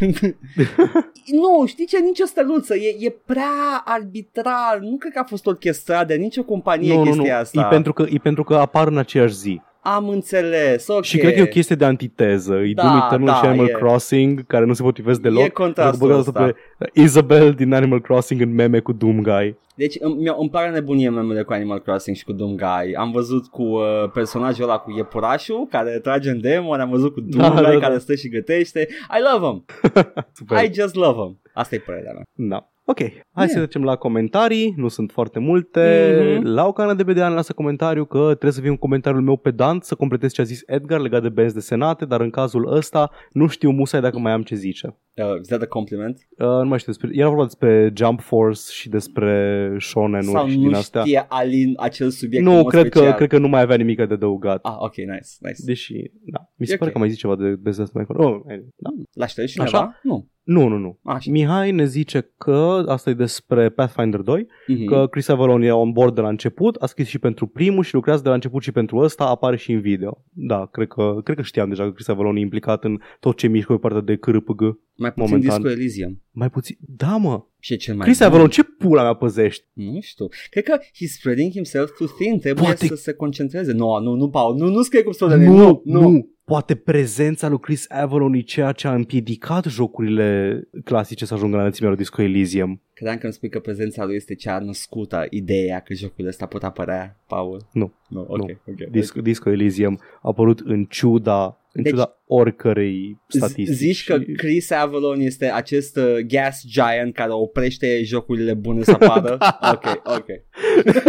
nu, 1.42 1.66
știi 1.66 1.86
ce, 1.86 1.98
nicio 1.98 2.24
stăluță, 2.24 2.74
e, 2.74 2.96
e 2.98 3.10
prea 3.26 3.82
arbitrar, 3.84 4.78
nu 4.80 4.96
cred 4.96 5.12
că 5.12 5.18
a 5.18 5.24
fost 5.24 5.46
orchestrat 5.46 6.06
de 6.06 6.14
nicio 6.14 6.42
companie 6.42 6.94
Nu, 6.94 6.98
nu, 6.98 7.04
nu. 7.04 7.12
chestia 7.12 7.38
asta. 7.38 7.60
E 7.60 7.74
pentru, 7.74 7.92
că, 7.92 8.06
e 8.08 8.18
pentru 8.22 8.44
că 8.44 8.54
apar 8.54 8.88
în 8.88 8.98
aceeași 8.98 9.34
zi. 9.34 9.60
Am 9.86 10.08
înțeles, 10.08 10.88
ok. 10.88 11.02
Și 11.04 11.18
cred 11.18 11.32
că 11.32 11.38
e 11.38 11.42
o 11.42 11.46
chestie 11.46 11.76
de 11.76 11.84
antiteză. 11.84 12.54
E 12.54 12.72
Da, 12.74 12.82
Doom 12.82 12.96
Eternal 13.06 13.26
da, 13.26 13.34
și 13.34 13.44
Animal 13.46 13.66
e- 13.68 13.72
Crossing, 13.72 14.46
care 14.46 14.64
nu 14.64 14.72
se 14.72 14.82
potrivesc 14.82 15.20
deloc. 15.20 15.44
E 15.44 15.48
contrastul 15.48 16.08
Dacă 16.08 16.22
băgat 16.22 16.26
ăsta. 16.46 16.54
pe 16.78 16.90
Isabel 17.00 17.52
din 17.52 17.72
Animal 17.74 18.00
Crossing 18.00 18.40
în 18.40 18.54
meme 18.54 18.78
cu 18.78 18.92
Doom 18.92 19.22
Guy. 19.22 19.56
Deci 19.76 19.96
îmi, 20.00 20.14
mi- 20.14 20.34
îmi 20.38 20.50
pare 20.50 20.70
nebunie 20.70 21.10
memele 21.10 21.42
cu 21.42 21.52
Animal 21.52 21.78
Crossing 21.80 22.16
și 22.16 22.24
cu 22.24 22.32
Doom 22.32 22.56
Guy. 22.56 22.94
Am 22.96 23.10
văzut 23.10 23.46
cu 23.46 23.62
uh, 23.62 24.10
personajul 24.12 24.64
ăla 24.64 24.78
cu 24.78 24.92
iepurașul 24.96 25.66
care 25.70 25.98
trage 26.02 26.30
în 26.30 26.40
demon, 26.40 26.80
am 26.80 26.90
văzut 26.90 27.12
cu 27.12 27.20
Doom 27.20 27.54
Da, 27.54 27.62
Guy 27.62 27.72
da, 27.72 27.78
care 27.78 27.92
da. 27.92 27.98
stă 27.98 28.14
și 28.14 28.28
gătește. 28.28 28.88
I 28.90 29.32
love 29.32 29.46
him. 29.46 29.64
Super. 30.38 30.64
I 30.64 30.72
just 30.74 30.94
love 30.94 31.18
him. 31.22 31.40
Asta 31.54 31.74
e 31.74 31.78
părerea 31.78 32.12
mea. 32.12 32.22
Da. 32.48 32.68
Ok, 32.86 32.98
hai 32.98 33.12
Yeah. 33.36 33.48
să 33.48 33.56
trecem 33.58 33.84
la 33.84 33.96
comentarii, 33.96 34.74
nu 34.76 34.88
sunt 34.88 35.10
foarte 35.10 35.38
multe. 35.38 36.14
Mhm. 36.38 36.46
La 36.46 36.66
o 36.66 36.72
cană 36.72 36.94
de 36.94 37.02
BDA 37.02 37.28
lasă 37.28 37.52
comentariu 37.52 38.04
că 38.04 38.18
trebuie 38.24 38.52
să 38.52 38.60
fie 38.60 38.70
un 38.70 38.76
comentariul 38.76 39.22
meu 39.22 39.36
pedant 39.36 39.84
să 39.84 39.94
completez 39.94 40.32
ce 40.32 40.40
a 40.40 40.44
zis 40.44 40.62
Edgar 40.66 41.00
legat 41.00 41.22
de 41.22 41.28
benzi 41.28 41.54
desenate, 41.54 42.04
dar 42.04 42.20
în 42.20 42.30
cazul 42.30 42.72
ăsta 42.76 43.10
nu 43.32 43.46
știu 43.46 43.70
musai 43.70 44.00
dacă 44.00 44.18
mai 44.18 44.32
am 44.32 44.42
ce 44.42 44.54
zice. 44.54 44.96
Uh, 45.16 45.40
is 45.40 45.46
that 45.48 45.62
a 45.62 45.66
compliment? 45.66 46.16
Uh, 46.38 46.46
nu 46.46 46.64
mai 46.68 46.78
știu 46.78 46.92
despre, 46.92 47.10
era 47.12 47.28
vorba 47.28 47.42
despre 47.44 47.92
Jump 47.96 48.20
Force 48.20 48.60
și 48.70 48.88
despre 48.88 49.63
shonen 49.78 50.22
Sau 50.22 50.48
și 50.48 50.56
nu 50.56 50.62
din 50.66 50.74
astea. 50.74 51.00
știe 51.02 51.24
Alin 51.28 51.74
acel 51.76 52.10
subiect 52.10 52.46
în 52.46 52.52
Nu, 52.52 52.56
mod 52.60 52.66
cred 52.68 52.88
că, 52.88 52.98
special? 52.98 53.16
cred 53.16 53.28
că 53.28 53.38
nu 53.38 53.48
mai 53.48 53.60
avea 53.60 53.76
nimic 53.76 53.96
de 53.96 54.02
adăugat. 54.02 54.58
Ah, 54.64 54.74
ok, 54.78 54.96
nice, 54.96 55.28
nice. 55.40 55.62
Deși, 55.64 55.92
da, 56.32 56.50
mi 56.56 56.66
se 56.66 56.72
E 56.72 56.76
pare 56.76 56.86
ok. 56.90 56.92
că 56.92 56.98
mai 56.98 57.08
zice 57.08 57.20
ceva 57.20 57.36
de 57.36 57.42
benzi 57.42 57.62
desenate 57.78 57.92
mai 57.94 58.26
oh, 58.26 58.40
da. 58.76 58.90
L-aș 59.12 59.30
șters 59.30 59.50
cineva? 59.52 59.78
Așa? 59.78 60.00
Nu. 60.02 60.28
Nu, 60.44 60.68
nu, 60.68 60.76
nu. 60.76 60.98
Ah, 61.02 61.20
și... 61.20 61.30
Mihai 61.30 61.70
ne 61.70 61.84
zice 61.84 62.30
că 62.38 62.84
asta 62.86 63.10
e 63.10 63.14
despre 63.14 63.68
Pathfinder 63.68 64.20
2, 64.20 64.46
Mhm. 64.66 64.84
că 64.84 65.06
Chris 65.10 65.28
Avalon 65.28 65.62
e 65.62 65.72
on 65.72 65.92
board 65.92 66.14
de 66.14 66.20
la 66.20 66.28
început, 66.28 66.74
a 66.82 66.86
scris 66.86 67.06
și 67.08 67.18
pentru 67.18 67.46
primul 67.46 67.82
și 67.82 67.94
lucrează 67.94 68.22
de 68.22 68.28
la 68.28 68.34
început 68.34 68.62
și 68.62 68.72
pentru 68.72 68.96
ăsta, 68.96 69.24
apare 69.24 69.56
și 69.56 69.72
în 69.72 69.80
video. 69.80 70.24
Da, 70.30 70.68
cred 70.72 70.88
că, 70.88 71.20
cred 71.24 71.36
că 71.36 71.42
știam 71.42 71.68
deja 71.68 71.84
că 71.84 71.90
Chris 71.90 72.08
Avalon 72.08 72.36
e 72.36 72.40
implicat 72.40 72.84
în 72.84 72.98
tot 73.20 73.36
ce 73.36 73.46
mișcă 73.46 73.72
pe 73.72 73.78
partea 73.78 74.00
de 74.00 74.16
CRPG. 74.16 74.60
Mai 74.96 75.12
puțin 75.12 75.24
momentan. 75.34 75.60
Disco 75.62 75.70
Elysium. 75.78 76.22
Mai 76.30 76.50
puțin, 76.50 76.76
da 76.96 77.16
mă, 77.16 77.42
Și 77.58 77.72
e 77.72 77.76
cel 77.76 77.94
mai 77.94 78.04
Chris 78.06 78.18
bun. 78.18 78.26
Avalon, 78.26 78.48
ce 78.48 78.62
pula 78.62 79.02
mea 79.02 79.14
păzești? 79.14 79.64
Nu 79.72 79.98
știu. 80.00 80.26
Cred 80.50 80.64
că 80.64 80.78
he's 80.80 81.10
spreading 81.18 81.50
himself 81.52 81.90
too 81.98 82.06
thin. 82.06 82.38
Trebuie 82.38 82.64
Poate- 82.64 82.86
să 82.86 82.94
se 82.94 83.12
concentreze. 83.12 83.72
Nu, 83.72 83.98
nu, 84.00 84.14
nu, 84.14 84.28
Paul. 84.30 84.56
Nu, 84.56 84.68
nu 84.68 84.82
scrie 84.82 85.02
cum 85.02 85.12
să 85.12 85.24
Nu, 85.26 85.36
nu, 85.36 85.80
nu, 85.84 86.00
nu. 86.10 86.28
Poate 86.44 86.74
prezența 86.74 87.48
lui 87.48 87.58
Chris 87.60 87.90
Avalon 87.90 88.34
e 88.34 88.40
ceea 88.40 88.72
ce 88.72 88.86
a 88.86 88.94
împiedicat 88.94 89.64
jocurile 89.64 90.60
clasice 90.84 91.24
să 91.26 91.34
ajungă 91.34 91.54
la 91.54 91.60
înălțimea 91.60 91.88
lui 91.90 91.98
Disco 91.98 92.22
Elysium. 92.22 92.80
Credeam 92.92 93.18
că 93.18 93.24
îmi 93.24 93.32
spui 93.34 93.48
că 93.48 93.58
prezența 93.60 94.04
lui 94.04 94.14
este 94.14 94.34
cea 94.34 94.58
născută, 94.58 95.26
ideea 95.30 95.80
că 95.80 95.94
jocurile 95.94 96.28
astea 96.28 96.46
pot 96.46 96.62
apărea, 96.62 97.20
Paul. 97.26 97.68
Nu. 97.72 97.92
Nu, 98.08 98.20
ok, 98.20 98.36
Nu. 98.36 98.44
ok. 98.66 98.90
Disco, 98.90 99.20
Disco 99.20 99.50
Elysium 99.50 99.98
a 100.00 100.18
apărut 100.28 100.60
în 100.60 100.84
ciuda, 100.84 101.58
în 101.76 101.82
Deci- 101.82 101.92
ciuda 101.92 102.18
oricărei 102.26 103.18
Z- 103.28 103.36
statistici. 103.36 103.76
Zici 103.76 104.04
că 104.04 104.18
Chris 104.36 104.70
Avalon 104.70 105.20
este 105.20 105.50
acest 105.50 105.96
uh, 105.96 106.16
gas 106.26 106.62
giant 106.66 107.14
care 107.14 107.30
oprește 107.32 108.02
jocurile 108.02 108.54
bune 108.54 108.82
să 108.82 108.90
apară? 109.00 109.38
Ok, 109.72 109.84
ok. 110.04 110.26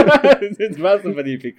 Vreau 0.78 0.98
să 1.02 1.10
verific. 1.10 1.56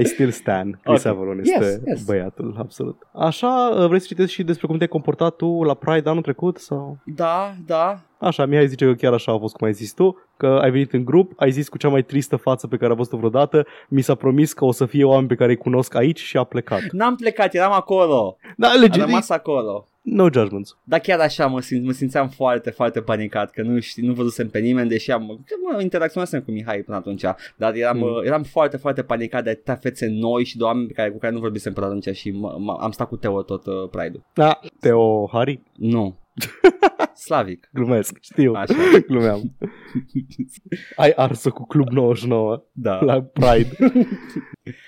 I 0.00 0.04
still 0.04 0.30
stand. 0.30 0.74
Chris 0.84 1.04
Ok. 1.04 1.10
Avalon 1.12 1.38
este 1.38 1.64
Yes, 1.64 1.78
yes. 1.86 2.04
băiatul, 2.04 2.54
absolut. 2.58 2.96
Așa, 3.14 3.86
vrei 3.86 4.00
să 4.00 4.06
citești 4.06 4.32
și 4.34 4.42
despre 4.42 4.66
cum 4.66 4.76
te-ai 4.76 4.88
comportat 4.88 5.36
tu 5.36 5.62
la 5.62 5.74
Pride 5.74 6.08
anul 6.08 6.22
trecut? 6.22 6.56
sau? 6.58 6.98
Da, 7.06 7.54
da. 7.66 8.02
Așa, 8.22 8.46
Mihai 8.46 8.68
zice 8.68 8.84
că 8.84 8.92
chiar 8.94 9.12
așa 9.12 9.32
a 9.32 9.38
fost 9.38 9.56
cum 9.56 9.66
ai 9.66 9.72
zis 9.72 9.92
tu, 9.92 10.16
că 10.36 10.46
ai 10.62 10.70
venit 10.70 10.92
în 10.92 11.04
grup, 11.04 11.32
ai 11.36 11.50
zis 11.50 11.68
cu 11.68 11.78
cea 11.78 11.88
mai 11.88 12.02
tristă 12.02 12.36
față 12.36 12.66
pe 12.66 12.76
care 12.76 12.92
a 12.92 12.94
văzut-o 12.94 13.16
vreodată, 13.16 13.66
mi 13.88 14.00
s-a 14.00 14.14
promis 14.14 14.52
că 14.52 14.64
o 14.64 14.72
să 14.72 14.86
fie 14.86 15.04
oameni 15.04 15.28
pe 15.28 15.34
care 15.34 15.50
îi 15.50 15.56
cunosc 15.56 15.94
aici 15.94 16.18
și 16.20 16.36
a 16.36 16.44
plecat. 16.44 16.80
N-am 16.90 17.16
plecat, 17.16 17.54
eram 17.54 17.72
acolo. 17.72 18.36
Da, 18.56 18.68
Am 18.68 18.80
legit, 18.80 19.00
rămas 19.02 19.28
acolo. 19.28 19.86
No 20.02 20.24
judgments. 20.32 20.76
Dar 20.84 21.00
chiar 21.00 21.20
așa 21.20 21.46
mă, 21.46 21.60
simt, 21.60 21.84
mă 21.84 21.92
simțeam 21.92 22.28
foarte, 22.28 22.70
foarte 22.70 23.00
panicat 23.00 23.50
că 23.50 23.62
nu 23.62 23.80
știu, 23.80 24.06
nu 24.06 24.12
văzusem 24.12 24.48
pe 24.48 24.58
nimeni, 24.58 24.88
deși 24.88 25.10
am 25.10 25.40
mă, 25.72 25.82
interacționasem 25.82 26.40
cu 26.40 26.50
Mihai 26.50 26.78
până 26.78 26.96
atunci, 26.96 27.22
dar 27.56 27.74
eram, 27.74 27.96
Mm. 27.96 28.02
mm. 28.04 28.24
eram 28.24 28.42
foarte, 28.42 28.76
foarte 28.76 29.02
panicat 29.02 29.44
de 29.44 29.50
atâtea 29.50 29.74
fețe 29.74 30.06
noi 30.10 30.44
și 30.44 30.56
de 30.56 30.64
oameni 30.64 30.86
pe 30.86 30.92
care, 30.92 31.10
cu 31.10 31.18
care 31.18 31.32
nu 31.32 31.40
vorbisem 31.40 31.72
până 31.72 31.86
atunci 31.86 32.08
și 32.16 32.30
mă, 32.30 32.56
mă, 32.58 32.76
am 32.80 32.90
stat 32.90 33.08
cu 33.08 33.16
Teo 33.16 33.42
tot 33.42 33.66
uh, 33.66 33.88
Pride-ul. 33.90 34.22
Da, 34.34 34.60
Teo 34.80 35.28
Hari? 35.32 35.60
Nu. 35.76 36.16
Slavic. 37.14 37.68
Glumesc, 37.72 38.18
știu. 38.20 38.52
Așa. 38.52 38.74
Glumeam. 39.08 39.56
Ai 40.96 41.12
arsă 41.16 41.50
cu 41.50 41.66
Club 41.66 41.88
99 41.88 42.62
Da. 42.72 43.00
la 43.00 43.22
Pride. 43.22 43.76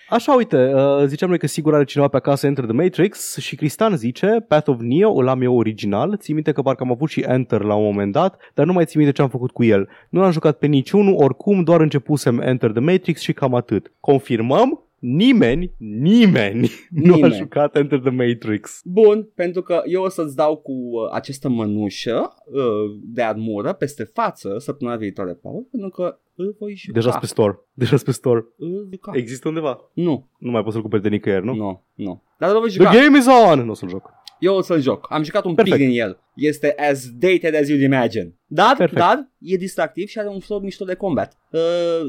Așa, 0.09 0.33
uite, 0.33 0.73
uh, 0.75 1.05
ziceam 1.07 1.29
noi 1.29 1.39
că 1.39 1.47
sigur 1.47 1.75
are 1.75 1.85
cineva 1.85 2.09
pe 2.09 2.17
acasă 2.17 2.47
Enter 2.47 2.65
the 2.65 2.73
Matrix 2.73 3.37
și 3.37 3.57
Cristian 3.57 3.97
zice 3.97 4.45
Path 4.49 4.69
of 4.69 4.77
Neo 4.81 5.13
îl 5.13 5.29
am 5.29 5.43
eu 5.43 5.57
original, 5.57 6.17
țin 6.17 6.35
minte 6.35 6.53
că 6.53 6.63
parcă 6.63 6.83
am 6.83 6.91
avut 6.91 7.09
și 7.09 7.21
Enter 7.21 7.61
la 7.63 7.75
un 7.75 7.85
moment 7.85 8.13
dat, 8.13 8.37
dar 8.55 8.67
nu 8.67 8.73
mai 8.73 8.85
țin 8.85 9.01
minte 9.01 9.15
ce 9.15 9.23
am 9.23 9.29
făcut 9.29 9.51
cu 9.51 9.65
el. 9.65 9.89
Nu 10.09 10.21
l-am 10.21 10.31
jucat 10.31 10.59
pe 10.59 10.67
niciunul, 10.67 11.15
oricum 11.23 11.63
doar 11.63 11.81
începusem 11.81 12.41
Enter 12.41 12.71
the 12.71 12.81
Matrix 12.81 13.21
și 13.21 13.33
cam 13.33 13.55
atât. 13.55 13.93
Confirmăm? 14.01 14.84
Nimeni, 15.07 15.73
nimeni, 15.79 16.71
nu 16.91 17.13
a 17.13 17.17
Nimeni. 17.17 17.35
jucat 17.35 17.77
Enter 17.77 17.99
the 17.99 18.11
Matrix. 18.11 18.81
Bun, 18.85 19.29
pentru 19.35 19.63
că 19.63 19.83
eu 19.87 20.03
o 20.03 20.09
să-ți 20.09 20.37
dau 20.37 20.57
cu 20.57 20.73
uh, 20.73 21.11
această 21.13 21.49
mănușă 21.49 22.35
uh, 22.47 22.99
de 23.03 23.23
armură 23.23 23.73
peste 23.73 24.05
față 24.05 24.59
săptămâna 24.59 24.97
viitoare, 24.97 25.33
Paul, 25.33 25.67
pentru 25.71 25.89
că 25.89 26.19
îl 26.35 26.57
voi 26.59 26.75
juca. 26.77 27.01
Deja 27.01 27.19
pe 27.19 27.27
store. 27.27 27.59
Deja 27.73 27.97
pe 28.05 28.11
store. 28.11 28.45
Îl 28.57 28.71
voi 28.71 28.89
juca. 28.91 29.11
Există 29.15 29.49
undeva? 29.49 29.91
Nu, 29.95 30.29
Nu 30.39 30.51
mai 30.51 30.61
poți 30.63 30.73
să-l 30.73 30.81
cumperi 30.83 31.03
de 31.03 31.09
nicăieri, 31.09 31.45
nu? 31.45 31.55
nu, 31.55 31.85
nu. 31.95 32.23
Dar 32.39 32.51
îl 32.51 32.59
voi 32.61 32.69
The 32.69 32.77
juca. 32.77 32.91
game 32.91 33.19
is 33.19 33.27
on! 33.27 33.65
Nu 33.65 33.71
o 33.71 33.75
să-l 33.75 33.89
joc. 33.89 34.11
Eu 34.39 34.55
o 34.57 34.63
să-l 34.63 34.81
joc. 34.81 35.07
Am 35.11 35.23
jucat 35.23 35.45
un 35.45 35.55
Perfect. 35.55 35.77
pic 35.77 35.87
din 35.89 36.01
el. 36.01 36.23
Este 36.35 36.75
as 36.91 37.09
dated 37.19 37.55
as 37.55 37.69
you'd 37.69 37.83
imagine. 37.83 38.35
Dar, 38.47 38.75
Perfect. 38.77 39.01
dar, 39.01 39.29
e 39.39 39.57
distractiv 39.57 40.09
și 40.09 40.19
are 40.19 40.29
un 40.29 40.41
flow 40.41 40.59
mișto 40.61 40.85
de 40.85 40.95
combat. 40.95 41.37
Uh, 41.51 41.61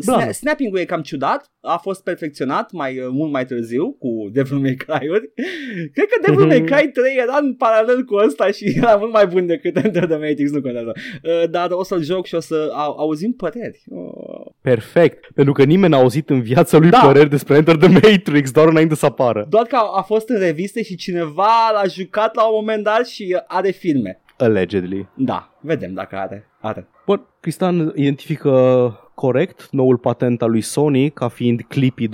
Da. 0.06 0.26
sna- 0.26 0.30
snapping-ul 0.32 0.80
e 0.80 0.86
cam 0.86 1.02
ciudat. 1.02 1.52
A 1.62 1.78
fost 1.78 2.04
perfecționat 2.04 2.72
mai 2.72 3.00
uh, 3.00 3.08
mult 3.12 3.32
mai 3.32 3.46
târziu 3.46 3.92
cu 4.00 4.30
Devil 4.32 4.58
May 4.58 4.74
Cry-uri. 4.76 5.32
Cred 5.96 6.06
că 6.06 6.28
Devil 6.32 6.46
May 6.46 6.60
Mhm. 6.60 6.66
Cry 6.74 6.88
3 6.92 7.16
era 7.18 7.38
în 7.42 7.54
paralel 7.56 8.04
cu 8.04 8.16
ăsta 8.16 8.52
și 8.52 8.74
era 8.78 8.96
mult 8.96 9.12
mai 9.12 9.28
bun 9.28 9.46
decât 9.46 9.76
Enter 9.84 10.06
the 10.06 10.16
Matrix, 10.18 10.52
nu 10.52 10.62
contează. 10.62 10.92
Uh, 11.24 11.50
dar 11.50 11.68
o 11.72 11.84
să-l 11.84 12.04
joc 12.04 12.26
și 12.26 12.36
o 12.36 12.40
să 12.40 12.70
au- 12.74 12.98
auzim 12.98 13.32
păreri. 13.34 13.84
Uh, 13.88 14.52
Perfect. 14.62 15.30
Pentru 15.36 15.54
că 15.54 15.64
nimeni 15.64 15.92
n-a 15.94 16.00
auzit 16.00 16.30
în 16.30 16.42
viața 16.42 16.78
lui 16.78 16.90
Da. 16.90 17.00
păreri 17.00 17.30
despre 17.30 17.56
Enter 17.56 17.76
the 17.76 17.88
Matrix 17.90 18.52
doar 18.52 18.68
înainte 18.68 18.96
să 18.96 19.06
apară. 19.06 19.46
doar 19.50 19.66
că 19.66 19.76
a, 19.76 19.92
a 19.98 20.02
fost 20.02 20.15
în 20.30 20.38
reviste 20.40 20.84
și 20.84 20.96
cineva 20.96 21.72
l-a 21.74 21.88
jucat 21.88 22.36
la 22.36 22.44
un 22.48 22.56
moment 22.56 22.84
dat 22.84 23.08
și 23.08 23.34
uh, 23.36 23.42
are 23.48 23.70
filme. 23.70 24.22
Allegedly. 24.38 25.08
Da, 25.16 25.50
vedem 25.60 25.94
dacă 25.94 26.16
are. 26.16 26.48
Are. 26.62 26.88
Bun, 27.06 27.26
Cristian 27.40 27.92
identifică 27.96 28.52
corect 29.14 29.68
noul 29.72 29.98
patent 29.98 30.42
al 30.42 30.50
lui 30.50 30.62
Sony 30.62 31.10
ca 31.10 31.28
fiind 31.28 31.62
Clippy 31.68 32.08
2.0, 32.08 32.12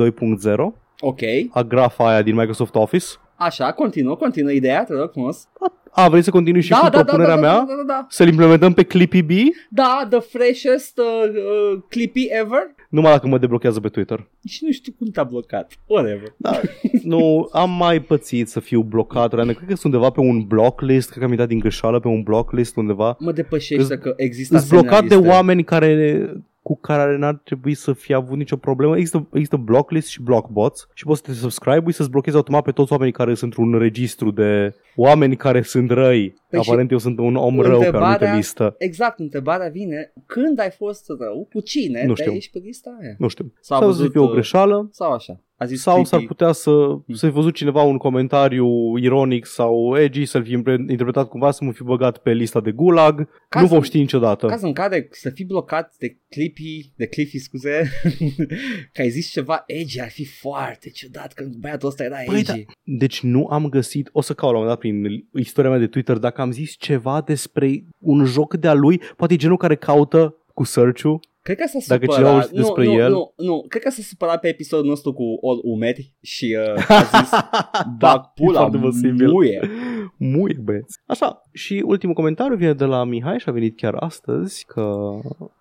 Ok. 0.99 1.20
agrafa 1.52 2.10
aia 2.10 2.22
din 2.22 2.36
Microsoft 2.36 2.76
Office. 2.76 3.06
Așa, 3.36 3.72
continuă, 3.72 4.16
continuă 4.16 4.52
ideea, 4.52 4.84
te 4.84 4.93
rog 4.93 5.12
frumos. 5.12 5.47
A, 5.94 6.10
vrei 6.10 6.22
să 6.22 6.30
continui 6.30 6.62
și 6.62 6.72
cu 6.72 6.89
propunerea 6.92 7.36
da, 7.36 7.42
mea? 7.42 7.54
da, 7.54 7.66
da, 7.68 7.74
da, 7.76 7.84
da. 7.88 8.06
Să-l 8.10 8.28
implementăm 8.28 8.74
pe 8.74 8.84
Clippy 8.84 9.22
B? 9.22 9.30
Da, 9.70 10.08
the 10.10 10.20
freshest 10.20 10.98
uh, 10.98 11.30
uh, 11.30 11.82
clippy 11.89 12.28
ever. 12.30 12.76
Numai 12.89 13.12
dacă 13.12 13.28
mă 13.28 13.38
deblochează 13.38 13.80
pe 13.80 13.89
Twitter. 13.89 14.28
Și 14.48 14.64
nu 14.66 14.72
știu 14.72 14.94
cum 14.98 15.08
te-a 15.08 15.24
blocat. 15.24 15.72
Whatever. 15.86 16.34
Da, 16.38 16.60
nu, 17.04 17.50
am 17.52 17.70
mai 17.72 18.02
pățit 18.02 18.48
să 18.50 18.60
fiu 18.60 18.82
blocat, 18.82 19.34
Rane. 19.34 19.54
Cred 19.54 19.68
că 19.70 19.76
sunt 19.76 19.94
undeva 19.94 20.12
pe 20.12 20.20
un 20.20 20.44
blocklist, 20.48 21.08
cred 21.08 21.18
că 21.20 21.24
am 21.24 21.30
intrat 21.32 21.48
din 21.50 21.60
greșeală 21.60 22.00
pe 22.00 22.08
un 22.08 22.22
blocklist 22.24 22.76
undeva. 22.76 23.16
Mă 23.20 23.32
depășește 23.32 23.94
Îs- 23.94 24.02
că 24.02 24.14
există 24.18 24.58
Sunt 24.58 24.70
blocat 24.70 24.89
de 24.89 24.96
asemenea 24.96 25.18
liste. 25.18 25.36
oameni 25.36 25.64
care 25.64 26.30
cu 26.64 26.78
care 26.78 27.18
n-ar 27.18 27.41
trebui 27.43 27.74
să 27.74 27.93
fie 27.93 28.16
avut 28.16 28.38
nicio 28.38 28.57
problemă. 28.57 28.97
Există, 28.97 29.28
există 29.34 29.57
blocklist 29.57 30.07
și 30.07 30.22
blockbots 30.22 30.88
și 30.93 31.03
poți 31.03 31.22
să 31.26 31.32
te 31.32 31.38
subscribe 31.38 31.91
să-ți 31.91 32.09
blochezi 32.09 32.36
automat 32.36 32.64
pe 32.64 32.72
toți 32.72 32.91
oamenii 32.91 33.14
care 33.14 33.34
sunt 33.34 33.53
într-un 33.57 33.80
registru 33.80 34.32
de 34.32 34.76
oameni 34.95 35.36
care 35.36 35.62
sunt 35.62 35.91
răi. 35.91 36.41
Păi 36.52 36.62
și 36.62 36.70
Aparent 36.70 36.91
eu 36.91 36.97
sunt 36.97 37.20
un 37.20 37.36
om 37.36 37.60
rău 37.60 37.62
pe 37.62 37.68
o 37.68 37.72
anumită 37.72 37.86
întrebarea- 37.86 38.36
listă. 38.36 38.76
Exact, 38.78 39.20
întrebarea 39.20 39.70
vine, 39.70 40.14
când 40.26 40.60
ai 40.60 40.72
fost 40.72 41.06
rău, 41.20 41.47
cu 41.54 41.60
cine 41.62 42.04
Nu 42.06 42.14
te 42.14 42.22
știu. 42.22 42.34
ești 42.36 42.52
pe 42.52 42.60
lista 42.64 42.97
aia? 43.02 43.16
Nu 43.18 43.28
știu. 43.28 43.54
S-a 43.60 43.76
Sau 43.76 43.80
să 43.80 43.86
văzut, 43.97 44.12
fie 44.12 44.20
o 44.20 44.24
uh, 44.24 44.32
greșeală 44.32 44.88
Sau 44.91 45.12
așa. 45.12 45.43
A 45.58 45.66
zis 45.66 45.82
sau 45.82 45.93
creepy. 45.93 46.10
s-ar 46.10 46.22
putea 46.28 46.52
să, 46.52 46.72
să 47.14 47.26
fi 47.28 47.32
văzut 47.34 47.54
cineva 47.56 47.82
un 47.82 47.97
comentariu 47.97 48.97
ironic 48.97 49.45
sau 49.45 49.97
edgy, 49.97 50.26
să-l 50.26 50.43
fi 50.43 50.52
impre- 50.52 50.86
interpretat 50.89 51.28
cumva 51.28 51.52
să 51.52 51.64
mă 51.64 51.72
fi 51.72 51.84
băgat 51.84 52.18
pe 52.18 52.32
lista 52.34 52.62
de 52.62 52.72
gulag. 52.72 53.28
Cazul- 53.49 53.68
nu 53.68 53.74
vom 53.74 53.84
ști 53.84 53.97
niciodată. 53.97 54.45
Caz 54.47 54.62
în 54.62 54.74
care 54.74 55.08
să 55.12 55.30
fii 55.30 55.45
blocat 55.45 55.93
de 55.99 56.18
Clippy, 56.30 56.91
de 56.95 57.06
Cliffy, 57.08 57.38
scuze, 57.39 57.89
că 58.93 59.02
ai 59.02 59.10
zis 59.10 59.32
ceva 59.32 59.64
edgy, 59.68 59.99
ar 60.02 60.10
fi 60.10 60.26
foarte 60.26 60.89
ciudat 60.89 61.34
că 61.34 61.45
băiatul 61.60 61.88
ăsta 61.88 62.04
era 62.04 62.16
Băi, 62.26 62.39
edgy. 62.39 62.66
Deci 62.84 63.22
nu 63.22 63.45
am 63.47 63.70
găsit, 63.70 64.10
o 64.12 64.22
să 64.22 64.34
caut 64.34 64.52
la 64.54 64.58
un 64.60 64.64
moment 64.64 64.82
dat 64.82 64.91
prin 64.91 65.28
istoria 65.43 65.70
mea 65.70 65.80
de 65.80 65.88
Twitter 65.88 66.18
dacă 66.18 66.41
am 66.42 66.52
zis 66.52 66.76
ceva 66.80 67.22
despre 67.26 67.84
un 68.00 68.26
joc 68.26 68.54
de-a 68.56 68.74
lui, 68.74 69.02
poate 69.18 69.34
e 69.34 69.38
genul 69.38 69.58
care 69.58 69.76
caută 69.76 70.36
cu 70.54 70.64
search-ul. 70.64 71.20
Cred 71.44 71.58
că 71.58 71.64
s-a 71.68 71.80
Dacă 71.88 72.02
supărat. 72.02 72.16
cineva 72.16 72.30
a 72.30 72.34
auzit 72.36 72.52
nu, 72.52 72.62
despre 72.62 72.86
nu, 72.86 72.92
el- 72.92 73.12
Nu, 73.12 73.34
nu, 73.38 73.66
cred 73.68 73.82
că 73.82 73.89
s-a 73.89 74.02
supărat 74.02 74.39
pe 74.39 74.48
episodul 74.48 74.86
nostru 74.86 75.14
cu 75.14 75.24
All 75.48 75.60
Umeri 75.64 76.14
și 76.22 76.58
uh, 76.76 76.86
a 76.88 77.04
zis 77.04 77.30
bag 78.00 78.32
pula 78.36 78.54
Da, 78.54 78.60
foarte 78.60 78.78
posibil. 78.78 79.30
muie. 79.32 79.70
Muie, 80.18 80.58
băieți. 80.64 80.99
Așa, 81.06 81.41
și 81.52 81.84
ultimul 81.86 82.16
comentariu 82.16 82.56
vine 82.56 82.74
de 82.74 82.86
la 82.86 83.04
Mihai 83.04 83.39
și 83.39 83.49
a 83.49 83.52
venit 83.52 83.78
chiar 83.78 83.95
astăzi 83.99 84.66
că 84.68 85.10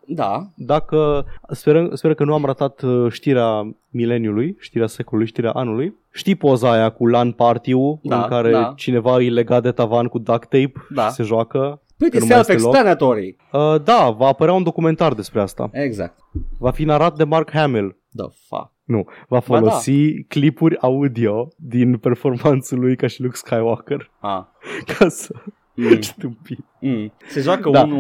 Da, 0.07 0.47
dacă, 0.57 1.25
speră, 1.51 1.89
speră 1.93 2.15
că 2.15 2.25
nu 2.25 2.35
am 2.35 2.45
ratat 2.45 2.83
uh, 2.83 3.13
știrea 3.13 3.77
mileniului, 3.91 4.57
știrea 4.59 4.87
secolului, 4.87 5.29
știrea 5.31 5.51
anului. 5.51 5.95
Știi 6.13 6.35
poza 6.35 6.71
aia 6.73 6.89
cu 6.91 7.07
LAN 7.07 7.33
party-ul 7.33 7.99
Da, 8.03 8.17
în 8.23 8.29
care 8.29 8.51
da. 8.51 8.73
cineva 8.77 9.21
e 9.21 9.31
legat 9.31 9.63
de 9.63 9.71
tavan 9.71 10.07
cu 10.07 10.19
duct 10.19 10.41
tape 10.49 10.73
Da. 10.95 11.03
și 11.07 11.11
se 11.15 11.23
joacă? 11.23 11.83
pretty 11.97 12.19
Că 12.19 12.23
nu 12.25 12.31
mai 12.31 12.39
este 12.41 12.53
loc. 12.53 12.61
self-explanatory. 12.61 13.37
Uh, 13.53 13.83
da, 13.85 14.11
va 14.11 14.27
apărea 14.27 14.55
un 14.55 14.63
documentar 14.63 15.15
despre 15.15 15.41
asta. 15.41 15.69
Exact. 15.73 16.19
Va 16.59 16.71
fi 16.71 16.85
narat 16.85 17.17
de 17.17 17.25
Mark 17.25 17.51
Hamill. 17.51 17.97
The 18.17 18.27
fuck. 18.49 18.73
Nu, 18.91 19.05
va 19.05 19.13
Ba 19.29 19.41
folosi 19.41 20.23
clipuri 20.23 20.77
audio 20.79 21.49
din 21.57 21.97
performanțul 21.97 22.79
lui 22.79 22.97
ca 22.97 23.07
și 23.07 23.23
Luke 23.23 23.37
Skywalker 23.37 24.11
Ah. 24.21 24.43
ca 24.99 25.09
să... 25.09 25.35
Mm, 25.75 26.01
Stupid. 26.11 26.59
mm. 26.81 27.13
Se 27.29 27.41
joacă 27.41 27.71
Da. 27.71 27.87
1.4 27.87 27.91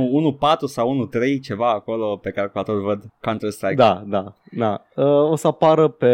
sau 0.66 1.08
1.3 1.14 1.40
ceva 1.42 1.70
acolo 1.70 2.16
pe 2.16 2.30
calculator 2.30 2.82
văd 2.82 3.04
Counter-Strike. 3.20 3.74
Da, 3.74 4.02
da, 4.06 4.34
da. 4.50 4.82
Uh, 4.96 5.30
o 5.30 5.36
să 5.36 5.46
apară 5.46 5.88
pe... 5.88 6.08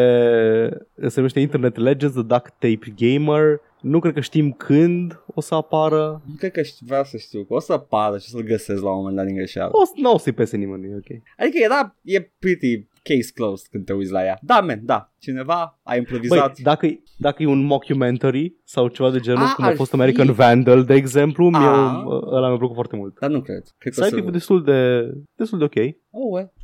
Se 0.97 1.13
numește 1.17 1.41
Internet 1.41 1.77
Legends, 1.77 2.15
The 2.15 2.23
Duct 2.25 2.53
Tape 2.59 2.95
Gamer. 2.97 3.61
Nu 3.81 3.99
cred 4.01 4.15
că 4.15 4.21
știm 4.21 4.53
când 4.53 5.21
o 5.27 5.41
să 5.41 5.55
apară. 5.55 6.23
Nu 6.27 6.35
cred 6.39 6.53
că 6.53 6.63
știu, 6.63 6.87
vreau 6.89 7.05
să 7.05 7.17
știu 7.17 7.45
că 7.45 7.55
o 7.55 7.59
să 7.61 7.73
apară 7.73 8.19
și 8.19 8.25
o 8.33 8.37
să-l 8.37 8.47
găsesc 8.47 8.83
la 8.83 8.91
un 8.91 8.97
moment 8.97 9.17
dat 9.17 9.27
din 9.27 9.35
greșeală. 9.35 9.71
O 9.73 9.85
să, 9.85 9.93
nu 9.97 10.13
o 10.13 10.19
să-i 10.19 10.33
pese 10.33 10.57
nimeni, 10.57 10.85
e 10.93 10.97
ok. 10.97 11.23
Adică 11.39 11.59
era, 11.65 11.97
e 12.03 12.21
pretty 12.39 12.87
case 13.03 13.31
closed 13.35 13.67
când 13.71 13.85
te 13.85 13.93
uiți 13.93 14.13
la 14.13 14.25
ea. 14.25 14.39
Da, 14.43 14.61
man, 14.61 14.81
da. 14.83 15.13
Cineva 15.19 15.61
a 15.61 15.79
Băi, 15.85 15.99
improvizat. 15.99 16.59
dacă, 16.59 16.87
e- 16.87 17.03
dacă 17.19 17.43
e 17.43 17.47
un 17.47 17.65
mockumentary 17.65 18.55
sau 18.65 18.89
ceva 18.89 19.11
de 19.11 19.21
genul, 19.21 19.43
A, 19.43 19.53
cum 19.55 19.65
a 19.65 19.69
ar 19.69 19.75
fost 19.75 19.91
fi. 19.91 19.97
American 19.97 20.33
Vandal, 20.33 20.85
de 20.85 20.95
exemplu, 20.95 21.49
mie, 21.49 21.67
A. 21.67 22.05
ăla 22.33 22.49
mi-a 22.49 22.57
plăcut 22.57 22.75
foarte 22.75 22.97
mult. 22.97 23.19
Dar 23.21 23.31
nu 23.31 23.41
cred. 23.41 23.63
Cred 23.79 23.93
că 23.95 24.01
o 24.01 24.05
Site-ul 24.05 24.23
să... 24.23 24.29
e 24.29 24.31
destul 24.31 24.63
de, 24.65 25.11
destul 25.37 25.59
de 25.59 25.65
ok. 25.65 25.95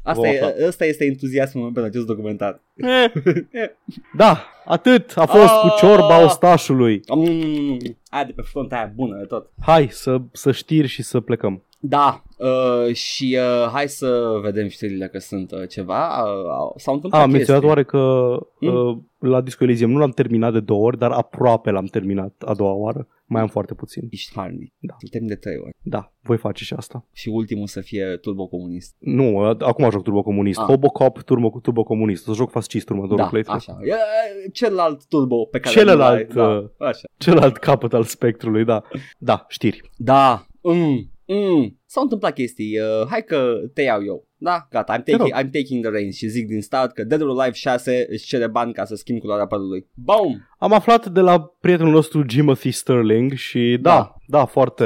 Oh, 0.05 0.15
well. 0.17 0.21
Asta, 0.21 0.23
Vom 0.23 0.25
e, 0.25 0.39
afla. 0.53 0.67
ăsta 0.67 0.85
este 0.85 1.05
entuziasmul 1.05 1.63
meu 1.63 1.73
pentru 1.73 1.91
acest 1.91 2.07
documentar. 2.07 2.61
Da, 4.17 4.45
atât 4.65 5.13
a 5.17 5.27
fost 5.27 5.53
cu 5.61 5.67
Ah. 5.67 5.75
ciorba 5.79 6.25
ostașului. 6.25 7.01
Mm, 7.15 7.77
aia 8.11 8.25
de 8.25 8.33
pe 8.37 8.43
front 8.43 8.73
aia 8.73 8.93
bună 8.97 9.17
de 9.19 9.25
tot. 9.25 9.51
Hai 9.61 9.89
să, 9.91 10.21
să 10.33 10.53
știri 10.53 10.87
și 10.87 11.03
să 11.03 11.21
plecăm. 11.21 11.63
Da, 11.85 12.23
uh, 12.39 12.95
și 12.95 13.39
uh, 13.41 13.69
hai 13.73 13.89
să 13.89 14.39
vedem 14.43 14.69
știrile 14.69 15.09
că 15.09 15.19
sunt 15.19 15.53
uh, 15.53 15.69
ceva. 15.69 16.23
Uh, 16.23 16.73
s-au 16.77 16.95
întâmplat 16.95 17.21
A, 17.21 17.25
am 17.25 17.31
menționat 17.31 17.61
chestii. 17.63 17.69
oare 17.69 17.85
că 17.85 18.37
Mm. 18.61 18.75
uh, 18.89 18.97
la 19.19 19.41
Disco 19.41 19.65
Elysium 19.65 19.91
nu 19.91 19.99
l-am 19.99 20.11
terminat 20.11 20.53
de 20.53 20.61
două 20.61 20.85
ori, 20.87 20.99
dar 20.99 21.11
aproape 21.11 21.71
l-am 21.71 21.85
terminat 21.85 22.33
a 22.47 22.55
doua 22.55 22.73
oară. 22.73 23.07
Mai 23.33 23.41
am 23.43 23.49
foarte 23.49 23.75
puțin. 23.75 24.03
Ești 24.11 24.33
harnic. 24.35 24.73
Da. 24.79 24.95
Suntem 24.99 25.27
de 25.27 25.35
trei 25.35 25.57
ori. 25.57 25.73
Da, 25.83 26.13
voi 26.21 26.37
face 26.37 26.65
și 26.65 26.75
asta. 26.75 27.07
Și 27.13 27.29
ultimul 27.29 27.67
să 27.67 27.81
fie 27.81 28.17
turbocomunist. 28.21 28.95
Nu, 28.99 29.39
a- 29.39 29.57
acum 29.61 29.91
joc 29.91 30.03
Turbo 30.03 30.23
Comunist. 30.23 30.59
Ah. 30.59 30.67
Robocop 30.69 31.23
Turbo, 31.23 31.59
Turbo 31.63 31.83
Comunist. 31.83 32.29
O 32.29 32.31
să 32.33 32.37
joc 32.37 32.51
fascist 32.51 32.89
următorul 32.89 33.17
Da, 33.17 33.27
playthrough. 33.27 33.65
așa. 33.69 33.79
E, 33.83 34.49
celălalt 34.53 35.07
turbo 35.07 35.45
pe 35.45 35.59
care 35.61 35.75
Celălalt, 35.75 36.33
nu 36.33 36.43
l-ai, 36.43 36.57
uh, 36.59 36.69
da, 36.79 36.87
așa. 36.87 37.09
Celălalt 37.17 37.57
capăt 37.57 37.93
al 37.93 38.03
spectrului, 38.03 38.65
da. 38.65 38.83
Da, 39.19 39.45
știri. 39.49 39.91
Da, 39.97 40.47
mm, 40.63 41.11
mm. 41.27 41.81
S-au 41.93 42.03
întâmplat 42.03 42.33
chestii. 42.35 42.79
Uh, 42.79 43.07
hai 43.11 43.25
că 43.25 43.55
te 43.75 43.83
iau 43.83 44.05
eu. 44.05 44.27
Da, 44.37 44.67
gata, 44.71 44.99
I'm 45.01 45.03
Te 45.05 45.11
rog. 45.11 45.21
taking, 45.21 45.39
I'm 45.47 45.51
taking 45.53 45.83
the 45.85 45.93
reins 45.93 46.17
și 46.17 46.27
zic 46.27 46.47
din 46.47 46.63
start 46.63 46.93
că 46.93 47.05
Dead 47.05 47.23
or 47.23 47.29
Alive 47.41 47.57
6 47.57 48.07
își 48.11 48.27
cere 48.27 48.47
bani 48.49 48.73
ca 48.73 48.85
să 48.85 48.95
schimb 48.95 49.21
culoarea 49.21 49.47
părului. 49.47 49.87
Boom! 49.95 50.37
Am 50.59 50.73
aflat 50.73 51.07
de 51.07 51.21
la 51.21 51.41
prietenul 51.61 51.93
nostru 51.93 52.25
Timothy 52.25 52.71
Sterling 52.71 53.33
și 53.33 53.79
da, 53.81 53.91
Da. 53.91 54.15
da, 54.27 54.39
da 54.39 54.45
foarte... 54.45 54.85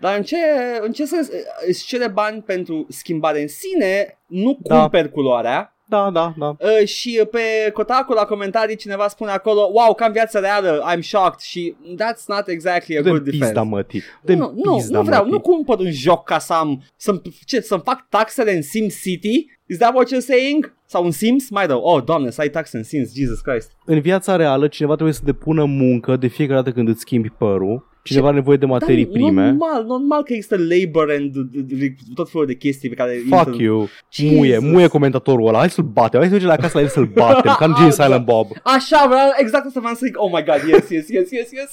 Dar 0.00 0.16
în 0.16 0.22
ce, 0.22 0.36
în 0.80 0.92
ce 0.92 1.04
sens 1.04 1.28
îți 1.66 1.84
cere 1.86 2.08
bani 2.08 2.42
pentru 2.42 2.86
schimbare 2.88 3.40
în 3.40 3.48
sine, 3.48 4.18
nu 4.26 4.58
Da. 4.62 4.80
cumperi 4.80 5.10
culoarea, 5.10 5.77
Da, 5.88 6.10
da, 6.10 6.34
da. 6.38 6.56
Uh, 6.58 6.86
și 6.86 7.22
pe 7.30 7.70
Kotaku 7.72 8.12
la 8.12 8.24
comentarii 8.24 8.76
cineva 8.76 9.08
spune 9.08 9.30
acolo 9.30 9.60
Wow, 9.60 9.94
cam 9.94 10.12
viața 10.12 10.38
reală, 10.38 10.84
I'm 10.94 11.00
shocked 11.00 11.40
Și 11.40 11.74
that's 11.94 12.24
not 12.26 12.48
exactly 12.48 12.96
a 12.96 13.02
Dă-mi 13.02 13.14
good 13.14 13.24
defense 13.24 13.44
pizda, 13.44 13.62
mătii. 13.62 14.02
Dă-mi 14.22 14.38
nu, 14.38 14.52
nu, 14.64 14.74
pizda, 14.74 14.98
nu 14.98 15.04
vreau, 15.04 15.20
mătii. 15.20 15.32
nu 15.32 15.40
cumpăr 15.40 15.78
un 15.78 15.90
joc 15.90 16.24
ca 16.24 16.38
să 16.38 16.52
am 16.52 16.82
să 16.96 17.20
ce, 17.44 17.60
să-mi 17.60 17.82
fac 17.84 18.08
taxele 18.08 18.52
în 18.52 18.62
Sim 18.62 18.88
City? 18.88 19.46
Is 19.66 19.78
that 19.78 19.94
what 19.94 20.08
you're 20.14 20.24
saying? 20.24 20.76
Sau 20.86 21.04
în 21.04 21.10
Sims? 21.10 21.50
Mai 21.50 21.66
rău. 21.66 21.80
Oh, 21.80 22.04
doamne, 22.04 22.30
să 22.30 22.40
ai 22.40 22.48
taxe 22.48 22.76
în 22.76 22.82
Sims, 22.82 23.14
Jesus 23.14 23.40
Christ. 23.40 23.70
În 23.84 24.00
viața 24.00 24.36
reală, 24.36 24.68
cineva 24.68 24.94
trebuie 24.94 25.14
să 25.14 25.20
depună 25.24 25.64
muncă 25.64 26.16
de 26.16 26.26
fiecare 26.26 26.58
dată 26.58 26.72
când 26.72 26.88
îți 26.88 27.00
schimbi 27.00 27.28
părul. 27.30 27.88
Cineva 28.08 28.26
are 28.26 28.36
nevoie 28.36 28.56
de 28.56 28.66
materii 28.66 29.04
Dar 29.04 29.12
prime. 29.12 29.44
Normal, 29.46 29.84
normal 29.86 30.22
că 30.22 30.32
există 30.32 30.56
labor 30.56 31.10
and 31.18 31.30
d- 31.30 31.74
d- 31.74 32.14
tot 32.14 32.30
felul 32.30 32.46
de 32.46 32.54
chestii 32.54 32.88
pe 32.88 32.94
care 32.94 33.12
Fuck 33.28 33.46
intră- 33.46 33.62
you. 33.62 33.88
Jesus. 34.12 34.36
Muie, 34.36 34.58
muie 34.58 34.86
comentatorul 34.86 35.46
ăla. 35.48 35.58
Hai 35.58 35.70
să-l 35.70 35.84
batem. 35.84 36.18
Hai 36.18 36.28
să 36.28 36.32
mergem 36.34 36.48
la 36.50 36.54
acasă 36.56 36.76
la 36.76 36.82
el 36.82 36.88
să-l 36.88 37.04
batem. 37.14 37.54
Ca 37.58 37.64
în 37.64 37.74
Jay 37.78 37.92
Silent 37.92 38.24
Bob. 38.24 38.46
Așa, 38.62 39.06
vreau, 39.06 39.28
exact 39.36 39.66
asta 39.66 39.80
vreau 39.80 39.94
să 39.94 40.02
zic. 40.06 40.14
Oh 40.22 40.30
my 40.32 40.42
god, 40.44 40.60
yes, 40.72 40.88
yes, 40.90 41.08
yes, 41.08 41.30
yes, 41.30 41.50
yes. 41.50 41.70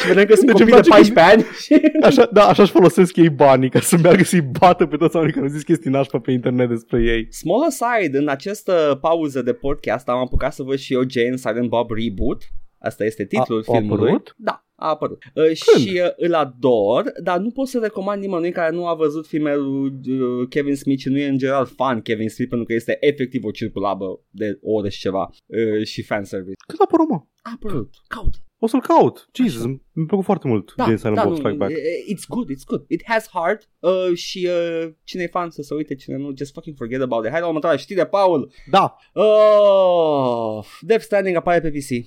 Și 0.00 0.06
vedem 0.06 0.24
că 0.24 0.34
sunt 0.34 0.46
Deci 0.46 0.60
îmi 0.60 0.70
copii 0.70 0.82
de 0.82 0.88
place 0.88 1.12
14 1.12 1.34
ani. 1.34 1.42
și- 1.60 1.90
Așa, 2.08 2.28
da, 2.32 2.42
așa-și 2.48 2.70
folosesc 2.70 3.16
ei 3.16 3.30
banii 3.30 3.70
ca 3.70 3.80
să 3.80 3.96
meargă 4.02 4.24
să-i 4.24 4.46
bată 4.60 4.86
pe 4.86 4.96
toți 4.96 5.14
oamenii 5.16 5.34
care 5.36 5.46
au 5.46 5.52
zis 5.52 5.62
chestii 5.62 5.90
nașpa 5.90 6.18
pe 6.18 6.32
internet 6.32 6.68
despre 6.68 7.02
ei. 7.02 7.26
Small 7.32 7.62
aside, 7.68 8.18
în 8.18 8.28
această 8.28 8.98
pauză 9.00 9.42
de 9.42 9.52
podcast 9.52 10.08
am 10.08 10.18
apucat 10.18 10.52
să 10.52 10.62
văd 10.62 10.78
și 10.78 10.92
eu 10.92 11.00
Jane 11.08 11.36
Silent 11.36 11.68
Bob 11.68 11.90
Reboot. 11.90 12.42
Asta 12.80 13.04
este 13.04 13.24
titlul 13.24 13.64
A- 13.66 13.72
a 13.72 13.76
filmului. 13.76 14.04
apărut? 14.04 14.34
Da, 14.36 14.64
a 14.80 14.88
apărut. 14.88 15.22
Uh, 15.34 15.52
și 15.54 16.00
uh, 16.04 16.10
îl 16.16 16.34
ador, 16.34 17.12
dar 17.22 17.38
nu 17.38 17.50
pot 17.50 17.68
să 17.68 17.78
recomand 17.78 18.20
nimănui 18.22 18.50
care 18.52 18.74
nu 18.74 18.86
a 18.86 18.94
văzut 18.94 19.26
filmul 19.26 19.62
lui 20.04 20.18
uh, 20.20 20.48
Kevin 20.48 20.76
Smith 20.76 21.00
și 21.00 21.08
nu 21.08 21.18
e 21.18 21.28
în 21.28 21.38
general 21.38 21.66
fan 21.66 22.00
Kevin 22.00 22.28
Smith 22.28 22.50
pentru 22.50 22.66
că 22.66 22.74
este 22.74 22.96
efectiv 23.00 23.44
o 23.44 23.50
circulabă 23.50 24.20
de 24.30 24.58
o 24.62 24.72
oră 24.72 24.88
și 24.88 25.00
ceva 25.00 25.30
uh, 25.46 25.86
și 25.86 26.02
fanservice. 26.02 26.54
Cât 26.66 26.78
a 26.78 26.82
apărut, 26.84 27.08
mă? 27.08 27.20
A 27.42 27.50
apărut. 27.54 27.94
Caută. 28.08 28.38
O 28.60 28.66
să-l 28.66 28.80
caut. 28.80 29.28
Jesus, 29.32 29.64
mi-a 29.64 30.04
plăcut 30.06 30.24
foarte 30.24 30.48
mult 30.48 30.72
Da, 30.76 30.84
Jay 30.84 30.98
Silent 30.98 31.16
da, 31.16 31.22
Bob 31.22 31.30
nu, 31.32 31.38
Strike 31.38 31.56
Back. 31.56 31.70
e- 31.72 32.12
It's 32.14 32.26
good, 32.28 32.48
it's 32.50 32.64
good. 32.66 32.84
It 32.88 33.02
has 33.04 33.28
heart 33.28 33.68
uh, 33.78 34.14
și 34.16 34.48
uh, 34.50 34.88
cine 35.04 35.22
e 35.22 35.26
fan 35.26 35.50
să 35.50 35.62
se 35.62 35.74
uite, 35.74 35.94
cine 35.94 36.16
nu, 36.16 36.32
just 36.36 36.52
fucking 36.52 36.76
forget 36.76 37.00
about 37.00 37.24
it. 37.24 37.30
Hai 37.30 37.40
la 37.40 37.46
următoarea 37.46 37.78
știre, 37.78 38.06
Paul. 38.06 38.52
Da, 38.70 38.96
Oh, 39.12 40.64
Death 40.80 41.02
Stranding 41.04 41.36
apare 41.36 41.60
pe 41.60 41.70
PC. 41.70 42.06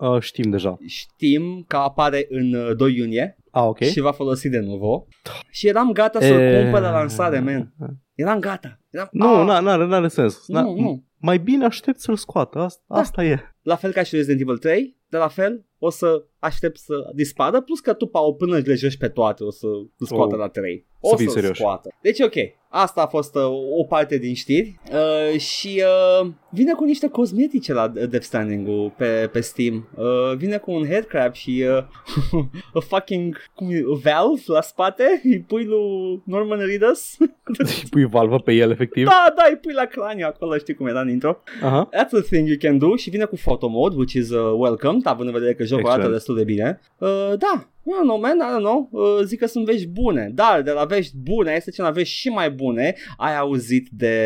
Uh, 0.00 0.20
știm 0.20 0.50
deja. 0.50 0.76
Știm 0.86 1.64
că 1.66 1.76
apare 1.76 2.26
în 2.28 2.54
uh, 2.54 2.76
2 2.76 2.94
iunie 2.96 3.34
Ah, 3.50 3.62
ok. 3.64 3.78
și 3.80 4.00
va 4.00 4.12
folosi 4.12 4.48
de 4.48 4.58
nuvo. 4.58 5.06
Și 5.50 5.68
eram 5.68 5.92
gata 5.92 6.20
să-l 6.20 6.40
E- 6.40 6.62
cumpăr 6.62 6.80
la 6.80 6.90
lansare, 6.90 7.40
man. 7.40 7.74
Eram 8.14 8.38
gata. 8.38 8.80
Eram, 8.90 9.08
Nu, 9.12 9.26
ah, 9.34 9.44
n-are, 9.46 9.62
n-are, 9.64 9.84
n-are 9.86 10.08
sens. 10.08 10.44
nu, 10.46 10.58
Na- 10.60 10.80
nu. 10.80 11.04
Mai 11.16 11.38
bine 11.38 11.64
aștept 11.64 11.98
să-l 12.00 12.16
scoată. 12.16 12.58
Asta, 12.58 12.82
Da. 12.88 12.94
asta 13.00 13.24
e. 13.24 13.38
La 13.62 13.74
fel 13.76 13.92
ca 13.92 14.02
și 14.02 14.14
Resident 14.14 14.40
Evil 14.40 14.58
3, 14.58 14.96
de 15.10 15.16
la 15.16 15.28
fel 15.28 15.64
o 15.78 15.90
să 15.90 16.24
aștept 16.38 16.78
să 16.78 16.94
dispară, 17.14 17.60
plus 17.60 17.80
că 17.80 17.92
tu, 17.92 18.06
Paul, 18.06 18.34
până 18.34 18.56
le 18.64 18.74
joci 18.74 18.96
pe 18.96 19.08
toate, 19.08 19.44
o 19.44 19.50
să 19.50 19.66
îl 19.66 20.06
scoată 20.06 20.34
Oh. 20.34 20.40
la 20.40 20.48
3. 20.48 20.86
Să 21.02 21.10
O 21.12 21.16
fii 21.16 21.26
să 21.26 21.32
serios. 21.32 21.56
scoată. 21.56 21.88
Deci, 22.02 22.20
ok. 22.20 22.34
Asta 22.72 23.02
a 23.02 23.06
fost 23.06 23.34
uh, 23.34 23.42
o 23.78 23.84
parte 23.84 24.18
din 24.18 24.34
știri 24.34 24.80
uh, 24.92 25.38
și 25.40 25.82
uh, 26.22 26.30
vine 26.50 26.72
cu 26.72 26.84
niște 26.84 27.08
cosmetice 27.08 27.72
la 27.72 27.88
Death 27.88 28.20
Stranding-ul 28.20 28.94
pe, 28.96 29.28
pe 29.32 29.40
Steam. 29.40 29.88
Uh, 29.96 30.36
vine 30.36 30.56
cu 30.58 30.70
un 30.72 30.86
headcrab 30.86 31.32
și 31.34 31.64
uh, 31.68 31.84
a 32.74 32.80
fucking 32.80 33.36
cum 33.54 33.70
e, 33.70 33.82
Valve 34.02 34.42
la 34.46 34.60
spate, 34.60 35.20
îi 35.24 35.40
pui 35.40 35.64
lui 35.64 36.22
Norman 36.24 36.58
Reedus. 36.58 37.16
Și 37.78 37.88
pui 37.88 38.04
valvă 38.04 38.38
pe 38.38 38.52
el, 38.52 38.70
efectiv. 38.70 39.06
da, 39.06 39.32
da, 39.36 39.42
îi 39.50 39.56
pui 39.56 39.72
la 39.72 39.84
craniu 39.84 40.26
acolo, 40.26 40.56
știi 40.56 40.74
cum 40.74 40.86
era 40.86 41.00
în 41.00 41.08
intro. 41.08 41.42
Aha. 41.62 41.88
That's 41.88 42.18
a 42.18 42.20
thing 42.30 42.48
you 42.48 42.56
can 42.58 42.78
do 42.78 42.96
și 42.96 43.10
vine 43.10 43.24
cu 43.24 43.36
photo 43.36 43.68
mode, 43.68 43.96
which 43.96 44.12
is 44.12 44.30
uh, 44.30 44.52
welcome, 44.58 44.99
având 45.06 45.28
în 45.28 45.34
vedere 45.34 45.54
că 45.54 45.64
jocul 45.64 45.78
Excellent. 45.78 46.02
arată 46.02 46.12
destul 46.16 46.36
de 46.36 46.44
bine. 46.44 46.80
Uh, 46.98 47.08
da, 47.38 47.68
I 47.86 47.90
don't 47.90 48.02
know, 48.02 48.18
man, 48.20 48.36
I 48.38 48.56
don't 48.56 48.62
know. 48.62 48.88
Uh, 48.92 49.24
zic 49.24 49.38
că 49.38 49.46
sunt 49.46 49.64
vești 49.64 49.86
bune, 49.86 50.30
dar 50.34 50.62
de 50.62 50.70
la 50.70 50.84
vești 50.84 51.16
bune 51.16 51.52
este 51.56 51.70
ce 51.70 51.82
la 51.82 51.90
vești 51.90 52.14
și 52.14 52.28
mai 52.28 52.50
bune. 52.50 52.94
Ai 53.16 53.36
auzit 53.38 53.88
de 53.90 54.16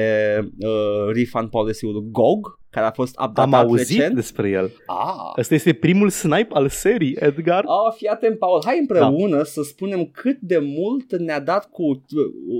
uh, 0.59 1.13
refund 1.15 1.49
policy-ul 1.51 2.09
GOG, 2.11 2.59
care 2.71 2.87
a 2.87 2.91
fost 2.91 3.15
updatat 3.21 3.45
Am 3.45 3.55
auzit 3.55 3.97
recent. 3.97 4.15
despre 4.15 4.49
el. 4.51 4.73
Ah, 4.87 5.39
Ăsta 5.39 5.55
este 5.55 5.73
primul 5.73 6.09
snipe 6.09 6.49
al 6.49 6.69
serii, 6.69 7.17
Edgar. 7.21 7.65
Oh, 7.67 7.95
fii 7.97 8.09
atent, 8.09 8.39
Paul. 8.39 8.63
Hai 8.65 8.79
împreună 8.79 9.37
da. 9.37 9.45
să 9.45 9.63
spunem 9.63 10.05
cât 10.05 10.39
de 10.41 10.59
mult 10.59 11.17
ne-a 11.17 11.41
dat 11.41 11.71
cu 11.71 12.05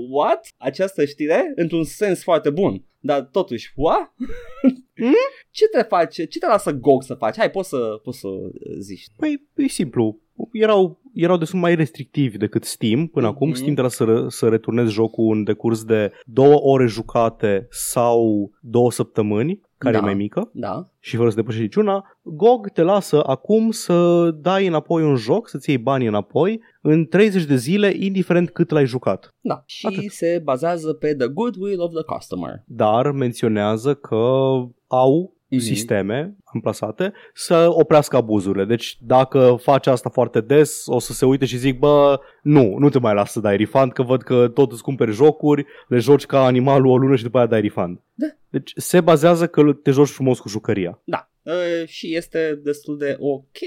what? 0.09 0.47
Această 0.57 1.05
știre 1.05 1.51
într-un 1.55 1.83
sens 1.83 2.23
foarte 2.23 2.49
bun. 2.49 2.83
Dar 3.05 3.21
totuși, 3.21 3.71
what? 3.75 4.13
Hmm? 4.95 5.13
ce 5.51 5.67
te 5.67 5.81
face? 5.81 6.25
Ce 6.25 6.39
te 6.39 6.45
lasă 6.47 6.71
GOG 6.71 7.03
să 7.03 7.13
faci? 7.13 7.37
Hai, 7.37 7.51
poți 7.51 7.69
să, 7.69 7.99
poți 8.03 8.19
să 8.19 8.27
zici. 8.79 9.05
Păi, 9.17 9.47
e 9.55 9.67
simplu. 9.67 10.19
Erau, 10.51 11.01
erau 11.13 11.37
destul 11.37 11.59
mai 11.59 11.75
restrictivi 11.75 12.37
decât 12.37 12.63
Steam 12.63 13.07
până 13.07 13.25
Mhm. 13.27 13.35
acum. 13.35 13.53
Steam 13.53 13.73
trebuia 13.73 13.89
să, 13.93 14.03
re- 14.03 14.29
să 14.29 14.47
returnezi 14.49 14.91
jocul 14.93 15.35
în 15.35 15.43
decurs 15.43 15.83
de 15.83 16.11
două 16.25 16.59
ore 16.61 16.85
jucate 16.85 17.67
sau 17.69 18.51
două 18.61 18.91
săptămâni, 18.91 19.61
care 19.77 19.93
Da. 19.93 19.99
e 19.99 20.05
mai 20.05 20.13
mică, 20.13 20.49
Da. 20.53 20.89
și 20.99 21.15
fără 21.15 21.29
să 21.29 21.35
depășești 21.35 21.63
niciuna. 21.63 22.17
GOG 22.21 22.69
te 22.69 22.81
lasă 22.81 23.23
acum 23.25 23.71
să 23.71 24.29
dai 24.41 24.67
înapoi 24.67 25.03
un 25.03 25.15
joc, 25.15 25.47
să-ți 25.49 25.69
iei 25.69 25.77
banii 25.79 26.07
înapoi, 26.07 26.61
în 26.81 27.05
30 27.05 27.43
de 27.43 27.55
zile, 27.55 27.93
indiferent 27.99 28.49
cât 28.49 28.69
l-ai 28.69 28.85
jucat. 28.85 29.35
Da. 29.41 29.63
Și 29.65 29.85
Atât. 29.85 30.11
se 30.11 30.41
bazează 30.43 30.93
pe 30.93 31.15
the 31.15 31.27
goodwill 31.27 31.81
of 31.81 31.93
the 31.93 32.03
customer. 32.03 32.63
Dar 32.65 33.11
menționează 33.11 33.93
că 33.93 34.15
au 34.87 35.34
Mhm. 35.49 35.59
sisteme 35.59 36.35
amplasate 36.43 37.13
să 37.33 37.67
oprească 37.69 38.15
abuzurile. 38.15 38.65
Deci 38.65 38.97
dacă 39.01 39.57
faci 39.61 39.87
asta 39.87 40.09
foarte 40.09 40.41
des, 40.41 40.83
o 40.85 40.99
să 40.99 41.13
se 41.13 41.25
uite 41.25 41.45
și 41.45 41.57
zic, 41.57 41.79
bă, 41.79 42.19
nu, 42.41 42.75
nu 42.77 42.89
te 42.89 42.99
mai 42.99 43.13
las 43.13 43.31
să 43.31 43.39
dai 43.39 43.57
refund, 43.57 43.91
că 43.91 44.03
văd 44.03 44.21
că 44.21 44.47
tot 44.47 44.71
îți 44.71 44.81
cumperi 44.83 45.11
jocuri, 45.11 45.65
le 45.87 45.97
joci 45.97 46.25
ca 46.25 46.45
animalul 46.45 46.91
o 46.91 46.97
lună 46.97 47.15
și 47.15 47.23
după 47.23 47.37
aia 47.37 47.47
dai 47.47 47.61
refund. 47.61 48.01
Da. 48.13 48.27
Deci 48.49 48.71
se 48.75 49.01
bazează 49.01 49.47
că 49.47 49.73
te 49.73 49.91
joci 49.91 50.07
frumos 50.07 50.39
cu 50.39 50.47
jucăria. 50.47 51.01
Da. 51.03 51.29
Uh, 51.41 51.87
și 51.87 52.15
este 52.15 52.59
destul 52.63 52.97
de 52.97 53.15
ok. 53.19 53.57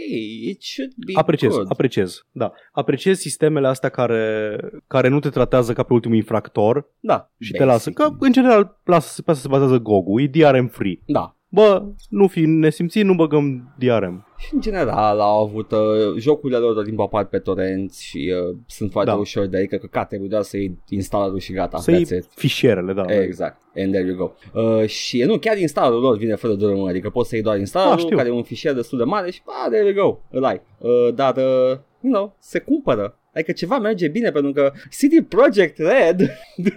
It 0.43 0.63
should 0.63 0.93
be 1.07 1.13
Apreciez, 1.15 1.53
good. 1.53 1.67
apreciez, 1.71 2.27
da. 2.33 2.53
Apreciez 2.73 3.19
sistemele 3.19 3.67
astea 3.67 3.89
care, 3.89 4.57
care 4.87 5.09
nu 5.09 5.21
te 5.21 5.29
tratează 5.29 5.73
ca 5.73 5.83
pe 5.83 5.93
ultimul 5.93 6.17
infractor 6.17 6.91
da. 7.01 7.31
și 7.39 7.53
te 7.53 7.65
lasă. 7.65 7.91
Că, 7.91 8.09
în 8.19 8.33
general, 8.33 8.81
lasă, 8.85 9.23
pe 9.23 9.31
asta 9.31 9.43
se 9.43 9.49
bazează 9.49 9.79
GOG-ul, 9.79 10.23
e 10.23 10.27
DRM 10.27 10.69
free. 10.69 11.01
Da. 11.07 11.38
Bă, 11.51 11.83
nu 12.09 12.27
fi 12.27 12.41
nesimțit, 12.41 13.05
nu 13.05 13.15
băgăm 13.15 13.75
DRM. 13.79 14.27
Și 14.37 14.55
în 14.55 14.61
general 14.61 15.21
au 15.21 15.45
avut 15.45 15.71
uh, 15.73 15.79
jocurile 16.19 16.59
lor 16.59 16.75
tot 16.75 16.85
timpul 16.85 17.05
apar 17.05 17.25
pe 17.25 17.39
torenți 17.39 18.05
și 18.05 18.33
uh, 18.49 18.57
sunt 18.67 18.91
foarte 18.93 19.11
Da. 19.11 19.17
ușor 19.17 19.47
de 19.47 19.57
adică 19.57 19.77
că 19.77 19.87
categoric 19.87 20.31
doar 20.31 20.43
să-i 20.43 20.79
instalarul 20.89 21.39
și 21.39 21.53
gata. 21.53 21.79
Să 21.79 21.91
That's 21.91 21.95
iei 21.95 22.19
it. 22.19 22.29
fișierele, 22.35 22.93
da. 22.93 23.05
Exact. 23.23 23.61
And 23.77 23.93
there 23.93 24.07
you 24.09 24.17
go. 24.17 24.33
Uh, 24.61 24.87
și 24.89 25.23
nu, 25.23 25.39
chiar 25.39 25.59
instalarul 25.59 26.01
lor 26.01 26.17
vine 26.17 26.35
fără 26.35 26.53
dură 26.55 26.75
mână, 26.75 26.89
adică 26.89 27.11
poți 27.11 27.29
să 27.29 27.35
iei 27.35 27.45
doar 27.45 27.59
instalarul, 27.59 27.95
Ah, 27.95 27.99
știu. 28.01 28.17
care 28.17 28.29
e 28.29 28.33
un 28.33 28.43
fișier 28.43 28.75
destul 28.75 28.99
de 28.99 29.05
mare 29.05 29.31
și 29.31 29.41
ah, 29.45 29.71
there 29.71 29.93
you 29.95 30.05
go, 30.07 30.19
îl 30.31 30.45
ai. 30.45 30.61
Uh, 30.79 31.15
dar, 31.15 31.37
uh, 31.37 31.79
you 32.01 32.13
know, 32.13 32.37
se 32.39 32.59
cumpără. 32.59 33.19
Adică 33.39 33.53
ceva 33.53 33.79
merge 33.79 34.09
bine 34.09 34.31
pentru 34.31 34.53
că 34.53 34.73
CD 34.91 35.29
Projekt 35.29 35.79
Red, 35.79 36.31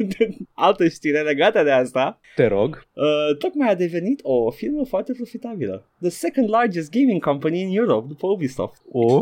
altă 0.53 0.87
știre 0.87 1.21
legată 1.21 1.63
de 1.63 1.71
asta, 1.71 2.19
Te 2.35 2.45
rog. 2.45 2.87
uh, 2.93 3.37
tocmai 3.37 3.69
a 3.69 3.75
devenit 3.75 4.19
o 4.23 4.51
firmă 4.51 4.85
foarte 4.85 5.13
profitabilă. 5.13 5.89
The 6.01 6.09
second 6.09 6.49
largest 6.49 6.91
gaming 6.91 7.23
company 7.23 7.59
in 7.61 7.77
Europe 7.77 8.05
după 8.07 8.27
Ubisoft. 8.27 8.81
O? 8.91 9.21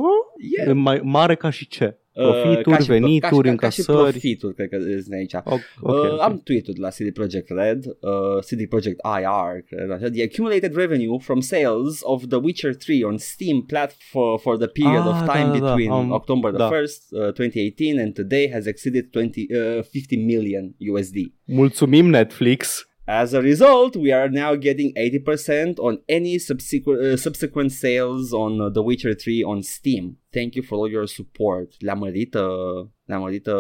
Yeah. 0.57 0.75
Mai 0.75 0.99
mare 1.03 1.35
ca 1.35 1.49
și 1.49 1.67
ce? 1.67 1.97
Uh, 2.13 2.23
Profituri, 2.41 2.63
ca 2.77 2.77
și- 2.83 2.87
venituri, 2.89 3.19
ca, 3.19 3.27
și, 3.27 3.31
ca 3.31 3.69
și 3.69 3.79
încasări. 3.79 3.97
profituri, 4.11 4.55
cred 4.55 4.69
că 4.69 4.77
sunt 4.79 5.13
aici. 5.13 5.33
O- 5.33 5.41
Ok, 5.45 5.59
uh, 5.81 6.11
ok. 6.11 6.19
Am 6.21 6.41
tweetat 6.43 6.75
la 6.77 6.89
CD 6.89 7.13
Projekt 7.13 7.49
Red, 7.49 7.85
uh, 7.85 8.43
CD 8.43 8.65
Projekt 8.67 8.99
IR, 9.19 9.63
cred 9.65 9.91
așa, 9.91 10.09
the 10.09 10.23
accumulated 10.23 10.75
revenue 10.75 11.17
from 11.19 11.39
sales 11.39 11.99
of 12.01 12.23
The 12.27 12.37
Witcher 12.37 12.73
3 12.73 13.03
on 13.03 13.17
Steam 13.17 13.61
platform 13.61 14.37
for 14.37 14.57
the 14.57 14.67
period 14.67 15.01
Ah, 15.05 15.07
of 15.07 15.25
da, 15.25 15.33
time 15.33 15.47
da, 15.51 15.59
da, 15.59 15.73
between 15.73 15.91
am- 15.91 16.11
October 16.11 16.49
the 16.51 16.57
da. 16.59 16.69
1st, 16.69 17.01
uh, 17.11 17.19
2018 17.33 17.99
and 17.99 18.13
today 18.13 18.49
has 18.51 18.65
exceeded 18.65 19.05
20, 19.11 19.47
uh, 19.51 19.83
50 19.83 20.15
million 20.25 20.75
USD. 20.79 21.15
Mulțumim 21.43 22.05
Netflix. 22.09 22.88
As 23.11 23.33
a 23.33 23.41
result, 23.41 23.95
we 23.95 24.11
are 24.11 24.29
now 24.29 24.55
getting 24.55 24.93
80% 24.93 25.79
on 25.79 25.99
any 26.07 26.37
subsequent, 26.37 27.01
uh, 27.01 27.15
subsequent 27.15 27.71
sales 27.71 28.31
on 28.33 28.61
uh, 28.61 28.69
The 28.69 28.83
Witcher 28.83 29.15
3 29.15 29.43
on 29.43 29.61
Steam. 29.61 30.17
Thank 30.31 30.55
you 30.55 30.63
for 30.63 30.77
all 30.77 30.91
your 30.91 31.07
support. 31.07 31.73
Le-a 31.79 31.93
mărit, 31.93 32.33
uh, 32.33 32.85
le-a 33.05 33.17
mărit 33.17 33.47
uh, 33.47 33.53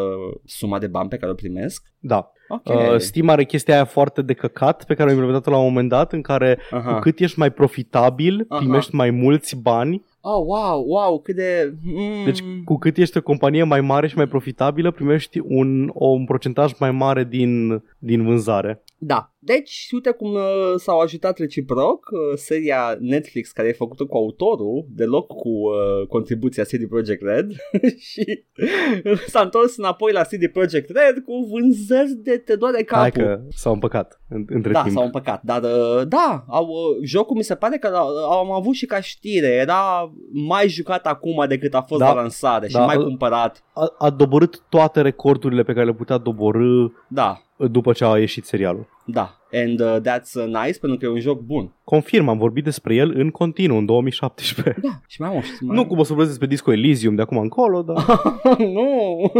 suma 0.45 0.79
de 0.79 0.87
bani 0.87 1.09
pe 1.09 1.17
care 1.17 1.31
o 1.31 1.35
primesc? 1.35 1.83
Da. 1.99 2.31
Ok. 2.47 2.67
Uh, 2.67 2.97
Steam 2.97 3.29
are 3.29 3.45
chestia 3.45 3.73
aia 3.73 3.85
foarte 3.85 4.21
de 4.21 4.33
căcat 4.33 4.83
pe 4.85 4.93
care 4.93 5.09
am 5.09 5.15
implementat-o 5.15 5.51
la 5.51 5.57
un 5.57 5.67
moment 5.67 5.89
dat 5.89 6.13
în 6.13 6.21
care 6.21 6.59
Aha. 6.71 6.93
cu 6.93 6.99
cât 6.99 7.19
ești 7.19 7.39
mai 7.39 7.51
profitabil, 7.51 8.45
Aha. 8.47 8.59
primești 8.59 8.95
mai 8.95 9.09
mulți 9.09 9.55
bani. 9.55 10.03
Oh, 10.21 10.43
wow, 10.45 10.83
wow, 10.87 11.19
cât 11.19 11.35
de... 11.35 11.73
Mm. 11.83 12.23
Deci 12.25 12.39
cu 12.65 12.77
cât 12.77 12.97
ești 12.97 13.17
o 13.17 13.21
companie 13.21 13.63
mai 13.63 13.81
mare 13.81 14.07
și 14.07 14.15
mai 14.15 14.27
profitabilă, 14.27 14.91
primești 14.91 15.39
un, 15.43 15.91
un 15.93 16.25
procentaj 16.25 16.71
mai 16.79 16.91
mare 16.91 17.23
din, 17.23 17.83
din 17.97 18.23
vânzare. 18.23 18.83
Da, 19.01 19.33
deci 19.39 19.87
uite 19.93 20.11
cum 20.11 20.33
uh, 20.33 20.73
s-au 20.75 20.99
ajutat 20.99 21.37
reciproc 21.37 22.09
uh, 22.11 22.19
seria 22.37 22.97
Netflix 22.99 23.51
care 23.51 23.67
e 23.67 23.71
făcută 23.73 24.05
cu 24.05 24.17
autorul, 24.17 24.85
deloc 24.89 25.27
cu 25.27 25.49
uh, 25.49 26.07
contribuția 26.07 26.63
CD 26.63 26.87
Projekt 26.89 27.21
Red 27.21 27.51
și 28.11 28.43
s-a 29.33 29.41
întors 29.41 29.77
înapoi 29.77 30.11
la 30.11 30.21
CD 30.21 30.47
Projekt 30.51 30.89
Red 30.89 31.23
cu 31.25 31.47
vânzări 31.51 32.13
de 32.23 32.37
te 32.37 32.55
doare 32.55 32.83
capul. 32.83 33.01
Hai 33.01 33.11
că 33.11 33.41
s-au 33.49 33.73
împăcat 33.73 34.21
în, 34.29 34.45
între 34.47 34.71
da, 34.71 34.81
timp. 34.81 34.95
s-au 34.95 35.05
împăcat, 35.05 35.41
dar 35.43 35.63
uh, 35.63 36.07
da, 36.07 36.45
au, 36.47 36.65
uh, 36.65 36.97
jocul 37.05 37.35
mi 37.35 37.43
se 37.43 37.55
pare 37.55 37.77
că 37.77 37.87
l- 37.87 38.31
am 38.31 38.51
avut 38.51 38.73
și 38.73 38.85
ca 38.85 39.01
știre, 39.01 39.47
era 39.47 40.11
mai 40.47 40.67
jucat 40.69 41.05
acum 41.05 41.45
decât 41.47 41.73
a 41.73 41.81
fost 41.81 42.01
Da. 42.01 42.07
la 42.07 42.13
lansare 42.21 42.67
și 42.67 42.73
Da. 42.73 42.85
mai 42.85 42.97
cumpărat. 42.97 43.63
A, 43.73 43.93
a 43.97 44.09
doborât 44.09 44.63
toate 44.69 45.01
recordurile 45.01 45.63
pe 45.63 45.73
care 45.73 45.85
le 45.85 45.93
putea 45.93 46.17
doborâ 46.17 46.85
Da, 47.07 47.41
după 47.71 47.93
ce 47.93 48.05
a 48.05 48.17
ieșit 48.17 48.45
serialul. 48.45 48.87
da, 49.05 49.37
and 49.53 49.79
uh, 49.79 49.97
that's 50.01 50.33
uh, 50.33 50.45
nice 50.45 50.79
pentru 50.79 50.97
că 50.97 51.05
e 51.05 51.09
un 51.09 51.19
joc 51.19 51.39
bun. 51.39 51.73
Confirm, 51.83 52.27
am 52.27 52.37
vorbit 52.37 52.63
despre 52.63 52.95
el 52.95 53.11
în 53.15 53.29
continuu, 53.29 53.77
în 53.77 53.85
2017. 53.85 54.81
Da, 54.81 54.89
și 55.07 55.21
mai 55.21 55.29
am 55.29 55.35
o 55.39 55.41
știre. 55.41 55.57
mai 55.65 55.75
Nu 55.75 55.81
am- 55.81 55.87
cum 55.87 55.97
o 55.99 56.03
să 56.03 56.07
vorbesc 56.09 56.29
despre 56.29 56.47
Disco 56.47 56.71
Elysium 56.71 57.15
de 57.15 57.21
acum 57.21 57.37
încolo, 57.37 57.81
dar... 57.81 58.05
nu! 58.75 59.21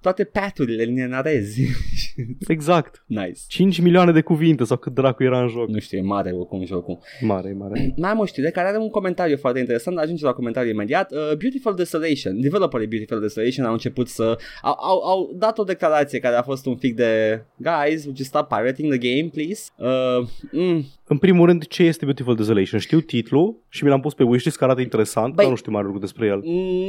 Toate 0.00 0.24
paturile 0.24 0.82
îl 0.84 0.90
nenarezi. 0.90 1.62
exact. 2.48 3.04
nice. 3.06 3.40
5 3.48 3.80
milioane 3.80 4.12
de 4.12 4.20
cuvinte 4.20 4.64
sau 4.64 4.76
cât 4.76 4.94
dracu 4.94 5.22
era 5.22 5.42
în 5.42 5.48
joc. 5.48 5.68
Nu 5.68 5.78
știu, 5.78 5.98
e 5.98 6.02
mare 6.02 6.30
oricum 6.30 6.64
jocul. 6.66 6.98
Mare, 7.20 7.52
mare. 7.52 7.92
Mai 7.96 8.10
am 8.10 8.18
o 8.18 8.24
știre 8.24 8.50
care 8.50 8.68
are 8.68 8.78
un 8.78 8.88
comentariu 8.90 9.36
foarte 9.36 9.58
interesant, 9.58 9.98
ajunge 9.98 10.24
la 10.24 10.32
comentariu 10.32 10.70
imediat. 10.70 11.12
Uh, 11.12 11.18
Beautiful 11.38 11.74
Desolation, 11.74 12.40
developerii 12.40 12.86
Beautiful 12.86 13.20
Desolation 13.20 13.66
au 13.66 13.72
început 13.72 14.08
să... 14.08 14.38
Au, 14.62 14.76
au, 14.80 14.98
au 15.02 15.32
dat 15.34 15.58
o 15.58 15.62
declarație 15.64 16.18
care 16.18 16.36
a 16.36 16.42
fost 16.42 16.66
un 16.66 16.74
pic 16.74 16.94
de 16.94 17.42
Guys, 17.56 18.02
would 18.04 18.18
you 18.18 18.26
stop 18.26 18.48
pirating 18.48 18.92
the 18.98 18.98
game, 19.14 19.28
please? 19.32 19.70
Uh, 19.76 20.28
mm, 20.52 20.84
În 21.08 21.18
primul 21.18 21.46
rând, 21.46 21.66
ce 21.66 21.82
este 21.82 22.04
Beautiful 22.04 22.34
Desolation? 22.36 22.80
Știu 22.80 23.00
titlul 23.00 23.56
și 23.68 23.84
mi 23.84 23.90
l-am 23.90 24.00
pus 24.00 24.14
pe 24.14 24.22
wishlist 24.22 24.56
că 24.56 24.64
arată 24.64 24.80
interesant, 24.80 25.32
Băi- 25.32 25.36
dar 25.36 25.48
nu 25.48 25.54
știu 25.56 25.72
mare 25.72 25.84
lucru 25.84 26.00
despre 26.00 26.26
el. 26.26 26.40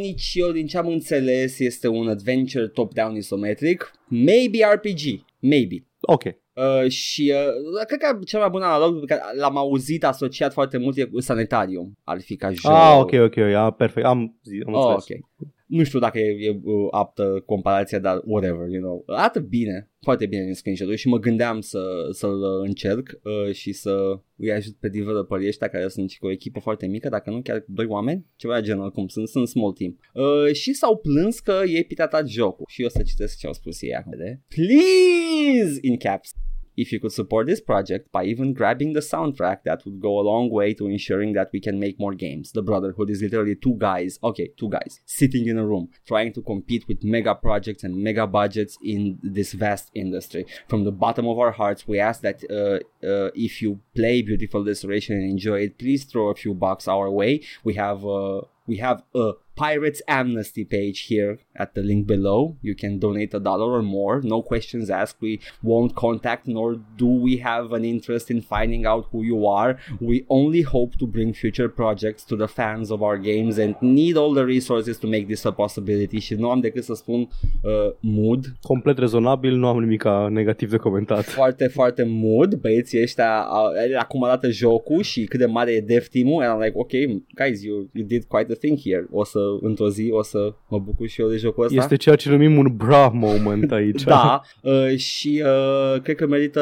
nici 0.01 0.31
eu, 0.34 0.51
din 0.51 0.65
ce 0.67 0.77
am 0.77 0.88
înțeles, 0.88 1.59
este 1.59 1.88
un 1.88 2.07
adventure 2.07 2.56
top-down 2.73 3.15
isometric. 3.15 3.91
Maybe 4.07 4.57
RPG. 4.73 5.23
Maybe. 5.39 5.85
Ok. 6.01 6.23
Uh, 6.23 6.89
și 6.89 7.34
uh, 7.35 7.85
cred 7.88 7.99
că 7.99 8.19
cel 8.25 8.39
mai 8.39 8.49
bun 8.49 8.61
analog 8.61 8.99
pe 8.99 9.05
care 9.15 9.21
l-am 9.38 9.57
auzit 9.57 10.03
asociat 10.05 10.53
foarte 10.53 10.77
mult 10.77 10.97
e 10.97 11.03
cu 11.05 11.19
Sanitarium. 11.19 11.97
Ar 12.03 12.21
fi 12.21 12.35
ca 12.35 12.51
joc. 12.51 12.71
Ah, 12.71 12.97
ok, 12.99 13.11
ok, 13.13 13.35
ja, 13.35 13.69
perfect. 13.71 14.05
Am, 14.05 14.39
zi, 14.43 14.63
am 14.67 14.73
Oh, 14.73 14.93
înțeles. 14.95 15.19
ok. 15.19 15.47
Nu 15.68 15.84
știu 15.84 15.99
dacă 15.99 16.19
e, 16.19 16.45
e 16.45 16.60
uh, 16.64 16.88
aptă 16.91 17.44
comparația, 17.45 17.99
dar 17.99 18.22
whatever, 18.26 18.69
you 18.69 18.81
know. 18.81 19.03
Arată 19.06 19.39
bine, 19.39 19.91
foarte 20.02 20.26
bine 20.26 20.41
în 20.41 20.53
screenshot 20.53 20.98
și 20.98 21.07
mă 21.07 21.18
gândeam 21.18 21.61
să, 21.61 22.07
să-l 22.11 22.41
uh, 22.41 22.68
încerc 22.68 23.19
uh, 23.23 23.53
și 23.53 23.72
să 23.72 24.19
îi 24.35 24.52
ajut 24.52 24.76
pe 24.76 24.88
developerii 24.88 25.48
ăștia 25.48 25.68
care 25.68 25.88
sunt 25.88 26.10
și 26.10 26.19
cu 26.19 26.26
o 26.26 26.31
echipă 26.31 26.60
foarte 26.60 26.88
mică, 26.88 27.10
dacă 27.10 27.30
nu 27.30 27.41
chiar 27.41 27.64
doi 27.68 27.85
oameni, 27.85 28.26
ceva 28.35 28.60
de 28.60 28.65
genul 28.65 28.91
cum 28.91 29.07
sunt, 29.07 29.27
sunt 29.27 29.48
small 29.48 29.73
team. 29.73 29.99
Uh, 30.14 30.53
și 30.53 30.73
s-au 30.73 30.98
plâns 30.98 31.39
că 31.39 31.61
e 31.65 31.84
piratat 31.84 32.27
jocul 32.27 32.65
și 32.69 32.81
eu 32.81 32.88
o 32.88 32.89
să 32.89 33.03
citesc 33.03 33.38
ce 33.38 33.48
au 33.48 33.53
spus 33.53 33.81
ei 33.81 33.95
acum 33.95 34.14
de 34.18 34.39
Please! 34.48 35.77
In 35.81 35.98
caps. 35.98 36.31
If 36.78 36.91
you 36.91 36.99
could 36.99 37.12
support 37.12 37.48
this 37.48 37.60
project 37.60 38.12
by 38.12 38.26
even 38.26 38.54
grabbing 38.54 38.94
the 38.94 38.99
soundtrack, 38.99 39.64
that 39.66 39.84
would 39.84 39.99
go 39.99 40.20
a 40.20 40.22
long 40.22 40.49
way 40.49 40.74
to 40.76 40.88
ensuring 40.88 41.34
that 41.34 41.49
we 41.52 41.60
can 41.60 41.80
make 41.80 41.99
more 41.99 42.14
games. 42.14 42.52
The 42.52 42.62
Brotherhood 42.62 43.10
is 43.10 43.22
literally 43.22 43.56
two 43.56 43.76
guys, 43.78 44.20
okay, 44.24 44.52
two 44.58 44.70
guys, 44.70 45.02
sitting 45.06 45.48
in 45.48 45.58
a 45.58 45.66
room, 45.66 45.90
trying 46.08 46.34
to 46.34 46.41
compete 46.41 46.88
with 46.88 47.04
mega 47.04 47.34
projects 47.34 47.84
and 47.84 47.98
mega 47.98 48.28
budgets 48.28 48.78
in 48.84 49.18
this 49.24 49.54
vast 49.54 49.90
industry. 49.95 50.45
From 50.68 50.84
the 50.84 50.91
bottom 50.91 51.28
of 51.28 51.40
our 51.40 51.52
hearts, 51.52 51.88
we 51.88 51.99
ask 51.99 52.22
that 52.22 52.44
uh, 52.49 52.80
uh, 53.06 53.32
if 53.34 53.62
you 53.62 53.80
play 53.95 54.22
Beautiful 54.22 54.64
Restoration 54.64 55.16
and 55.16 55.30
enjoy 55.30 55.62
it, 55.62 55.80
please 55.80 56.04
throw 56.06 56.30
a 56.30 56.36
few 56.36 56.54
bucks 56.54 56.88
our 56.88 57.10
way. 57.10 57.41
We 57.64 57.74
have 57.74 58.06
uh, 58.06 58.41
we 58.68 58.78
have 58.78 59.04
a 59.16 59.34
Pirates 59.57 60.01
Amnesty 60.07 60.63
page 60.63 60.99
here 61.11 61.39
at 61.55 61.73
the 61.75 61.81
link 61.81 62.05
below. 62.05 62.57
You 62.61 62.75
can 62.75 62.99
donate 62.99 63.34
a 63.34 63.39
dollar 63.39 63.69
or 63.79 63.81
more, 63.81 64.21
no 64.21 64.41
questions 64.41 64.89
asked. 64.89 65.17
We 65.19 65.39
won't 65.63 65.95
contact 65.95 66.47
nor 66.47 66.75
do 67.03 67.07
we 67.07 67.38
have 67.38 67.73
an 67.73 67.84
interest 67.84 68.29
in 68.29 68.41
finding 68.41 68.85
out 68.85 69.03
who 69.11 69.23
you 69.23 69.39
are. 69.47 69.71
We 69.99 70.25
only 70.29 70.61
hope 70.61 70.91
to 71.01 71.05
bring 71.07 71.34
future 71.34 71.69
projects 71.69 72.23
to 72.25 72.35
the 72.35 72.47
fans 72.47 72.91
of 72.91 73.01
our 73.01 73.17
games 73.17 73.57
and 73.57 73.75
need 73.81 74.15
all 74.15 74.34
the 74.34 74.45
resources 74.45 74.97
to 74.99 75.07
make 75.07 75.25
this 75.27 75.45
a 75.45 75.51
possibility. 75.51 76.19
Și 76.19 76.34
nu 76.34 76.49
am 76.49 76.59
decât 76.59 76.84
să 76.84 76.93
spun 76.93 77.19
uh, 77.19 77.91
mood, 77.99 78.45
Complet 78.61 78.97
rezonabil, 78.97 79.55
nu 79.55 79.67
am 79.67 79.79
nimic 79.79 80.03
negativ 80.29 80.69
de 80.69 80.77
comentat. 80.77 81.25
foarte, 81.39 81.67
foarte 81.67 82.03
mood. 82.03 82.55
Băieții 82.55 83.01
ăștia 83.01 83.41
au, 83.41 83.65
acum 83.97 84.23
arată 84.23 84.49
jocul 84.49 85.01
și 85.01 85.23
cât 85.23 85.39
de 85.39 85.45
mare 85.45 85.71
e 85.71 85.79
dev 85.79 86.07
team-ul. 86.07 86.43
And 86.43 86.61
I'm 86.61 86.65
like, 86.65 86.77
ok, 86.77 86.91
guys, 87.35 87.63
you, 87.63 87.89
you 87.93 88.05
did 88.05 88.23
quite 88.23 88.51
a 88.51 88.55
thing 88.55 88.79
here. 88.79 89.07
O 89.11 89.23
să, 89.23 89.39
într-o 89.61 89.90
zi, 89.90 90.10
o 90.11 90.24
să 90.24 90.53
mă 90.68 90.80
bucur 90.80 91.07
și 91.07 91.22
eu 91.22 91.28
de 91.28 91.38
jocul 91.38 91.64
ăsta. 91.64 91.76
Este 91.76 91.95
ceea 91.95 92.15
ce 92.15 92.30
numim 92.30 92.57
un 92.57 92.76
bra 92.76 93.07
moment 93.07 93.72
aici. 93.72 94.03
Da, 94.03 94.41
uh, 94.61 94.98
și 94.98 95.44
uh, 95.45 96.02
cred 96.02 96.15
că 96.15 96.28
merită 96.28 96.61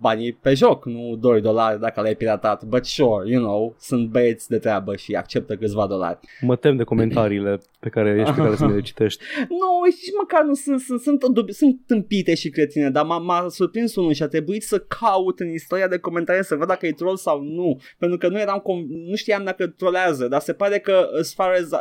banii 0.00 0.32
pe 0.32 0.54
joc, 0.54 0.84
nu 0.86 1.16
2 1.20 1.40
dolari 1.40 1.80
dacă 1.80 2.00
l-ai 2.00 2.14
piratat, 2.14 2.64
but 2.64 2.84
sure, 2.84 3.30
you 3.30 3.42
know, 3.42 3.76
sunt 3.78 4.08
băieți 4.08 4.48
de 4.48 4.58
treabă 4.58 4.96
și 4.96 5.14
acceptă 5.14 5.56
câțiva 5.56 5.86
dolari. 5.86 6.18
Mă 6.40 6.56
tem 6.56 6.76
de 6.76 6.82
comentariile 6.82 7.60
pe 7.80 7.88
care 7.88 8.16
ești 8.20 8.34
pe 8.34 8.40
care 8.40 8.56
să 8.56 8.66
le 8.66 8.80
citești. 8.80 9.24
Nu, 9.60 9.90
și 9.90 10.12
măcar 10.18 10.44
nu 10.44 10.54
sunt, 10.54 10.80
sunt, 10.80 11.00
sunt, 11.00 11.24
dubi- 11.24 11.52
sunt 11.52 11.80
tâmpite 11.86 12.34
și 12.34 12.48
cretine, 12.48 12.90
dar 12.90 13.04
m-a, 13.04 13.18
m-a 13.18 13.46
surprins 13.48 13.94
unul 13.94 14.12
și 14.12 14.22
a 14.22 14.28
trebuit 14.28 14.62
să 14.62 14.78
caut 14.78 15.40
în 15.40 15.48
istoria 15.52 15.88
de 15.88 15.98
comentarii 15.98 16.44
să 16.44 16.54
văd 16.54 16.68
dacă 16.68 16.86
e 16.86 16.92
troll 16.92 17.16
sau 17.16 17.42
nu, 17.42 17.80
pentru 17.98 18.18
că 18.18 18.28
nu 18.28 18.38
eram 18.38 18.58
com- 18.58 18.86
nu 19.08 19.14
știam 19.14 19.44
dacă 19.44 19.66
trollează, 19.66 20.28
dar 20.28 20.40
se 20.40 20.52
pare 20.52 20.78
că 20.78 21.08
as 21.18 21.34
far 21.34 21.50
as 21.50 21.70
uh, 21.70 21.78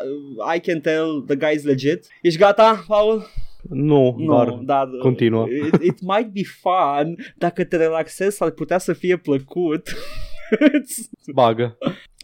I 0.55 0.59
can 0.59 0.81
tell, 0.81 1.23
the 1.27 1.35
guy 1.35 1.55
is 1.55 1.63
legit. 1.63 2.07
Ești 2.21 2.39
gata, 2.39 2.83
Paul? 2.87 3.27
Nu, 3.69 4.15
Nu, 4.17 4.35
dar 4.35 4.49
dar 4.49 4.87
continuă. 4.99 5.47
It, 5.47 5.81
it 5.81 6.01
might 6.01 6.31
be 6.33 6.41
fun. 6.43 7.15
Dacă 7.37 7.63
te 7.63 7.77
relaxezi, 7.77 8.43
ar 8.43 8.49
putea 8.49 8.77
să 8.77 8.93
fie 8.93 9.17
plăcut. 9.17 9.89
bagă. 11.33 11.77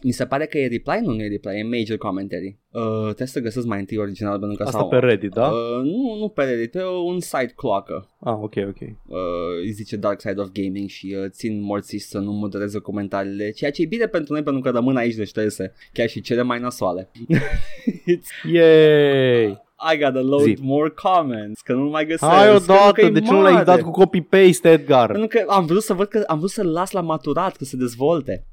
Mi 0.04 0.10
se 0.10 0.26
pare 0.26 0.46
că 0.46 0.58
e 0.58 0.66
reply, 0.66 1.00
nu, 1.02 1.12
nu 1.12 1.22
e 1.22 1.28
reply, 1.28 1.58
e 1.58 1.62
major 1.62 1.96
commentary. 1.96 2.58
Uh, 2.70 3.04
trebuie 3.04 3.26
să 3.26 3.40
găsesc 3.40 3.66
mai 3.66 3.78
întâi 3.78 3.96
original 3.96 4.38
pentru 4.38 4.56
că 4.56 4.62
Asta 4.62 4.78
sau, 4.78 4.88
pe 4.88 4.96
Reddit, 4.96 5.30
da? 5.30 5.48
Uh, 5.48 5.82
nu, 5.82 6.16
nu 6.18 6.28
pe 6.28 6.44
Reddit, 6.44 6.70
pe 6.70 6.82
un 6.84 7.20
site 7.20 7.52
cloacă. 7.56 8.08
Ah, 8.20 8.34
ok, 8.40 8.54
ok. 8.56 8.80
Uh, 8.80 9.18
îi 9.62 9.70
zice 9.70 9.96
Dark 9.96 10.20
Side 10.20 10.40
of 10.40 10.48
Gaming 10.52 10.88
și 10.88 11.16
uh, 11.18 11.24
țin 11.28 11.60
morții 11.60 11.98
să 11.98 12.18
nu 12.18 12.32
modereze 12.32 12.78
comentariile, 12.78 13.50
ceea 13.50 13.70
ce 13.70 13.82
e 13.82 13.86
bine 13.86 14.06
pentru 14.06 14.32
noi 14.32 14.42
pentru 14.42 14.62
că 14.62 14.70
rămân 14.70 14.96
aici 14.96 15.14
de 15.14 15.24
șterse, 15.24 15.72
chiar 15.92 16.08
și 16.08 16.20
cele 16.20 16.42
mai 16.42 16.60
nasoale. 16.60 17.10
It's, 18.10 18.44
Yay! 18.52 19.63
I 19.92 19.96
gotta 19.96 20.20
load 20.20 20.42
Zi. 20.42 20.56
more 20.60 20.90
comments, 20.90 21.60
că 21.60 21.72
nu 21.72 21.88
mai 21.88 22.04
găsesc. 22.04 22.24
Hai 22.32 22.46
pentru 22.48 22.64
că 22.66 22.72
odată, 22.72 23.00
e 23.00 23.10
de 23.10 23.20
ce 23.20 23.30
nu 23.30 23.42
l-ai 23.42 23.52
mare. 23.52 23.64
dat 23.64 23.80
cu 23.80 23.90
copy-paste, 23.90 24.70
Edgar? 24.70 25.10
Pentru 25.10 25.28
că 25.28 25.44
am 25.48 25.66
vrut 25.66 25.82
să 25.82 25.92
văd 25.94 26.08
că 26.08 26.24
am 26.26 26.38
vrut 26.38 26.50
să-l 26.50 26.72
las 26.72 26.90
la 26.90 27.00
maturat, 27.00 27.56
că 27.56 27.64
se 27.64 27.76
dezvolte. 27.76 28.46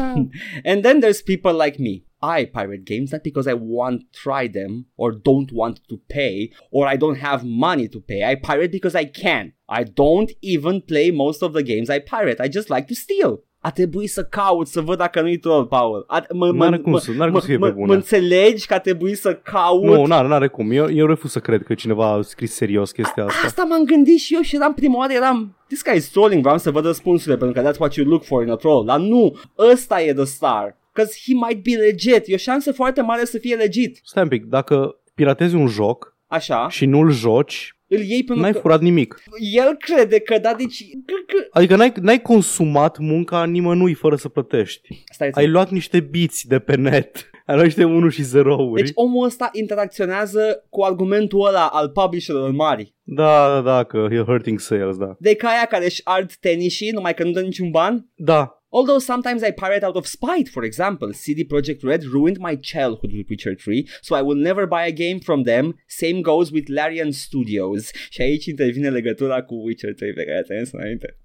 And 0.70 0.82
then 0.82 1.00
there's 1.00 1.24
people 1.24 1.64
like 1.64 1.82
me. 1.82 2.02
I 2.38 2.46
pirate 2.46 2.84
games 2.84 3.10
not 3.10 3.22
because 3.22 3.46
I 3.46 3.54
want 3.54 4.00
to 4.00 4.06
try 4.30 4.48
them 4.48 4.86
or 4.94 5.12
don't 5.12 5.52
want 5.52 5.80
to 5.88 5.96
pay 6.06 6.52
or 6.70 6.86
I 6.86 6.96
don't 6.96 7.18
have 7.18 7.42
money 7.44 7.88
to 7.88 8.00
pay. 8.00 8.22
I 8.32 8.36
pirate 8.36 8.70
because 8.70 8.94
I 8.94 9.04
can. 9.04 9.54
I 9.68 9.84
don't 9.84 10.30
even 10.40 10.80
play 10.80 11.10
most 11.10 11.42
of 11.42 11.52
the 11.52 11.62
games 11.62 11.90
I 11.90 11.98
pirate. 11.98 12.40
I 12.40 12.48
just 12.48 12.70
like 12.70 12.86
to 12.88 12.94
steal. 12.94 13.42
A 13.66 13.70
trebuit 13.70 14.10
să 14.10 14.24
caut 14.24 14.66
să 14.66 14.80
văd 14.80 14.98
dacă 14.98 15.20
nu-i 15.20 15.38
troll, 15.38 15.66
Paul. 15.66 16.04
A, 16.06 16.24
mă, 16.32 16.52
mă, 16.52 16.64
N-are 16.64 16.78
cum 16.78 16.92
mă, 16.92 16.98
să- 16.98 17.10
n-are 17.10 17.24
cum 17.24 17.32
mă, 17.32 17.40
să 17.40 17.46
fie 17.46 17.56
mă, 17.56 17.66
pe 17.66 17.72
bune. 17.72 17.86
mă 17.86 17.94
înțelegi 17.94 18.66
că 18.66 18.74
a 18.74 18.78
trebuit 18.78 19.18
să 19.18 19.34
caut? 19.34 19.82
Nu, 19.82 20.06
n-are, 20.06 20.28
n-are 20.28 20.48
cum. 20.48 20.70
Eu, 20.70 20.90
eu 20.90 21.06
refuz 21.06 21.30
să 21.30 21.40
cred 21.40 21.62
că 21.62 21.74
cineva 21.74 22.06
a 22.12 22.22
scris 22.22 22.54
serios 22.54 22.90
chestia 22.92 23.24
asta. 23.24 23.46
Asta 23.46 23.64
m-am 23.64 23.84
gândit 23.84 24.18
și 24.18 24.34
eu 24.34 24.40
și 24.40 24.54
eram 24.56 24.74
prima 24.74 24.96
oară, 24.98 25.12
eram 25.12 25.56
This 25.66 25.82
guy 25.84 25.96
is 25.96 26.08
trolling, 26.08 26.42
vreau 26.42 26.58
să 26.58 26.70
văd 26.70 26.84
răspunsurile 26.84 27.36
pentru 27.36 27.62
că 27.62 27.70
that's 27.70 27.78
what 27.78 27.94
you 27.94 28.06
look 28.08 28.24
for 28.24 28.42
in 28.42 28.50
a 28.50 28.54
troll 28.56 28.84
Dar 28.86 28.98
nu, 28.98 29.36
ăsta 29.72 30.02
e 30.02 30.12
the 30.14 30.24
star 30.24 30.76
Cause 30.92 31.12
he 31.26 31.32
might 31.46 31.62
be 31.64 31.76
legit 31.84 32.22
E 32.28 32.34
o 32.34 32.36
șansă 32.36 32.72
foarte 32.72 33.00
mare 33.02 33.24
să 33.24 33.38
fie 33.38 33.54
legit 33.54 34.00
Stai 34.04 34.22
un 34.22 34.28
pic, 34.28 34.44
dacă 34.44 35.00
piratezi 35.14 35.54
un 35.54 35.66
joc 35.66 36.16
Așa 36.26 36.68
și 36.68 36.86
nu-l 36.86 37.10
joci, 37.10 37.73
îl 37.88 37.98
iei 37.98 38.24
pentru 38.24 38.42
N-ai 38.42 38.52
că 38.52 38.58
furat 38.58 38.80
nimic. 38.80 39.22
el 39.52 39.76
crede 39.78 40.20
că 40.20 40.38
da, 40.38 40.54
deci... 40.54 40.84
Că, 41.06 41.14
că... 41.26 41.46
Adică 41.50 41.76
n-ai, 41.76 41.92
n-ai 42.00 42.22
consumat 42.22 42.98
munca 42.98 43.44
nimănui 43.44 43.94
fără 43.94 44.16
să 44.16 44.28
plătești. 44.28 45.04
Stai, 45.12 45.30
Ai 45.32 45.46
luat 45.48 45.70
niște 45.70 46.00
biți 46.00 46.46
de 46.48 46.58
pe 46.58 46.76
net. 46.76 47.30
Ai 47.46 47.54
luat 47.54 47.66
niște 47.66 47.84
1 47.84 48.08
și 48.08 48.22
0 48.22 48.70
Deci 48.74 48.90
omul 48.94 49.24
ăsta 49.24 49.48
interacționează 49.52 50.64
cu 50.70 50.82
argumentul 50.82 51.46
ăla 51.46 51.66
al 51.66 51.88
publisherilor 51.88 52.50
mari. 52.50 52.94
Da, 53.02 53.48
da, 53.48 53.60
da, 53.60 53.84
că 53.84 54.08
e 54.10 54.22
hurting 54.26 54.58
sales, 54.58 54.96
da. 54.96 55.16
De 55.18 55.34
ca 55.34 55.48
aia 55.48 55.64
care 55.68 55.84
își 55.84 56.00
ard 56.04 56.32
tenisii 56.32 56.90
numai 56.90 57.14
că 57.14 57.24
nu 57.24 57.30
dă 57.30 57.40
niciun 57.40 57.70
ban. 57.70 58.10
Da, 58.14 58.63
Although 58.76 58.98
sometimes 58.98 59.40
I 59.44 59.52
pirate 59.52 59.84
out 59.84 59.96
of 59.96 60.06
spite, 60.06 60.48
for 60.48 60.64
example, 60.64 61.12
CD 61.12 61.44
Projekt 61.44 61.82
Red 61.84 62.02
ruined 62.04 62.38
my 62.40 62.56
childhood 62.56 63.12
with 63.12 63.28
Witcher 63.30 63.54
3, 63.54 63.88
so 64.00 64.16
I 64.16 64.22
will 64.22 64.40
never 64.48 64.66
buy 64.66 64.84
a 64.86 64.90
game 64.90 65.20
from 65.20 65.44
them. 65.44 65.78
Same 65.86 66.20
goes 66.22 66.50
with 66.50 66.68
Larian 66.68 67.12
Studios. 67.12 67.90
Și 68.10 68.20
aici 68.20 68.46
intervine 68.46 68.90
legătura 68.90 69.42
cu 69.42 69.54
Witcher 69.54 69.94
3 69.94 70.12
pe 70.12 70.24
care 70.24 70.42
ți-am 70.42 70.64
zis 70.64 70.72
înainte. 70.72 71.18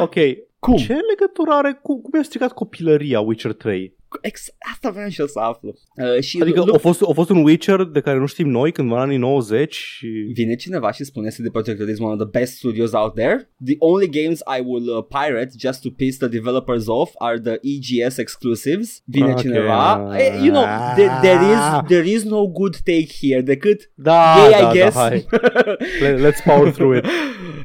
ok. 0.00 0.14
Cum? 0.58 0.76
Ce 0.76 0.92
legătură 0.92 1.50
are 1.50 1.78
cu 1.82 2.00
cum 2.00 2.10
i-a 2.14 2.22
stricat 2.22 2.52
copilăria 2.52 3.20
Witcher 3.20 3.52
3? 3.52 3.96
Ex- 4.20 4.50
asta 4.72 4.90
vreau 4.90 5.08
și 5.08 5.20
eu 5.20 5.26
să 5.26 5.38
aflu. 5.38 5.74
Uh, 5.96 6.20
și 6.22 6.38
Adică 6.42 6.62
lu- 6.66 6.74
a 6.74 6.78
fost, 6.78 7.02
a 7.02 7.12
fost 7.12 7.30
un 7.30 7.44
Witcher 7.44 7.82
de 7.82 8.00
care 8.00 8.18
nu 8.18 8.26
știm 8.26 8.48
noi 8.48 8.72
cândva 8.72 8.94
în 8.96 9.00
anii 9.00 9.16
90 9.16 9.74
și... 9.74 10.06
Vine 10.34 10.54
cineva 10.54 10.92
și 10.92 11.04
spune 11.04 11.28
CD 11.28 11.48
Projekt 11.52 11.78
Red 11.78 11.88
is 11.88 11.98
one 11.98 12.12
of 12.12 12.18
the 12.18 12.38
best 12.38 12.56
studios 12.56 12.92
out 12.92 13.14
there. 13.14 13.50
The 13.64 13.74
only 13.78 14.08
games 14.22 14.38
I 14.58 14.60
will 14.64 14.88
uh, 14.96 15.04
pirate 15.24 15.50
just 15.58 15.82
to 15.82 15.88
piss 15.96 16.16
the 16.18 16.28
developers 16.28 16.86
off 16.86 17.12
are 17.18 17.40
the 17.40 17.58
EGS 17.62 18.16
exclusives. 18.16 19.02
Vine 19.04 19.30
Ok. 19.30 19.38
cineva. 19.40 20.08
Eh, 20.18 20.36
You 20.44 20.52
know, 20.52 20.64
there, 20.96 21.10
there 21.22 21.42
is 21.52 21.58
there 21.88 22.08
is 22.10 22.24
no 22.24 22.46
good 22.48 22.76
take 22.76 23.08
here 23.20 23.40
decât 23.40 23.90
Da, 23.94 24.34
Gay, 24.50 24.60
da, 24.60 24.70
I 24.70 24.72
guess. 24.78 24.94
da, 24.94 25.00
hai. 25.00 25.26
Le- 26.02 26.30
Let's 26.30 26.42
power 26.44 26.70
through 26.70 26.96
it. 26.96 27.04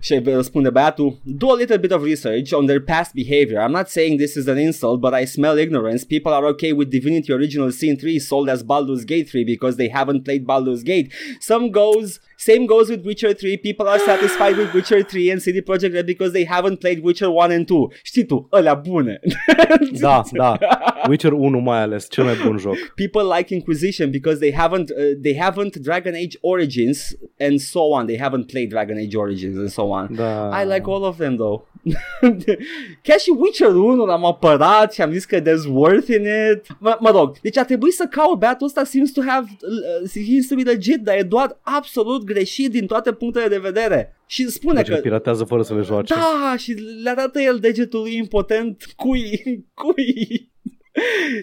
și 0.02 0.22
răspunde 0.26 0.70
băiatul, 0.70 1.20
do 1.24 1.48
a 1.52 1.56
little 1.58 1.78
bit 1.78 1.92
of 1.92 2.04
research 2.06 2.52
on 2.54 2.66
their 2.66 2.82
past 2.82 3.12
behavior. 3.14 3.62
I'm 3.68 3.72
not 3.72 3.88
saying 3.88 4.20
this 4.20 4.36
is 4.36 4.48
an 4.48 4.58
insult, 4.58 5.00
but 5.00 5.12
I 5.22 5.26
smell 5.26 5.58
ignorance. 5.58 6.06
People 6.08 6.32
are 6.34 6.46
okay 6.48 6.74
with 6.74 6.92
Divinity 6.92 7.32
Original 7.32 7.72
Sin 7.72 7.98
3 7.98 8.20
sold 8.20 8.50
as 8.50 8.64
Baldur's 8.64 9.06
Gate 9.06 9.30
3 9.30 9.46
because 9.46 9.78
they 9.78 9.88
haven't 9.88 10.26
played 10.26 10.46
Baldur's 10.46 10.84
Gate. 10.84 11.14
Some 11.40 11.72
goes, 11.72 12.20
same 12.38 12.66
goes 12.66 12.90
with 12.90 13.06
Witcher 13.06 13.34
3. 13.34 13.58
People 13.58 13.88
are 13.88 14.00
satisfied 14.00 14.58
with 14.58 14.74
Witcher 14.74 15.04
3 15.04 15.32
and 15.32 15.42
CD 15.42 15.62
Projekt 15.62 15.94
Red 15.94 16.06
because 16.06 16.32
they 16.34 16.46
haven't 16.46 16.80
played 16.80 17.04
Witcher 17.04 17.30
1 17.30 17.52
and 17.52 17.68
2. 17.68 17.88
Știi 18.04 18.26
tu, 18.26 18.48
ălea 18.52 18.74
bune. 18.74 19.20
Da, 20.00 20.22
da. 20.32 20.58
Witcher 21.10 21.32
1 21.34 21.60
mai 21.60 21.82
ales, 21.82 22.08
cel 22.10 22.24
mai 22.24 22.36
bun 22.46 22.58
joc. 22.58 22.76
People 22.96 23.24
like 23.38 23.54
Inquisition 23.54 24.12
because 24.12 24.40
they 24.40 24.52
haven't 24.52 24.90
uh, 24.90 25.22
they 25.22 25.36
haven't 25.36 25.76
Dragon 25.82 26.14
Age 26.14 26.38
Origins 26.42 27.16
and 27.40 27.60
so 27.60 27.80
on. 27.80 28.06
They 28.06 28.18
haven't 28.18 28.46
played 28.48 28.70
Dragon 28.70 28.98
Age 28.98 29.16
Origins 29.16 29.58
and 29.58 29.70
so 29.70 29.92
on. 29.92 30.16
Da. 30.16 30.62
I 30.62 30.66
like 30.66 30.88
all 30.88 31.04
of 31.04 31.18
them 31.18 31.38
though. 31.38 31.62
Chiar 33.02 33.20
și 33.20 33.34
Witcher 33.38 33.76
1 33.76 34.06
l-am 34.06 34.26
apărat 34.26 34.94
și 34.94 35.02
am 35.02 35.12
zis 35.12 35.26
că 35.26 35.42
there's 35.42 35.68
worth 35.70 36.08
in 36.08 36.22
it. 36.52 36.66
Mă, 36.80 36.98
mă 37.00 37.10
rog, 37.10 37.40
deci 37.42 37.58
a 37.58 37.66
trebuit 37.66 37.94
să 37.94 38.08
caut 38.10 38.40
băiatul 38.40 38.68
ăsta 38.68 38.84
seems 38.84 39.12
to 39.12 39.22
have, 39.22 39.48
uh, 39.62 40.10
seems 40.10 40.48
to 40.48 40.56
be 40.56 40.62
legit, 40.62 41.00
dar 41.02 41.18
e 41.18 41.24
doar 41.24 41.60
absolut 41.62 42.23
greșit 42.24 42.72
din 42.72 42.88
toate 42.88 43.14
punctele 43.14 43.48
de 43.48 43.58
vedere. 43.58 44.18
Și 44.26 44.50
spune 44.50 44.76
Deci 44.76 44.88
că... 44.88 44.94
îl 44.94 45.02
piratează 45.02 45.44
fără 45.44 45.62
să 45.62 45.76
le 45.76 45.82
joace. 45.82 46.14
Da, 46.14 46.56
și 46.58 46.72
le 47.04 47.10
arată 47.10 47.42
el 47.42 47.60
degetul 47.60 48.00
lui 48.00 48.16
impotent 48.16 48.84
cui, 48.96 49.42
cui. 49.82 50.53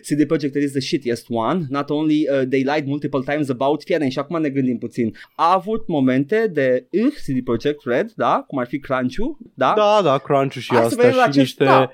CD 0.02 0.26
Projekt 0.26 0.54
Red 0.54 0.62
is 0.64 0.70
the 0.72 0.80
shittiest 0.80 1.26
one. 1.28 1.66
Not 1.68 1.90
only 1.90 2.26
uh, 2.28 2.42
they 2.48 2.62
lied 2.62 2.86
multiple 2.86 3.20
times 3.26 3.48
about 3.48 3.82
Fiena 3.82 4.08
și 4.08 4.18
acum 4.18 4.40
ne 4.40 4.48
gândim 4.48 4.78
puțin. 4.78 5.14
A 5.34 5.52
avut 5.54 5.88
momente 5.88 6.50
de 6.52 6.86
uh, 6.92 7.06
CD 7.26 7.44
Projekt 7.44 7.80
Red, 7.84 8.12
da, 8.16 8.44
cum 8.46 8.58
ar 8.58 8.66
fi 8.66 8.78
Crunch-ul, 8.78 9.36
da? 9.54 9.72
Da, 9.76 10.00
da, 10.02 10.18
crunch 10.18 10.52
și 10.52 10.74
Hai 10.74 10.82
să 10.88 10.94
vedem 10.94 11.10
asta 11.10 11.22
și 11.22 11.28
acest- 11.28 11.38
niște, 11.38 11.64
da, 11.64 11.90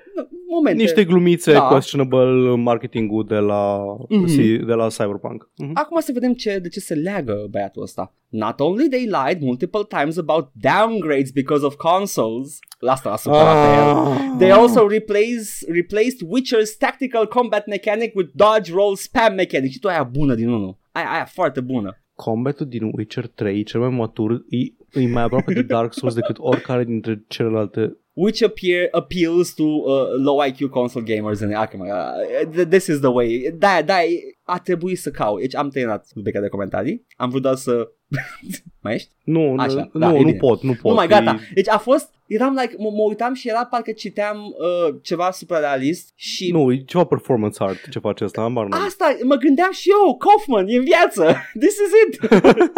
momente. 0.49 0.83
niște 0.83 1.05
glumițe 1.05 1.53
Da. 1.53 1.61
questionable 1.61 2.55
marketing-ul 2.57 3.25
de 3.29 3.35
la, 3.37 3.79
Mhm. 4.09 4.67
de 4.67 4.73
la 4.73 4.89
Cyberpunk. 4.89 5.51
Mhm. 5.57 5.71
Acum 5.75 6.01
să 6.01 6.11
vedem 6.13 6.33
ce, 6.33 6.59
de 6.59 6.69
ce 6.69 6.81
se 6.81 6.95
leagă 6.95 7.47
băiatul 7.51 7.83
ăsta. 7.83 8.15
Not 8.29 8.61
only 8.61 8.89
they 8.89 9.05
lied 9.05 9.41
multiple 9.41 9.81
times 9.89 10.19
about 10.19 10.49
downgrades 10.53 11.31
because 11.31 11.65
of 11.65 11.75
consoles, 11.75 12.59
la 12.87 12.93
asta 12.93 13.11
l-a 13.11 13.17
supărat 13.17 13.55
pe 13.67 13.75
el. 13.81 13.89
Ah. 13.97 14.35
They 14.39 14.51
also 14.51 14.87
replace, 14.87 15.49
replaced 15.69 16.21
Witcher's 16.35 16.77
tactical 16.79 17.27
combat 17.27 17.67
mechanic 17.67 18.15
with 18.15 18.31
dodge 18.35 18.73
roll 18.73 18.97
spam 18.97 19.35
mechanic. 19.35 19.71
Și 19.71 19.79
tu 19.79 19.89
aia 19.89 20.03
bună 20.03 20.35
din 20.35 20.49
unul. 20.49 20.79
Aia, 20.93 21.11
aia 21.11 21.25
foarte 21.25 21.61
bună. 21.61 22.01
Combatul 22.15 22.67
din 22.67 22.91
Witcher 22.93 23.27
3, 23.27 23.63
cel 23.63 23.81
mai 23.81 23.89
matur, 23.89 24.45
e, 24.49 25.01
e 25.01 25.09
mai 25.09 25.23
aproape 25.23 25.53
de 25.53 25.63
Dark 25.63 25.93
Souls 25.93 26.15
decât 26.15 26.37
oricare 26.39 26.85
dintre 26.85 27.25
celelalte. 27.29 27.97
Which 28.13 28.43
appear 28.43 28.89
appeals 28.91 29.55
to 29.55 29.63
uh, 29.63 30.09
low 30.25 30.39
IQ 30.47 30.71
console 30.71 31.05
gamers 31.05 31.41
and 31.41 31.55
acum, 31.55 31.81
uh, 31.81 32.65
this 32.69 32.87
is 32.87 32.99
the 32.99 33.09
way. 33.09 33.55
Da, 33.59 33.83
da, 33.85 33.95
a 34.43 34.59
trebuit 34.59 34.99
să 34.99 35.11
caut. 35.11 35.41
Deci 35.41 35.55
am 35.55 35.69
terminat 35.69 36.07
rubrica 36.15 36.41
de 36.41 36.49
comentarii. 36.49 37.07
Am 37.17 37.31
vrut 37.31 37.43
doar 37.43 37.55
să 37.55 37.89
mai 38.83 38.95
ești? 38.95 39.09
Nu, 39.25 39.55
Așa, 39.59 39.89
nu, 39.93 40.01
da, 40.01 40.09
e 40.09 40.19
nu 40.19 40.25
bine. 40.25 40.33
pot, 40.37 40.63
nu 40.63 40.73
pot. 40.73 40.85
Nu 40.91 40.95
mai 40.95 41.07
gata. 41.07 41.31
E- 41.41 41.51
Deci 41.55 41.69
a 41.69 41.79
fost, 41.79 42.11
eram 42.27 42.59
like, 42.61 42.75
mă, 42.79 42.91
mă 42.91 43.03
uitam 43.09 43.35
și 43.35 43.49
era 43.49 43.65
parcă 43.67 43.93
citeam 43.93 44.37
uh, 44.47 44.95
ceva 45.03 45.31
super 45.31 45.59
realist 45.59 46.13
și 46.15 46.51
Nu, 46.53 46.73
e 46.73 46.83
ceva 46.87 47.05
performance 47.05 47.57
art 47.63 47.89
ce 47.91 47.99
face 47.99 48.25
asta, 48.25 48.41
ambar 48.43 48.67
n-am. 48.67 48.83
Asta, 48.85 49.17
mă 49.23 49.35
gândeam 49.35 49.71
și 49.73 49.89
eu, 49.91 50.17
Kaufman, 50.17 50.69
e 50.69 50.77
în 50.77 50.85
viață. 50.85 51.37
This 51.61 51.75
is 51.75 51.93
it. 52.07 52.31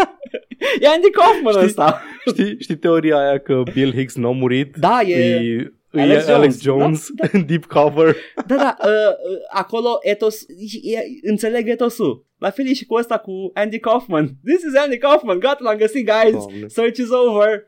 e 0.83 0.87
Andy 0.89 1.11
Kaufman 1.11 1.53
Știi- 1.53 1.65
ăsta. 1.67 2.03
Știi, 2.27 2.57
știi 2.61 2.77
teoria 2.77 3.17
aia 3.19 3.39
că 3.39 3.63
Bill 3.73 3.93
Hicks 3.93 4.15
n-a 4.15 4.31
murit? 4.31 4.77
Da, 4.77 5.01
e... 5.03 5.17
E, 5.35 5.73
e 5.91 6.01
Alex 6.01 6.27
Alex, 6.27 6.61
Jones, 6.61 6.63
Jones, 6.63 7.09
în 7.33 7.47
deep 7.47 7.65
cover. 7.65 8.17
Da, 8.47 8.57
da, 8.57 8.77
uh, 8.81 8.89
uh, 8.89 9.39
acolo 9.53 9.99
etos, 10.01 10.41
e, 10.83 10.97
e, 10.97 11.05
înțeleg 11.23 11.69
etosul. 11.69 12.27
La 12.39 12.51
fel 12.51 12.67
e 12.67 12.75
și 12.75 12.85
cu 12.85 12.95
ăsta 12.95 13.19
cu 13.19 13.51
Andy 13.55 13.79
Kaufman. 13.79 14.31
This 14.45 14.63
is 14.63 14.77
Andy 14.83 14.99
Kaufman, 14.99 15.39
gata, 15.39 15.59
l-am 15.61 15.77
găsit, 15.77 16.11
guys. 16.11 16.33
Doamne. 16.33 16.67
Search 16.69 16.99
is 16.99 17.11
over. 17.11 17.67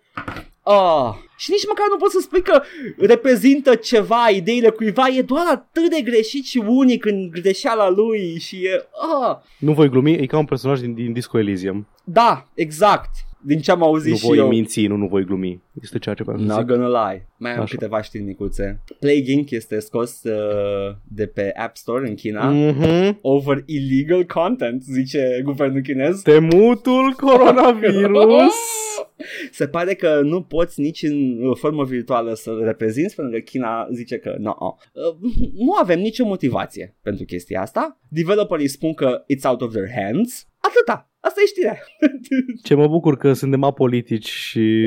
Oh. 0.62 1.14
Și 1.36 1.50
nici 1.50 1.66
măcar 1.68 1.86
nu 1.90 1.96
pot 1.96 2.10
să 2.10 2.18
spui 2.20 2.42
că 2.42 2.62
reprezintă 2.98 3.74
ceva, 3.74 4.28
ideile 4.28 4.70
cuiva, 4.70 5.08
e 5.08 5.22
doar 5.22 5.46
atât 5.46 5.90
de 5.90 6.00
greșit 6.00 6.44
și 6.44 6.62
unic 6.66 7.04
în 7.04 7.30
greșeala 7.30 7.88
lui 7.88 8.38
și 8.38 8.56
e... 8.64 8.88
Oh. 8.92 9.36
Nu 9.58 9.72
voi 9.72 9.88
glumi, 9.88 10.12
e 10.12 10.26
ca 10.26 10.38
un 10.38 10.44
personaj 10.44 10.80
din, 10.80 10.94
din 10.94 11.12
Disco 11.12 11.38
Elysium. 11.38 11.88
Da, 12.04 12.46
exact. 12.54 13.10
Din 13.42 13.60
ce 13.60 13.70
am 13.70 13.82
auzit 13.82 14.10
nu 14.10 14.16
și 14.16 14.24
voi 14.26 14.36
eu. 14.38 14.48
minți, 14.48 14.86
nu, 14.86 14.96
nu 14.96 15.06
voi 15.06 15.24
glumi. 15.24 15.62
Este 15.82 15.98
ceea 15.98 16.14
ce 16.14 16.22
vreau 16.22 16.38
să 16.38 16.44
Not 16.44 16.58
zic. 16.58 16.66
gonna 16.66 17.10
lie. 17.10 17.28
Mai 17.36 17.52
am 17.54 17.60
Așa. 17.60 17.74
câteva 17.74 18.02
știri 18.02 18.22
micuțe. 18.22 18.80
Plague 19.00 19.32
Inc. 19.32 19.50
este 19.50 19.78
scos 19.78 20.22
uh, 20.22 20.94
de 21.08 21.26
pe 21.26 21.52
App 21.56 21.76
Store 21.76 22.08
în 22.08 22.14
China. 22.14 22.50
Mhm. 22.50 23.18
Over 23.22 23.62
illegal 23.66 24.24
content, 24.24 24.82
zice 24.82 25.40
guvernul 25.44 25.80
chinez. 25.80 26.20
Temutul 26.22 27.14
coronavirus. 27.16 28.54
Se 29.52 29.66
pare 29.68 29.94
că 29.94 30.20
nu 30.22 30.42
poți 30.42 30.80
nici 30.80 31.02
în 31.02 31.42
uh, 31.42 31.56
formă 31.56 31.84
virtuală 31.84 32.34
să-l 32.34 32.64
reprezinți 32.64 33.14
pentru 33.14 33.34
că 33.34 33.40
China 33.40 33.88
zice 33.92 34.18
că 34.18 34.34
no, 34.38 34.54
uh, 34.60 35.30
nu 35.54 35.72
avem 35.80 35.98
nicio 36.00 36.24
motivație 36.24 36.96
pentru 37.02 37.24
chestia 37.24 37.60
asta. 37.60 37.98
Developerii 38.08 38.68
spun 38.68 38.94
că 38.94 39.24
it's 39.34 39.48
out 39.48 39.60
of 39.60 39.70
their 39.72 39.88
hands. 39.94 40.48
Atâta. 40.60 41.10
Asta 41.20 41.40
e 41.42 41.46
știrea. 41.46 41.78
Ce 42.66 42.74
mă 42.74 42.86
bucur 42.88 43.16
că 43.16 43.32
suntem 43.32 43.62
apolitici 43.62 44.28
și 44.28 44.86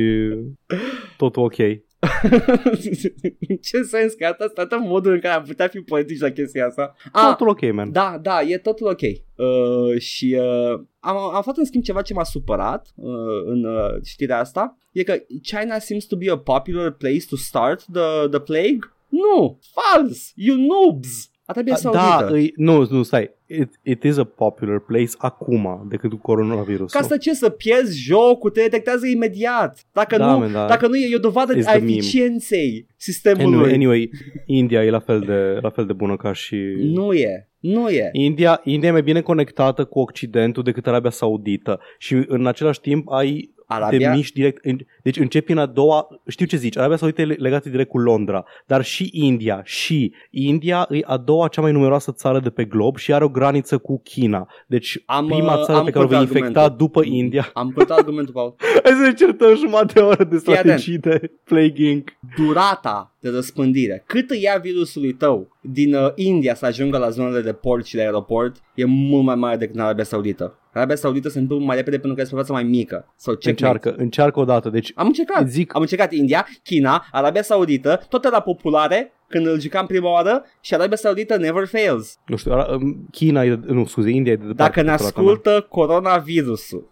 totul 1.17 1.43
ok. 1.43 1.57
în 3.49 3.57
ce 3.61 3.81
sens 3.81 4.13
că 4.13 4.25
asta 4.25 4.47
toată 4.47 4.77
modul 4.77 5.13
în 5.13 5.19
care 5.19 5.33
am 5.33 5.43
putea 5.43 5.67
fi 5.67 5.79
politici 5.79 6.19
la 6.19 6.29
chestia 6.29 6.65
asta? 6.65 6.95
Ah, 7.11 7.23
Totul 7.29 7.47
ok, 7.47 7.73
man. 7.73 7.91
Da, 7.91 8.19
da, 8.21 8.41
e 8.41 8.57
totul 8.57 8.87
ok. 8.87 9.01
Uh, 9.01 9.99
și 9.99 10.37
uh, 10.39 10.79
am, 10.99 11.17
am 11.17 11.35
aflat 11.35 11.57
în 11.57 11.65
schimb 11.65 11.83
ceva 11.83 12.01
ce 12.01 12.13
m-a 12.13 12.23
supărat 12.23 12.93
uh, 12.95 13.43
în 13.45 13.63
uh, 13.63 14.01
știrea 14.03 14.39
asta. 14.39 14.77
E 14.91 15.03
că 15.03 15.15
China 15.41 15.79
seems 15.79 16.05
to 16.05 16.15
be 16.15 16.31
a 16.31 16.37
popular 16.37 16.91
place 16.91 17.25
to 17.29 17.35
start 17.35 17.85
the, 17.91 18.27
the 18.29 18.39
plague. 18.39 18.79
Nu, 19.07 19.59
fals, 19.73 20.31
you 20.35 20.57
noobs. 20.57 21.31
Arabia 21.53 21.73
Da, 21.73 21.79
Saudită. 21.79 22.33
îi, 22.33 22.53
nu, 22.55 22.87
nu, 22.89 23.03
stai. 23.03 23.31
It, 23.47 23.73
it 23.83 24.03
is 24.03 24.17
a 24.17 24.23
popular 24.23 24.79
place 24.79 25.09
acum 25.17 25.85
decât 25.89 26.09
cu 26.09 26.17
coronavirusul. 26.17 26.99
Ca 26.99 27.05
să 27.07 27.17
ce, 27.17 27.33
să 27.33 27.49
pierzi 27.49 28.01
jocul, 28.01 28.49
te 28.49 28.61
detectează 28.61 29.07
imediat. 29.07 29.85
Dacă, 29.91 30.17
Da, 30.17 30.31
nu, 30.31 30.37
man, 30.37 30.51
da. 30.51 30.65
dacă 30.67 30.87
nu 30.87 30.95
e, 30.95 31.07
e 31.11 31.15
o 31.15 31.19
dovadă 31.19 31.53
It's 31.55 31.65
a 31.65 31.71
the 31.71 31.79
meme. 31.79 31.91
eficienței 31.91 32.87
sistemului. 32.97 33.53
Anyway, 33.53 33.73
anyway, 33.73 34.09
India 34.45 34.83
e 34.83 34.89
la 34.89 34.99
fel 34.99 35.19
de, 35.19 35.57
la 35.61 35.69
fel 35.69 35.85
de 35.85 35.93
bună 35.93 36.15
ca 36.15 36.33
și... 36.33 36.55
Nu 36.77 37.13
e, 37.13 37.49
nu 37.59 37.89
e. 37.89 38.09
India, 38.11 38.61
India 38.63 38.89
e 38.89 38.91
mai 38.91 39.01
bine 39.03 39.21
conectată 39.21 39.83
cu 39.85 39.99
Occidentul 39.99 40.63
decât 40.63 40.87
Arabia 40.87 41.09
Saudită 41.09 41.79
și 41.97 42.23
în 42.27 42.47
același 42.47 42.81
timp 42.81 43.09
ai 43.09 43.52
Arabia... 43.73 44.09
te 44.09 44.15
miști 44.15 44.33
direct. 44.33 44.65
În, 44.65 44.77
deci 45.03 45.17
începi 45.17 45.51
în 45.51 45.57
a 45.57 45.65
doua, 45.65 46.07
știu 46.27 46.45
ce 46.45 46.57
zici, 46.57 46.77
Arabia 46.77 46.97
Saudită 46.97 47.21
e 47.21 47.25
legată 47.25 47.69
direct 47.69 47.89
cu 47.89 47.97
Londra, 47.97 48.45
dar 48.65 48.83
și 48.83 49.09
India. 49.13 49.61
Și 49.63 50.13
India 50.29 50.87
e 50.89 50.99
a 51.05 51.17
doua 51.17 51.47
cea 51.47 51.61
mai 51.61 51.71
numeroasă 51.71 52.11
țară 52.11 52.39
de 52.39 52.49
pe 52.49 52.65
glob 52.65 52.97
și 52.97 53.13
are 53.13 53.23
o 53.23 53.29
graniță 53.29 53.77
cu 53.77 54.01
China. 54.03 54.47
Deci 54.67 55.03
Am, 55.05 55.25
prima 55.25 55.53
uh, 55.53 55.63
țară 55.63 55.77
am 55.77 55.85
pe 55.85 55.91
care 55.91 56.03
o 56.03 56.07
vei 56.07 56.17
păcat 56.17 56.33
infecta 56.33 56.59
argumentul. 56.61 56.87
după 56.87 57.03
India. 57.03 57.49
Am 57.53 57.69
pătat 57.69 57.97
argumentul, 57.97 58.33
Paul. 58.33 58.55
Hai 58.83 58.91
să 58.91 59.01
ne 59.01 59.13
certăm 59.13 59.55
jumătate 59.55 59.93
de 59.93 59.99
oră 59.99 60.23
de 60.23 60.37
Fii 60.37 60.53
atent. 60.53 60.79
strategii 60.79 60.97
de 60.97 61.31
plaguing. 61.43 62.03
Durata 62.37 63.15
de 63.19 63.29
răspândire, 63.29 64.03
cât 64.07 64.29
îi 64.29 64.41
ia 64.41 64.57
virusului 64.61 65.13
tău 65.13 65.57
din 65.61 65.93
uh, 65.93 66.11
India 66.15 66.55
să 66.55 66.65
ajungă 66.65 66.97
la 66.97 67.09
zonele 67.09 67.41
de 67.41 67.53
port 67.53 67.85
și 67.85 67.95
de 67.95 68.01
aeroport, 68.01 68.55
e 68.75 68.85
mult 68.85 69.23
mai 69.23 69.35
mare 69.35 69.57
decât 69.57 69.75
în 69.75 69.81
Arabia 69.81 70.03
Saudită. 70.03 70.57
Arabia 70.73 70.95
Saudită 70.95 71.29
se 71.29 71.39
întâmplă 71.39 71.65
mai 71.65 71.75
repede 71.75 71.95
pentru 71.97 72.15
că 72.15 72.21
este 72.21 72.35
o 72.35 72.37
față 72.37 72.51
mai 72.51 72.63
mică. 72.63 73.13
Sau 73.15 73.33
ce 73.33 73.49
Încearcă, 73.49 73.93
încearcă 73.97 74.39
o 74.39 74.45
dată. 74.45 74.69
Deci 74.69 74.91
Am 74.95 75.05
încercat. 75.07 75.47
Zic- 75.49 75.71
Am 75.73 75.81
încercat 75.81 76.11
India, 76.11 76.47
China, 76.63 77.05
Arabia 77.11 77.41
Saudită, 77.41 78.01
tot 78.09 78.25
era 78.25 78.39
populare 78.39 79.11
când 79.27 79.47
îl 79.47 79.59
jucam 79.59 79.85
prima 79.85 80.09
oară 80.11 80.45
și 80.61 80.73
Arabia 80.73 80.95
Saudită 80.97 81.37
never 81.37 81.65
fails. 81.67 82.17
nu 82.25 82.35
știu, 82.35 82.51
Ara- 82.51 82.77
China 83.11 83.43
e, 83.43 83.55
de- 83.55 83.71
nu, 83.73 83.85
scuze, 83.85 84.09
India 84.09 84.31
e 84.31 84.35
de 84.35 84.45
departe. 84.47 84.63
Dacă 84.81 84.81
ne 84.81 84.95
pe 84.95 84.97
durata 84.97 85.21
mea. 85.21 85.31
ascultă 85.31 85.65
coronavirusul. 85.69 86.89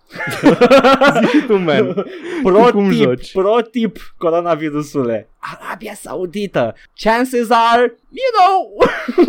Zi 1.22 1.28
și 1.38 1.46
tu, 1.48 1.58
man. 1.58 1.94
Pro 2.44 2.60
Cum 2.72 2.90
tip, 2.90 3.02
joci? 3.02 3.32
pro 3.32 3.62
tip, 3.72 3.98
coronavirusule. 4.18 5.30
Arabia 5.40 5.94
Saudită. 5.94 6.76
Chances 7.04 7.48
are, 7.50 7.82
you 8.10 8.30
know. 8.38 8.78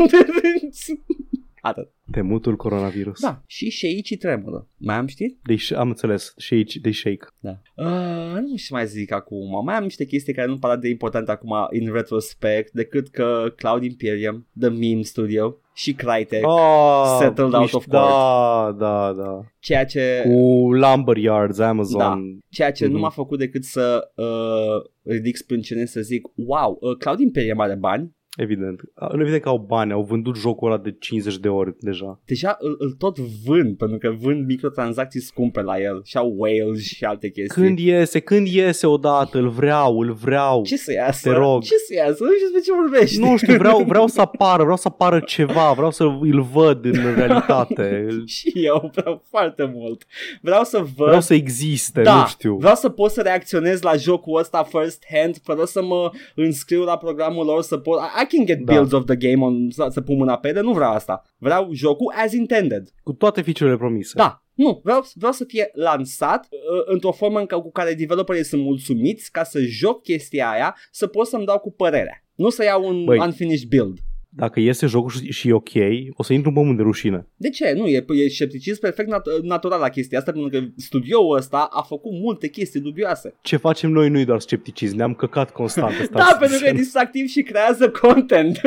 Atât. 1.64 1.88
Temutul 2.10 2.56
coronavirus. 2.56 3.20
Da, 3.20 3.42
și 3.46 3.70
șeicii 3.70 4.16
tremură. 4.16 4.68
Mai 4.76 4.94
am 4.96 5.06
știri? 5.06 5.36
Deci 5.42 5.72
am 5.72 5.88
înțeles. 5.88 6.34
Shake, 6.36 6.78
de 6.82 6.90
shake. 6.90 7.26
Da. 7.40 7.50
Uh, 7.76 8.32
nu 8.34 8.42
știu 8.46 8.56
ce 8.56 8.72
mai 8.72 8.86
zic 8.86 9.12
acum. 9.12 9.64
Mai 9.64 9.74
am 9.74 9.82
niște 9.82 10.04
chestii 10.04 10.34
care 10.34 10.48
nu 10.48 10.58
par 10.58 10.76
de 10.78 10.88
importante 10.88 11.30
acum 11.30 11.50
in 11.70 11.92
retrospect 11.92 12.72
decât 12.72 13.08
că 13.08 13.52
Cloud 13.56 13.82
Imperium, 13.82 14.46
The 14.60 14.68
Meme 14.68 15.02
Studio 15.02 15.56
și 15.74 15.92
Crytek, 15.94 16.46
Oh, 16.46 17.16
Settled 17.20 17.52
out 17.52 17.72
of 17.72 17.86
Da, 17.86 18.74
da, 18.78 19.12
da. 19.12 19.40
ceea 19.58 19.84
ce 19.84 20.22
Cu 20.24 20.72
Lumberyards, 20.72 21.58
Amazon. 21.58 21.98
Da. 21.98 22.18
ceea 22.48 22.72
ce 22.72 22.86
nu 22.86 22.92
Mhm. 22.92 23.00
m-a 23.00 23.08
făcut 23.10 23.38
decât 23.38 23.64
să 23.64 24.10
uh, 24.14 24.90
ridic 25.12 25.36
sprâncenele 25.36 25.86
să 25.86 26.00
zic 26.00 26.26
wow, 26.34 26.78
uh, 26.80 26.96
Cloud 26.96 27.18
Imperium 27.20 27.60
are 27.60 27.74
bani, 27.74 28.10
Evident. 28.36 28.80
Nu 29.12 29.20
evident 29.20 29.42
că 29.42 29.48
au 29.48 29.58
bani, 29.58 29.92
au 29.92 30.02
vândut 30.02 30.36
jocul 30.36 30.72
ăla 30.72 30.80
de 30.80 30.96
50 30.98 31.38
de 31.38 31.48
ori 31.48 31.74
deja. 31.78 32.20
deja 32.24 32.56
îl, 32.60 32.76
îl 32.78 32.90
tot 32.92 33.18
vând 33.18 33.76
pentru 33.76 33.98
că 33.98 34.14
vând 34.20 34.46
microtransacții 34.46 35.20
scumpe 35.20 35.60
la 35.62 35.80
el 35.80 36.00
și 36.04 36.16
au 36.16 36.34
whales 36.38 36.82
și 36.82 37.04
alte 37.04 37.28
chestii. 37.30 37.62
Când 37.62 37.78
iese, 37.78 38.20
când 38.20 38.46
iese 38.46 38.86
odată, 38.86 39.38
îl 39.38 39.48
vreau, 39.48 39.98
îl 39.98 40.12
vreau. 40.12 40.62
Ce 40.62 40.76
să 40.76 40.92
iasă? 40.92 41.28
Te 41.28 41.34
rog. 41.34 41.62
Ce 41.62 41.74
să 41.76 41.94
iasă? 41.94 42.24
Nu 42.24 42.30
știu 42.32 42.48
despre 42.50 42.60
ce 42.60 42.72
vorbești. 42.72 43.20
Nu 43.20 43.36
știu, 43.36 43.56
vreau, 43.56 43.82
vreau 43.92 44.06
să 44.06 44.20
apară, 44.20 44.62
vreau 44.62 44.76
să 44.76 44.88
apară 44.88 45.20
ceva, 45.20 45.72
vreau 45.72 45.90
să 45.90 46.02
îl 46.04 46.42
văd 46.52 46.84
în 46.84 47.14
realitate. 47.14 48.06
și 48.36 48.52
eu 48.54 48.90
vreau 48.94 49.24
foarte 49.28 49.72
mult. 49.74 50.06
Vreau 50.40 50.64
să 50.64 50.78
văd 50.78 51.06
Vreau 51.06 51.20
să 51.20 51.34
existe, 51.34 52.02
da, 52.02 52.14
nu 52.20 52.26
știu. 52.26 52.56
vreau 52.56 52.74
să 52.74 52.88
pot 52.88 53.10
să 53.10 53.20
reacționez 53.20 53.82
la 53.82 53.96
jocul 53.96 54.38
ăsta 54.38 54.62
first 54.62 55.04
hand 55.12 55.36
fără 55.42 55.64
să 55.64 55.82
mă 55.82 56.10
înscriu 56.34 56.82
la 56.82 56.96
programul 56.96 57.44
lor 57.44 57.62
să 57.62 57.76
pot 57.76 57.98
I, 58.21 58.21
I 58.22 58.36
can 58.36 58.46
get 58.46 58.64
Da. 58.64 58.72
builds 58.72 58.92
of 58.92 59.04
the 59.04 59.16
game 59.16 59.44
on, 59.44 59.70
să, 59.70 59.86
să 59.90 60.00
pun 60.00 60.16
mâna 60.16 60.38
pe 60.38 60.48
ele, 60.48 60.60
nu 60.60 60.72
vreau 60.72 60.92
asta. 60.92 61.22
Vreau 61.38 61.72
jocul 61.72 62.12
as 62.16 62.32
intended. 62.32 62.88
Cu 63.02 63.12
toate 63.12 63.42
feature-urile 63.42 63.84
promise. 63.84 64.12
Da, 64.16 64.42
nu, 64.54 64.80
vreau, 64.84 65.04
vreau 65.14 65.32
să 65.32 65.44
fie 65.44 65.70
lansat 65.74 66.48
uh, 66.50 66.82
într-o 66.84 67.12
formă 67.12 67.38
în 67.38 67.46
ca, 67.46 67.60
cu 67.60 67.72
care 67.72 67.94
developerii 67.94 68.44
sunt 68.44 68.62
mulțumiți 68.62 69.30
ca 69.30 69.44
să 69.44 69.60
joc 69.60 70.02
chestia 70.02 70.50
aia, 70.50 70.76
să 70.90 71.06
pot 71.06 71.26
să-mi 71.26 71.44
dau 71.46 71.58
cu 71.58 71.72
părerea. 71.72 72.24
Nu 72.34 72.48
să 72.48 72.64
iau 72.64 72.88
un 72.88 73.04
Băi. 73.04 73.18
unfinished 73.18 73.68
build. 73.68 73.98
Dacă 74.34 74.60
iese 74.60 74.86
jocul 74.86 75.10
și, 75.10 75.30
și 75.32 75.48
e 75.48 75.52
ok, 75.52 75.68
o 76.14 76.22
să 76.22 76.32
intru 76.32 76.48
în 76.48 76.54
pământ 76.54 76.76
de 76.76 76.82
rușine. 76.82 77.26
De 77.36 77.48
ce? 77.48 77.72
Nu, 77.76 77.86
e, 77.86 78.04
e 78.08 78.28
scepticism 78.28 78.80
perfect 78.80 79.08
nat- 79.14 79.42
natural 79.42 79.80
la 79.80 79.88
chestia 79.88 80.18
asta, 80.18 80.32
pentru 80.32 80.50
că 80.60 80.66
studioul 80.76 81.36
ăsta 81.36 81.68
a 81.70 81.82
făcut 81.82 82.12
multe 82.12 82.48
chestii 82.48 82.80
dubioase. 82.80 83.34
Ce 83.42 83.56
facem 83.56 83.90
noi 83.90 84.08
nu 84.08 84.18
e 84.18 84.24
doar 84.24 84.40
scepticism, 84.40 84.96
ne-am 84.96 85.14
căcat 85.14 85.50
constant. 85.50 85.92
ăsta 86.00 86.18
Da, 86.18 86.24
să 86.24 86.36
pentru 86.38 86.48
că 86.58 86.64
e 86.64 86.68
zicem. 86.68 86.76
distractiv 86.76 87.26
și 87.26 87.42
creează 87.42 87.90
content. 87.90 88.60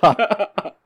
Da. 0.00 0.14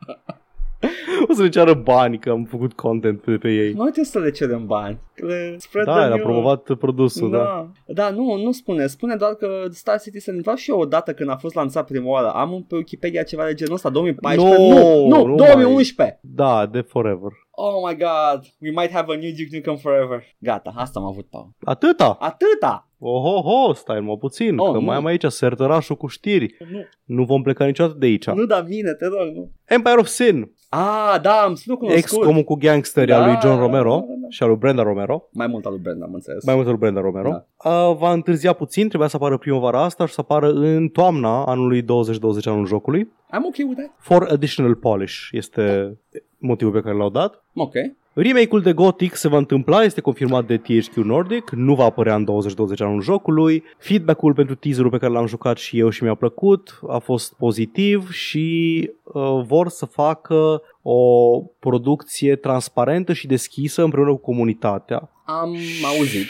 O 1.28 1.32
să 1.32 1.42
ne 1.42 1.48
ceară 1.48 1.74
bani 1.74 2.18
că 2.18 2.30
am 2.30 2.44
făcut 2.44 2.72
content 2.72 3.20
pe, 3.20 3.36
pe 3.36 3.48
ei. 3.52 3.72
Noi 3.72 3.82
trebuie 3.84 4.04
să 4.04 4.18
le 4.18 4.30
cerem 4.30 4.66
bani. 4.66 4.98
Le 5.14 5.54
spread 5.58 5.86
Da, 5.86 5.92
the 5.92 6.00
el 6.04 6.06
a 6.12 6.14
news. 6.14 6.22
promovat 6.22 6.74
produsul, 6.78 7.30
da. 7.30 7.36
Da. 7.38 7.70
da, 7.86 8.10
nu, 8.10 8.36
nu 8.36 8.52
spune. 8.52 8.86
Spune 8.86 9.14
doar 9.16 9.34
că 9.34 9.48
Star 9.70 10.00
Citizen 10.00 10.40
vreau 10.40 10.56
și 10.56 10.70
eu 10.70 10.78
odată 10.78 11.12
când 11.12 11.30
a 11.30 11.36
fost 11.36 11.54
lansat 11.54 11.86
prima 11.86 12.08
oară. 12.08 12.30
Am 12.30 12.64
pe 12.68 12.74
Wikipedia 12.76 13.22
ceva 13.22 13.44
de 13.44 13.54
genul 13.54 13.74
ăsta, 13.74 13.90
2014. 13.90 14.62
Nu, 14.62 14.68
nu, 14.68 15.06
nu, 15.08 15.26
nu 15.26 15.34
2011. 15.34 16.18
Da, 16.22 16.66
de 16.66 16.80
forever. 16.80 17.30
Oh 17.50 17.72
my 17.88 17.96
god, 17.96 18.40
we 18.60 18.70
might 18.70 18.90
have 18.92 19.12
a 19.12 19.16
new 19.16 19.30
Duke 19.30 19.48
Nukem 19.56 19.76
forever. 19.76 20.24
Gata, 20.38 20.72
asta 20.76 21.00
am 21.00 21.06
avut, 21.06 21.26
Paul. 21.30 21.48
Atâta! 21.64 22.16
Atâta! 22.20 22.82
Oho, 23.00 23.40
ho, 23.40 23.72
stai 23.72 24.00
mă 24.00 24.16
puțin, 24.16 24.58
Oh, 24.58 24.66
că 24.72 24.78
nu. 24.78 24.80
mai 24.84 24.96
am 24.96 25.04
aici 25.04 25.24
sertărașul 25.24 25.96
cu 25.96 26.06
știri. 26.06 26.56
Nu, 26.70 26.84
Nu 27.04 27.24
vom 27.24 27.42
pleca 27.42 27.64
niciodată 27.64 27.96
de 27.98 28.06
aici. 28.06 28.26
nu 28.26 28.44
da 28.44 28.60
mine, 28.68 28.92
te 28.92 29.04
rog, 29.06 29.34
nu. 29.34 29.50
Empire 29.64 29.96
of 29.98 30.06
Sin, 30.06 30.52
Ah, 30.70 31.18
da, 31.22 31.32
am 31.42 31.54
spus 31.54 31.76
cunoscut. 31.76 32.02
ex-comul 32.02 32.42
cu 32.42 32.54
gangsteri 32.54 33.12
al 33.12 33.20
Da, 33.20 33.26
lui 33.26 33.36
John 33.42 33.54
da, 33.54 33.60
Romero 33.60 33.90
da, 33.90 34.00
da. 34.20 34.28
și 34.28 34.42
al 34.42 34.48
lui 34.48 34.58
Brenda 34.58 34.82
Romero. 34.82 35.28
Mai 35.32 35.46
mult 35.46 35.64
al 35.64 35.72
lui 35.72 35.80
Brenda, 35.82 36.04
am 36.04 36.14
înțeles. 36.14 36.44
Mai 36.44 36.54
mult 36.54 36.66
al 36.66 36.72
lui 36.72 36.80
Brenda 36.80 37.00
Romero. 37.00 37.30
Da. 37.30 37.70
Uh, 37.70 37.96
va 37.96 38.12
întârzia 38.12 38.52
puțin, 38.52 38.88
trebuia 38.88 39.08
să 39.08 39.16
apară 39.16 39.38
primăvara 39.38 39.82
asta 39.82 40.06
și 40.06 40.12
să 40.14 40.20
apară 40.20 40.50
în 40.50 40.88
toamna 40.88 41.44
anului 41.44 41.82
2020 41.82 42.46
anul 42.46 42.66
jocului. 42.66 43.04
I'm 43.04 43.44
okay 43.46 43.64
with 43.68 43.76
that. 43.80 43.90
For 43.98 44.28
additional 44.32 44.74
polish 44.74 45.28
este 45.30 45.96
motivul 46.38 46.72
pe 46.72 46.80
care 46.80 46.96
l-au 46.96 47.10
dat. 47.10 47.44
Ok. 47.54 47.72
Remake-ul 48.20 48.60
de 48.60 48.72
Gothic 48.72 49.14
se 49.14 49.28
va 49.28 49.36
întâmpla, 49.36 49.82
este 49.82 50.00
confirmat 50.00 50.46
de 50.46 50.56
THQ 50.56 50.94
Nordic, 50.94 51.50
nu 51.50 51.74
va 51.74 51.84
apărea 51.84 52.14
în 52.14 52.24
2020 52.24 52.80
anul 52.80 53.00
jocului. 53.00 53.64
Feedback-ul 53.78 54.34
pentru 54.34 54.54
teaserul 54.54 54.90
pe 54.90 54.98
care 54.98 55.12
l-am 55.12 55.26
jucat 55.26 55.56
și 55.56 55.78
eu 55.78 55.88
și 55.88 56.02
mi-a 56.02 56.14
plăcut 56.14 56.80
a 56.88 56.98
fost 56.98 57.34
pozitiv 57.34 58.10
și 58.10 58.90
uh, 59.02 59.44
vor 59.46 59.68
să 59.68 59.86
facă 59.86 60.62
o 60.82 61.40
producție 61.58 62.36
transparentă 62.36 63.12
și 63.12 63.26
deschisă 63.26 63.82
împreună 63.82 64.10
cu 64.10 64.20
comunitatea. 64.20 65.10
Am 65.30 65.56
auzit. 65.84 66.26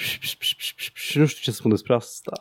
Și 0.94 1.18
nu 1.18 1.26
știu 1.26 1.42
ce 1.42 1.50
să 1.50 1.56
spun 1.56 1.70
despre 1.70 1.94
asta. 1.94 2.32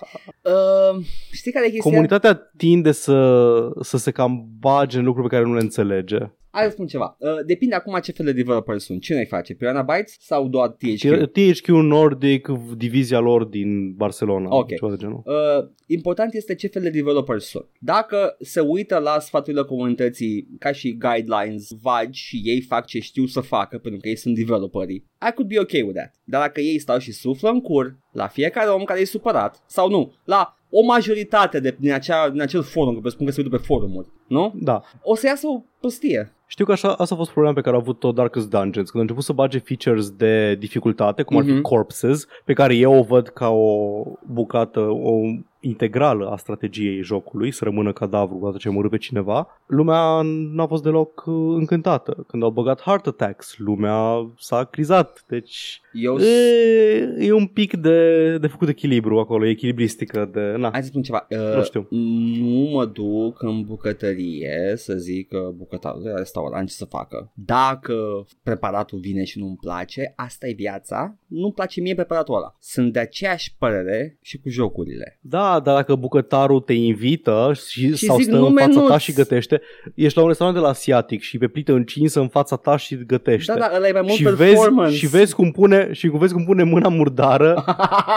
Uh, 0.44 1.06
știi 1.32 1.52
care 1.52 1.66
e 1.66 1.70
chestia? 1.70 1.92
Comunitatea 1.92 2.52
tinde 2.58 2.92
să, 2.92 3.70
să 3.82 3.98
se 3.98 4.12
cam 4.12 4.48
bage 4.60 4.98
în 4.98 5.04
lucruri 5.04 5.30
pe 5.30 5.36
care 5.36 5.48
nu 5.48 5.54
le 5.54 5.62
înțelege. 5.62 6.18
Hai 6.50 6.66
să 6.66 6.72
spun 6.72 6.88
ceva. 6.88 7.18
Uh, 7.20 7.30
depinde 7.46 7.76
acum 7.76 8.00
ce 8.04 8.12
fel 8.12 8.26
de 8.26 8.32
developer 8.32 8.78
sunt. 8.78 9.02
Cine 9.02 9.18
îi 9.18 9.26
face? 9.26 9.54
Piranha 9.54 9.82
Bytes 9.82 10.16
sau 10.20 10.48
doar 10.48 10.70
THQ? 10.70 11.32
THQ 11.32 11.68
Nordic, 11.68 12.48
divizia 12.78 13.20
lor 13.20 13.44
din 13.44 13.94
Barcelona. 13.94 14.56
Ok. 14.56 14.68
Ceva 14.68 14.90
de 14.90 14.96
genul. 14.98 15.22
Uh, 15.26 15.70
important 15.88 16.34
este 16.34 16.56
ce 16.56 16.68
fel 16.68 16.82
de 16.82 16.90
developer 16.90 17.40
sunt. 17.40 17.66
Dacă 17.80 18.36
se 18.40 18.60
uită 18.60 18.98
la 18.98 19.20
sfaturile 19.20 19.64
comunității 19.64 20.48
ca 20.60 20.72
și 20.72 20.98
guidelines 20.98 21.68
vagi 21.82 22.20
și 22.20 22.42
ei 22.44 22.62
fac 22.62 22.86
ce 22.86 23.00
știu 23.00 23.26
să 23.26 23.40
facă 23.40 23.78
pentru 23.78 24.00
că 24.00 24.08
ei 24.08 24.18
sunt 24.18 24.36
developerii, 24.36 25.06
I 25.30 25.32
could 25.36 25.50
be 25.50 25.60
okay 25.60 25.82
with 25.82 25.96
that. 25.98 26.14
Dar 26.24 26.42
dacă 26.42 26.62
ei 26.62 26.80
stau 26.80 26.98
și 26.98 27.12
suflă 27.12 27.50
în 27.50 27.62
cur 27.62 27.96
la 28.12 28.28
fiecare 28.28 28.70
om 28.70 28.84
care 28.84 29.00
e 29.00 29.06
supărat 29.06 29.64
sau 29.66 29.90
nu, 29.90 30.14
la 30.24 30.58
o 30.70 30.84
majoritate 30.86 31.60
de, 31.60 31.76
din, 31.80 31.94
acea, 31.94 32.30
din 32.30 32.42
acel 32.42 32.62
forum, 32.64 32.94
că 32.94 33.00
presupun 33.00 33.26
că 33.26 33.32
se 33.32 33.42
uită 33.42 33.56
pe 33.58 33.64
forumuri, 33.64 34.08
nu? 34.28 34.54
Da. 34.56 34.82
O 35.02 35.16
să 35.16 35.26
iasă 35.28 35.48
o 35.48 35.62
prostie. 35.80 36.32
Știu 36.48 36.66
că 36.66 36.72
așa, 36.72 36.90
asta 36.94 37.14
a 37.14 37.18
fost 37.18 37.32
problema 37.32 37.54
pe 37.56 37.62
care 37.62 37.76
a 37.76 37.80
avut-o 37.80 38.12
Darkest 38.12 38.50
Dungeons, 38.50 38.90
când 38.90 38.96
a 38.96 39.02
început 39.02 39.24
să 39.24 39.34
bage 39.34 39.58
features 39.60 40.10
de 40.10 40.56
dificultate, 40.56 41.24
cum 41.24 41.38
ar 41.38 41.44
fi 41.44 41.52
Mhm. 41.52 41.62
corpses, 41.62 42.26
pe 42.46 42.54
care 42.54 42.76
eu 42.76 42.94
o 42.94 43.04
văd 43.04 43.28
ca 43.28 43.50
o 43.50 44.04
bucată, 44.28 44.80
o 44.80 45.20
integrală 45.68 46.30
a 46.30 46.38
strategiei 46.38 47.02
jocului, 47.02 47.52
să 47.52 47.64
rămână 47.64 47.94
cadavru 47.94 48.38
odată 48.42 48.58
ce 48.58 48.70
mură 48.70 48.90
pe 48.90 48.98
cineva, 48.98 49.48
lumea 49.68 50.22
n-a 50.52 50.68
fost 50.68 50.84
deloc 50.84 51.24
uh, 51.26 51.34
încântată. 51.58 52.26
Când 52.28 52.44
au 52.44 52.50
băgat 52.50 52.82
heart 52.82 53.08
attacks, 53.08 53.58
lumea 53.58 54.32
s-a 54.38 54.64
crizat. 54.64 55.24
Deci 55.28 55.82
Eu 55.94 56.18
e, 56.18 57.16
e 57.20 57.32
un 57.32 57.48
pic 57.48 57.74
de, 57.74 58.38
de 58.38 58.48
făcut 58.48 58.68
echilibru 58.68 59.20
acolo, 59.20 59.46
e 59.46 59.50
echilibristică 59.50 60.30
de... 60.34 60.54
Na. 60.58 60.70
Hai 60.72 60.82
să 60.82 60.88
spun 60.88 61.02
ceva. 61.02 61.28
Uh, 61.30 61.56
Nu 61.56 61.64
știu. 61.64 61.88
Nu 61.90 62.70
mă 62.72 62.86
duc 62.86 63.42
în 63.42 63.64
bucătărie 63.64 64.74
să 64.76 64.94
zic 64.94 65.28
că 65.28 65.52
bucătarul 65.56 66.04
de 66.04 66.10
la 66.10 66.18
restaurant 66.18 66.68
ce 66.68 66.74
să 66.74 66.86
facă. 66.86 67.32
Dacă 67.34 68.28
preparatul 68.44 69.00
vine 69.00 69.24
și 69.24 69.40
nu-mi 69.40 69.58
place, 69.62 70.14
asta 70.16 70.48
e 70.48 70.54
viața. 70.54 71.18
Nu-mi 71.28 71.54
place 71.54 71.82
mie 71.82 71.96
preparatul 71.96 72.36
ăla. 72.36 72.56
Sunt 72.60 72.94
de 72.94 73.00
aceeași 73.00 73.56
părere 73.58 74.18
și 74.22 74.40
cu 74.40 74.50
jocurile. 74.50 75.20
Da, 75.22 75.57
Da, 75.60 75.72
dar 75.72 75.76
dacă 75.76 75.96
bucătarul 75.96 76.60
te 76.60 76.74
invită 76.74 77.52
și, 77.68 77.96
Și 77.96 78.06
sau 78.06 78.16
zic, 78.18 78.26
stă 78.26 78.36
"Nu, 78.36 78.46
în 78.46 78.54
fața 78.54 78.68
ta 78.74 78.80
menuț." 78.80 79.02
și 79.02 79.14
gătește, 79.14 79.62
ești 79.96 80.16
la 80.18 80.22
un 80.24 80.28
restaurant 80.28 80.60
de 80.60 80.64
la 80.66 80.72
asiatic 80.72 81.22
și 81.22 81.38
pe 81.38 81.48
plită 81.48 81.72
încinsă 81.74 82.20
în 82.20 82.28
fața 82.28 82.56
ta 82.56 82.78
și 82.78 82.98
gătește. 83.06 83.54
Da, 83.54 83.60
da, 83.60 83.72
ăla 83.76 83.88
e 83.88 83.92
mai 83.92 84.02
mult 84.02 84.14
și, 84.14 84.24
vezi, 84.24 84.38
performance. 84.38 84.96
și 84.96 85.08
vezi 85.08 85.36
cum 85.36 85.52
pune 85.52 85.90
și 85.92 86.08
cum 86.08 86.20
vezi 86.20 86.34
cum 86.34 86.46
pune 86.46 86.64
mâna 86.64 86.88
murdară 86.90 87.64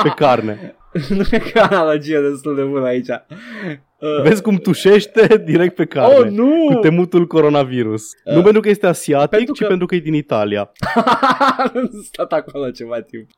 pe 0.03 0.09
carne. 0.17 0.75
nu 1.09 1.23
e 1.31 1.39
ca 1.39 1.63
analogie 1.67 2.21
destul 2.21 2.55
de 2.55 2.63
bună 2.63 2.87
aici. 2.87 3.09
Uh, 3.99 4.23
Vezi 4.23 4.43
cum 4.43 4.57
tușește 4.57 5.43
direct 5.47 5.75
pe 5.75 5.85
carne. 5.85 6.15
oh, 6.19 6.27
nu! 6.31 6.65
Cu 6.67 6.75
temutul 6.75 7.27
coronavirus. 7.27 8.03
Uh, 8.25 8.35
nu 8.35 8.43
pentru 8.43 8.61
că 8.61 8.69
este 8.69 8.87
asiatic, 8.87 9.31
pentru 9.37 9.55
ci 9.55 9.59
că- 9.59 9.67
pentru 9.67 9.87
că 9.87 9.95
e 9.95 9.99
din 9.99 10.15
Italia. 10.15 10.73
Am 11.59 11.91
stat 12.05 12.33
acolo 12.33 12.71
ceva 12.71 13.01
timp. 13.01 13.29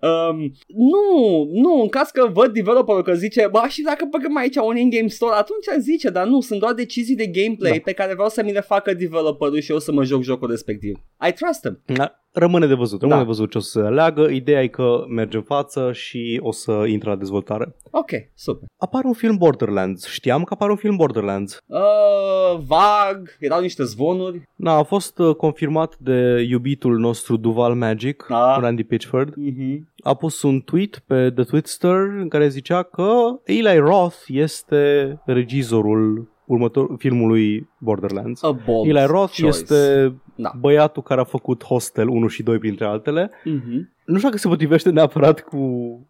Um, 0.00 0.52
nu, 0.66 1.44
nu, 1.52 1.80
în 1.82 1.88
caz 1.88 2.08
că 2.08 2.28
văd 2.32 2.52
developerul 2.52 3.02
că 3.02 3.14
zice, 3.14 3.48
ba 3.50 3.68
și 3.68 3.82
dacă 3.82 4.06
băgăm 4.10 4.36
aici 4.36 4.56
un 4.56 4.76
in-game 4.76 5.08
store, 5.08 5.34
atunci 5.34 5.66
zice, 5.82 6.10
dar 6.10 6.26
nu, 6.26 6.40
sunt 6.40 6.60
doar 6.60 6.72
decizii 6.72 7.16
de 7.16 7.26
gameplay 7.26 7.72
Da. 7.72 7.78
pe 7.84 7.92
care 7.92 8.12
vreau 8.12 8.28
să 8.28 8.42
mi 8.44 8.52
le 8.52 8.60
facă 8.60 8.94
developerul 8.94 9.60
și 9.60 9.70
eu 9.72 9.78
să 9.78 9.92
mă 9.92 10.04
joc 10.04 10.22
jocul 10.22 10.50
respectiv. 10.50 10.96
I 11.28 11.32
trust 11.32 11.60
him. 11.64 11.82
Da, 11.96 12.12
Rămâne 12.32 12.66
de 12.66 12.74
văzut, 12.74 13.00
rămâne 13.00 13.18
Da. 13.18 13.24
de 13.24 13.30
văzut 13.32 13.50
ce 13.50 13.58
o 13.58 13.60
să 13.60 13.78
aleagă. 13.78 14.22
Ideea 14.30 14.62
e 14.62 14.66
că 14.66 15.04
merge 15.08 15.36
în 15.36 15.42
față 15.42 15.92
și 15.92 16.40
o 16.42 16.52
să 16.52 16.84
intre 16.86 17.10
la 17.10 17.16
dezvoltare. 17.16 17.74
Ok, 17.90 18.10
super. 18.34 18.68
Apare 18.76 19.06
un 19.06 19.12
film 19.12 19.36
Borderlands. 19.36 20.06
Știam 20.06 20.44
că 20.44 20.52
apare 20.52 20.70
un 20.70 20.76
film 20.76 20.96
Borderlands. 20.96 21.58
Uh, 21.66 22.60
vag, 22.66 23.36
erau 23.40 23.60
niște 23.60 23.84
zvonuri. 23.84 24.42
Na, 24.56 24.72
a 24.76 24.82
fost 24.82 25.18
uh, 25.18 25.34
confirmat 25.34 25.96
de 25.98 26.46
iubitul 26.48 26.98
nostru 26.98 27.36
Duval 27.36 27.74
Magic, 27.74 28.26
Da. 28.28 28.58
Randy 28.60 28.84
Pitchford. 28.84 29.28
Mm-hmm. 29.28 29.78
A 30.02 30.14
pus 30.14 30.42
un 30.42 30.60
tweet 30.60 31.02
pe 31.06 31.30
The 31.30 31.44
Twitster 31.44 31.96
în 32.18 32.28
care 32.28 32.48
zicea 32.48 32.82
că 32.82 33.12
Eli 33.44 33.78
Roth 33.78 34.16
este 34.26 35.12
regizorul 35.26 36.36
următor 36.48 36.94
filmului 36.98 37.68
Borderlands. 37.78 38.42
A 38.42 38.50
bold 38.50 38.88
Eli 38.88 39.06
Roth 39.06 39.40
choice. 39.40 39.46
este 39.46 40.14
Da. 40.34 40.52
băiatul 40.60 41.02
care 41.02 41.20
a 41.20 41.24
făcut 41.24 41.64
Hostel 41.64 42.08
1 42.08 42.26
și 42.26 42.42
2 42.42 42.58
printre 42.58 42.84
altele. 42.84 43.30
Mm-hmm. 43.30 43.96
Nu 44.04 44.16
știu 44.16 44.28
dacă 44.28 44.36
se 44.40 44.48
potrivește 44.48 44.90
neapărat 44.90 45.40
cu 45.40 45.56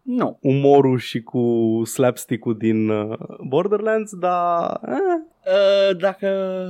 Nu. 0.03 0.37
umorul 0.41 0.97
și 0.97 1.21
cu 1.21 1.41
slapstick-ul 1.85 2.57
din 2.57 2.89
uh, 2.89 3.17
Borderlands, 3.47 4.15
dar... 4.15 4.79
Eh, 4.85 4.97
Uh, 5.45 5.97
dacă 5.97 6.27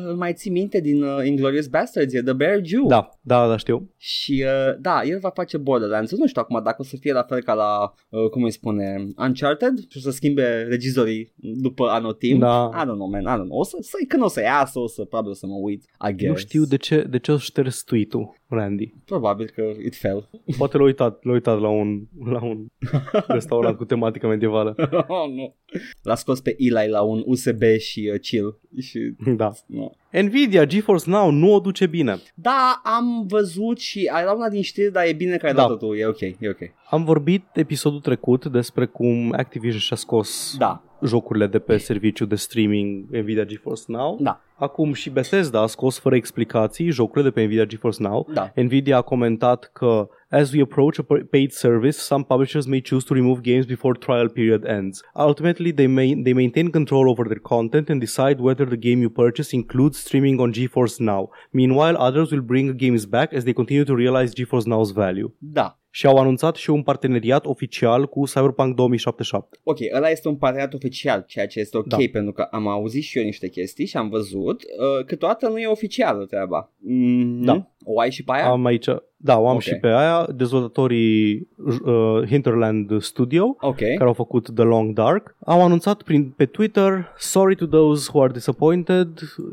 îl 0.08 0.16
mai 0.16 0.34
ții 0.34 0.52
minte 0.52 0.80
din 0.80 1.04
uh, 1.04 1.26
Inglourious 1.26 1.68
Bastards, 1.68 2.14
e 2.14 2.22
The 2.22 2.34
Bear 2.34 2.60
Jew. 2.64 2.88
da, 2.88 3.10
da, 3.22 3.48
da, 3.48 3.58
știu. 3.58 3.90
Și 3.98 4.46
uh, 4.46 4.76
da, 4.80 5.02
el 5.04 5.20
va 5.20 5.30
face 5.30 5.58
Borderlands. 5.58 6.12
Nu 6.18 6.28
știu 6.28 6.41
acum 6.41 6.62
dacă 6.64 6.76
o 6.80 6.84
să 6.84 6.96
fie 7.00 7.14
la 7.14 7.24
fel 7.24 7.41
ca 7.41 7.54
la, 7.54 7.94
uh, 8.10 8.30
cum 8.30 8.44
îi 8.44 8.52
spune, 8.52 9.08
Uncharted 9.18 9.78
și 9.78 9.98
o 9.98 10.00
să 10.00 10.12
schimbe 10.12 10.66
regizorii 10.70 11.34
după 11.36 11.88
anotimp. 11.88 12.40
Da. 12.40 12.70
I 12.74 12.82
don't 12.82 12.94
know, 12.94 13.10
man, 13.10 13.22
I 13.22 13.41
don't 13.41 13.46
know. 13.48 13.60
O 13.60 13.64
să, 13.64 13.78
să, 13.80 13.98
când 14.08 14.24
o 14.24 14.28
să 14.28 14.41
iasă, 14.41 14.80
o 14.80 14.88
să, 14.88 15.04
probabil 15.04 15.32
o 15.32 15.34
să 15.34 15.46
mă 15.46 15.56
uit, 15.62 15.84
I 16.10 16.16
guess. 16.16 16.30
Nu 16.30 16.36
știu 16.36 16.64
de 16.64 16.78
ce, 16.78 17.02
de 17.10 17.20
ce 17.20 17.32
o 17.32 17.38
șters 17.38 17.84
tweet-ul, 17.84 18.36
Randy. 18.48 18.94
Probabil 19.06 19.52
că 19.56 19.62
it 19.86 19.96
fell. 19.96 20.30
Poate 20.58 20.78
l-a 20.78 20.84
uitat, 20.84 21.24
l-a 21.24 21.32
uitat 21.32 21.60
la 21.60 21.70
un, 21.70 22.02
la 22.26 22.44
un 22.44 22.66
restaurant 23.28 23.78
cu 23.78 23.86
tematică 23.86 24.28
medievală. 24.28 24.76
oh, 25.08 25.30
nu. 25.36 25.56
L-a 26.02 26.16
scos 26.16 26.41
pe 26.41 26.56
Eli 26.58 26.90
la 26.90 27.02
un 27.02 27.24
USB 27.26 27.62
și 27.80 28.10
uh, 28.14 28.20
chill. 28.20 28.60
Și, 28.78 29.14
Da. 29.36 29.52
nu. 29.66 29.96
Nvidia 30.22 30.66
GeForce 30.66 31.10
Now 31.10 31.32
nu 31.32 31.54
o 31.54 31.60
duce 31.60 31.86
bine. 31.86 32.18
Da, 32.36 32.82
am 32.84 33.26
văzut 33.28 33.80
și 33.80 34.10
era 34.22 34.32
una 34.32 34.50
din 34.50 34.62
știri, 34.62 34.91
dar 34.91 35.06
e 35.06 35.14
bine 35.14 35.38
că 35.38 35.46
ai 35.46 35.54
Da. 35.54 35.68
dat 35.68 35.78
tu. 35.78 35.94
E 35.94 36.06
ok, 36.06 36.20
e 36.22 36.50
ok. 36.50 36.58
Am 36.90 37.04
vorbit 37.04 37.44
episodul 37.54 38.00
trecut 38.00 38.46
despre 38.46 38.86
cum 38.86 39.34
Activision 39.38 39.80
și-a 39.80 39.96
scos 39.96 40.56
Da, 40.58 40.84
jocurile 41.05 41.47
de 41.47 41.59
pe 41.59 41.77
serviciu 41.77 42.26
de 42.26 42.35
streaming 42.35 43.05
Nvidia 43.11 43.43
GeForce 43.43 43.84
Now. 43.88 44.17
da, 44.21 44.41
Acum 44.55 44.93
și 44.93 45.09
Bethesda 45.09 45.61
a 45.61 45.65
scos 45.67 45.99
fără 45.99 46.15
explicații 46.15 46.89
jocurile 46.91 47.30
de 47.30 47.39
pe 47.39 47.45
Nvidia 47.45 47.65
GeForce 47.65 48.01
Now. 48.01 48.27
da. 48.34 48.51
Nvidia 48.55 48.97
a 48.97 49.01
comentat 49.01 49.69
că 49.73 50.09
As 50.31 50.51
we 50.53 50.61
approach 50.61 50.99
a 50.99 51.05
paid 51.31 51.51
service, 51.51 51.97
some 51.99 52.23
publishers 52.23 52.65
may 52.67 52.81
choose 52.81 53.05
to 53.07 53.13
remove 53.13 53.41
games 53.41 53.65
before 53.65 53.97
trial 53.97 54.30
period 54.30 54.63
ends. 54.67 55.01
Ultimately, 55.15 55.71
they, 55.73 55.88
may, 55.88 56.13
they 56.23 56.34
maintain 56.34 56.69
control 56.69 57.09
over 57.09 57.26
their 57.27 57.39
content 57.41 57.89
and 57.89 57.99
decide 57.99 58.39
whether 58.39 58.67
the 58.69 58.77
game 58.77 59.01
you 59.01 59.09
purchase 59.09 59.55
includes 59.55 59.97
streaming 59.97 60.39
on 60.39 60.51
GeForce 60.53 60.99
Now. 60.99 61.30
Meanwhile, 61.51 61.95
others 61.97 62.30
will 62.31 62.43
bring 62.43 62.77
games 62.77 63.07
back 63.07 63.34
as 63.34 63.43
they 63.43 63.53
continue 63.53 63.85
to 63.85 63.95
realize 63.95 64.35
GeForce 64.35 64.67
Now's 64.67 64.91
value. 64.91 65.31
Da, 65.39 65.67
Și 65.99 66.05
au 66.05 66.17
anunțat 66.17 66.55
și 66.55 66.69
un 66.69 66.84
parteneriat 66.84 67.45
oficial 67.45 68.07
cu 68.07 68.23
Cyberpunk 68.26 68.76
2077. 68.76 69.57
Ok, 69.63 69.77
ăla 69.93 70.09
este 70.09 70.27
un 70.27 70.35
parteneriat 70.35 70.73
oficial, 70.73 71.23
ceea 71.27 71.47
ce 71.47 71.59
este 71.59 71.77
ok, 71.77 71.88
Da. 71.88 71.97
pentru 72.11 72.31
că 72.31 72.41
am 72.41 72.67
auzit 72.67 73.03
și 73.03 73.17
eu 73.17 73.23
niște 73.23 73.49
chestii 73.49 73.85
și 73.85 73.97
am 73.97 74.09
văzut. 74.09 74.61
Uh, 74.63 75.05
câteodată 75.05 75.47
nu 75.47 75.59
e 75.59 75.67
oficială 75.67 76.26
treaba. 76.26 76.71
Mm-hmm. 76.71 77.43
Da. 77.43 77.71
O 77.91 77.99
ai 77.99 78.11
și 78.11 78.24
pe 78.24 78.32
aia? 78.32 78.45
Am 78.49 78.66
aici, 78.66 78.86
da, 79.18 79.40
o 79.40 79.48
am 79.48 79.56
Ok. 79.56 79.61
și 79.61 79.76
pe 79.76 79.88
aia, 79.88 80.28
dezvoltatorii 80.36 81.48
uh, 81.86 82.28
Hinterland 82.28 83.02
Studio, 83.02 83.56
ok. 83.60 83.76
care 83.78 84.03
au 84.03 84.14
făcut 84.14 84.49
The 84.56 84.64
Long 84.64 84.94
Dark, 84.94 85.36
au 85.45 85.64
anunțat 85.64 86.02
prin, 86.02 86.30
pe 86.30 86.45
Twitter 86.45 87.14
Sorry 87.18 87.56
to 87.56 87.66
those 87.66 88.10
who 88.14 88.24
are 88.24 88.32
disappointed, 88.34 89.07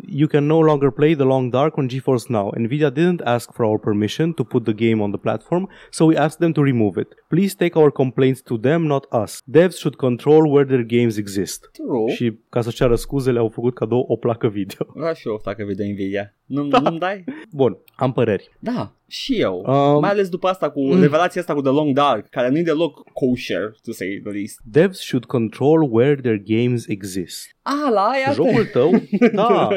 you 0.09 0.29
can 0.29 0.45
no 0.47 0.61
longer 0.63 0.91
play 0.91 1.15
The 1.15 1.25
Long 1.25 1.51
Dark 1.53 1.77
on 1.77 1.89
GeForce 1.89 2.25
Now. 2.29 2.53
Nvidia 2.59 2.91
didn't 2.93 3.21
ask 3.25 3.53
for 3.53 3.65
our 3.65 3.79
permission 3.79 4.33
to 4.33 4.45
put 4.45 4.65
the 4.65 4.73
game 4.73 5.03
on 5.03 5.11
the 5.11 5.21
platform, 5.21 5.69
so 5.91 6.05
we 6.05 6.17
asked 6.17 6.39
them 6.39 6.53
to 6.53 6.63
remove 6.63 7.01
it. 7.01 7.09
Please 7.29 7.55
take 7.59 7.79
our 7.79 7.91
complaints 7.91 8.41
to 8.43 8.57
them, 8.57 8.83
not 8.87 9.07
us. 9.23 9.43
Devs 9.51 9.77
should 9.77 9.97
control 9.97 10.47
where 10.53 10.65
their 10.67 10.85
games 10.99 11.17
exist. 11.17 11.71
True. 11.73 12.09
Și... 12.09 12.15
Și 12.17 12.33
ca 12.49 12.61
să-și 12.61 12.77
ceară 12.77 12.95
scuze, 12.95 13.31
le-au 13.31 13.49
făcut 13.49 13.75
cadou 13.75 14.05
o 14.09 14.17
placă 14.17 14.49
video. 14.49 14.87
Vreau 14.95 15.15
și 15.15 15.29
eu 15.29 15.41
dacă 15.45 15.65
video 15.67 15.87
Nvidia. 15.87 16.35
Nu, 16.47 16.67
Da. 16.67 16.79
nu-mi 16.79 16.99
dai? 16.99 17.25
Bun, 17.53 17.77
am 17.97 18.13
păreri. 18.27 18.51
Da, 18.59 18.93
și 19.07 19.41
eu. 19.41 19.65
Um, 19.67 20.01
Mai 20.01 20.11
ales 20.11 20.29
după 20.29 20.47
asta 20.49 20.71
cu 20.71 20.81
mm. 20.81 21.01
revelația 21.01 21.41
asta 21.41 21.55
cu 21.55 21.61
The 21.61 21.71
Long 21.73 21.95
Dark, 21.95 22.29
care 22.29 22.49
nu 22.49 22.59
e 22.59 22.63
deloc 22.63 23.03
kosher, 23.13 23.75
to 23.83 23.93
say 23.93 24.21
the 24.25 24.33
least. 24.33 24.61
Devs 24.65 24.99
should 24.99 25.25
control 25.25 25.89
where 25.91 26.15
their 26.15 26.43
games 26.45 26.87
exist. 26.87 27.57
Ah, 27.63 27.91
la 27.93 28.03
aia 28.03 28.33
Jocul 28.33 28.65
tău, 28.65 28.91
da, 29.33 29.69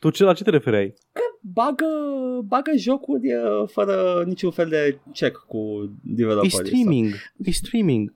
tu 0.00 0.10
ce, 0.10 0.24
la 0.24 0.32
ce 0.32 0.42
te 0.42 0.50
refereai? 0.50 0.94
bagă, 1.40 1.86
bagă 2.44 2.70
jocuri 2.76 3.34
uh, 3.34 3.68
fără 3.68 4.24
niciun 4.26 4.50
fel 4.50 4.68
de 4.68 4.98
check 5.12 5.44
cu 5.46 5.58
E 5.84 5.90
developerii. 6.02 6.50
streaming, 6.50 7.12
e 7.44 7.50
streaming. 7.50 8.14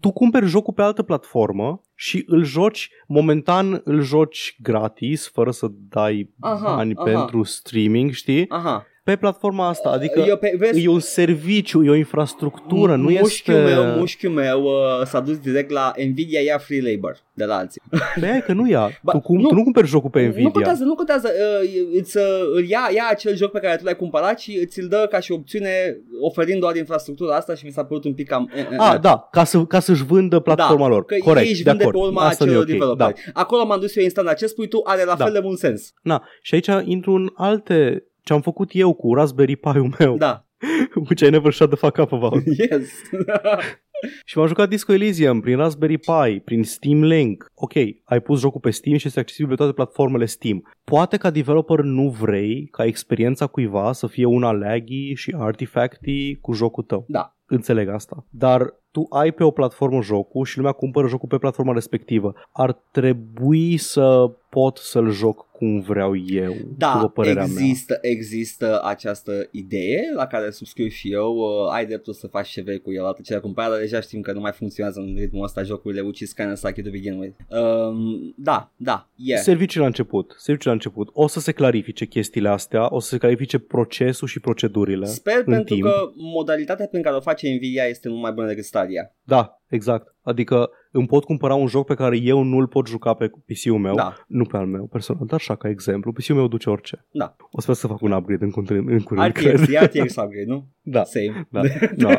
Tu 0.00 0.10
cumperi 0.10 0.46
jocul 0.46 0.74
pe 0.74 0.82
altă 0.82 1.02
platformă 1.02 1.80
și 1.94 2.22
îl 2.26 2.44
joci, 2.44 2.90
momentan 3.06 3.80
îl 3.84 4.00
joci 4.00 4.56
gratis, 4.62 5.28
fără 5.28 5.50
să 5.50 5.66
dai 5.70 6.30
Aha, 6.40 6.74
bani 6.74 6.94
aha. 6.94 7.04
pentru 7.04 7.42
streaming, 7.42 8.10
știi? 8.10 8.48
Aha. 8.48 8.86
Pe 9.04 9.16
platforma 9.16 9.68
asta, 9.68 9.88
adică 9.88 10.24
eu 10.26 10.36
pe, 10.36 10.54
vezi, 10.58 10.84
e 10.84 10.88
un 10.88 11.00
serviciu, 11.00 11.84
e 11.84 11.90
o 11.90 11.94
infrastructură, 11.94 12.96
nu 12.96 13.02
mușchiul 13.10 13.54
este... 13.54 13.74
meu, 13.74 13.84
mușchiul 13.98 14.30
meu 14.32 14.62
uh, 14.62 15.06
s-a 15.06 15.20
dus 15.20 15.38
direct 15.38 15.70
la 15.70 15.92
Nvidia 16.08 16.40
ia 16.40 16.58
free 16.58 16.80
labor 16.92 17.16
de 17.32 17.44
la 17.44 17.56
alții. 17.56 17.80
Pe 18.20 18.26
aia 18.26 18.40
că 18.40 18.52
nu 18.52 18.68
ia. 18.68 18.90
Ba, 19.02 19.12
tu, 19.12 19.20
cum, 19.20 19.40
nu. 19.40 19.48
tu 19.48 19.54
nu 19.54 19.62
cumperi 19.62 19.86
jocul 19.86 20.10
pe 20.10 20.20
Nvidia. 20.22 20.42
Nu 20.42 20.50
contează, 20.50 20.84
nu 20.84 20.94
contează. 20.94 21.28
Uh, 21.62 21.70
îți, 22.00 22.16
uh, 22.16 22.22
îl 22.54 22.64
ia, 22.68 22.88
ia 22.94 23.04
acel 23.10 23.36
joc 23.36 23.50
pe 23.50 23.58
care 23.58 23.76
tu 23.76 23.84
l-ai 23.84 23.96
cumpărat 23.96 24.38
și 24.40 24.58
îți 24.62 24.80
îl 24.80 24.88
dă 24.88 25.06
ca 25.10 25.20
și 25.20 25.32
opțiune 25.32 25.96
oferind 26.20 26.60
doar 26.60 26.76
infrastructura 26.76 27.36
asta 27.36 27.54
și 27.54 27.64
mi 27.64 27.72
s-a 27.72 27.84
părut 27.84 28.04
un 28.04 28.14
pic 28.14 28.28
cam... 28.28 28.50
Uh, 28.54 28.60
uh, 28.70 28.76
Ah, 28.78 28.94
uh. 28.94 29.00
da, 29.00 29.28
ca, 29.30 29.44
să, 29.44 29.64
ca 29.64 29.80
să-și 29.80 30.04
vândă 30.04 30.40
platforma 30.40 30.88
lor. 30.88 31.04
Că 31.04 31.16
Corect, 31.24 31.46
ei 31.46 31.52
își 31.52 31.62
de 31.62 31.70
vând 31.70 31.80
de 31.82 31.86
acord. 31.86 32.02
pe 32.02 32.08
urma 32.08 32.22
Asta 32.26 32.44
nu 32.44 32.50
e 32.50 32.54
acelor 32.54 32.68
ok. 32.70 32.78
developeri. 32.78 33.22
Da. 33.32 33.40
Acolo 33.40 33.64
m-am 33.66 33.80
dus 33.80 33.96
eu 33.96 34.02
instant 34.02 34.26
la 34.26 34.32
ce 34.34 34.46
spui 34.46 34.68
tu, 34.68 34.80
are 34.84 35.04
la 35.04 35.14
Da. 35.14 35.24
fel 35.24 35.32
de 35.32 35.40
mult 35.42 35.58
sens. 35.58 35.92
Na, 36.02 36.24
și 36.42 36.54
aici 36.54 36.68
intru 36.84 37.12
în 37.12 37.28
alte... 37.34 38.04
Ce 38.24 38.32
am 38.32 38.40
făcut 38.40 38.70
eu 38.72 38.94
cu 38.94 39.14
Raspberry 39.14 39.56
Pi-ul 39.56 39.94
meu, 39.98 40.16
Da. 40.16 40.46
which 41.08 41.20
I 41.26 41.30
never 41.30 41.52
shut 41.52 41.68
the 41.68 41.76
fuck 41.78 41.96
up 41.98 42.12
about. 42.12 42.42
Yes. 42.44 42.88
Și 44.24 44.38
m-am 44.38 44.46
jucat 44.46 44.68
Disco 44.68 44.92
Elysium 44.92 45.40
prin 45.40 45.56
Raspberry 45.56 45.98
Pi, 45.98 46.40
prin 46.44 46.62
Steam 46.64 47.02
Link. 47.04 47.50
Ok, 47.54 47.72
ai 48.04 48.20
pus 48.20 48.40
jocul 48.40 48.60
pe 48.60 48.70
Steam 48.70 48.96
și 48.96 49.06
este 49.06 49.20
accesibil 49.20 49.48
pe 49.50 49.54
toate 49.54 49.72
platformele 49.72 50.24
Steam. 50.24 50.72
Poate 50.84 51.16
ca 51.16 51.30
developer 51.30 51.80
nu 51.80 52.08
vrei 52.10 52.68
ca 52.70 52.84
experiența 52.84 53.46
cuiva 53.46 53.92
să 53.92 54.06
fie 54.06 54.24
una 54.24 54.52
laggy 54.52 55.14
și 55.14 55.34
artifacty 55.38 56.36
cu 56.40 56.52
jocul 56.52 56.82
tău. 56.82 57.04
da. 57.08 57.36
Înțeleg 57.46 57.88
asta. 57.88 58.26
Dar 58.30 58.74
tu 58.94 59.06
ai 59.10 59.32
pe 59.32 59.44
o 59.44 59.50
platformă 59.50 60.02
jocul 60.02 60.44
și 60.44 60.56
lumea 60.56 60.72
cumpără 60.72 61.06
jocul 61.08 61.28
pe 61.28 61.38
platforma 61.38 61.72
respectivă. 61.72 62.34
Ar 62.52 62.72
trebui 62.90 63.76
să 63.76 64.30
pot 64.48 64.76
să-l 64.76 65.10
joc 65.10 65.46
cum 65.52 65.80
vreau 65.80 66.16
eu, 66.16 66.54
Da, 66.76 66.92
după 66.92 67.08
părerea 67.08 67.42
există, 67.42 67.98
există 68.00 68.80
această 68.84 69.48
idee 69.50 70.00
la 70.14 70.26
care 70.26 70.50
subscriu 70.50 70.88
și 70.88 71.12
eu. 71.12 71.36
Uh, 71.36 71.72
ai 71.72 71.86
dreptul 71.86 72.12
să 72.12 72.26
faci 72.26 72.48
ce 72.48 72.62
vrei 72.62 72.80
cu 72.80 72.92
el, 72.92 73.06
atât 73.06 73.24
ce 73.24 73.34
ai 73.34 73.40
cumpărat, 73.40 73.70
dar 73.70 73.78
deja 73.78 74.00
știm 74.00 74.20
că 74.20 74.32
nu 74.32 74.40
mai 74.40 74.52
funcționează 74.52 75.00
în 75.00 75.14
ritmul 75.16 75.44
ăsta 75.44 75.62
jocurile, 75.62 76.00
which 76.00 76.20
is 76.20 76.32
kind 76.32 76.50
of 76.50 76.58
sucky 76.58 76.82
to 76.82 76.90
begin 76.90 77.18
with. 77.18 77.34
Um, 77.48 78.34
da, 78.36 78.72
da, 78.76 78.92
mea. 78.92 79.08
yeah. 79.16 79.40
Serviciul 79.42 79.80
la 79.80 79.86
început, 79.86 80.34
serviciul 80.38 80.70
la 80.70 80.76
început. 80.76 81.08
O 81.12 81.26
să 81.26 81.40
se 81.40 81.52
clarifice 81.52 82.04
chestiile 82.04 82.48
astea, 82.48 82.94
o 82.94 83.00
să 83.00 83.08
se 83.08 83.18
clarifice 83.18 83.58
procesul 83.58 84.28
și 84.28 84.40
procedurile 84.40 85.06
Sper 85.06 85.36
în 85.36 85.52
pentru 85.52 85.74
timp. 85.74 85.86
că 85.86 86.10
modalitatea 86.14 86.86
prin 86.86 87.02
care 87.02 87.16
o 87.16 87.20
face 87.20 87.48
Nvidia 87.54 87.84
este 87.84 88.08
mult 88.08 88.22
mai 88.22 88.32
bună 88.32 88.46
decât 88.46 88.64
Stadia. 88.64 88.83
Stadia. 88.84 89.10
Da, 89.22 89.60
exact. 89.68 90.14
Adică 90.22 90.70
îmi 90.92 91.06
pot 91.06 91.24
cumpăra 91.24 91.54
un 91.54 91.66
joc 91.66 91.86
pe 91.86 91.94
care 91.94 92.16
eu 92.16 92.42
nu-l 92.42 92.66
pot 92.66 92.86
juca 92.86 93.14
pe 93.14 93.28
PC-ul 93.28 93.78
meu, 93.78 93.94
Da. 93.94 94.14
nu 94.26 94.44
pe 94.44 94.56
al 94.56 94.66
meu 94.66 94.86
personal, 94.86 95.26
dar 95.26 95.38
așa 95.38 95.56
ca 95.56 95.68
exemplu. 95.68 96.12
PC-ul 96.12 96.36
meu 96.36 96.48
duce 96.48 96.70
orice. 96.70 97.06
Da. 97.12 97.36
O 97.50 97.60
să 97.60 97.72
să 97.72 97.86
fac 97.86 98.00
un 98.00 98.12
upgrade 98.12 98.44
în 98.44 98.50
curând, 98.50 98.88
în 98.88 99.00
curând 99.00 99.32
cred. 99.32 99.54
RTX, 99.60 99.68
e 99.68 99.78
RTX 99.78 100.10
upgrade, 100.16 100.44
nu? 100.46 100.66
Da. 100.82 101.04
Same. 101.04 101.48
Da. 101.50 101.60
Da. 101.96 102.14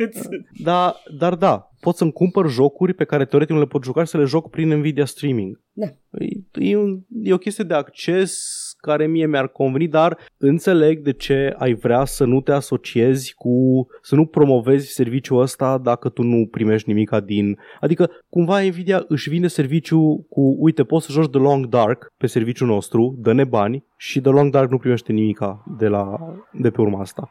da, 0.64 0.96
dar 1.18 1.36
da, 1.36 1.72
pot 1.80 1.96
să-mi 1.96 2.12
cumpăr 2.12 2.50
jocuri 2.50 2.94
pe 2.94 3.04
care 3.04 3.26
teoretic 3.26 3.54
nu 3.56 3.62
le 3.62 3.68
pot 3.68 3.84
juca 3.84 4.04
și 4.04 4.10
să 4.10 4.18
le 4.18 4.24
joc 4.24 4.50
prin 4.50 4.74
Nvidia 4.78 5.06
Streaming. 5.06 5.62
Da. 5.72 5.86
E, 6.12 6.70
e, 6.70 6.78
un, 6.78 7.00
e 7.24 7.34
o 7.34 7.38
chestie 7.38 7.64
de 7.64 7.74
acces 7.74 8.44
care 8.86 9.08
mie 9.08 9.26
mi-ar 9.26 9.48
conveni, 9.48 9.88
dar 9.88 10.18
înțeleg 10.38 11.00
de 11.00 11.14
ce 11.14 11.56
ai 11.58 11.74
vrea 11.74 12.06
să 12.06 12.26
nu 12.26 12.42
te 12.42 12.52
asociezi 12.52 13.34
cu, 13.34 13.88
să 14.02 14.16
nu 14.16 14.26
promovezi 14.26 14.94
serviciul 14.94 15.42
ăsta 15.42 15.78
dacă 15.78 16.10
tu 16.10 16.22
nu 16.22 16.48
primești 16.52 16.90
nimica 16.90 17.20
din... 17.20 17.58
Adică 17.80 18.10
cumva 18.30 18.62
Nvidia 18.62 19.04
își 19.08 19.30
vine 19.30 19.48
serviciu 19.48 20.26
cu, 20.30 20.56
uite, 20.60 20.84
poți 20.84 21.06
să 21.06 21.12
joci 21.12 21.30
The 21.30 21.40
Long 21.40 21.66
Dark 21.66 22.14
pe 22.18 22.28
serviciul 22.28 22.68
nostru, 22.68 23.16
dă-ne 23.18 23.44
bani 23.44 23.84
și 23.98 24.22
The 24.22 24.32
Long 24.32 24.52
Dark 24.52 24.70
nu 24.72 24.78
primește 24.78 25.12
nimica 25.12 25.64
de, 25.78 25.88
la, 25.88 26.18
de 26.52 26.70
pe 26.70 26.82
urma 26.82 27.00
asta. 27.00 27.30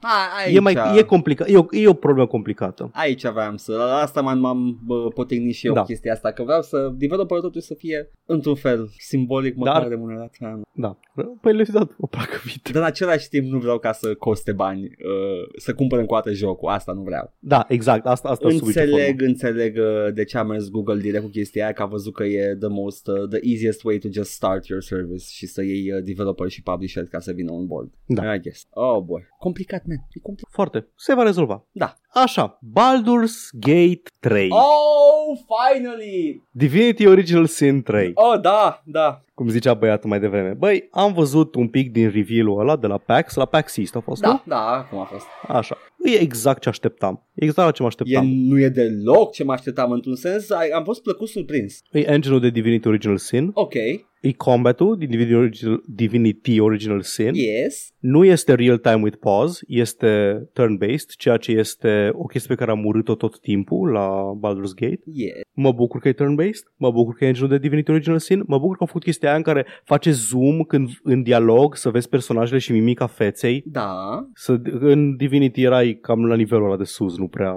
A, 0.00 0.08
aici, 0.44 0.56
E, 0.56 0.60
mai, 0.60 0.76
e, 0.96 1.02
complicat, 1.02 1.48
e, 1.48 1.56
o, 1.58 1.66
e 1.70 1.88
o 1.88 1.92
problemă 1.92 2.26
complicată. 2.28 2.90
aici 2.92 3.24
aveam 3.24 3.56
să, 3.56 3.72
la 3.72 3.96
asta 3.96 4.20
m-am, 4.20 4.38
m-am 4.38 4.78
bă, 4.86 5.08
potignit 5.08 5.54
și 5.54 5.66
eu 5.66 5.72
Da. 5.72 5.78
da. 5.80 5.84
chestia 5.86 6.12
asta, 6.12 6.30
că 6.32 6.42
vreau 6.42 6.62
să 6.62 6.92
developerul 6.96 7.42
totuși 7.42 7.66
să 7.66 7.74
fie 7.74 8.10
într-un 8.26 8.54
fel 8.54 8.88
simbolic 8.98 9.56
măcar 9.56 9.80
Dar- 9.80 9.88
remunerat. 9.88 10.36
Ha. 10.40 10.60
Da. 10.72 10.98
Păi 11.40 11.52
le-ai 11.52 11.66
dat 11.72 11.90
o 11.98 12.06
placă 12.06 12.36
vită. 12.44 12.72
Dar 12.72 12.82
în 12.82 12.88
același 12.88 13.28
timp 13.28 13.46
nu 13.50 13.58
vreau 13.58 13.78
ca 13.78 13.92
să 13.92 14.14
coste 14.14 14.52
bani, 14.52 14.82
uh, 14.84 15.48
să 15.56 15.74
cumpăr 15.74 15.98
încă 15.98 16.12
o 16.12 16.16
dată 16.16 16.32
jocul, 16.32 16.68
asta 16.68 16.92
nu 16.92 17.02
vreau. 17.02 17.32
Da, 17.38 17.64
exact, 17.68 18.06
asta, 18.06 18.28
asta 18.28 18.50
sub 18.50 18.66
nicio 18.66 18.80
formă. 18.80 18.90
Înțeleg, 18.96 19.22
înțeleg 19.22 19.76
uh, 19.78 20.12
de 20.14 20.24
ce 20.24 20.38
a 20.38 20.42
mers 20.42 20.68
Google 20.70 21.00
direct 21.00 21.22
cu 21.24 21.30
chestia 21.30 21.64
aia, 21.64 21.72
că 21.72 21.82
a 21.82 21.86
văzut 21.86 22.14
că 22.14 22.24
e 22.24 22.56
the 22.60 22.68
most, 22.68 23.06
uh, 23.06 23.28
the 23.28 23.38
easiest 23.42 23.84
way 23.84 23.98
to 23.98 24.08
just 24.10 24.30
start 24.30 24.66
your 24.66 24.82
service 24.82 25.24
și 25.28 25.46
să 25.46 25.62
iei 25.62 25.92
uh, 25.92 26.02
developer 26.04 26.48
și 26.48 26.62
publisher 26.62 27.04
ca 27.04 27.18
să 27.20 27.32
vină 27.32 27.52
on 27.52 27.66
board. 27.66 27.90
Da. 28.06 28.34
I 28.34 28.40
guess. 28.40 28.66
Oh 28.70 29.02
boy. 29.02 29.26
Complicat, 29.38 29.82
man. 29.88 29.96
E 30.10 30.20
complicat. 30.22 30.52
Foarte. 30.52 30.88
Se 30.96 31.14
va 31.14 31.22
rezolva. 31.22 31.64
Da. 31.72 31.94
Așa, 32.12 32.58
Baldur's 32.78 33.36
Gate 33.52 34.02
3. 34.20 34.48
Oh, 34.50 35.38
finally! 35.74 36.42
Divinity 36.50 37.06
Original 37.06 37.46
Sin 37.46 37.82
3. 37.82 38.10
Oh, 38.14 38.40
da, 38.40 38.82
da. 38.84 39.22
Cum 39.34 39.48
zicea 39.48 39.74
băiatul 39.74 40.08
mai 40.08 40.20
devreme. 40.20 40.48
Băi, 40.52 40.88
am 40.90 41.12
văzut 41.12 41.54
un 41.54 41.68
pic 41.68 41.92
din 41.92 42.10
reveal-ul 42.10 42.60
ăla 42.60 42.76
de 42.76 42.86
la 42.86 42.98
PAX, 42.98 43.34
la 43.34 43.44
PAX 43.44 43.76
East 43.76 43.96
a 43.96 44.00
fost, 44.00 44.20
Da, 44.20 44.28
nu? 44.28 44.40
da, 44.44 44.86
cum 44.90 44.98
a 44.98 45.04
fost. 45.04 45.24
Așa. 45.48 45.76
E 46.04 46.18
exact 46.20 46.60
ce 46.60 46.68
așteptam. 46.68 47.26
Exact 47.34 47.66
la 47.66 47.72
ce 47.72 47.82
mă 47.82 47.88
E, 47.88 47.90
așteptam. 47.90 48.26
nu 48.26 48.58
e 48.60 48.68
deloc 48.68 49.32
ce 49.32 49.44
mă 49.44 49.52
așteptam 49.52 49.90
într-un 49.90 50.14
sens, 50.16 50.50
ai- 50.50 50.68
am 50.68 50.84
fost 50.84 51.02
plăcut 51.02 51.28
surprins. 51.28 51.80
E 51.92 52.10
engine-ul 52.10 52.40
de 52.40 52.50
Divinity 52.50 52.88
Original 52.88 53.16
Sin. 53.16 53.50
Ok, 53.54 53.74
E 54.20 54.32
combat-ul 54.32 54.96
din 54.96 55.08
Divinity 55.08 55.34
Original, 55.34 55.82
Divinity 55.86 56.60
Original 56.60 57.00
Sin. 57.00 57.34
yes, 57.34 57.92
Nu 57.98 58.24
este 58.24 58.54
real-time 58.54 59.00
with 59.02 59.16
pause, 59.20 59.64
este 59.66 60.42
turn-based, 60.52 61.08
ceea 61.16 61.36
ce 61.36 61.52
este 61.52 62.10
o 62.12 62.24
chestie 62.24 62.54
pe 62.54 62.60
care 62.60 62.70
am 62.70 62.84
urât-o 62.84 63.14
tot 63.14 63.40
timpul 63.40 63.90
la 63.90 64.32
Baldur's 64.38 64.74
Gate. 64.74 65.00
yes. 65.04 65.40
Mă 65.52 65.72
bucur 65.72 66.00
că 66.00 66.08
e 66.08 66.12
turn-based, 66.12 66.72
mă 66.76 66.90
bucur 66.90 67.14
că 67.14 67.24
e 67.24 67.28
engine 67.28 67.48
de 67.48 67.58
Divinity 67.58 67.90
Original 67.90 68.18
Sin, 68.18 68.42
mă 68.46 68.58
bucur 68.58 68.76
că 68.76 68.80
au 68.82 68.86
făcut 68.86 69.02
chestia 69.02 69.28
aia 69.28 69.36
în 69.36 69.42
care 69.42 69.66
face 69.84 70.10
zoom 70.10 70.62
când 70.62 70.88
în 71.02 71.22
dialog 71.22 71.76
să 71.76 71.90
vezi 71.90 72.08
personajele 72.08 72.58
și 72.58 72.72
mimica 72.72 73.06
feței. 73.06 73.62
Da. 73.66 73.94
Să, 74.34 74.60
în 74.80 75.16
Divinity 75.16 75.62
erai 75.62 75.98
cam 76.02 76.26
la 76.26 76.34
nivelul 76.36 76.64
ăla 76.64 76.76
de 76.76 76.84
sus, 76.84 77.18
nu 77.18 77.26
prea... 77.28 77.54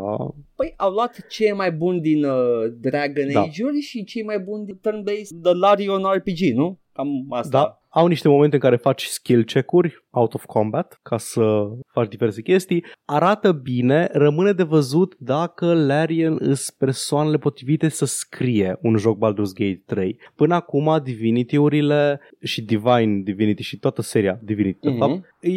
Păi 0.61 0.73
au 0.77 0.91
luat 0.91 1.27
ce 1.27 1.45
e 1.45 1.51
mai 1.51 1.71
bun 1.71 2.01
din 2.01 2.23
uh, 2.23 2.73
Dragon 2.79 3.31
Da. 3.33 3.41
Age-uri 3.41 3.79
și 3.79 4.03
ce 4.03 4.19
e 4.19 4.23
mai 4.23 4.39
bun 4.39 4.65
din 4.65 4.75
turn-based 4.75 5.41
The 5.43 5.53
Larion 5.53 6.03
RPG, 6.03 6.39
nu? 6.53 6.79
Cam 6.93 7.25
asta. 7.29 7.57
Da, 7.57 7.80
au 7.93 8.07
niște 8.07 8.27
momente 8.27 8.55
în 8.55 8.61
care 8.61 8.76
faci 8.76 9.03
skill 9.05 9.43
check-uri 9.43 10.05
out 10.09 10.34
of 10.34 10.45
combat 10.45 10.99
ca 11.01 11.18
să 11.18 11.68
faci 11.93 12.07
diverse 12.09 12.41
chestii. 12.41 12.85
Arată 13.05 13.51
bine, 13.51 14.09
rămâne 14.11 14.51
de 14.51 14.63
văzut 14.63 15.15
dacă 15.19 15.73
Larian 15.73 16.35
îs 16.39 16.69
persoanele 16.69 17.38
potrivite 17.38 17.89
să 17.89 18.05
scrie 18.05 18.77
un 18.81 18.97
joc 18.97 19.18
Baldur's 19.18 19.53
Gate 19.53 19.81
3. 19.85 20.19
Până 20.35 20.55
acum 20.55 20.99
Divinity-urile 21.03 22.19
și 22.43 22.61
Divine 22.61 23.22
Divinity 23.23 23.63
și 23.63 23.77
toată 23.77 24.01
seria 24.01 24.39
Divinity, 24.43 24.80
de 24.81 24.89
Mhm. 24.89 24.97
fapt, 24.97 25.23
e, 25.39 25.51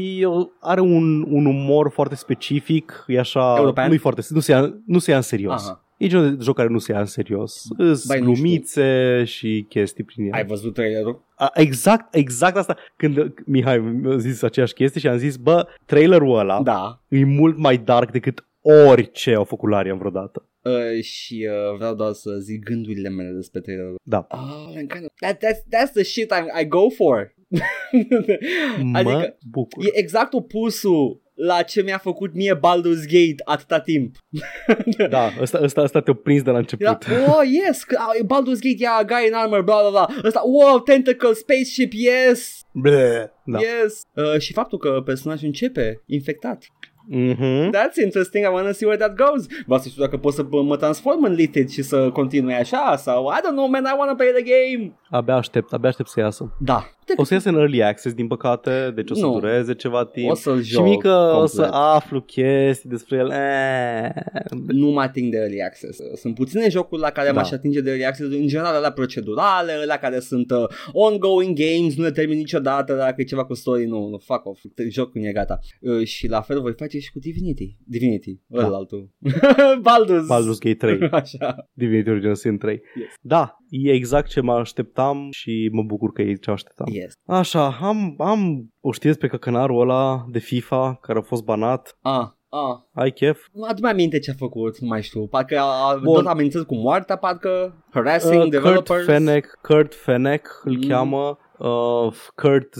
are 0.61 0.81
un, 0.81 1.23
un 1.29 1.47
umor 1.47 1.91
foarte 1.91 2.15
specific, 2.15 3.05
e 3.07 3.19
așa, 3.19 3.55
European? 3.59 3.89
nu-i 3.89 3.99
foarte, 3.99 4.23
nu 4.29 4.41
se 4.41 4.53
ia, 4.53 4.75
nu 4.87 4.99
se 4.99 5.11
ia 5.11 5.17
în 5.17 5.23
serios. 5.23 5.69
Aha. 5.69 5.79
E 5.99 6.07
genul 6.07 6.37
de 6.37 6.43
joc 6.43 6.57
care 6.57 6.69
nu 6.69 6.79
se 6.79 6.93
ia 6.93 6.99
în 6.99 7.05
serios. 7.07 7.65
Îs 7.77 8.07
Bai, 8.07 8.19
nu 8.21 8.35
știu. 8.35 8.43
glumițe 8.43 9.23
și 9.25 9.67
chestii 9.69 10.05
prin 10.05 10.25
el. 10.27 10.33
Ai 10.33 10.45
văzut 10.47 10.75
trailerul? 10.75 11.23
A, 11.45 11.51
Exact, 11.61 12.15
exact 12.15 12.57
asta. 12.57 12.77
Când 12.97 13.35
Mihai 13.47 13.79
mi-a 13.79 14.17
zis 14.17 14.43
aceeași 14.43 14.73
chestie 14.75 15.01
și 15.01 15.09
am 15.09 15.17
zis, 15.17 15.37
bă, 15.37 15.67
trailerul 15.87 16.39
ăla 16.39 16.63
Da. 16.63 17.03
e 17.09 17.25
mult 17.25 17.57
mai 17.57 17.79
dark 17.79 18.11
decât 18.11 18.47
orice 18.89 19.35
au 19.35 19.45
făcut 19.45 19.71
Larian 19.71 19.99
vreodată. 19.99 20.49
Uh, 20.63 21.03
și 21.03 21.49
uh, 21.51 21.77
vreau 21.77 21.95
doar 21.95 22.13
să 22.13 22.31
zic 22.43 22.63
gândurile 22.65 23.09
mele 23.09 23.31
despre 23.31 23.61
trailerul. 23.61 24.01
Da. 24.03 24.27
Oh, 24.31 24.73
I'm 24.73 24.87
kind 24.87 25.05
of... 25.05 25.13
That, 25.21 25.37
that's, 25.37 25.61
that's 25.75 25.93
the 25.93 26.03
shit 26.03 26.31
I, 26.31 26.61
I 26.63 26.67
go 26.69 26.89
for. 26.91 27.35
Mă 28.83 28.99
adică 28.99 29.37
bucur. 29.51 29.85
e 29.85 29.99
exact 29.99 30.33
opusul 30.33 31.23
la 31.35 31.63
ce 31.63 31.83
mi-a 31.83 31.99
făcut 31.99 32.35
mie 32.35 32.55
Baldur's 32.55 33.05
Gate 33.07 33.43
atâta 33.45 33.81
timp. 33.81 34.17
Da, 35.09 35.31
ăsta, 35.41 35.59
ăsta, 35.63 35.81
ăsta 35.81 36.01
te-a 36.01 36.15
prins 36.15 36.43
de 36.43 36.51
la 36.51 36.59
început. 36.59 36.87
Era, 36.87 37.37
oh, 37.37 37.43
yes, 37.65 37.83
că, 37.85 37.99
uh, 38.19 38.25
Baldur's 38.25 38.61
Gate, 38.61 38.77
yeah, 38.79 39.05
guy 39.07 39.27
in 39.27 39.35
armor, 39.35 39.63
bla, 39.63 39.81
bla, 39.81 39.91
bla. 39.91 40.21
Ăsta, 40.25 40.43
wow, 40.45 40.81
tentacle, 40.81 41.33
spaceship, 41.33 41.93
yes, 41.93 42.65
Bleh. 42.73 43.25
Da. 43.45 43.59
yes. 43.59 44.03
Uh, 44.15 44.39
și 44.41 44.53
faptul 44.53 44.79
că 44.79 45.03
personajul 45.05 45.47
începe 45.47 46.03
infectat. 46.07 46.65
Mhm. 47.09 47.71
That's 47.71 47.97
interesting, 48.05 48.45
I 48.45 48.49
wanna 48.53 48.73
see 48.73 48.87
where 48.89 49.05
that 49.07 49.17
goes. 49.17 49.47
Vreau 49.67 49.81
să 49.81 49.89
știu 49.89 50.03
dacă 50.03 50.17
pot 50.17 50.33
să 50.33 50.43
bă, 50.43 50.63
mă 50.63 50.77
transform 50.77 51.25
în 51.25 51.33
Lithid 51.33 51.69
și 51.69 51.83
să 51.83 52.11
continui 52.13 52.55
așa 52.55 52.97
sau 52.97 53.25
I 53.25 53.41
don't 53.47 53.51
know, 53.57 53.67
man, 53.69 53.83
I 53.85 53.95
wanna 53.99 54.15
play 54.15 54.29
the 54.35 54.43
game. 54.43 54.93
Abia 55.11 55.35
aștept, 55.35 55.73
abia 55.73 55.89
aștept 55.89 56.09
să 56.09 56.21
iasă. 56.21 56.57
Da. 56.61 56.89
O 57.17 57.25
să 57.25 57.35
iasă 57.35 57.49
în 57.49 57.55
early 57.55 57.83
access, 57.83 58.15
din 58.15 58.27
păcate, 58.27 58.93
deci 58.95 59.11
o 59.11 59.15
să 59.15 59.25
Nu. 59.25 59.33
dureze 59.41 59.75
ceva 59.75 60.05
timp. 60.05 60.31
O 60.31 60.35
să-l 60.35 60.63
și 60.63 60.71
joc 60.73 60.85
mică 60.85 61.37
o 61.43 61.47
să 61.47 61.61
complet. 61.61 61.81
aflu 61.83 62.21
chestii 62.21 62.89
despre 62.91 63.17
el. 63.17 63.31
Eh. 63.31 64.11
Nu 64.67 64.87
mă 64.91 65.01
ating 65.01 65.31
de 65.33 65.37
early 65.39 65.63
access. 65.63 65.99
Sunt 66.15 66.35
puține 66.35 66.69
jocuri 66.69 67.01
la 67.01 67.11
care 67.11 67.27
Da. 67.29 67.33
m-aș 67.35 67.51
atinge 67.51 67.81
de 67.81 67.89
early 67.91 68.05
access, 68.07 68.31
în 68.33 68.47
general 68.47 68.81
la 68.83 68.91
procedurale, 68.91 69.73
la 69.87 69.97
care 69.97 70.19
sunt 70.21 70.51
uh, 70.51 70.65
ongoing 70.93 71.59
games, 71.59 71.97
nu 71.97 72.03
le 72.05 72.11
termin 72.11 72.37
niciodată, 72.37 72.95
dacă 72.95 73.15
e 73.17 73.25
ceva 73.25 73.45
cu 73.45 73.55
story, 73.55 73.85
nu, 73.87 74.09
nu, 74.09 74.19
fuck 74.25 74.47
off, 74.47 74.61
joc 74.89 75.13
când 75.13 75.25
e 75.25 75.33
gata. 75.33 75.59
Uh, 75.81 76.05
și 76.07 76.29
la 76.29 76.41
fel 76.41 76.61
voi 76.61 76.73
face 76.77 76.94
și 77.01 77.13
cu 77.13 77.19
Divinity. 77.19 77.77
Divinity, 77.87 78.41
Da. 78.47 78.61
da. 78.61 78.67
ălaltul. 78.67 79.11
Baldur's. 79.89 80.27
Baldur's 80.31 80.59
Gate 80.59 80.75
3. 80.75 81.09
Așa. 81.21 81.69
Divinity 81.73 82.11
Original 82.11 82.35
Sin 82.35 82.59
3. 82.59 82.81
Yes. 82.95 83.09
Da, 83.21 83.57
e 83.69 83.93
exact 83.93 84.29
ce 84.29 84.41
mă 84.41 84.53
așteptam 84.53 85.29
și 85.31 85.69
mă 85.73 85.83
bucur 85.83 86.13
că 86.13 86.23
e 86.23 86.35
ce 86.35 86.51
așteptam. 86.51 86.87
Yes. 86.93 87.13
Așa, 87.27 87.77
am, 87.81 88.15
am 88.19 88.71
o 88.81 88.93
știți 88.93 89.19
pe 89.19 89.27
căcănarul 89.27 89.81
ăla 89.81 90.25
de 90.31 90.39
FIFA 90.39 90.95
care 91.01 91.19
a 91.19 91.23
fost 91.23 91.45
banat. 91.45 91.99
Ah, 92.01 92.27
ah. 92.49 92.79
Ai 92.93 93.11
chef? 93.13 93.47
Adu-mi 93.69 93.89
aminte 93.91 94.19
ce 94.19 94.31
a 94.31 94.35
făcut, 94.35 94.79
nu 94.79 94.87
mai 94.89 95.03
știu. 95.03 95.27
Parcă 95.27 95.59
a, 95.59 95.91
a 95.91 95.97
Bun. 96.03 96.15
tot 96.15 96.27
amenințat 96.27 96.63
cu 96.63 96.75
moartea, 96.75 97.17
parcă 97.17 97.85
harassing 97.91 98.35
Uh, 98.35 98.41
Kurt 98.41 98.51
developers. 98.51 99.05
Fennec, 99.05 99.59
Kurt 99.63 99.95
Fennec 99.95 100.61
îl 100.65 100.75
Mm. 100.77 100.89
cheamă. 100.89 101.39
Uh, 101.59 102.13
Kurt 102.35 102.75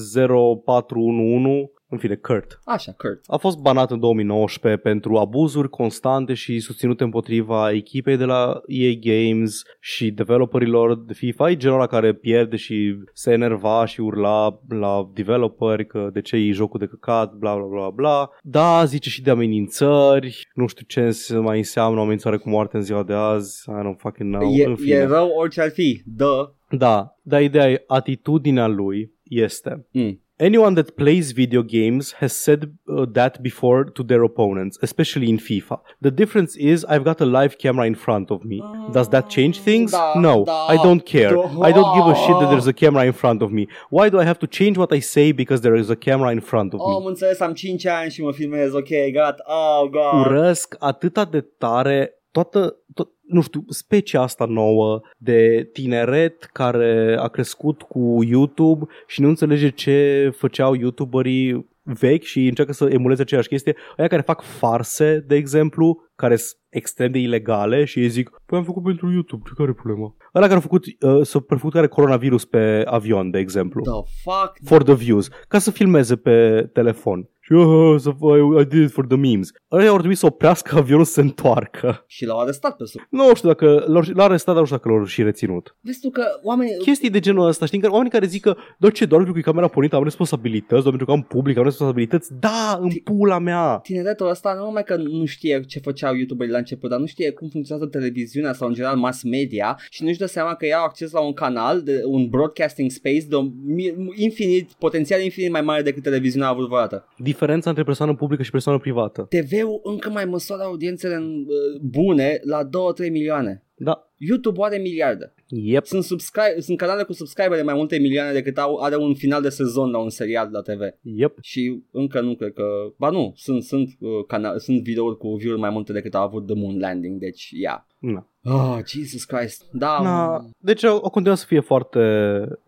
0411 0.67 1.71
în 1.95 2.01
fine, 2.01 2.15
Kurt. 2.15 2.61
Așa, 2.65 2.93
Kurt. 2.97 3.21
A 3.27 3.37
fost 3.37 3.59
banat 3.59 3.91
în 3.91 3.99
2019 4.01 4.83
pentru 4.83 5.17
abuzuri 5.17 5.69
constante 5.69 6.35
și 6.35 6.59
susținute 6.61 7.05
împotriva 7.05 7.71
echipei 7.73 8.17
de 8.17 8.25
la 8.25 8.61
EA 8.67 8.93
Games 9.01 9.63
și 9.81 10.11
developerilor 10.11 11.05
de 11.05 11.13
FIFA. 11.13 11.51
E 11.51 11.57
genul 11.57 11.77
ăla 11.77 11.87
care 11.87 12.13
pierde 12.13 12.57
și 12.57 12.97
se 13.13 13.33
enerva 13.33 13.85
și 13.87 14.01
urla 14.01 14.61
la 14.69 15.11
developeri 15.15 15.87
că 15.87 16.11
de 16.13 16.21
ce 16.21 16.37
e 16.37 16.51
jocul 16.51 16.79
de 16.81 16.87
căcat, 16.87 17.33
bla 17.35 17.55
bla 17.57 17.67
bla 17.67 17.91
bla. 17.91 18.29
Da, 18.43 18.85
zice 18.85 19.09
și 19.11 19.23
de 19.23 19.31
amenințări, 19.31 20.49
nu 20.55 20.67
știu 20.67 20.85
ce 20.89 21.01
înse- 21.01 21.37
mai 21.37 21.57
înseamnă 21.59 21.99
o 21.99 22.03
amenințare 22.03 22.37
cu 22.37 22.49
moarte 22.49 22.77
în 22.77 22.83
ziua 22.83 23.03
de 23.03 23.13
azi, 23.13 23.65
I 23.71 23.73
don't 23.73 23.97
fucking 23.99 24.35
know. 24.35 24.53
e, 24.53 24.65
în 24.65 24.77
fine. 24.77 24.95
e 24.95 25.05
rău 25.05 25.29
orice 25.29 25.61
ar 25.61 25.71
fi. 25.71 26.03
Dă. 26.05 26.53
Da, 26.71 27.17
dar 27.23 27.43
ideea 27.43 27.71
e, 27.71 27.85
atitudinea 27.87 28.67
lui 28.67 29.13
este 29.23 29.87
Mm. 29.93 30.21
Anyone 30.41 30.75
that 30.75 30.97
plays 30.97 31.31
video 31.31 31.63
games 31.63 32.13
has 32.19 32.37
said 32.37 32.77
uh, 32.89 33.07
that 33.13 33.41
before 33.41 33.85
to 33.85 34.03
their 34.03 34.25
opponents, 34.25 34.77
especially 34.83 35.29
in 35.31 35.39
FIFA. 35.39 35.79
The 36.01 36.11
difference 36.11 36.57
is 36.57 36.85
I've 36.87 37.05
got 37.05 37.21
a 37.21 37.25
live 37.25 37.57
camera 37.57 37.87
in 37.87 37.95
front 37.95 38.33
of 38.33 38.45
me. 38.45 38.61
Does 38.93 39.09
that 39.11 39.31
change 39.31 39.61
things? 39.61 39.93
Da, 39.93 40.19
no, 40.19 40.45
da, 40.45 40.67
I 40.67 40.77
don't 40.77 41.07
care. 41.07 41.31
da. 41.31 41.61
I 41.63 41.71
don't 41.71 41.95
give 41.97 42.07
a 42.07 42.17
shit 42.17 42.37
that 42.41 42.51
there's 42.51 42.67
a 42.67 42.73
camera 42.73 43.05
in 43.05 43.13
front 43.13 43.43
of 43.43 43.53
me. 43.53 43.69
Why 43.91 44.09
do 44.09 44.19
I 44.19 44.25
have 44.25 44.41
to 44.41 44.49
change 44.49 44.77
what 44.77 44.93
I 44.93 44.99
say 44.99 45.31
because 45.31 45.61
there 45.61 45.77
is 45.77 45.89
a 45.89 45.97
camera 45.97 46.31
in 46.33 46.41
front 46.41 46.75
of 46.75 46.81
Oh, 46.83 46.97
am 46.97 47.03
me? 47.03 47.09
înțeles, 47.09 47.41
am 47.41 47.53
5 47.53 47.87
ani 47.87 48.11
și 48.11 48.23
mă 48.23 48.33
filmez, 48.33 48.73
ok, 48.73 48.89
gata, 49.13 49.43
oh, 49.47 49.89
god. 49.91 50.27
Urăsc 50.27 50.77
atâta 50.79 51.25
de 51.25 51.41
tare 51.59 52.13
toată, 52.35 52.77
tot, 52.95 53.09
nu 53.23 53.41
știu, 53.41 53.65
specia 53.69 54.23
asta 54.23 54.45
nouă 54.45 55.01
de 55.17 55.69
tineret 55.73 56.49
care 56.53 57.17
a 57.19 57.29
crescut 57.29 57.83
cu 57.83 58.19
YouTube 58.23 58.87
și 59.07 59.21
nu 59.21 59.29
înțelege 59.29 59.69
ce 59.69 60.31
făceau 60.37 60.75
YouTuberii 60.75 61.67
vechi 61.83 62.23
și 62.23 62.47
încearcă 62.47 62.73
să 62.73 62.89
emuleze 62.91 63.23
aceeași 63.23 63.49
chestie, 63.49 63.77
aia 63.97 64.09
care 64.09 64.23
fac 64.23 64.43
farse, 64.43 65.25
de 65.27 65.35
exemplu, 65.35 66.03
care 66.17 66.37
sunt 66.37 66.59
extrem 66.69 67.11
de 67.11 67.19
ilegale 67.19 67.85
și 67.85 68.01
ei 68.01 68.09
zic, 68.09 68.31
păi 68.47 68.59
am 68.59 68.65
făcut 68.65 68.83
pentru 68.83 69.13
YouTube, 69.13 69.43
ce 69.47 69.53
care 69.57 69.71
e 69.71 69.73
problema? 69.73 70.15
Ăla 70.35 70.47
care 70.47 70.59
a 70.59 70.63
făcut, 70.63 70.85
uh, 70.85 71.23
s-a 71.23 71.45
făcut 71.47 71.73
care 71.73 71.87
coronavirus 71.87 72.45
pe 72.45 72.83
avion, 72.87 73.31
de 73.31 73.39
exemplu. 73.39 73.83
The 73.83 74.13
fuck? 74.23 74.53
For 74.65 74.83
the 74.83 74.95
views, 74.95 75.29
ca 75.49 75.59
să 75.59 75.71
filmeze 75.71 76.17
pe 76.17 76.69
telefon. 76.73 77.29
Și 77.47 77.53
uh, 77.53 78.01
să 78.01 78.11
I, 78.21 78.61
I 78.61 78.65
did 78.65 78.83
it 78.83 78.91
for 78.91 79.07
the 79.07 79.17
memes. 79.17 79.49
Ăia 79.73 79.91
ar 79.91 79.99
trebui 79.99 80.15
să 80.15 80.27
oprească 80.27 80.77
avionul 80.83 81.05
să 81.05 81.13
se 81.13 81.21
întoarcă. 81.21 82.05
Și 82.07 82.25
l-au 82.25 82.41
arestat 82.41 82.77
pe 82.77 82.85
sub. 82.85 83.01
Nu 83.11 83.35
știu 83.35 83.49
dacă 83.49 83.85
l-au, 83.87 84.03
l-a 84.15 84.25
arestat, 84.25 84.55
dar 84.55 84.63
nu 84.63 84.65
știu 84.65 84.77
dacă 84.77 84.89
l-au 84.89 85.05
și 85.05 85.23
reținut. 85.23 85.77
Vezi 85.81 86.01
tu 86.01 86.11
că 86.11 86.25
oamenii... 86.43 86.77
Chestii 86.77 87.11
de 87.11 87.19
genul 87.19 87.47
ăsta, 87.47 87.67
știi, 87.67 87.81
că 87.81 87.91
oamenii 87.91 88.11
care 88.11 88.27
zic 88.27 88.43
că 88.43 88.57
doar 88.79 88.93
ce, 88.93 89.05
doar 89.05 89.23
pentru 89.23 89.33
că 89.33 89.39
e 89.39 89.51
camera 89.51 89.69
pornită 89.69 89.97
am 89.97 90.03
responsabilități, 90.03 90.83
doar 90.83 90.97
pentru 90.97 91.07
că 91.07 91.13
am 91.13 91.23
public 91.23 91.57
am 91.57 91.65
responsabilități, 91.65 92.33
da, 92.41 92.79
în 92.81 92.91
pula 93.05 93.39
mea. 93.39 93.79
Tineretul 93.83 94.29
ăsta 94.29 94.55
nu 94.59 94.65
numai 94.65 94.85
că 94.85 94.97
nu 94.97 95.25
știe 95.25 95.61
ce 95.67 95.79
făceau 95.79 96.15
youtuberii 96.15 96.53
la 96.53 96.59
început, 96.59 96.91
dar 96.91 96.99
nu 96.99 97.07
știe 97.07 97.31
cum 97.31 97.49
funcționează 97.49 97.91
televiziunea 97.91 98.53
sau 98.53 98.69
în 98.69 98.75
general 98.75 98.97
mass 98.97 99.23
media 99.23 99.79
și 99.91 100.05
nu-și 100.05 100.19
dă 100.19 100.27
seama 100.27 100.55
că 100.55 100.67
iau 100.67 100.85
acces 100.85 101.11
la 101.11 101.21
un 101.21 101.33
canal, 101.33 101.83
de, 101.83 102.01
un 102.05 102.29
broadcasting 102.29 102.91
space 102.91 103.27
de 103.29 103.37
un 103.37 103.51
mi- 103.67 103.95
infinit, 104.15 104.73
potențial 104.73 105.21
infinit 105.21 105.51
mai 105.51 105.61
mare 105.61 105.83
decât 105.83 106.03
televiziunea 106.03 106.49
a 106.49 106.51
avut 106.51 106.67
vreodată. 106.67 107.09
Diferența 107.35 107.69
între 107.69 107.85
persoană 107.85 108.15
publică 108.15 108.43
și 108.43 108.51
persoană 108.51 108.79
privată. 108.79 109.27
TV-ul 109.29 109.81
încă 109.83 110.11
mai 110.11 110.25
măsoară 110.25 110.63
audiențele 110.63 111.17
uh, 111.17 111.81
bune 111.81 112.41
la 112.43 112.69
2-3 113.07 113.11
milioane. 113.11 113.65
Da. 113.75 114.11
YouTube 114.17 114.59
are 114.63 114.77
miliarde. 114.79 115.35
Yep. 115.49 115.85
Sunt, 115.85 116.05
subscri- 116.05 116.59
sunt 116.59 116.79
canale 116.79 117.03
cu 117.03 117.13
subscribere 117.13 117.63
mai 117.63 117.75
multe 117.75 117.99
milioane 117.99 118.33
decât 118.33 118.59
au, 118.59 118.77
are 118.77 118.97
un 118.97 119.15
final 119.15 119.43
de 119.43 119.49
sezon 119.49 119.91
la 119.91 119.99
un 119.99 120.11
serial 120.11 120.49
la 120.53 120.61
TV. 120.61 120.81
Yep. 121.03 121.39
Și 121.41 121.83
încă 121.91 122.21
nu 122.21 122.35
cred 122.35 122.53
că... 122.53 122.65
Ba 122.99 123.11
nu, 123.11 123.33
sunt, 123.37 123.63
sunt, 123.63 123.89
uh, 123.99 124.11
cana- 124.27 124.57
sunt 124.57 124.83
videouri 124.83 125.17
cu 125.17 125.35
view-uri 125.35 125.61
mai 125.61 125.71
multe 125.71 125.93
decât 125.93 126.15
a 126.15 126.21
avut 126.21 126.47
The 126.47 126.55
Moon 126.55 126.79
Landing, 126.79 127.21
deci 127.21 127.51
ia. 127.51 127.89
Na. 128.13 128.27
Oh, 128.47 128.79
Jesus 128.87 129.25
Christ. 129.25 129.65
Da, 129.73 130.01
Na. 130.03 130.45
Deci 130.59 130.83
o, 130.83 130.95
o 130.95 131.11
continuă 131.11 131.37
să 131.37 131.45
fie 131.47 131.61
foarte, 131.61 132.01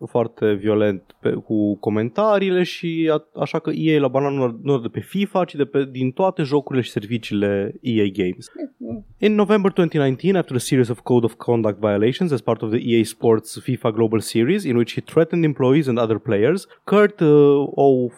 foarte 0.09 0.53
violent 0.53 1.03
pe, 1.19 1.29
cu 1.29 1.75
comentariile 1.75 2.63
și 2.63 3.09
a, 3.11 3.23
așa 3.41 3.59
că 3.59 3.69
EA 3.69 3.99
la 3.99 4.07
banal 4.07 4.33
nu, 4.33 4.59
nu 4.63 4.79
de 4.79 4.87
pe 4.87 4.99
FIFA, 4.99 5.45
ci 5.45 5.55
de 5.55 5.65
pe, 5.65 5.87
din 5.91 6.11
toate 6.11 6.43
jocurile 6.43 6.83
și 6.83 6.89
serviciile 6.91 7.73
EA 7.81 8.05
Games. 8.13 8.45
In 9.17 9.35
November 9.35 9.71
2019, 9.71 10.37
after 10.39 10.55
a 10.55 10.59
series 10.59 10.89
of 10.89 10.99
code 10.99 11.25
of 11.25 11.33
conduct 11.33 11.79
violations 11.79 12.31
as 12.31 12.41
part 12.41 12.61
of 12.61 12.69
the 12.69 12.79
EA 12.81 13.03
Sports 13.03 13.61
FIFA 13.61 13.91
Global 13.93 14.19
Series, 14.19 14.63
in 14.63 14.75
which 14.75 14.93
he 14.93 15.01
threatened 15.01 15.43
employees 15.43 15.87
and 15.87 15.97
other 15.99 16.17
players, 16.19 16.67
Kurt 16.83 17.19
uh, 17.21 17.27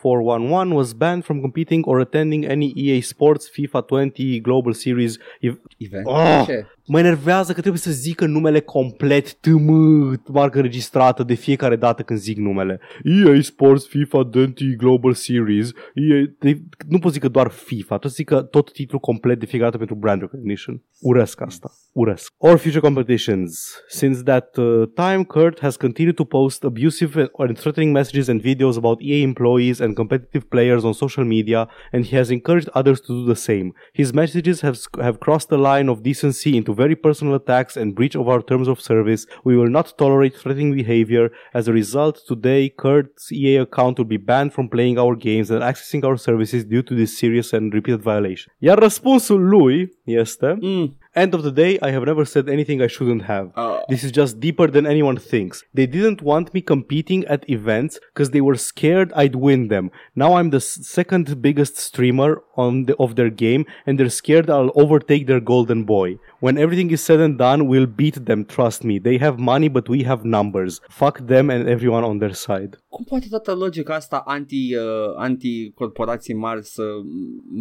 0411 0.01 0.73
was 0.75 0.93
banned 0.93 1.23
from 1.23 1.39
competing 1.41 1.85
or 1.85 1.99
attending 1.99 2.45
any 2.45 2.71
EA 2.75 3.01
Sports 3.01 3.51
FIFA 3.51 3.81
20 3.85 4.39
Global 4.41 4.73
Series 4.73 5.17
ev- 5.41 5.61
Event. 5.77 6.05
Oh! 6.07 6.43
Ce? 6.45 6.65
Mă 6.91 6.99
enervează 6.99 7.53
că 7.53 7.59
trebuie 7.59 7.81
să 7.81 7.91
zică 7.91 8.25
numele 8.25 8.59
complet 8.59 9.33
TM, 9.33 10.21
marcă 10.27 10.61
registrată 10.61 11.23
de 11.23 11.33
fiecare 11.33 11.75
dată 11.75 12.01
când 12.01 12.19
zic 12.19 12.37
numele. 12.37 12.79
EA 13.03 13.41
Sports 13.41 13.87
FIFA 13.87 14.23
20 14.23 14.75
Global 14.75 15.13
Series. 15.13 15.71
EA, 15.93 16.23
de, 16.39 16.61
nu 16.87 16.99
pot 16.99 17.11
zică 17.11 17.27
doar 17.27 17.47
FIFA, 17.47 17.97
trebuie 17.97 18.11
să 18.11 18.17
zică 18.17 18.41
tot 18.41 18.71
titlul 18.71 18.99
complet 18.99 19.39
de 19.39 19.45
fiecare 19.45 19.71
dată 19.71 19.77
pentru 19.77 19.95
brand 19.95 20.21
recognition. 20.21 20.83
Urăsc 20.99 21.41
asta. 21.41 21.71
Urăsc. 21.95 22.27
Or 22.39 22.57
future 22.57 22.81
competitions. 22.81 23.81
Since 23.87 24.23
that 24.23 24.47
uh, 24.57 24.85
time, 24.95 25.25
Kurt 25.25 25.59
has 25.59 25.75
continued 25.77 26.17
to 26.17 26.25
post 26.25 26.63
abusive 26.63 27.17
and 27.17 27.57
threatening 27.57 27.91
messages 27.91 28.29
and 28.29 28.41
videos 28.41 28.77
about 28.77 29.01
EA 29.01 29.23
employees 29.23 29.81
and 29.81 29.95
competitive 29.95 30.49
players 30.49 30.85
on 30.85 30.93
social 30.93 31.25
media, 31.25 31.67
and 31.91 32.05
he 32.05 32.15
has 32.15 32.29
encouraged 32.31 32.69
others 32.75 33.01
to 33.01 33.07
do 33.07 33.25
the 33.25 33.35
same. 33.35 33.73
His 33.93 34.13
messages 34.13 34.61
have, 34.61 34.77
have 35.01 35.19
crossed 35.19 35.49
the 35.49 35.57
line 35.57 35.89
of 35.89 36.03
decency 36.03 36.55
into 36.55 36.73
very 36.73 36.95
personal 36.95 37.35
attacks 37.35 37.75
and 37.75 37.95
breach 37.95 38.15
of 38.15 38.29
our 38.29 38.41
terms 38.41 38.67
of 38.67 38.79
service. 38.79 39.25
We 39.43 39.57
will 39.57 39.69
not 39.69 39.97
tolerate 39.97 40.35
threatening 40.35 40.73
behavior. 40.73 41.31
As 41.53 41.67
a 41.67 41.73
result, 41.73 42.21
today, 42.27 42.69
Kurt's 42.69 43.31
EA 43.31 43.57
account 43.57 43.97
will 43.97 44.05
be 44.05 44.17
banned 44.17 44.53
from 44.53 44.69
playing 44.69 44.99
our 44.99 45.15
games 45.15 45.49
and 45.49 45.61
accessing 45.63 46.05
our 46.05 46.17
services 46.17 46.65
due 46.65 46.83
to 46.83 46.95
this 46.95 47.17
serious 47.17 47.51
and 47.53 47.73
repeated 47.73 48.01
violation. 48.01 48.53
Iar 48.59 48.77
răspunsul 48.77 49.41
lui 49.41 49.97
este 50.03 50.57
Mm. 50.61 50.97
End 51.19 51.33
of 51.33 51.43
the 51.43 51.51
day, 51.51 51.77
I 51.81 51.89
have 51.95 52.05
never 52.11 52.23
said 52.33 52.47
anything 52.47 52.81
I 52.81 52.87
shouldn't 52.95 53.23
have. 53.33 53.45
Uh, 53.63 53.81
This 53.91 54.05
is 54.05 54.11
just 54.21 54.39
deeper 54.45 54.67
than 54.75 54.85
anyone 54.93 55.17
thinks. 55.17 55.57
They 55.77 55.85
didn't 55.95 56.21
want 56.21 56.53
me 56.53 56.61
competing 56.73 57.21
at 57.25 57.41
events 57.57 57.93
because 58.11 58.29
they 58.31 58.43
were 58.47 58.55
scared 58.71 59.11
I'd 59.21 59.35
win 59.35 59.61
them. 59.73 59.85
Now 60.15 60.29
I'm 60.37 60.49
the 60.51 60.61
second 60.61 61.25
biggest 61.47 61.75
streamer 61.87 62.31
on 62.65 62.71
the, 62.87 62.95
of 63.05 63.09
their 63.17 63.31
game 63.45 63.65
and 63.85 63.93
they're 63.99 64.17
scared 64.21 64.47
I'll 64.49 64.71
overtake 64.83 65.23
their 65.27 65.43
golden 65.53 65.81
boy. 65.95 66.09
When 66.41 66.57
everything 66.57 66.91
is 66.91 67.01
said 67.01 67.19
and 67.19 67.37
done, 67.37 67.67
we'll 67.67 67.95
beat 67.95 68.15
them, 68.25 68.43
trust 68.43 68.83
me. 68.83 68.99
They 68.99 69.19
have 69.19 69.35
money, 69.37 69.69
but 69.69 69.87
we 69.87 70.05
have 70.05 70.21
numbers. 70.23 70.79
Fuck 70.87 71.17
them 71.25 71.49
and 71.49 71.67
everyone 71.67 72.03
on 72.05 72.17
their 72.17 72.33
side. 72.33 72.69
cum 72.87 73.05
poate 73.07 73.25
toată 73.29 73.53
logica 73.53 73.93
asta 73.93 74.23
anti, 74.25 74.75
uh, 74.75 74.81
anti-corporații 75.17 76.33
mari 76.33 76.63
să 76.63 76.83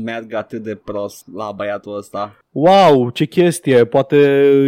meargă 0.05 0.37
atât 0.37 0.63
de 0.63 0.75
prost 0.75 1.27
la 1.35 1.53
băiatul 1.57 1.97
ăsta? 1.97 2.37
Wow, 2.51 3.11
ce 3.11 3.25
chestie. 3.25 3.85
Poate, 3.85 4.17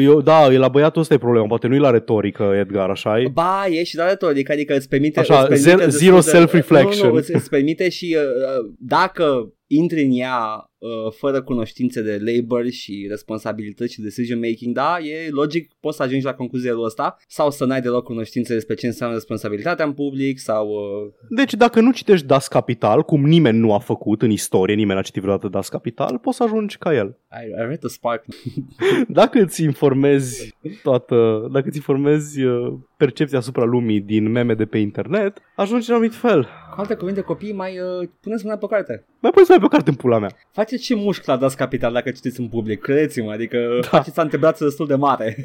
eu, 0.01 0.21
da, 0.21 0.47
e 0.53 0.57
la 0.59 0.69
băiatul 0.69 1.01
ăsta 1.01 1.15
e 1.15 1.19
problema. 1.19 1.47
Poate 1.47 1.67
nu 1.67 1.75
e 1.75 1.79
la 1.79 1.91
retorică, 1.91 2.43
Edgar, 2.43 2.91
așa 2.91 3.21
e? 3.21 3.29
Ba, 3.33 3.67
e 3.71 3.83
și 3.85 3.97
la 3.97 4.09
retoric, 4.09 4.51
adică 4.51 4.75
îți 4.75 4.89
permite... 4.89 5.21
Așa, 5.21 5.39
îți 5.39 5.49
permite 5.49 5.71
zero- 5.71 5.85
destul 5.85 5.99
zero 5.99 6.15
de- 6.15 6.21
self-reflection. 6.21 7.07
Nu, 7.07 7.13
nu, 7.13 7.19
îți, 7.19 7.35
îți 7.35 7.49
permite 7.49 7.89
și 7.89 8.17
uh, 8.19 8.23
uh, 8.23 8.71
dacă 8.79 9.53
intri 9.73 10.03
în 10.03 10.11
ea 10.13 10.71
uh, 10.79 11.13
fără 11.13 11.43
cunoștințe 11.43 12.03
de 12.03 12.21
labor 12.25 12.69
și 12.69 13.07
responsabilități 13.09 13.93
și 13.93 14.01
decision 14.01 14.39
making, 14.39 14.75
da, 14.75 14.99
e 14.99 15.29
logic, 15.31 15.73
poți 15.81 15.97
să 15.97 16.03
ajungi 16.03 16.25
la 16.25 16.35
concluzia 16.35 16.79
ăsta 16.79 17.17
sau 17.29 17.51
să 17.51 17.65
n-ai 17.65 17.81
deloc 17.81 18.05
cunoștințe 18.05 18.55
despre 18.55 18.75
ce 18.75 18.87
înseamnă 18.87 19.15
responsabilitatea 19.15 19.85
în 19.85 19.93
public 19.93 20.39
sau... 20.39 20.69
Uh, 20.69 21.13
Deci 21.29 21.55
dacă 21.55 21.81
nu 21.81 21.93
citești 21.93 22.27
Das 22.27 22.49
Capital, 22.49 23.03
cum 23.03 23.25
nimeni 23.25 23.59
nu 23.59 23.75
a 23.75 23.79
făcut 23.79 24.23
în 24.23 24.31
istorie, 24.31 24.75
nimeni 24.75 24.97
n-a 24.97 25.05
citit 25.05 25.23
vreodată 25.23 25.49
Das 25.49 25.69
Capital, 25.69 26.19
poți 26.19 26.37
să 26.37 26.43
ajungi 26.43 26.79
ca 26.79 26.95
el. 26.95 27.19
I, 27.45 27.47
I 27.47 27.55
read 27.57 27.79
the 27.79 27.89
spark. 27.89 28.25
Dacă 29.21 29.41
îți 29.41 29.63
informezi 29.63 30.55
toată, 30.83 31.49
dacă 31.53 31.69
îți 31.69 31.77
informezi 31.77 32.43
uh, 32.43 32.73
percepția 32.97 33.39
asupra 33.39 33.65
lumii 33.65 34.01
din 34.01 34.31
meme 34.31 34.55
de 34.55 34.65
pe 34.65 34.79
internet, 34.79 35.39
ajungi 35.57 35.89
în 35.89 35.95
anumit 35.95 36.15
fel. 36.15 36.49
Cu 36.81 36.87
alte 36.87 36.99
cuvinte, 36.99 37.21
copii, 37.21 37.53
mai 37.53 37.79
uh, 37.79 38.09
puneți 38.21 38.45
mâna 38.45 38.57
pe 38.57 38.67
carte. 38.71 39.05
Mai 39.21 39.31
poți 39.31 39.47
să 39.47 39.53
mai 39.53 39.61
pe 39.61 39.75
carte 39.75 39.91
în 39.91 39.97
pula 39.97 40.19
mea. 40.19 40.31
Faceți 40.53 40.85
și 40.85 40.95
mușchi 40.95 41.29
la 41.29 41.37
Das 41.37 41.55
Capital 41.55 41.93
dacă 41.93 42.11
citiți 42.11 42.41
în 42.41 42.49
public, 42.49 42.81
credeți-mă, 42.81 43.31
adică 43.31 43.79
da. 43.81 43.89
faceți 43.89 44.19
antebrațul 44.19 44.67
destul 44.67 44.87
de 44.87 44.95
mare. 44.95 45.37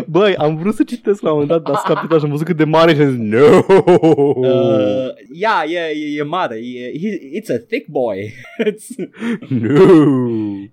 Băi, 0.06 0.36
am 0.36 0.56
vrut 0.56 0.74
să 0.74 0.82
citesc 0.82 1.22
la 1.22 1.32
un 1.32 1.38
moment 1.38 1.62
dat 1.62 1.72
Das 1.72 1.82
Capital 1.82 2.18
și 2.18 2.24
am 2.24 2.30
văzut 2.30 2.46
cât 2.46 2.56
de 2.56 2.64
mare 2.64 2.94
și 2.94 3.00
am 3.00 3.10
zis, 3.10 3.18
no! 3.18 3.62
uh, 4.36 5.08
ia, 5.32 5.64
e, 5.66 5.78
e, 5.78 6.18
e 6.18 6.22
mare, 6.22 6.56
e, 6.56 6.98
he, 6.98 7.40
it's 7.40 7.54
a 7.54 7.64
thick 7.68 7.88
boy. 7.88 8.32
It's- 8.70 9.08
no! 9.48 10.04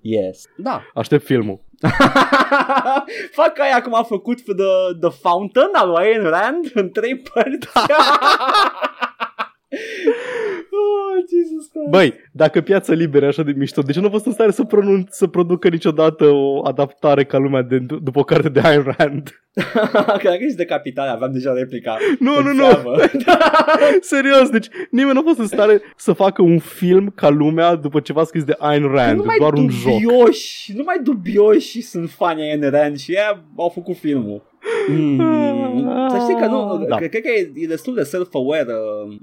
yes. 0.01 0.45
Da. 0.57 0.81
Aștept 0.93 1.23
filmul. 1.23 1.59
Fac 3.37 3.59
aia 3.59 3.81
cum 3.81 3.95
a 3.95 4.03
făcut 4.03 4.41
The, 4.43 4.97
the 4.99 5.09
Fountain 5.21 5.69
al 5.73 5.87
lui 5.89 6.05
Ayn 6.05 6.23
Rand 6.23 6.71
în 6.73 6.91
trei 6.91 7.17
părți. 7.17 7.67
oh, 10.79 11.15
Jesus 11.29 11.67
Christ. 11.71 11.89
Băi, 11.89 12.13
dacă 12.31 12.61
piața 12.61 12.93
liberă 12.93 13.25
e 13.25 13.27
așa 13.27 13.43
de 13.43 13.53
mișto, 13.57 13.81
de 13.81 13.91
ce 13.91 13.99
nu 13.99 14.07
a 14.07 14.09
fost 14.09 14.25
în 14.25 14.31
stare 14.31 14.51
să, 14.51 14.63
pronunț, 14.63 15.15
să 15.15 15.27
producă 15.27 15.69
niciodată 15.69 16.25
o 16.25 16.61
adaptare 16.67 17.23
ca 17.23 17.37
lumea 17.37 17.61
de, 17.61 17.77
după 18.01 18.19
o 18.19 18.23
carte 18.23 18.49
de 18.49 18.59
Ayn 18.59 18.93
Rand? 18.97 19.41
Cred 20.17 20.31
că 20.37 20.43
ești 20.43 20.57
de 20.57 20.65
capitale, 20.65 21.09
aveam 21.09 21.31
deja 21.31 21.53
replica. 21.53 21.97
Nu, 22.19 22.33
Pe 22.33 22.41
nu, 22.41 22.51
nu. 22.53 22.61
țeavă. 22.63 22.95
Serios, 24.01 24.49
deci 24.49 24.67
nimeni 24.91 25.13
nu 25.13 25.19
a 25.19 25.23
fost 25.25 25.39
în 25.39 25.47
stare 25.47 25.81
să 25.95 26.13
facă 26.13 26.41
un 26.41 26.59
film 26.59 27.11
ca 27.15 27.29
lumea 27.29 27.75
după 27.75 27.99
ceva 27.99 28.23
scris 28.23 28.43
de 28.43 28.55
Ayn 28.57 28.91
Rand, 28.91 29.17
nu 29.17 29.23
mai 29.25 29.35
doar 29.39 29.53
un 29.53 29.69
joc. 29.69 29.91
dubioși, 30.01 30.73
nu 30.75 30.83
mai 30.85 30.99
dubioși 31.03 31.81
sunt 31.81 32.09
fani 32.09 32.41
Ayn 32.41 32.69
Rand 32.69 32.97
și 32.97 33.13
ea 33.13 33.43
au 33.55 33.69
făcut 33.69 33.97
filmul. 33.97 34.49
Mm. 34.89 35.17
Să 36.09 36.17
știi 36.21 36.35
că 36.35 36.45
nu, 36.45 36.85
Da. 36.87 36.95
cred, 36.95 37.09
cred 37.09 37.21
că 37.21 37.29
e, 37.29 37.51
e 37.55 37.67
destul 37.67 37.95
de 37.95 38.03
self-aware 38.03 38.65
uh, 38.71 39.15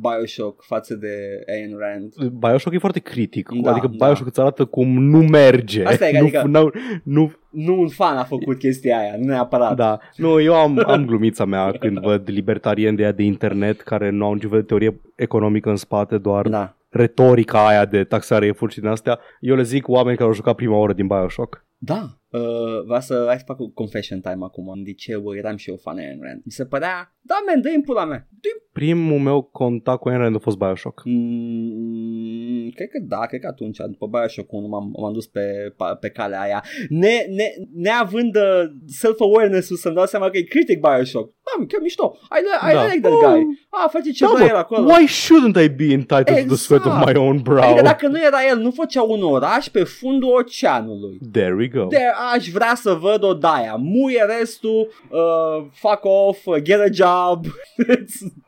Bioshock 0.00 0.62
față 0.64 0.94
de 0.94 1.44
Ayn 1.52 1.76
Rand. 1.78 2.30
Bioshock 2.32 2.74
e 2.74 2.78
foarte 2.78 2.98
critic, 3.00 3.48
Da, 3.62 3.70
adică 3.70 3.86
da. 3.96 4.06
Bioshock 4.06 4.28
îți 4.28 4.40
arată 4.40 4.64
cum 4.64 5.02
nu 5.04 5.18
merge. 5.18 5.84
Asta 5.84 6.08
e, 6.08 6.12
nu, 6.18 6.24
adică- 6.24 6.42
nu, 6.46 6.70
nu, 7.02 7.32
Nu 7.50 7.80
un 7.80 7.88
fan 7.88 8.16
a 8.16 8.24
făcut 8.24 8.58
chestia 8.58 8.98
aia, 8.98 9.14
nu 9.18 9.24
neapărat. 9.26 9.76
da. 9.76 9.98
Nu, 10.16 10.40
eu 10.40 10.54
am, 10.54 10.82
am 10.86 11.04
glumița 11.06 11.44
mea 11.44 11.70
când 11.70 11.98
văd 12.00 12.22
libertarieni 12.30 12.96
de 12.96 13.02
aia 13.02 13.12
de 13.12 13.22
internet 13.22 13.80
care 13.80 14.10
nu 14.10 14.24
au 14.24 14.32
niciun 14.32 14.50
fel 14.50 14.58
de 14.60 14.64
teorie 14.66 15.00
economică 15.14 15.70
în 15.70 15.76
spate, 15.76 16.18
doar 16.18 16.48
Da. 16.48 16.74
retorica 16.88 17.66
aia 17.66 17.84
de 17.84 18.04
taxare 18.04 18.46
e 18.46 18.52
furci 18.52 18.78
din 18.78 18.88
astea, 18.88 19.18
eu 19.40 19.54
le 19.56 19.62
zic 19.62 19.88
oameni 19.88 20.16
care 20.16 20.28
au 20.28 20.34
jucat 20.34 20.54
prima 20.54 20.76
oră 20.76 20.92
din 20.92 21.06
Bioshock. 21.06 21.64
Da, 21.78 22.17
uh, 22.30 22.82
vreau 22.86 23.00
să, 23.00 23.24
hai 23.26 23.36
să 23.38 23.44
fac 23.46 23.60
un 23.60 23.72
confession 23.72 24.20
time 24.20 24.38
acum. 24.44 24.68
În 24.68 24.82
liceu 24.82 25.34
eram 25.36 25.56
și 25.56 25.70
eu 25.70 25.76
fan 25.76 25.96
Ayn 25.98 26.18
Rand. 26.22 26.40
Mi 26.44 26.52
se 26.52 26.64
părea, 26.64 27.16
da, 27.20 27.34
man, 27.46 27.60
dă-i 27.60 27.74
în 27.74 27.82
pula 27.82 28.04
mea. 28.04 28.26
dă 28.40 28.48
Primul 28.72 29.18
meu 29.18 29.42
contact 29.42 30.00
cu 30.00 30.08
Ayn 30.08 30.18
Rand 30.18 30.34
a 30.34 30.38
fost 30.38 30.56
Bioshock. 30.56 31.02
Mm, 31.04 32.70
cred 32.74 32.88
că 32.88 32.98
da, 33.02 33.16
cred 33.26 33.40
că 33.40 33.46
atunci, 33.46 33.76
după 33.90 34.06
Bioshock 34.06 34.52
1 34.52 34.66
m-am, 34.68 34.92
m-am 35.00 35.12
dus 35.12 35.26
pe, 35.26 35.74
pe 36.00 36.08
calea 36.10 36.40
aia. 36.40 36.64
Ne, 36.88 37.14
ne, 37.36 37.44
neavând 37.74 38.36
uh, 38.36 38.62
self-awareness-ul 38.86 39.76
să-mi 39.76 39.94
dau 39.94 40.06
seama 40.06 40.30
că 40.30 40.36
e 40.38 40.42
critic 40.42 40.80
Bioshock. 40.80 41.34
Da, 41.48 41.64
chiar 41.66 41.80
mișto. 41.82 42.18
I, 42.38 42.70
I 42.70 42.72
Da. 42.72 42.84
like 42.84 43.00
that 43.00 43.12
Oh. 43.12 43.20
guy. 43.32 43.42
Ah, 43.70 43.88
face 43.90 44.10
ce 44.10 44.24
Da, 44.24 44.30
vrea 44.34 44.46
bă, 44.46 44.50
el 44.52 44.56
acolo. 44.58 44.86
why 44.92 45.04
shouldn't 45.06 45.58
I 45.64 45.68
be 45.68 45.88
entitled 45.92 46.38
to 46.42 46.46
the 46.54 46.56
sweat 46.56 46.84
of 46.84 46.92
Exact. 46.92 47.06
my 47.06 47.22
own 47.26 47.38
brow? 47.42 47.62
Adică 47.68 47.82
dacă 47.82 48.08
nu 48.08 48.18
era 48.26 48.38
el, 48.50 48.58
nu 48.58 48.70
făcea 48.70 49.02
un 49.02 49.22
oraș 49.22 49.68
pe 49.68 49.82
fundul 49.84 50.34
oceanului. 50.38 51.18
There 51.32 51.54
we 51.54 51.66
go. 51.68 51.84
De 51.86 52.04
aș 52.34 52.48
vrea 52.48 52.74
să 52.74 52.92
văd 52.92 53.22
o 53.22 53.34
daia. 53.34 53.74
Muie 53.74 54.22
restul, 54.38 54.88
uh, 55.10 55.66
fuck 55.72 56.04
off, 56.04 56.46
uh, 56.46 56.56
get 56.62 56.80
a 56.80 56.90
job. 56.92 57.44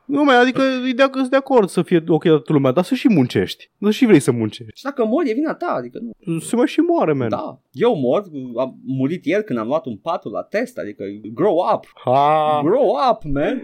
Nu 0.05 0.25
mai, 0.25 0.37
adică 0.41 0.63
ideea 0.89 1.11
că 1.11 1.19
sunt 1.19 1.31
de 1.31 1.37
acord 1.37 1.69
să 1.69 1.83
fie 1.83 2.05
ok 2.09 2.23
toată 2.25 2.53
lumea, 2.53 2.71
dar 2.73 2.85
să 2.85 2.95
și 2.95 3.09
muncești. 3.09 3.71
Să 3.81 3.91
și 3.91 4.07
vrei 4.07 4.21
să 4.21 4.31
muncești. 4.33 4.79
și 4.79 4.83
dacă 4.85 5.05
mori, 5.05 5.31
e 5.31 5.35
vina 5.35 5.55
ta. 5.55 5.75
Adică 5.77 5.99
nu. 6.25 6.39
Se 6.39 6.57
mai 6.57 6.67
și 6.67 6.81
moare, 6.81 7.13
man. 7.13 7.29
Da. 7.29 7.61
Eu 7.73 7.97
mor, 7.99 8.25
am 8.59 8.79
murit 8.87 9.25
ieri 9.25 9.45
când 9.45 9.59
am 9.59 9.67
luat 9.67 9.87
un 9.87 9.97
patul 9.97 10.33
la 10.33 10.43
test. 10.43 10.79
Adică 10.79 11.05
grow 11.35 11.57
up. 11.75 11.85
Ha. 12.05 12.61
Grow 12.65 12.97
up, 13.11 13.23
man. 13.33 13.63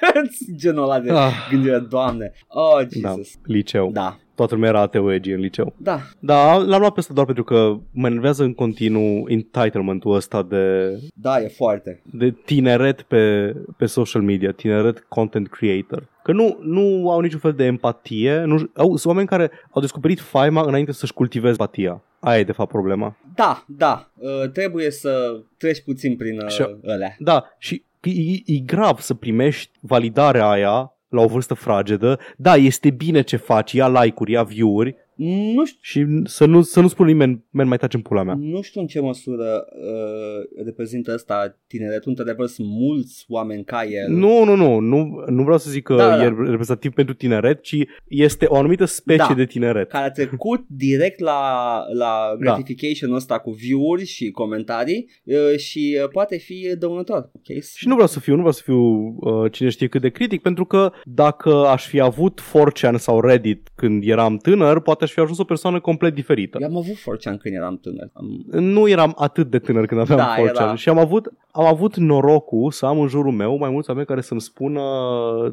Genul 0.60 0.82
ăla 0.82 1.00
de 1.00 1.10
Ah, 1.10 1.32
gândire, 1.50 1.78
doamne. 1.78 2.32
Oh, 2.48 2.86
da, 3.00 3.08
Jesus. 3.08 3.28
liceu. 3.44 3.90
Da. 3.92 4.16
Toată 4.42 4.56
lumea 4.56 4.70
era 4.70 4.80
ateu 4.80 5.12
edgy 5.12 5.30
în 5.32 5.40
liceu. 5.40 5.74
Da. 5.76 6.00
Da, 6.18 6.56
l-am 6.56 6.80
luat 6.80 6.92
pe 6.92 7.00
ăsta 7.00 7.12
doar 7.14 7.26
pentru 7.26 7.44
că 7.44 7.76
mă 7.92 8.06
enervează 8.06 8.42
în 8.42 8.54
continuu 8.54 9.24
entitlement-ul 9.28 10.14
ăsta 10.14 10.42
de, 10.42 10.96
Da, 11.14 11.40
e 11.40 11.48
foarte. 11.48 12.02
de 12.12 12.30
tineret 12.44 13.02
pe, 13.02 13.54
pe 13.76 13.86
social 13.86 14.22
media, 14.22 14.50
tineret 14.52 15.04
content 15.08 15.48
creator. 15.48 16.08
Că 16.22 16.32
nu, 16.32 16.58
nu 16.62 17.10
au 17.10 17.20
niciun 17.20 17.38
fel 17.38 17.52
de 17.52 17.64
empatie, 17.64 18.40
nu, 18.44 18.70
au, 18.76 18.86
sunt 18.96 19.04
oameni 19.04 19.26
care 19.28 19.50
au 19.70 19.80
descoperit 19.80 20.20
faima 20.20 20.62
înainte 20.66 20.92
să-și 20.92 21.12
cultiveze 21.12 21.50
empatia. 21.50 22.02
Aia 22.20 22.38
e 22.38 22.44
de 22.44 22.52
fapt 22.52 22.70
problema. 22.70 23.16
Da, 23.34 23.64
da. 23.66 24.10
Uh, 24.14 24.50
trebuie 24.52 24.90
să 24.90 25.40
treci 25.56 25.82
puțin 25.82 26.16
prin 26.16 26.38
uh, 26.40 26.48
Și- 26.48 26.76
alea. 26.86 27.14
Da, 27.18 27.44
și 27.58 27.84
e, 28.00 28.52
e 28.54 28.58
grav 28.66 28.98
să 28.98 29.14
primești 29.14 29.70
validarea 29.80 30.48
aia 30.48 30.91
la 31.12 31.20
o 31.20 31.26
vârstă 31.26 31.54
fragedă. 31.54 32.18
Da, 32.36 32.56
este 32.56 32.90
bine 32.90 33.22
ce 33.22 33.36
faci, 33.36 33.72
ia 33.72 33.88
like-uri, 33.88 34.32
ia 34.32 34.42
view-uri 34.42 34.96
Nu 35.16 35.64
știu 35.64 35.78
și 35.80 36.06
să 36.24 36.44
nu, 36.44 36.62
să 36.62 36.80
nu 36.80 36.88
spun 36.88 37.06
nimeni, 37.06 37.44
men, 37.50 37.68
mai 37.68 37.78
taci 37.78 37.94
în 37.94 38.00
pula 38.00 38.22
mea. 38.22 38.34
Nu 38.38 38.60
știu 38.62 38.80
în 38.80 38.86
ce 38.86 39.00
măsură 39.00 39.66
uh, 39.68 40.64
reprezintă 40.64 41.12
asta 41.12 41.58
tineretul. 41.66 42.10
Într-adevăr, 42.10 42.46
sunt 42.46 42.68
mulți 42.68 43.24
oameni 43.28 43.64
ca 43.64 43.84
el. 43.84 44.12
Nu, 44.12 44.44
nu, 44.44 44.54
nu, 44.54 44.78
nu, 44.78 45.24
nu 45.26 45.42
vreau 45.42 45.58
să 45.58 45.70
zic 45.70 45.82
că 45.82 45.94
Da, 45.94 46.08
da, 46.08 46.16
da. 46.16 46.22
e 46.22 46.28
reprezentativ 46.28 46.92
pentru 46.92 47.14
tineret, 47.14 47.62
ci 47.62 47.76
este 48.08 48.44
o 48.48 48.56
anumită 48.56 48.84
specie 48.84 49.24
Da. 49.28 49.34
de 49.34 49.44
tineret. 49.44 49.88
care 49.88 50.04
a 50.04 50.10
trecut 50.10 50.64
direct 50.68 51.18
la, 51.20 51.82
la 51.92 52.36
gratification 52.38 53.12
ăsta 53.12 53.38
cu 53.38 53.50
view-uri 53.50 54.04
și 54.04 54.30
comentarii 54.30 55.10
uh, 55.24 55.58
și 55.58 55.98
uh, 56.02 56.08
poate 56.08 56.36
fi 56.36 56.74
dăunător. 56.78 57.30
Okay? 57.36 57.62
Și 57.76 57.88
nu 57.88 57.94
vreau 57.94 58.08
să 58.08 58.20
fiu, 58.20 58.32
nu 58.32 58.38
vreau 58.38 58.52
să 58.52 58.62
fiu 58.64 58.80
uh, 59.20 59.52
cine 59.52 59.68
știe 59.68 59.86
cât 59.88 60.00
de 60.00 60.08
critic, 60.08 60.42
pentru 60.42 60.64
că 60.64 60.92
dacă 61.04 61.54
aș 61.54 61.86
fi 61.86 62.00
avut 62.00 62.40
4chan 62.40 62.94
sau 62.96 63.20
Reddit 63.20 63.68
când 63.74 64.02
eram 64.06 64.36
tânăr, 64.36 64.80
poate 64.80 65.01
aș 65.02 65.12
fi 65.12 65.20
ajuns 65.20 65.38
o 65.38 65.44
persoană 65.44 65.80
complet 65.80 66.14
diferită. 66.14 66.58
Eu 66.60 66.68
am 66.68 66.76
avut 66.76 66.94
4 67.04 67.36
când 67.36 67.54
eram 67.54 67.78
tânăr. 67.78 68.10
Am... 68.12 68.44
Nu 68.60 68.88
eram 68.88 69.14
atât 69.16 69.50
de 69.50 69.58
tânăr 69.58 69.86
când 69.86 70.00
aveam 70.00 70.18
Da, 70.18 70.34
4chan 70.34 70.48
era. 70.48 70.74
și 70.74 70.88
am 70.88 70.98
avut, 70.98 71.32
am 71.50 71.64
avut 71.64 71.96
norocul 71.96 72.70
să 72.70 72.86
am 72.86 73.00
în 73.00 73.08
jurul 73.08 73.32
meu 73.32 73.56
mai 73.56 73.70
mulți 73.70 73.88
oameni 73.88 74.06
care 74.06 74.20
să-mi 74.20 74.40
spună 74.40 74.80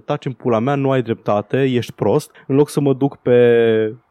taci 0.06 0.26
în 0.26 0.32
pula 0.32 0.60
mea, 0.60 0.76
nu 0.76 0.92
ai 0.92 1.02
dreptate, 1.02 1.64
ești 1.64 1.94
prost, 1.94 2.32
în 2.48 2.56
loc 2.56 2.70
să 2.70 2.80
mă 2.80 2.94
duc 2.94 3.16
pe 3.18 3.38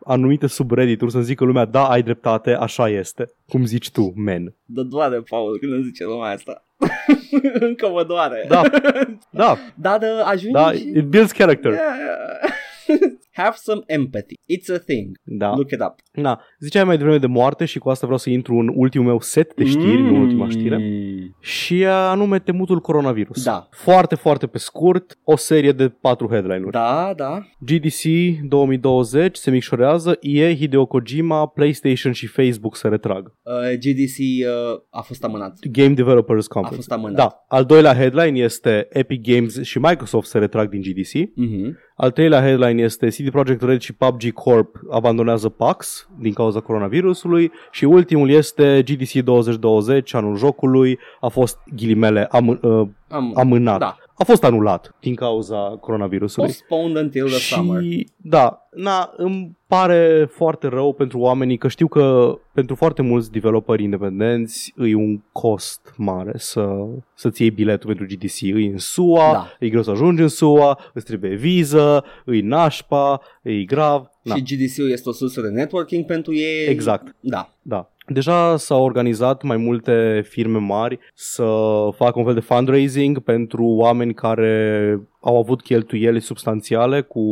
anumite 0.05 0.47
subreddituri 0.47 1.11
să-mi 1.11 1.25
zică 1.25 1.45
lumea, 1.45 1.65
da, 1.65 1.89
ai 1.89 2.03
dreptate, 2.03 2.55
așa 2.55 2.89
este. 2.89 3.33
Cum 3.49 3.65
zici 3.65 3.91
tu, 3.91 4.13
men. 4.17 4.55
Dă 4.65 4.83
doare, 4.83 5.21
Paul, 5.31 5.59
când 5.59 5.73
îmi 5.73 5.83
zice 5.83 6.05
lumea 6.05 6.31
asta. 6.33 6.65
Încă 7.69 7.89
mă 7.89 8.05
doare. 8.05 8.45
Da, 8.49 8.63
da, 9.31 9.57
Da, 9.75 9.99
da, 9.99 10.25
ajungi 10.25 10.53
da, 10.53 10.73
și... 10.73 10.93
it 10.97 11.05
builds 11.05 11.33
character. 11.33 11.73
Yeah. 11.73 11.87
Have 13.43 13.55
some 13.57 13.83
empathy. 13.87 14.35
It's 14.35 14.75
a 14.75 14.79
thing. 14.79 15.17
Da. 15.23 15.55
Look 15.57 15.71
it 15.71 15.81
up. 15.81 15.95
Na, 16.13 16.41
ziceai 16.61 16.85
mai 16.85 16.97
devreme 16.97 17.19
de 17.19 17.27
moarte 17.27 17.65
și 17.65 17.79
cu 17.79 17.89
asta 17.89 18.07
vreau 18.07 18.19
să 18.19 18.31
intru 18.31 18.55
în 18.55 18.71
ultimul 18.75 19.07
meu 19.07 19.21
set 19.21 19.55
de 19.55 19.65
știri, 19.65 20.03
mm. 20.03 20.13
nu 20.13 20.21
ultima 20.21 20.49
știre. 20.49 20.77
Mm. 20.77 21.37
Și 21.41 21.85
anume 21.85 22.39
temutul 22.39 22.81
coronavirus. 22.81 23.45
Da. 23.45 23.69
Foarte, 23.71 24.15
foarte 24.15 24.47
pe 24.47 24.59
scurt, 24.59 25.19
o 25.25 25.37
serie 25.37 25.73
de 25.73 25.89
patru 25.89 26.29
headline-uri. 26.31 26.71
Da, 26.71 27.13
da. 27.17 27.43
GDC 27.59 28.03
2020 28.49 29.37
se 29.37 29.51
micșorează, 29.51 30.19
EA, 30.21 30.55
Hideo 30.55 30.87
Kojima, 30.87 31.47
PlayStation 31.47 32.13
și 32.13 32.27
Facebook 32.27 32.77
se 32.77 32.89
retrag. 32.89 33.33
Uh, 33.43 33.73
GDC 33.79 34.19
uh, 34.19 34.81
a 34.91 35.01
fost 35.01 35.25
amânat. 35.25 35.59
Game 35.71 35.95
Developers 35.95 36.45
A 36.45 36.53
Conference. 36.53 36.77
fost 36.77 36.93
amânat. 36.93 37.17
Da. 37.17 37.45
Al 37.49 37.65
doilea 37.65 37.95
headline 37.95 38.39
este 38.39 38.87
Epic 38.91 39.23
Games 39.23 39.63
și 39.63 39.79
Microsoft 39.79 40.29
se 40.29 40.39
retrag 40.39 40.69
din 40.69 40.81
GDC. 40.81 41.13
Mhm. 41.35 41.77
Al 42.01 42.11
treilea 42.11 42.43
headline 42.43 42.83
este 42.83 43.09
CD 43.09 43.31
Projekt 43.31 43.63
Red 43.63 43.81
și 43.81 43.93
PUBG 43.93 44.33
Corp 44.33 44.81
abandonează 44.91 45.49
PAX 45.49 46.09
din 46.19 46.33
cauza 46.33 46.61
coronavirusului 46.61 47.53
și 47.71 47.85
ultimul 47.85 48.31
este 48.31 48.83
GDC 48.83 49.13
2020, 49.13 50.15
anul 50.15 50.37
jocului, 50.37 50.99
a 51.21 51.29
fost 51.29 51.59
ghilimele 51.77 52.25
am, 52.31 52.49
uh, 52.63 52.87
Am, 53.09 53.33
amânat. 53.37 53.79
Da. 53.79 53.97
A 54.19 54.25
fost 54.25 54.45
anulat 54.45 54.95
din 55.01 55.15
cauza 55.15 55.57
coronavirusului. 55.81 56.49
Postponed 56.49 56.97
until 56.97 57.27
the 57.27 57.39
summer. 57.39 57.83
Și 57.83 58.09
da, 58.17 58.69
na, 58.75 59.13
îmi 59.17 59.57
pare 59.67 60.29
foarte 60.31 60.67
rău 60.67 60.93
pentru 60.93 61.19
oamenii 61.19 61.57
că 61.59 61.69
știu 61.69 61.89
că 61.89 62.35
pentru 62.53 62.75
foarte 62.75 63.03
mulți 63.03 63.31
developeri 63.31 63.83
independenți 63.83 64.75
e 64.77 64.95
un 64.95 65.21
cost 65.33 65.95
mare 65.97 66.33
să, 66.37 66.69
să-ți 67.15 67.43
iei 67.43 67.51
biletul 67.51 67.95
pentru 67.95 68.17
GDC. 68.17 68.41
E 68.41 68.53
în 68.73 68.79
SUA, 68.79 69.33
Da. 69.33 69.47
e 69.61 69.69
greu 69.69 69.83
să 69.83 69.91
ajungi 69.91 70.23
în 70.23 70.29
SUA, 70.29 70.79
îți 70.95 71.05
trebuie 71.05 71.35
viză, 71.35 72.05
e 72.27 72.41
nașpa, 72.43 73.21
e 73.43 73.63
grav. 73.65 74.11
Na, 74.23 74.35
Și 74.35 74.43
GDC-ul 74.43 74.91
este 74.91 75.09
o 75.09 75.13
sursă 75.13 75.41
de 75.41 75.49
networking 75.49 76.05
pentru 76.05 76.35
ei. 76.35 76.67
exact, 76.69 77.17
Da. 77.21 77.53
da. 77.63 77.91
Deja 78.09 78.57
s-au 78.57 78.85
organizat 78.85 79.43
mai 79.43 79.57
multe 79.57 80.25
firme 80.29 80.59
mari 80.59 80.99
să 81.15 81.45
facă 81.97 82.19
un 82.19 82.25
fel 82.25 82.35
de 82.35 82.41
fundraising 82.41 83.19
pentru 83.19 83.65
oameni 83.65 84.15
care 84.15 85.01
au 85.21 85.39
avut 85.39 85.63
cheltuieli 85.63 86.21
substanțiale 86.21 87.01
cu 87.01 87.23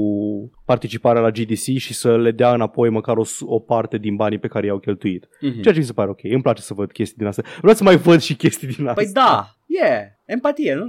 participarea 0.65 1.23
la 1.23 1.31
GDC 1.31 1.77
și 1.77 1.95
să 1.95 2.17
le 2.17 2.31
dea 2.31 2.53
înapoi 2.55 2.89
măcar 2.91 3.17
o, 3.17 3.25
s- 3.25 3.43
o 3.45 3.59
parte 3.59 3.99
din 3.99 4.17
banii 4.17 4.39
pe 4.39 4.49
care 4.49 4.67
i-au 4.67 4.79
cheltuit. 4.79 5.29
Mhm. 5.41 5.61
Ceea 5.61 5.75
ce 5.75 5.81
mi 5.81 5.87
se 5.87 5.93
pare 5.93 6.11
ok. 6.11 6.19
Îmi 6.23 6.43
place 6.43 6.63
să 6.63 6.75
văd 6.75 6.93
chestii 6.93 7.17
din 7.19 7.27
astea. 7.27 7.45
Vreau 7.61 7.75
să 7.75 7.83
mai 7.83 7.97
văd 7.97 8.21
și 8.21 8.35
chestii 8.37 8.67
din 8.69 8.87
astea. 8.87 9.05
Păi 9.05 9.13
da, 9.13 9.49
yeah, 9.67 10.03
empatie, 10.25 10.75
nu? 10.75 10.85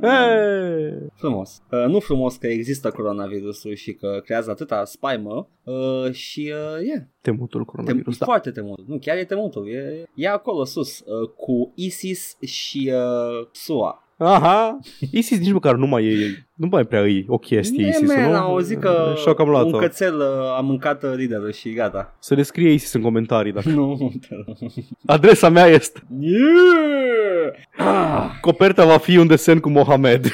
Da, 0.00 0.08
Hey. 0.08 0.92
Frumos. 1.14 1.62
Uh, 1.70 1.84
nu 1.88 1.98
frumos 2.00 2.36
că 2.36 2.46
există 2.46 2.90
coronavirusul 2.90 3.74
și 3.74 3.92
că 3.92 4.20
creează 4.24 4.50
atâta 4.50 4.84
spaimă 4.84 5.48
uh, 5.64 6.12
și 6.12 6.52
uh, 6.54 6.86
yeah, 6.86 7.02
Temutul 7.20 7.62
tem- 7.62 7.66
coronavirus. 7.66 8.18
Da. 8.18 8.24
foarte 8.24 8.50
temut. 8.50 8.86
Nu, 8.88 8.98
chiar 8.98 9.16
e 9.16 9.24
temutul. 9.24 9.68
E, 9.68 10.02
e 10.14 10.28
acolo 10.28 10.64
sus 10.64 10.98
uh, 10.98 11.28
cu 11.36 11.72
ISIS 11.74 12.36
și 12.42 12.92
uh, 12.94 13.46
SUA. 13.52 14.00
Aha. 14.18 14.78
ISIS 15.12 15.38
nici 15.38 15.52
măcar 15.52 15.74
nu 15.74 15.86
mai 15.86 16.04
e, 16.04 16.46
nu 16.54 16.68
mai 16.70 16.84
prea 16.84 17.06
e 17.06 17.24
o 17.28 17.38
chestie 17.38 17.84
E, 17.84 17.88
ISIS, 17.88 18.14
man, 18.14 18.30
nu? 18.30 18.36
am 18.36 18.42
auzit 18.42 18.80
că 18.80 19.14
Și 19.16 19.34
am 19.38 19.48
luat 19.48 19.64
un 19.64 19.78
cățel 19.78 20.16
uh, 20.16 20.56
a 20.56 20.60
mâncat 20.60 21.02
uh, 21.02 21.12
liderul 21.16 21.52
și 21.52 21.72
gata. 21.72 22.16
Să 22.18 22.34
descrie 22.34 22.72
ISIS 22.72 22.92
în 22.92 23.02
comentarii. 23.02 23.52
Dacă... 23.52 23.68
nu, 23.78 24.12
te 24.28 24.34
rog. 24.46 24.56
Adresa 25.06 25.48
mea 25.48 25.66
este 25.66 26.02
Yeah! 26.20 27.52
Ah. 27.76 28.30
Coperta 28.40 28.84
va 28.84 28.98
fi 28.98 29.16
un 29.16 29.26
desen 29.26 29.58
cu 29.58 29.68
Mohamed. 29.68 30.26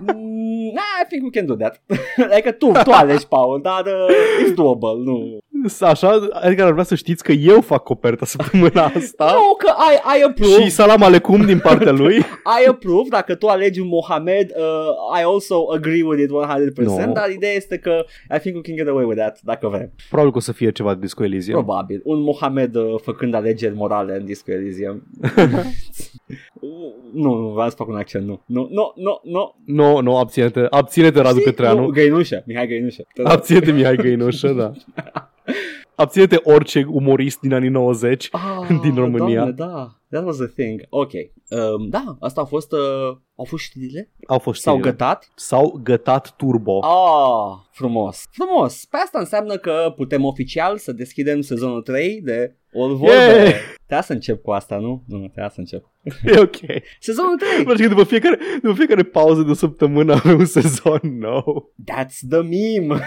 Mm, 0.00 0.78
I 1.02 1.06
think 1.08 1.22
we 1.22 1.30
can 1.30 1.46
do 1.46 1.54
that. 1.54 1.80
adică 2.32 2.52
tu, 2.52 2.70
tu 2.84 2.90
alegi, 2.90 3.26
Paul, 3.26 3.60
dar 3.62 3.84
uh, 3.86 4.46
it's 4.46 4.54
doable, 4.54 5.02
nu. 5.04 5.38
Așa, 5.80 6.28
adică 6.32 6.64
ar 6.64 6.72
vrea 6.72 6.84
să 6.84 6.94
știți 6.94 7.24
că 7.24 7.32
eu 7.32 7.60
fac 7.60 7.82
coperta 7.82 8.26
săptămâna 8.26 8.84
asta. 8.84 9.24
Nu, 9.24 9.54
că 9.58 9.72
I, 9.92 10.18
I 10.18 10.22
approve. 10.22 10.62
Și 10.62 10.70
salam 10.70 11.02
alecum 11.02 11.44
din 11.46 11.58
partea 11.58 11.92
lui. 11.92 12.16
I 12.62 12.68
approve, 12.68 13.08
dacă 13.08 13.34
tu 13.34 13.46
alegi 13.46 13.80
un 13.80 13.86
Mohamed, 13.86 14.52
uh, 14.56 15.18
I 15.20 15.22
also 15.24 15.64
agree 15.74 16.02
with 16.02 16.22
it 16.22 16.30
100%, 16.30 16.84
No. 16.84 17.12
dar 17.12 17.30
ideea 17.30 17.52
este 17.52 17.78
că 17.78 18.04
I 18.36 18.38
think 18.38 18.54
we 18.54 18.60
can 18.62 18.76
get 18.76 18.88
away 18.88 19.04
with 19.04 19.18
that, 19.20 19.38
dacă 19.42 19.68
vrem. 19.68 19.92
Probabil 20.08 20.32
că 20.32 20.38
o 20.38 20.40
să 20.40 20.52
fie 20.52 20.70
ceva 20.70 20.94
de 20.94 21.00
Disco 21.00 21.24
Elysium. 21.24 21.64
Probabil. 21.64 22.00
Un 22.04 22.20
Mohamed 22.20 22.74
uh, 22.74 22.94
făcând 23.02 23.34
alegeri 23.34 23.74
morale 23.74 24.16
în 24.16 24.24
Disco 24.24 24.52
Elysium. 24.52 25.02
Nu, 27.12 27.38
nu, 27.40 27.48
vreau 27.52 27.68
să 27.68 27.74
fac 27.76 27.88
un 27.88 27.96
accent, 27.96 28.26
nu. 28.26 28.42
Nu, 28.46 28.68
nu, 28.70 28.92
nu, 28.96 29.20
nu. 29.22 29.54
Nu, 29.64 30.00
nu, 30.00 30.16
abține-te, 30.16 30.66
abține-te 30.70 31.20
Radu 31.20 31.38
Zi, 31.38 31.44
Petreanu. 31.44 31.80
Nu, 31.80 31.86
Găinușă, 31.86 32.42
Mihai 32.46 32.66
Găinușă. 32.66 33.02
Te 33.14 33.22
rog. 33.22 33.30
Abține-te 33.30 33.72
Mihai 33.72 33.96
Găinușă, 33.96 34.48
da. 34.48 34.72
Abține-te 35.94 36.36
orice 36.42 36.84
umorist 36.88 37.40
din 37.40 37.54
anii 37.54 37.68
90 37.68 38.28
Ah, 38.32 38.78
din 38.82 38.94
România. 38.94 39.50
Doamne, 39.50 39.52
da, 39.74 39.92
that 40.12 40.24
was 40.24 40.40
a 40.40 40.46
thing. 40.54 40.86
Ok. 40.88 41.12
Um, 41.48 41.88
da, 41.88 42.16
asta 42.20 42.40
au 42.40 42.46
fost, 42.46 42.72
uh, 42.72 43.16
au 43.34 43.44
fost 43.44 43.62
știrile? 43.64 44.10
Au 44.26 44.38
fost 44.38 44.60
S-au 44.62 44.74
știrile. 44.74 44.96
gătat? 44.96 45.28
S-au 45.34 45.80
gătat 45.82 46.34
turbo. 46.36 46.78
Ah, 46.84 47.58
frumos. 47.72 48.24
Frumos. 48.30 48.84
Pe 48.84 48.96
asta 48.96 49.18
înseamnă 49.18 49.56
că 49.56 49.92
putem 49.96 50.24
oficial 50.24 50.78
să 50.78 50.92
deschidem 50.92 51.40
sezonul 51.40 51.82
3 51.82 52.20
de 52.22 52.56
All 52.74 52.94
Vorbe. 52.96 53.14
Yeah! 53.14 53.52
Trebuia 53.76 54.02
să 54.02 54.12
încep 54.12 54.42
cu 54.42 54.50
asta, 54.50 54.76
nu? 54.78 55.04
Nu, 55.06 55.18
trebuia 55.18 55.48
să 55.48 55.60
încep. 55.60 55.84
E 56.24 56.38
ok. 56.38 56.56
Sezonul 57.00 57.36
3. 57.36 57.48
Îmi 57.56 57.64
place 57.64 57.82
că 57.82 57.88
după 57.88 58.04
fiecare, 58.04 58.38
după 58.62 58.74
fiecare 58.74 59.02
pauză 59.02 59.42
de 59.42 59.50
o 59.50 59.54
săptămână 59.54 60.12
avem 60.12 60.38
un 60.38 60.44
sezon 60.44 61.00
nou. 61.02 61.74
That's 61.92 62.18
the 62.30 62.40
meme. 62.40 63.00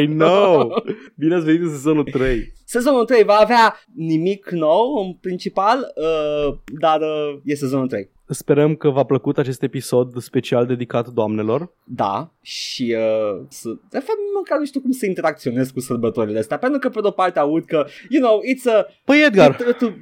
I 0.00 0.06
know. 0.06 0.68
Bine 1.18 1.34
ați 1.34 1.44
venit 1.44 1.60
în 1.60 1.68
sezonul 1.70 2.04
3. 2.04 2.52
Sezonul 2.68 3.04
3 3.04 3.24
va 3.24 3.34
avea 3.34 3.74
nimic 3.94 4.50
nou 4.50 4.94
în 4.94 5.12
principal, 5.12 5.92
uh, 5.94 6.58
dar 6.80 7.00
uh, 7.00 7.40
e 7.44 7.54
sezonul 7.54 7.88
3. 7.88 8.10
Sperăm 8.28 8.74
că 8.74 8.88
v-a 8.88 9.04
plăcut 9.04 9.38
acest 9.38 9.62
episod 9.62 10.22
special 10.22 10.66
dedicat 10.66 11.08
doamnelor. 11.08 11.72
Da, 11.84 12.32
și 12.40 12.96
uh, 12.98 13.46
să, 13.48 13.68
de 13.68 13.98
fapt 13.98 14.18
măcar 14.34 14.58
nu 14.58 14.64
știu 14.64 14.80
cum 14.80 14.90
să 14.90 15.06
interacționez 15.06 15.70
cu 15.70 15.80
sărbătorile 15.80 16.38
astea, 16.38 16.58
pentru 16.58 16.78
că 16.78 16.88
pe 16.88 17.00
de-o 17.00 17.10
parte 17.10 17.38
aud 17.38 17.64
că, 17.64 17.86
you 18.08 18.22
know, 18.22 18.40
it's 18.40 18.74
a... 18.76 18.86
Păi 19.04 19.24
Edgar, 19.26 19.56
Tu, 19.56 19.72
tu, 19.72 19.94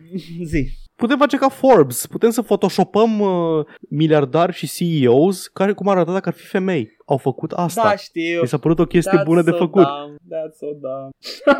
zi. 0.45 0.69
Putem 0.97 1.19
face 1.19 1.37
ca 1.37 1.49
Forbes, 1.49 2.07
putem 2.07 2.31
să 2.31 2.43
photoshopăm 2.43 3.21
uh, 3.21 3.65
miliardari 3.89 4.53
și 4.53 4.67
CEOs 4.67 5.47
care 5.47 5.73
cum 5.73 5.89
ar 5.89 5.97
arăta 5.97 6.13
dacă 6.13 6.29
ar 6.29 6.35
fi 6.35 6.47
femei. 6.47 6.97
Au 7.07 7.17
făcut 7.17 7.53
asta. 7.53 7.83
Da, 7.83 7.97
știu. 7.97 8.41
Mi 8.41 8.49
s-a 8.49 8.59
părut 8.59 8.79
o 8.79 8.85
chestie 8.85 9.19
That's 9.19 9.25
bună 9.25 9.43
de 9.43 9.51
so 9.51 9.57
făcut. 9.57 9.85
Dumb. 9.85 10.17
That's 10.19 10.57
so 10.59 10.67
dumb. 10.67 11.13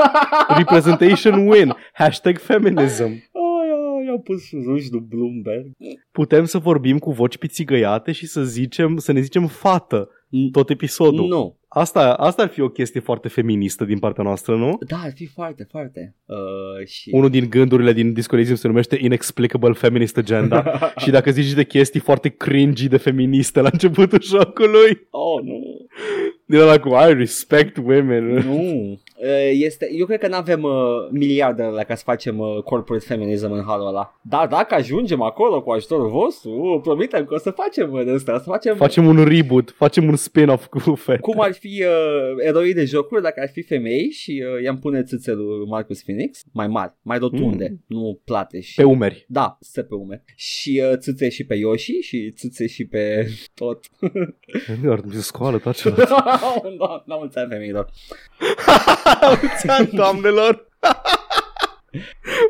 Representation 0.59 1.47
win. 1.49 1.75
Hashtag 1.93 2.39
feminism. 2.39 3.05
Ai, 3.05 3.69
ai, 3.71 4.07
i-au 4.07 4.19
pus 4.19 4.43
ruși 4.65 4.91
de 4.91 4.99
Bloomberg. 4.99 5.67
Putem 6.11 6.45
să 6.45 6.59
vorbim 6.59 6.99
cu 6.99 7.13
voci 7.13 7.37
pițigăiate 7.37 8.13
și 8.13 8.27
să 8.27 8.43
zicem, 8.43 8.97
să 8.97 9.13
ne 9.13 9.21
zicem 9.21 9.47
fată 9.47 10.09
tot 10.53 10.71
episodul. 10.71 11.27
Nu. 11.27 11.57
Asta, 11.75 12.13
asta 12.13 12.43
ar 12.43 12.49
fi 12.49 12.61
o 12.61 12.69
chestie 12.69 13.01
foarte 13.01 13.29
feministă 13.29 13.85
din 13.85 13.99
partea 13.99 14.25
noastră, 14.25 14.57
nu? 14.57 14.79
Da, 14.89 14.97
ar 15.05 15.13
fi 15.15 15.27
foarte, 15.27 15.67
foarte. 15.71 16.15
Uh, 16.27 16.87
și... 16.87 17.11
Unul 17.13 17.31
din 17.31 17.47
gândurile 17.51 17.93
din 17.93 18.13
Discolism 18.13 18.55
se 18.55 18.67
numește 18.67 18.99
Inexplicable 19.01 19.73
Feminist 19.73 20.17
Agenda 20.17 20.79
și 21.03 21.11
dacă 21.11 21.31
zici 21.31 21.53
de 21.53 21.65
chestii 21.65 22.01
foarte 22.01 22.29
cringy 22.29 22.89
de 22.89 22.97
feministe 22.97 23.61
la 23.61 23.69
începutul 23.73 24.23
jocului, 24.37 25.07
Oh, 25.11 25.43
nu. 25.43 25.87
din 26.47 26.59
ăla 26.59 26.79
cu 26.81 26.89
I 26.89 27.15
respect 27.15 27.77
women. 27.77 28.25
Nu. 28.25 28.53
Uh, 28.61 29.51
Este, 29.53 29.89
eu 29.99 30.07
cred 30.07 30.19
că 30.19 30.29
nu 30.29 30.35
avem 30.37 30.63
uh, 30.63 30.73
miliardele 31.11 31.69
la 31.69 31.83
ca 31.83 31.95
să 31.95 32.03
facem 32.05 32.39
uh, 32.39 32.63
corporate 32.63 33.05
feminism 33.07 33.53
în 33.53 33.63
halul 33.67 33.87
ăla. 33.87 34.19
Dar 34.23 34.47
dacă 34.47 34.75
ajungem 34.75 35.23
acolo 35.23 35.63
cu 35.63 35.71
ajutorul 35.71 36.09
vostru, 36.11 36.51
uh, 36.51 36.81
promitem 36.83 37.25
că 37.25 37.35
o 37.35 37.39
să 37.39 37.51
facem 37.51 37.93
uh, 37.93 38.05
de 38.05 38.11
asta, 38.11 38.39
să 38.39 38.45
facem, 38.45 38.77
Facem 38.77 39.07
un 39.07 39.25
reboot, 39.25 39.71
facem 39.77 40.09
un 40.09 40.17
spin-off 40.17 40.67
cu 40.67 40.95
fete. 40.95 41.19
cum 41.21 41.41
ar 41.41 41.53
fi 41.53 41.64
uh, 41.67 42.45
eroi 42.47 42.75
de 42.75 42.85
jocuri 42.85 43.23
dacă 43.23 43.41
ar 43.41 43.49
fi 43.49 43.63
femei 43.63 44.11
și 44.11 44.45
uh, 44.55 44.63
i-am 44.63 44.79
pune 44.79 45.03
țâțe 45.03 45.33
lui 45.33 45.67
Marcus 45.67 46.03
Phoenix, 46.03 46.43
mai 46.53 46.67
mari, 46.67 46.95
mai 47.03 47.19
rotunde, 47.19 47.69
mm. 47.71 47.85
nu 47.87 48.21
plate 48.25 48.61
și... 48.61 48.75
Pe 48.75 48.83
umeri. 48.83 49.25
Da, 49.29 49.57
se 49.61 49.83
pe 49.83 49.95
ume. 49.95 50.25
Și 50.37 50.83
uh, 50.91 50.99
țâțe 50.99 51.29
și 51.29 51.45
pe 51.45 51.55
Yoshi 51.55 51.93
și 51.93 52.33
țâțe 52.37 52.67
și 52.67 52.87
pe 52.87 53.27
tot. 53.61 53.85
Edgar, 54.73 55.01
mi 55.05 55.13
se 55.13 55.21
scoală 55.21 55.59
tot 55.59 55.77
ce 55.77 55.91
da, 55.91 57.05
n-am 57.07 57.23
înțeles 57.23 57.49
femeilor. 57.49 57.91
Mulțumesc, 59.43 59.91
doamnelor! 59.91 60.73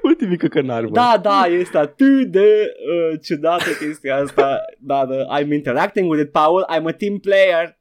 Ultimii 0.03 0.37
căcănari, 0.37 0.87
bă. 0.87 0.93
Da, 0.93 1.19
da, 1.23 1.47
este 1.47 1.79
atât 1.79 2.31
de 2.31 2.75
uh, 2.93 3.19
ciudată 3.23 3.71
chestia 3.81 4.17
asta, 4.17 4.61
dar 4.79 5.09
uh, 5.09 5.39
I'm 5.41 5.53
interacting 5.53 6.11
with 6.11 6.23
it, 6.23 6.31
Paul, 6.31 6.67
I'm 6.77 6.85
a 6.87 6.93
team 6.93 7.19
player. 7.19 7.79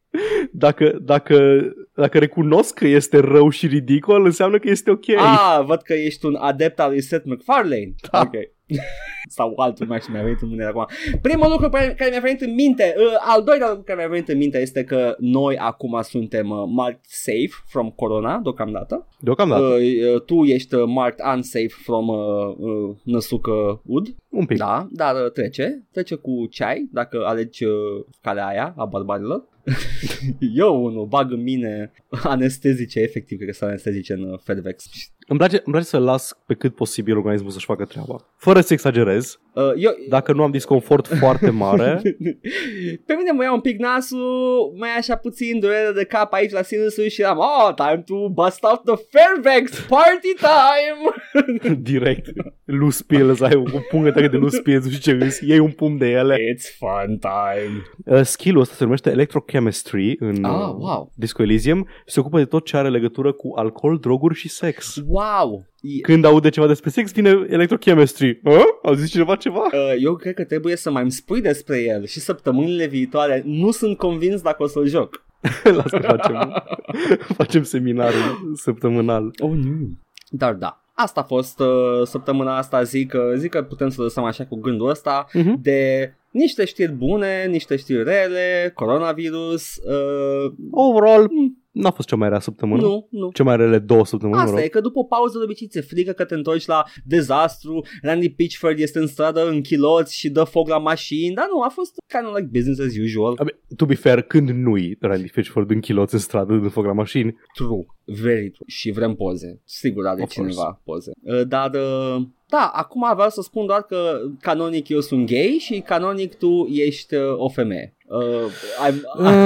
Dacă, 0.52 0.98
dacă, 1.02 1.62
dacă 1.96 2.20
recunosc 2.20 2.74
că 2.74 2.88
este 2.88 3.20
rău 3.20 3.50
și 3.50 3.68
ridicol, 3.68 4.26
înseamnă 4.26 4.60
că 4.60 4.70
este 4.70 4.92
ok. 4.92 5.10
Ah, 5.10 5.64
văd 5.66 5.82
că 5.82 5.94
ești 5.94 6.26
un 6.26 6.36
adept 6.36 6.80
al 6.80 6.90
lui 6.90 7.02
Seth 7.02 7.26
MacFarlane. 7.26 7.94
Da. 8.12 8.20
Ok. 8.20 8.32
Sau 9.30 9.54
altul 9.56 9.88
mai 9.88 10.00
și 10.00 10.12
mi-a 10.12 10.22
venit 10.22 10.42
în 10.42 10.48
minte 10.48 10.64
acum. 10.64 10.86
Primul 11.22 11.50
lucru 11.50 11.70
pe 11.70 11.96
care 11.98 12.10
mi-a 12.10 12.20
venit 12.20 12.42
în 12.42 12.54
minte, 12.54 12.96
uh, 12.98 13.04
al 13.20 13.44
doilea 13.44 13.68
lucru 13.68 13.84
care 13.84 14.00
mi-a 14.00 14.08
venit 14.08 14.30
în 14.30 14.38
minte 14.38 14.60
este 14.60 14.84
că 14.84 15.16
noi 15.20 15.58
acum 15.58 16.00
suntem 16.02 16.50
uh, 16.50 16.64
marked 16.68 17.00
safe 17.04 17.64
from 17.66 17.90
corona 17.90 18.40
deocamdată. 18.44 19.08
Deocamdată. 19.20 19.64
Uh, 19.64 20.14
uh, 20.14 20.22
tu 20.22 20.44
ești 20.44 20.76
uh, 20.76 20.84
marked 20.86 21.26
unsafe 21.36 21.74
from 21.84 22.08
uh, 22.08 22.56
uh, 22.58 22.96
năsucă 23.04 23.82
ud. 23.86 24.08
Un 24.30 24.46
pic. 24.46 24.58
Da, 24.58 24.88
dar 24.92 25.16
uh, 25.16 25.32
trece. 25.32 25.88
Trece 25.92 26.16
cu 26.16 26.46
ceai 26.50 26.90
dacă 26.92 27.24
alegi 27.26 27.64
uh, 27.64 27.74
calea 28.22 28.48
aia 28.48 28.74
a 28.78 28.86
barbarilor. 28.86 29.52
Eu 30.56 30.84
unul 30.84 31.06
bag 31.06 31.32
în 31.32 31.42
mine 31.42 31.92
anestezice, 32.10 33.00
efectiv 33.00 33.38
cred 33.38 33.50
că 33.50 33.56
sunt 33.56 33.70
anestezice 33.70 34.14
în 34.14 34.24
uh, 34.24 34.40
Fedvex. 34.44 34.90
Îmi 35.28 35.40
place, 35.40 35.56
îmi 35.56 35.74
place 35.74 35.86
să 35.86 35.98
las 35.98 36.38
pe 36.46 36.54
cât 36.54 36.76
posibil 36.76 37.18
organismul 37.18 37.52
să-și 37.52 37.66
facă 37.66 37.86
treaba. 37.86 38.34
Fără 38.38 38.62
să 38.62 38.74
exagerez, 38.74 39.38
Uh, 39.38 39.43
eu, 39.56 39.92
dacă 40.10 40.34
nu 40.34 40.44
am 40.44 40.52
disconfort 40.52 41.08
foarte 41.08 41.50
mare, 41.50 42.02
Pe 43.06 43.14
mine 43.18 43.32
mă 43.32 43.44
ia 43.44 43.54
un 43.54 43.60
pic 43.60 43.80
nasul, 43.80 44.74
mai 44.78 44.90
așa 44.98 45.16
puțin 45.16 45.60
durere 45.60 45.92
de 45.96 46.04
cap 46.04 46.34
aici 46.34 46.52
la 46.52 46.62
sinusul 46.62 47.08
și 47.08 47.22
eram, 47.22 47.38
oh, 47.38 47.74
time 47.76 48.04
to 48.06 48.30
bust 48.30 48.64
out 48.64 48.82
the 48.84 49.06
Fairvex, 49.10 49.80
party 49.80 50.34
time! 50.38 51.76
direct, 51.92 52.32
loose 52.66 53.04
pills, 53.08 53.42
ai 53.42 53.56
o 53.56 53.80
pungă 53.90 54.08
întreagă 54.08 54.32
de 54.32 54.38
loose 54.38 54.62
pills 54.62 54.90
și 54.90 55.00
ce 55.00 55.12
îți 55.12 55.48
iei 55.48 55.60
un 55.60 55.72
pumn 55.72 55.98
de 55.98 56.10
ele. 56.10 56.36
It's 56.36 56.78
fun 56.78 57.18
time! 57.18 57.82
Uh, 58.06 58.22
skill-ul 58.22 58.62
ăsta 58.62 58.76
se 58.76 58.84
numește 58.84 59.10
Electrochemistry 59.10 60.16
în 60.20 60.44
Ah, 60.44 60.52
uh, 60.52 60.76
wow. 60.78 61.12
Disco 61.16 61.42
Elysium 61.42 61.88
și 62.06 62.14
se 62.14 62.20
ocupă 62.20 62.38
de 62.38 62.46
tot 62.46 62.66
ce 62.66 62.78
are 62.78 62.90
legătură 62.90 63.32
cu 63.32 63.54
alcool, 63.56 63.98
droguri 63.98 64.36
și 64.36 64.50
sex. 64.50 65.02
Wow! 65.08 65.66
E- 65.84 66.02
Când 66.02 66.26
aude 66.26 66.50
ceva 66.50 66.68
despre 66.68 66.90
sex, 66.90 67.12
vine 67.12 67.46
Electrochemistry. 67.50 68.40
Hă? 68.44 68.62
Au 68.84 68.94
zis 68.94 69.10
cineva 69.10 69.36
ceva? 69.36 69.60
Uh, 69.60 69.94
eu 70.00 70.16
cred 70.16 70.34
că 70.34 70.44
trebuie 70.44 70.76
să 70.76 70.92
mai 70.92 71.02
îmi 71.02 71.12
spui 71.12 71.42
despre 71.42 71.82
el 71.84 72.06
și 72.06 72.20
săptămânile 72.20 72.86
viitoare 72.88 73.42
nu 73.46 73.72
sunt 73.72 73.98
convins 73.98 74.42
dacă 74.42 74.64
o 74.64 74.68
să-l 74.68 74.88
joc. 74.88 75.26
Las 75.78 75.90
că 75.90 76.00
facem, 76.02 76.64
facem 77.38 77.64
seminarul 77.64 78.52
săptămânal. 78.56 79.32
Oh, 79.38 79.50
nu. 79.52 79.90
Dar 80.30 80.54
da, 80.54 80.84
asta 80.94 81.20
a 81.20 81.24
fost 81.24 81.60
uh, 81.60 81.68
săptămâna 82.08 82.58
asta, 82.58 82.84
zic, 82.84 83.10
că 83.10 83.34
zic 83.38 83.50
că 83.52 83.62
putem 83.64 83.90
să 83.90 84.02
lăsăm 84.02 84.24
așa 84.24 84.46
cu 84.46 84.60
gândul 84.60 84.90
ăsta 84.90 85.26
Mhm. 85.34 85.62
de 85.62 86.14
niște 86.32 86.66
știri 86.66 86.92
bune, 86.92 87.46
niște 87.50 87.76
știri 87.76 88.04
rele, 88.04 88.72
coronavirus, 88.76 89.76
uh, 89.76 90.54
Overall, 90.72 91.28
Mm. 91.32 91.63
N-a 91.74 91.92
fost 91.92 92.08
cea 92.08 92.16
mai 92.16 92.30
rea 92.30 92.40
săptămână. 92.40 92.82
nu, 92.82 93.08
nu. 93.10 93.32
Ce 93.32 93.44
mai 93.44 93.58
rele 93.58 93.80
două 93.80 94.06
săptămâni, 94.06 94.38
mă 94.38 94.44
Asta 94.44 94.56
rog. 94.56 94.66
e 94.66 94.68
că 94.68 94.80
după 94.80 95.00
o 95.00 95.04
pauză 95.04 95.38
de 95.38 95.44
obicei 95.44 95.68
ți 95.68 95.82
frică 95.82 96.12
că 96.12 96.26
te 96.26 96.34
întorci 96.34 96.66
la 96.66 96.84
dezastru, 97.06 97.86
Randy 98.02 98.30
Pitchford 98.30 98.80
este 98.80 99.00
în 99.00 99.08
stradă 99.08 99.48
în 99.50 99.62
chiloți 99.62 100.18
și 100.18 100.30
dă 100.30 100.44
foc 100.44 100.68
la 100.68 100.78
mașini, 100.78 101.36
dar 101.36 101.46
nu, 101.54 101.62
a 101.62 101.68
fost 101.70 101.94
kind 102.08 102.26
of 102.28 102.36
like 102.36 102.50
business 102.52 102.80
as 102.80 102.98
usual. 102.98 103.32
I 103.34 103.44
mean, 103.44 103.60
to 103.76 103.86
be 103.86 103.96
fair, 103.96 104.22
când 104.22 104.50
nu-i 104.50 104.98
Randy 105.00 105.30
Pitchford 105.30 105.70
în 105.70 105.80
chiloți 105.80 106.14
în 106.14 106.20
stradă 106.20 106.56
de 106.56 106.68
foc 106.68 106.86
la 106.86 106.94
mașini, 106.94 107.36
True, 107.54 107.86
very 108.06 108.50
true. 108.50 108.68
Și 108.68 108.92
vrem 108.92 109.14
poze. 109.16 109.62
Sigur 109.66 110.08
are 110.08 110.22
Of 110.22 110.30
cineva 110.30 110.82
poze. 110.84 111.12
Uh, 111.22 111.42
Dar, 111.48 111.72
uh, 111.74 112.22
da, 112.56 112.72
acum 112.74 113.12
vreau 113.14 113.30
să 113.30 113.42
spun 113.42 113.66
doar 113.66 113.82
că 113.82 114.20
canonic 114.42 114.90
eu 114.90 115.00
sunt 115.00 115.28
gay 115.28 115.58
și 115.60 115.80
canonic 115.80 116.34
tu 116.38 116.70
ești 116.74 117.16
uh, 117.16 117.22
o 117.38 117.50
femeie. 117.50 117.94
Uh, 118.08 118.46
I'm, 118.88 118.96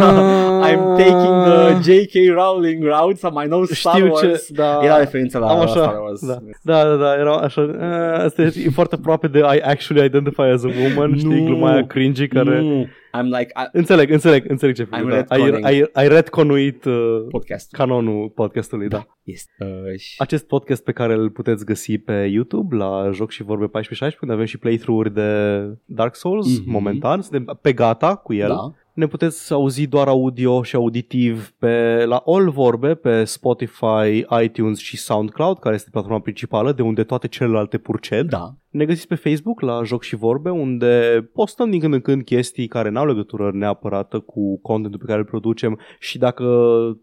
I'm 0.69 0.81
taking 0.97 1.35
the 1.47 1.79
J.K. 1.81 2.33
Rowling 2.35 2.83
route, 2.83 3.17
sau 3.17 3.31
mai 3.33 3.47
nou 3.47 3.63
Star 3.65 3.93
știu 3.95 4.07
Wars. 4.07 4.45
ce... 4.45 4.53
Da, 4.53 4.79
Era 4.83 4.97
referință 4.97 5.37
la, 5.37 5.47
am 5.47 5.57
la 5.57 5.63
așa, 5.63 5.71
Star 5.71 5.99
Wars. 6.01 6.25
Da, 6.25 6.37
da, 6.61 6.83
da, 6.89 6.95
da 6.95 7.13
era 7.13 7.35
așa. 7.35 7.61
Uh, 7.61 8.23
asta 8.23 8.41
e, 8.41 8.53
e 8.65 8.69
foarte 8.69 8.95
aproape 8.95 9.27
de 9.27 9.39
I 9.39 9.59
actually 9.63 10.05
identify 10.05 10.41
as 10.53 10.63
a 10.63 10.69
woman, 10.83 11.09
Nu. 11.09 11.17
știi, 11.17 11.45
gluma 11.45 11.71
aia 11.71 11.85
cringy 11.85 12.27
care... 12.27 12.59
Nu, 12.61 12.87
I'm 13.13 13.23
like, 13.39 13.51
I, 13.55 13.67
Înțeleg, 13.71 14.09
înțeleg, 14.11 14.49
înțeleg 14.49 14.75
ce 14.75 14.85
I'm 14.85 14.89
faci. 14.89 15.01
Da. 15.03 15.15
Ai, 15.15 15.21
retconning. 15.39 15.65
ai, 15.65 15.89
ai 15.93 16.07
retconuit 16.07 16.85
uh, 16.85 17.25
podcast. 17.29 17.71
canonul 17.71 18.29
podcastului, 18.29 18.87
da. 18.87 19.05
Este. 19.23 19.51
Uh, 19.59 19.97
și... 19.99 20.15
Acest 20.17 20.47
podcast 20.47 20.83
pe 20.83 20.91
care 20.91 21.13
îl 21.13 21.29
puteți 21.29 21.65
găsi 21.65 21.97
pe 21.97 22.13
YouTube 22.13 22.75
la 22.75 23.09
Joc 23.13 23.31
și 23.31 23.43
Vorbe 23.43 23.79
14-16, 24.13 24.19
unde 24.21 24.33
avem 24.33 24.45
și 24.45 24.57
playthrough-uri 24.57 25.13
de 25.13 25.59
Dark 25.85 26.15
Souls, 26.15 26.59
Mhm. 26.59 26.71
momentan, 26.71 27.21
suntem 27.21 27.57
pe 27.61 27.73
gata 27.73 28.15
cu 28.15 28.33
el. 28.33 28.47
Da. 28.47 28.71
Ne 28.93 29.07
puteți 29.07 29.53
auzi 29.53 29.87
doar 29.87 30.07
audio 30.07 30.63
și 30.63 30.75
auditiv 30.75 31.53
pe, 31.59 32.03
la 32.05 32.23
All 32.25 32.49
Vorbe, 32.49 32.95
pe 32.95 33.23
Spotify, 33.23 34.25
iTunes 34.43 34.79
și 34.79 34.97
SoundCloud, 34.97 35.59
care 35.59 35.75
este 35.75 35.89
platforma 35.91 36.19
principală, 36.19 36.71
de 36.71 36.81
unde 36.81 37.03
toate 37.03 37.27
celelalte 37.27 37.77
purced. 37.77 38.27
Da. 38.29 38.53
Ne 38.69 38.85
găsiți 38.85 39.07
pe 39.07 39.15
Facebook 39.15 39.61
la 39.61 39.83
Joc 39.83 40.03
și 40.03 40.15
Vorbe, 40.15 40.49
unde 40.49 41.21
postăm 41.33 41.69
din 41.69 41.79
când 41.79 41.93
în 41.93 42.01
când 42.01 42.23
chestii 42.23 42.67
care 42.67 42.89
n-au 42.89 43.05
legătură 43.05 43.51
neapărat 43.53 44.13
cu 44.25 44.59
contentul 44.61 44.99
pe 44.99 45.05
care 45.05 45.19
îl 45.19 45.25
producem 45.25 45.79
și 45.99 46.17
dacă 46.17 46.45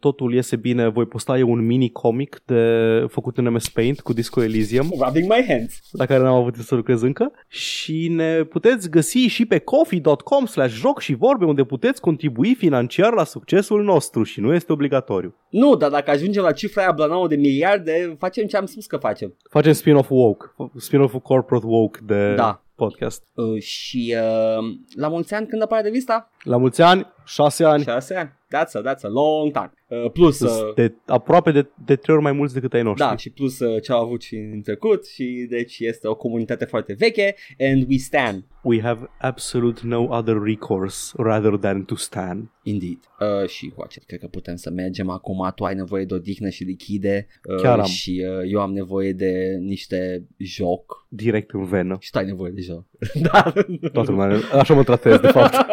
totul 0.01 0.35
iese 0.35 0.57
bine, 0.57 0.89
voi 0.89 1.07
posta 1.07 1.39
eu 1.39 1.51
un 1.51 1.66
mini-comic 1.66 2.43
de, 2.45 3.05
făcut 3.09 3.39
în 3.39 3.53
MS 3.53 3.69
Paint 3.69 4.01
cu 4.01 4.12
Disco 4.12 4.43
Elysium, 4.43 4.89
Rubbing 5.05 5.28
my 5.28 5.45
hands. 5.49 5.81
la 5.91 6.07
care 6.07 6.23
n-am 6.23 6.35
avut 6.35 6.55
să 6.55 6.74
lucrez 6.74 7.03
încă 7.03 7.32
și 7.49 8.09
ne 8.09 8.43
puteți 8.43 8.91
găsi 8.91 9.19
și 9.19 9.47
pe 9.47 9.59
coffee.com 9.59 10.47
slash 10.47 10.74
joc 10.74 11.01
și 11.01 11.15
vorbe 11.15 11.45
unde 11.45 11.65
puteți 11.65 12.01
contribui 12.01 12.55
financiar 12.55 13.12
la 13.12 13.24
succesul 13.24 13.82
nostru 13.82 14.23
și 14.23 14.41
nu 14.41 14.55
este 14.55 14.73
obligatoriu. 14.73 15.35
Nu, 15.49 15.77
dar 15.77 15.91
dacă 15.91 16.11
ajungem 16.11 16.43
la 16.43 16.53
cifra 16.53 16.82
aia 16.82 16.93
blanouă 16.93 17.28
de 17.28 17.36
miliarde, 17.36 18.16
facem 18.19 18.47
ce 18.47 18.57
am 18.57 18.66
spus 18.66 18.86
că 18.86 18.97
facem. 18.97 19.35
Facem 19.51 19.73
spin-off 19.73 20.11
woke, 20.11 20.47
spin-off 20.77 21.16
corporate 21.23 21.53
woke 21.62 21.98
de 22.02 22.35
Da. 22.35 22.62
podcast. 22.74 23.22
Uh, 23.35 23.62
și 23.62 24.16
uh, 24.18 24.64
la 24.97 25.09
mulți 25.09 25.35
ani 25.35 25.47
când 25.47 25.62
apare 25.62 25.82
revista? 25.82 26.31
La 26.43 26.56
mulți 26.56 26.82
ani, 26.82 27.06
șase 27.24 27.64
ani, 27.64 27.82
Șase 27.82 28.14
ani. 28.14 28.32
That's 28.55 28.72
a, 28.74 28.80
that's 28.80 29.02
a 29.02 29.09
long 29.09 29.52
time. 29.52 29.72
Uh, 29.88 30.10
plus, 30.10 30.40
uh, 30.40 30.74
de, 30.74 30.94
aproape 31.06 31.51
de, 31.52 31.66
de 31.84 31.96
trei 31.96 32.14
ori 32.14 32.24
mai 32.24 32.32
mulți 32.32 32.55
decât 32.55 32.72
ai 32.72 32.82
noștri. 32.82 33.06
da, 33.06 33.16
și 33.16 33.30
plus 33.30 33.59
uh, 33.59 33.82
ce 33.82 33.92
au 33.92 34.02
avut 34.02 34.22
și 34.22 34.34
în 34.34 34.62
trecut 34.62 35.06
și 35.06 35.46
deci 35.51 35.78
este 35.78 36.09
o 36.09 36.14
comunitate 36.14 36.64
foarte 36.64 36.92
veche 36.92 37.34
and 37.59 37.86
we 37.88 37.96
stand. 37.96 38.44
We 38.62 38.80
have 38.80 39.10
absolute 39.18 39.80
no 39.84 40.06
other 40.09 40.36
recourse 40.44 41.12
rather 41.16 41.56
than 41.56 41.84
to 41.84 41.94
stand. 41.96 42.51
Indeed. 42.62 42.98
Uh, 43.20 43.48
și 43.48 43.72
Watcher, 43.76 44.02
cred 44.06 44.20
că 44.20 44.26
putem 44.26 44.56
să 44.56 44.70
mergem 44.70 45.09
acum. 45.10 45.52
Tu 45.55 45.64
ai 45.64 45.74
nevoie 45.74 46.05
de 46.05 46.14
odihnă 46.14 46.48
și 46.48 46.64
lichide. 46.64 47.26
Uh, 47.44 47.62
Chiar 47.62 47.78
am. 47.78 47.84
Și 47.86 48.24
uh, 48.28 48.51
eu 48.52 48.60
am 48.60 48.72
nevoie 48.72 49.12
de 49.12 49.56
niște 49.60 50.26
joc. 50.38 51.06
Direct 51.09 51.51
în 51.51 51.64
venă. 51.64 51.96
Și 52.01 52.10
tu 52.10 52.18
ai 52.18 52.24
nevoie 52.24 52.51
de 52.51 52.60
joc. 52.60 52.84
da. 53.32 53.52
Toată 53.92 54.10
lumea, 54.10 54.38
așa 54.52 54.74
mă 54.74 54.84
tratez 54.84 55.18
de 55.18 55.26
fapt. 55.28 55.55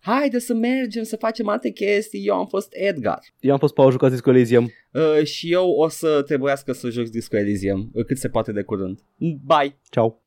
Haide 0.00 0.38
să 0.38 0.54
mergem 0.54 1.02
să 1.02 1.16
facem 1.16 1.48
alte 1.48 1.70
chestii. 1.70 2.26
Eu 2.26 2.34
am 2.34 2.46
fost 2.46 2.68
Edgar. 2.70 3.20
Eu 3.40 3.52
am 3.52 3.58
fost 3.58 3.74
Paul 3.74 3.90
jucat 3.90 4.10
Disco 4.10 4.30
Elysium. 4.30 4.70
Uh, 4.92 5.24
și 5.24 5.52
eu 5.52 5.70
o 5.70 5.88
să 5.88 6.22
trebuiască 6.22 6.72
să 6.72 6.90
joc 6.90 7.06
Disco 7.06 7.36
Elysium 7.36 7.90
uh, 7.92 8.04
cât 8.04 8.18
se 8.18 8.28
poate 8.28 8.52
de 8.52 8.62
curând. 8.62 8.98
Bye! 9.44 9.80
Ciao. 9.90 10.22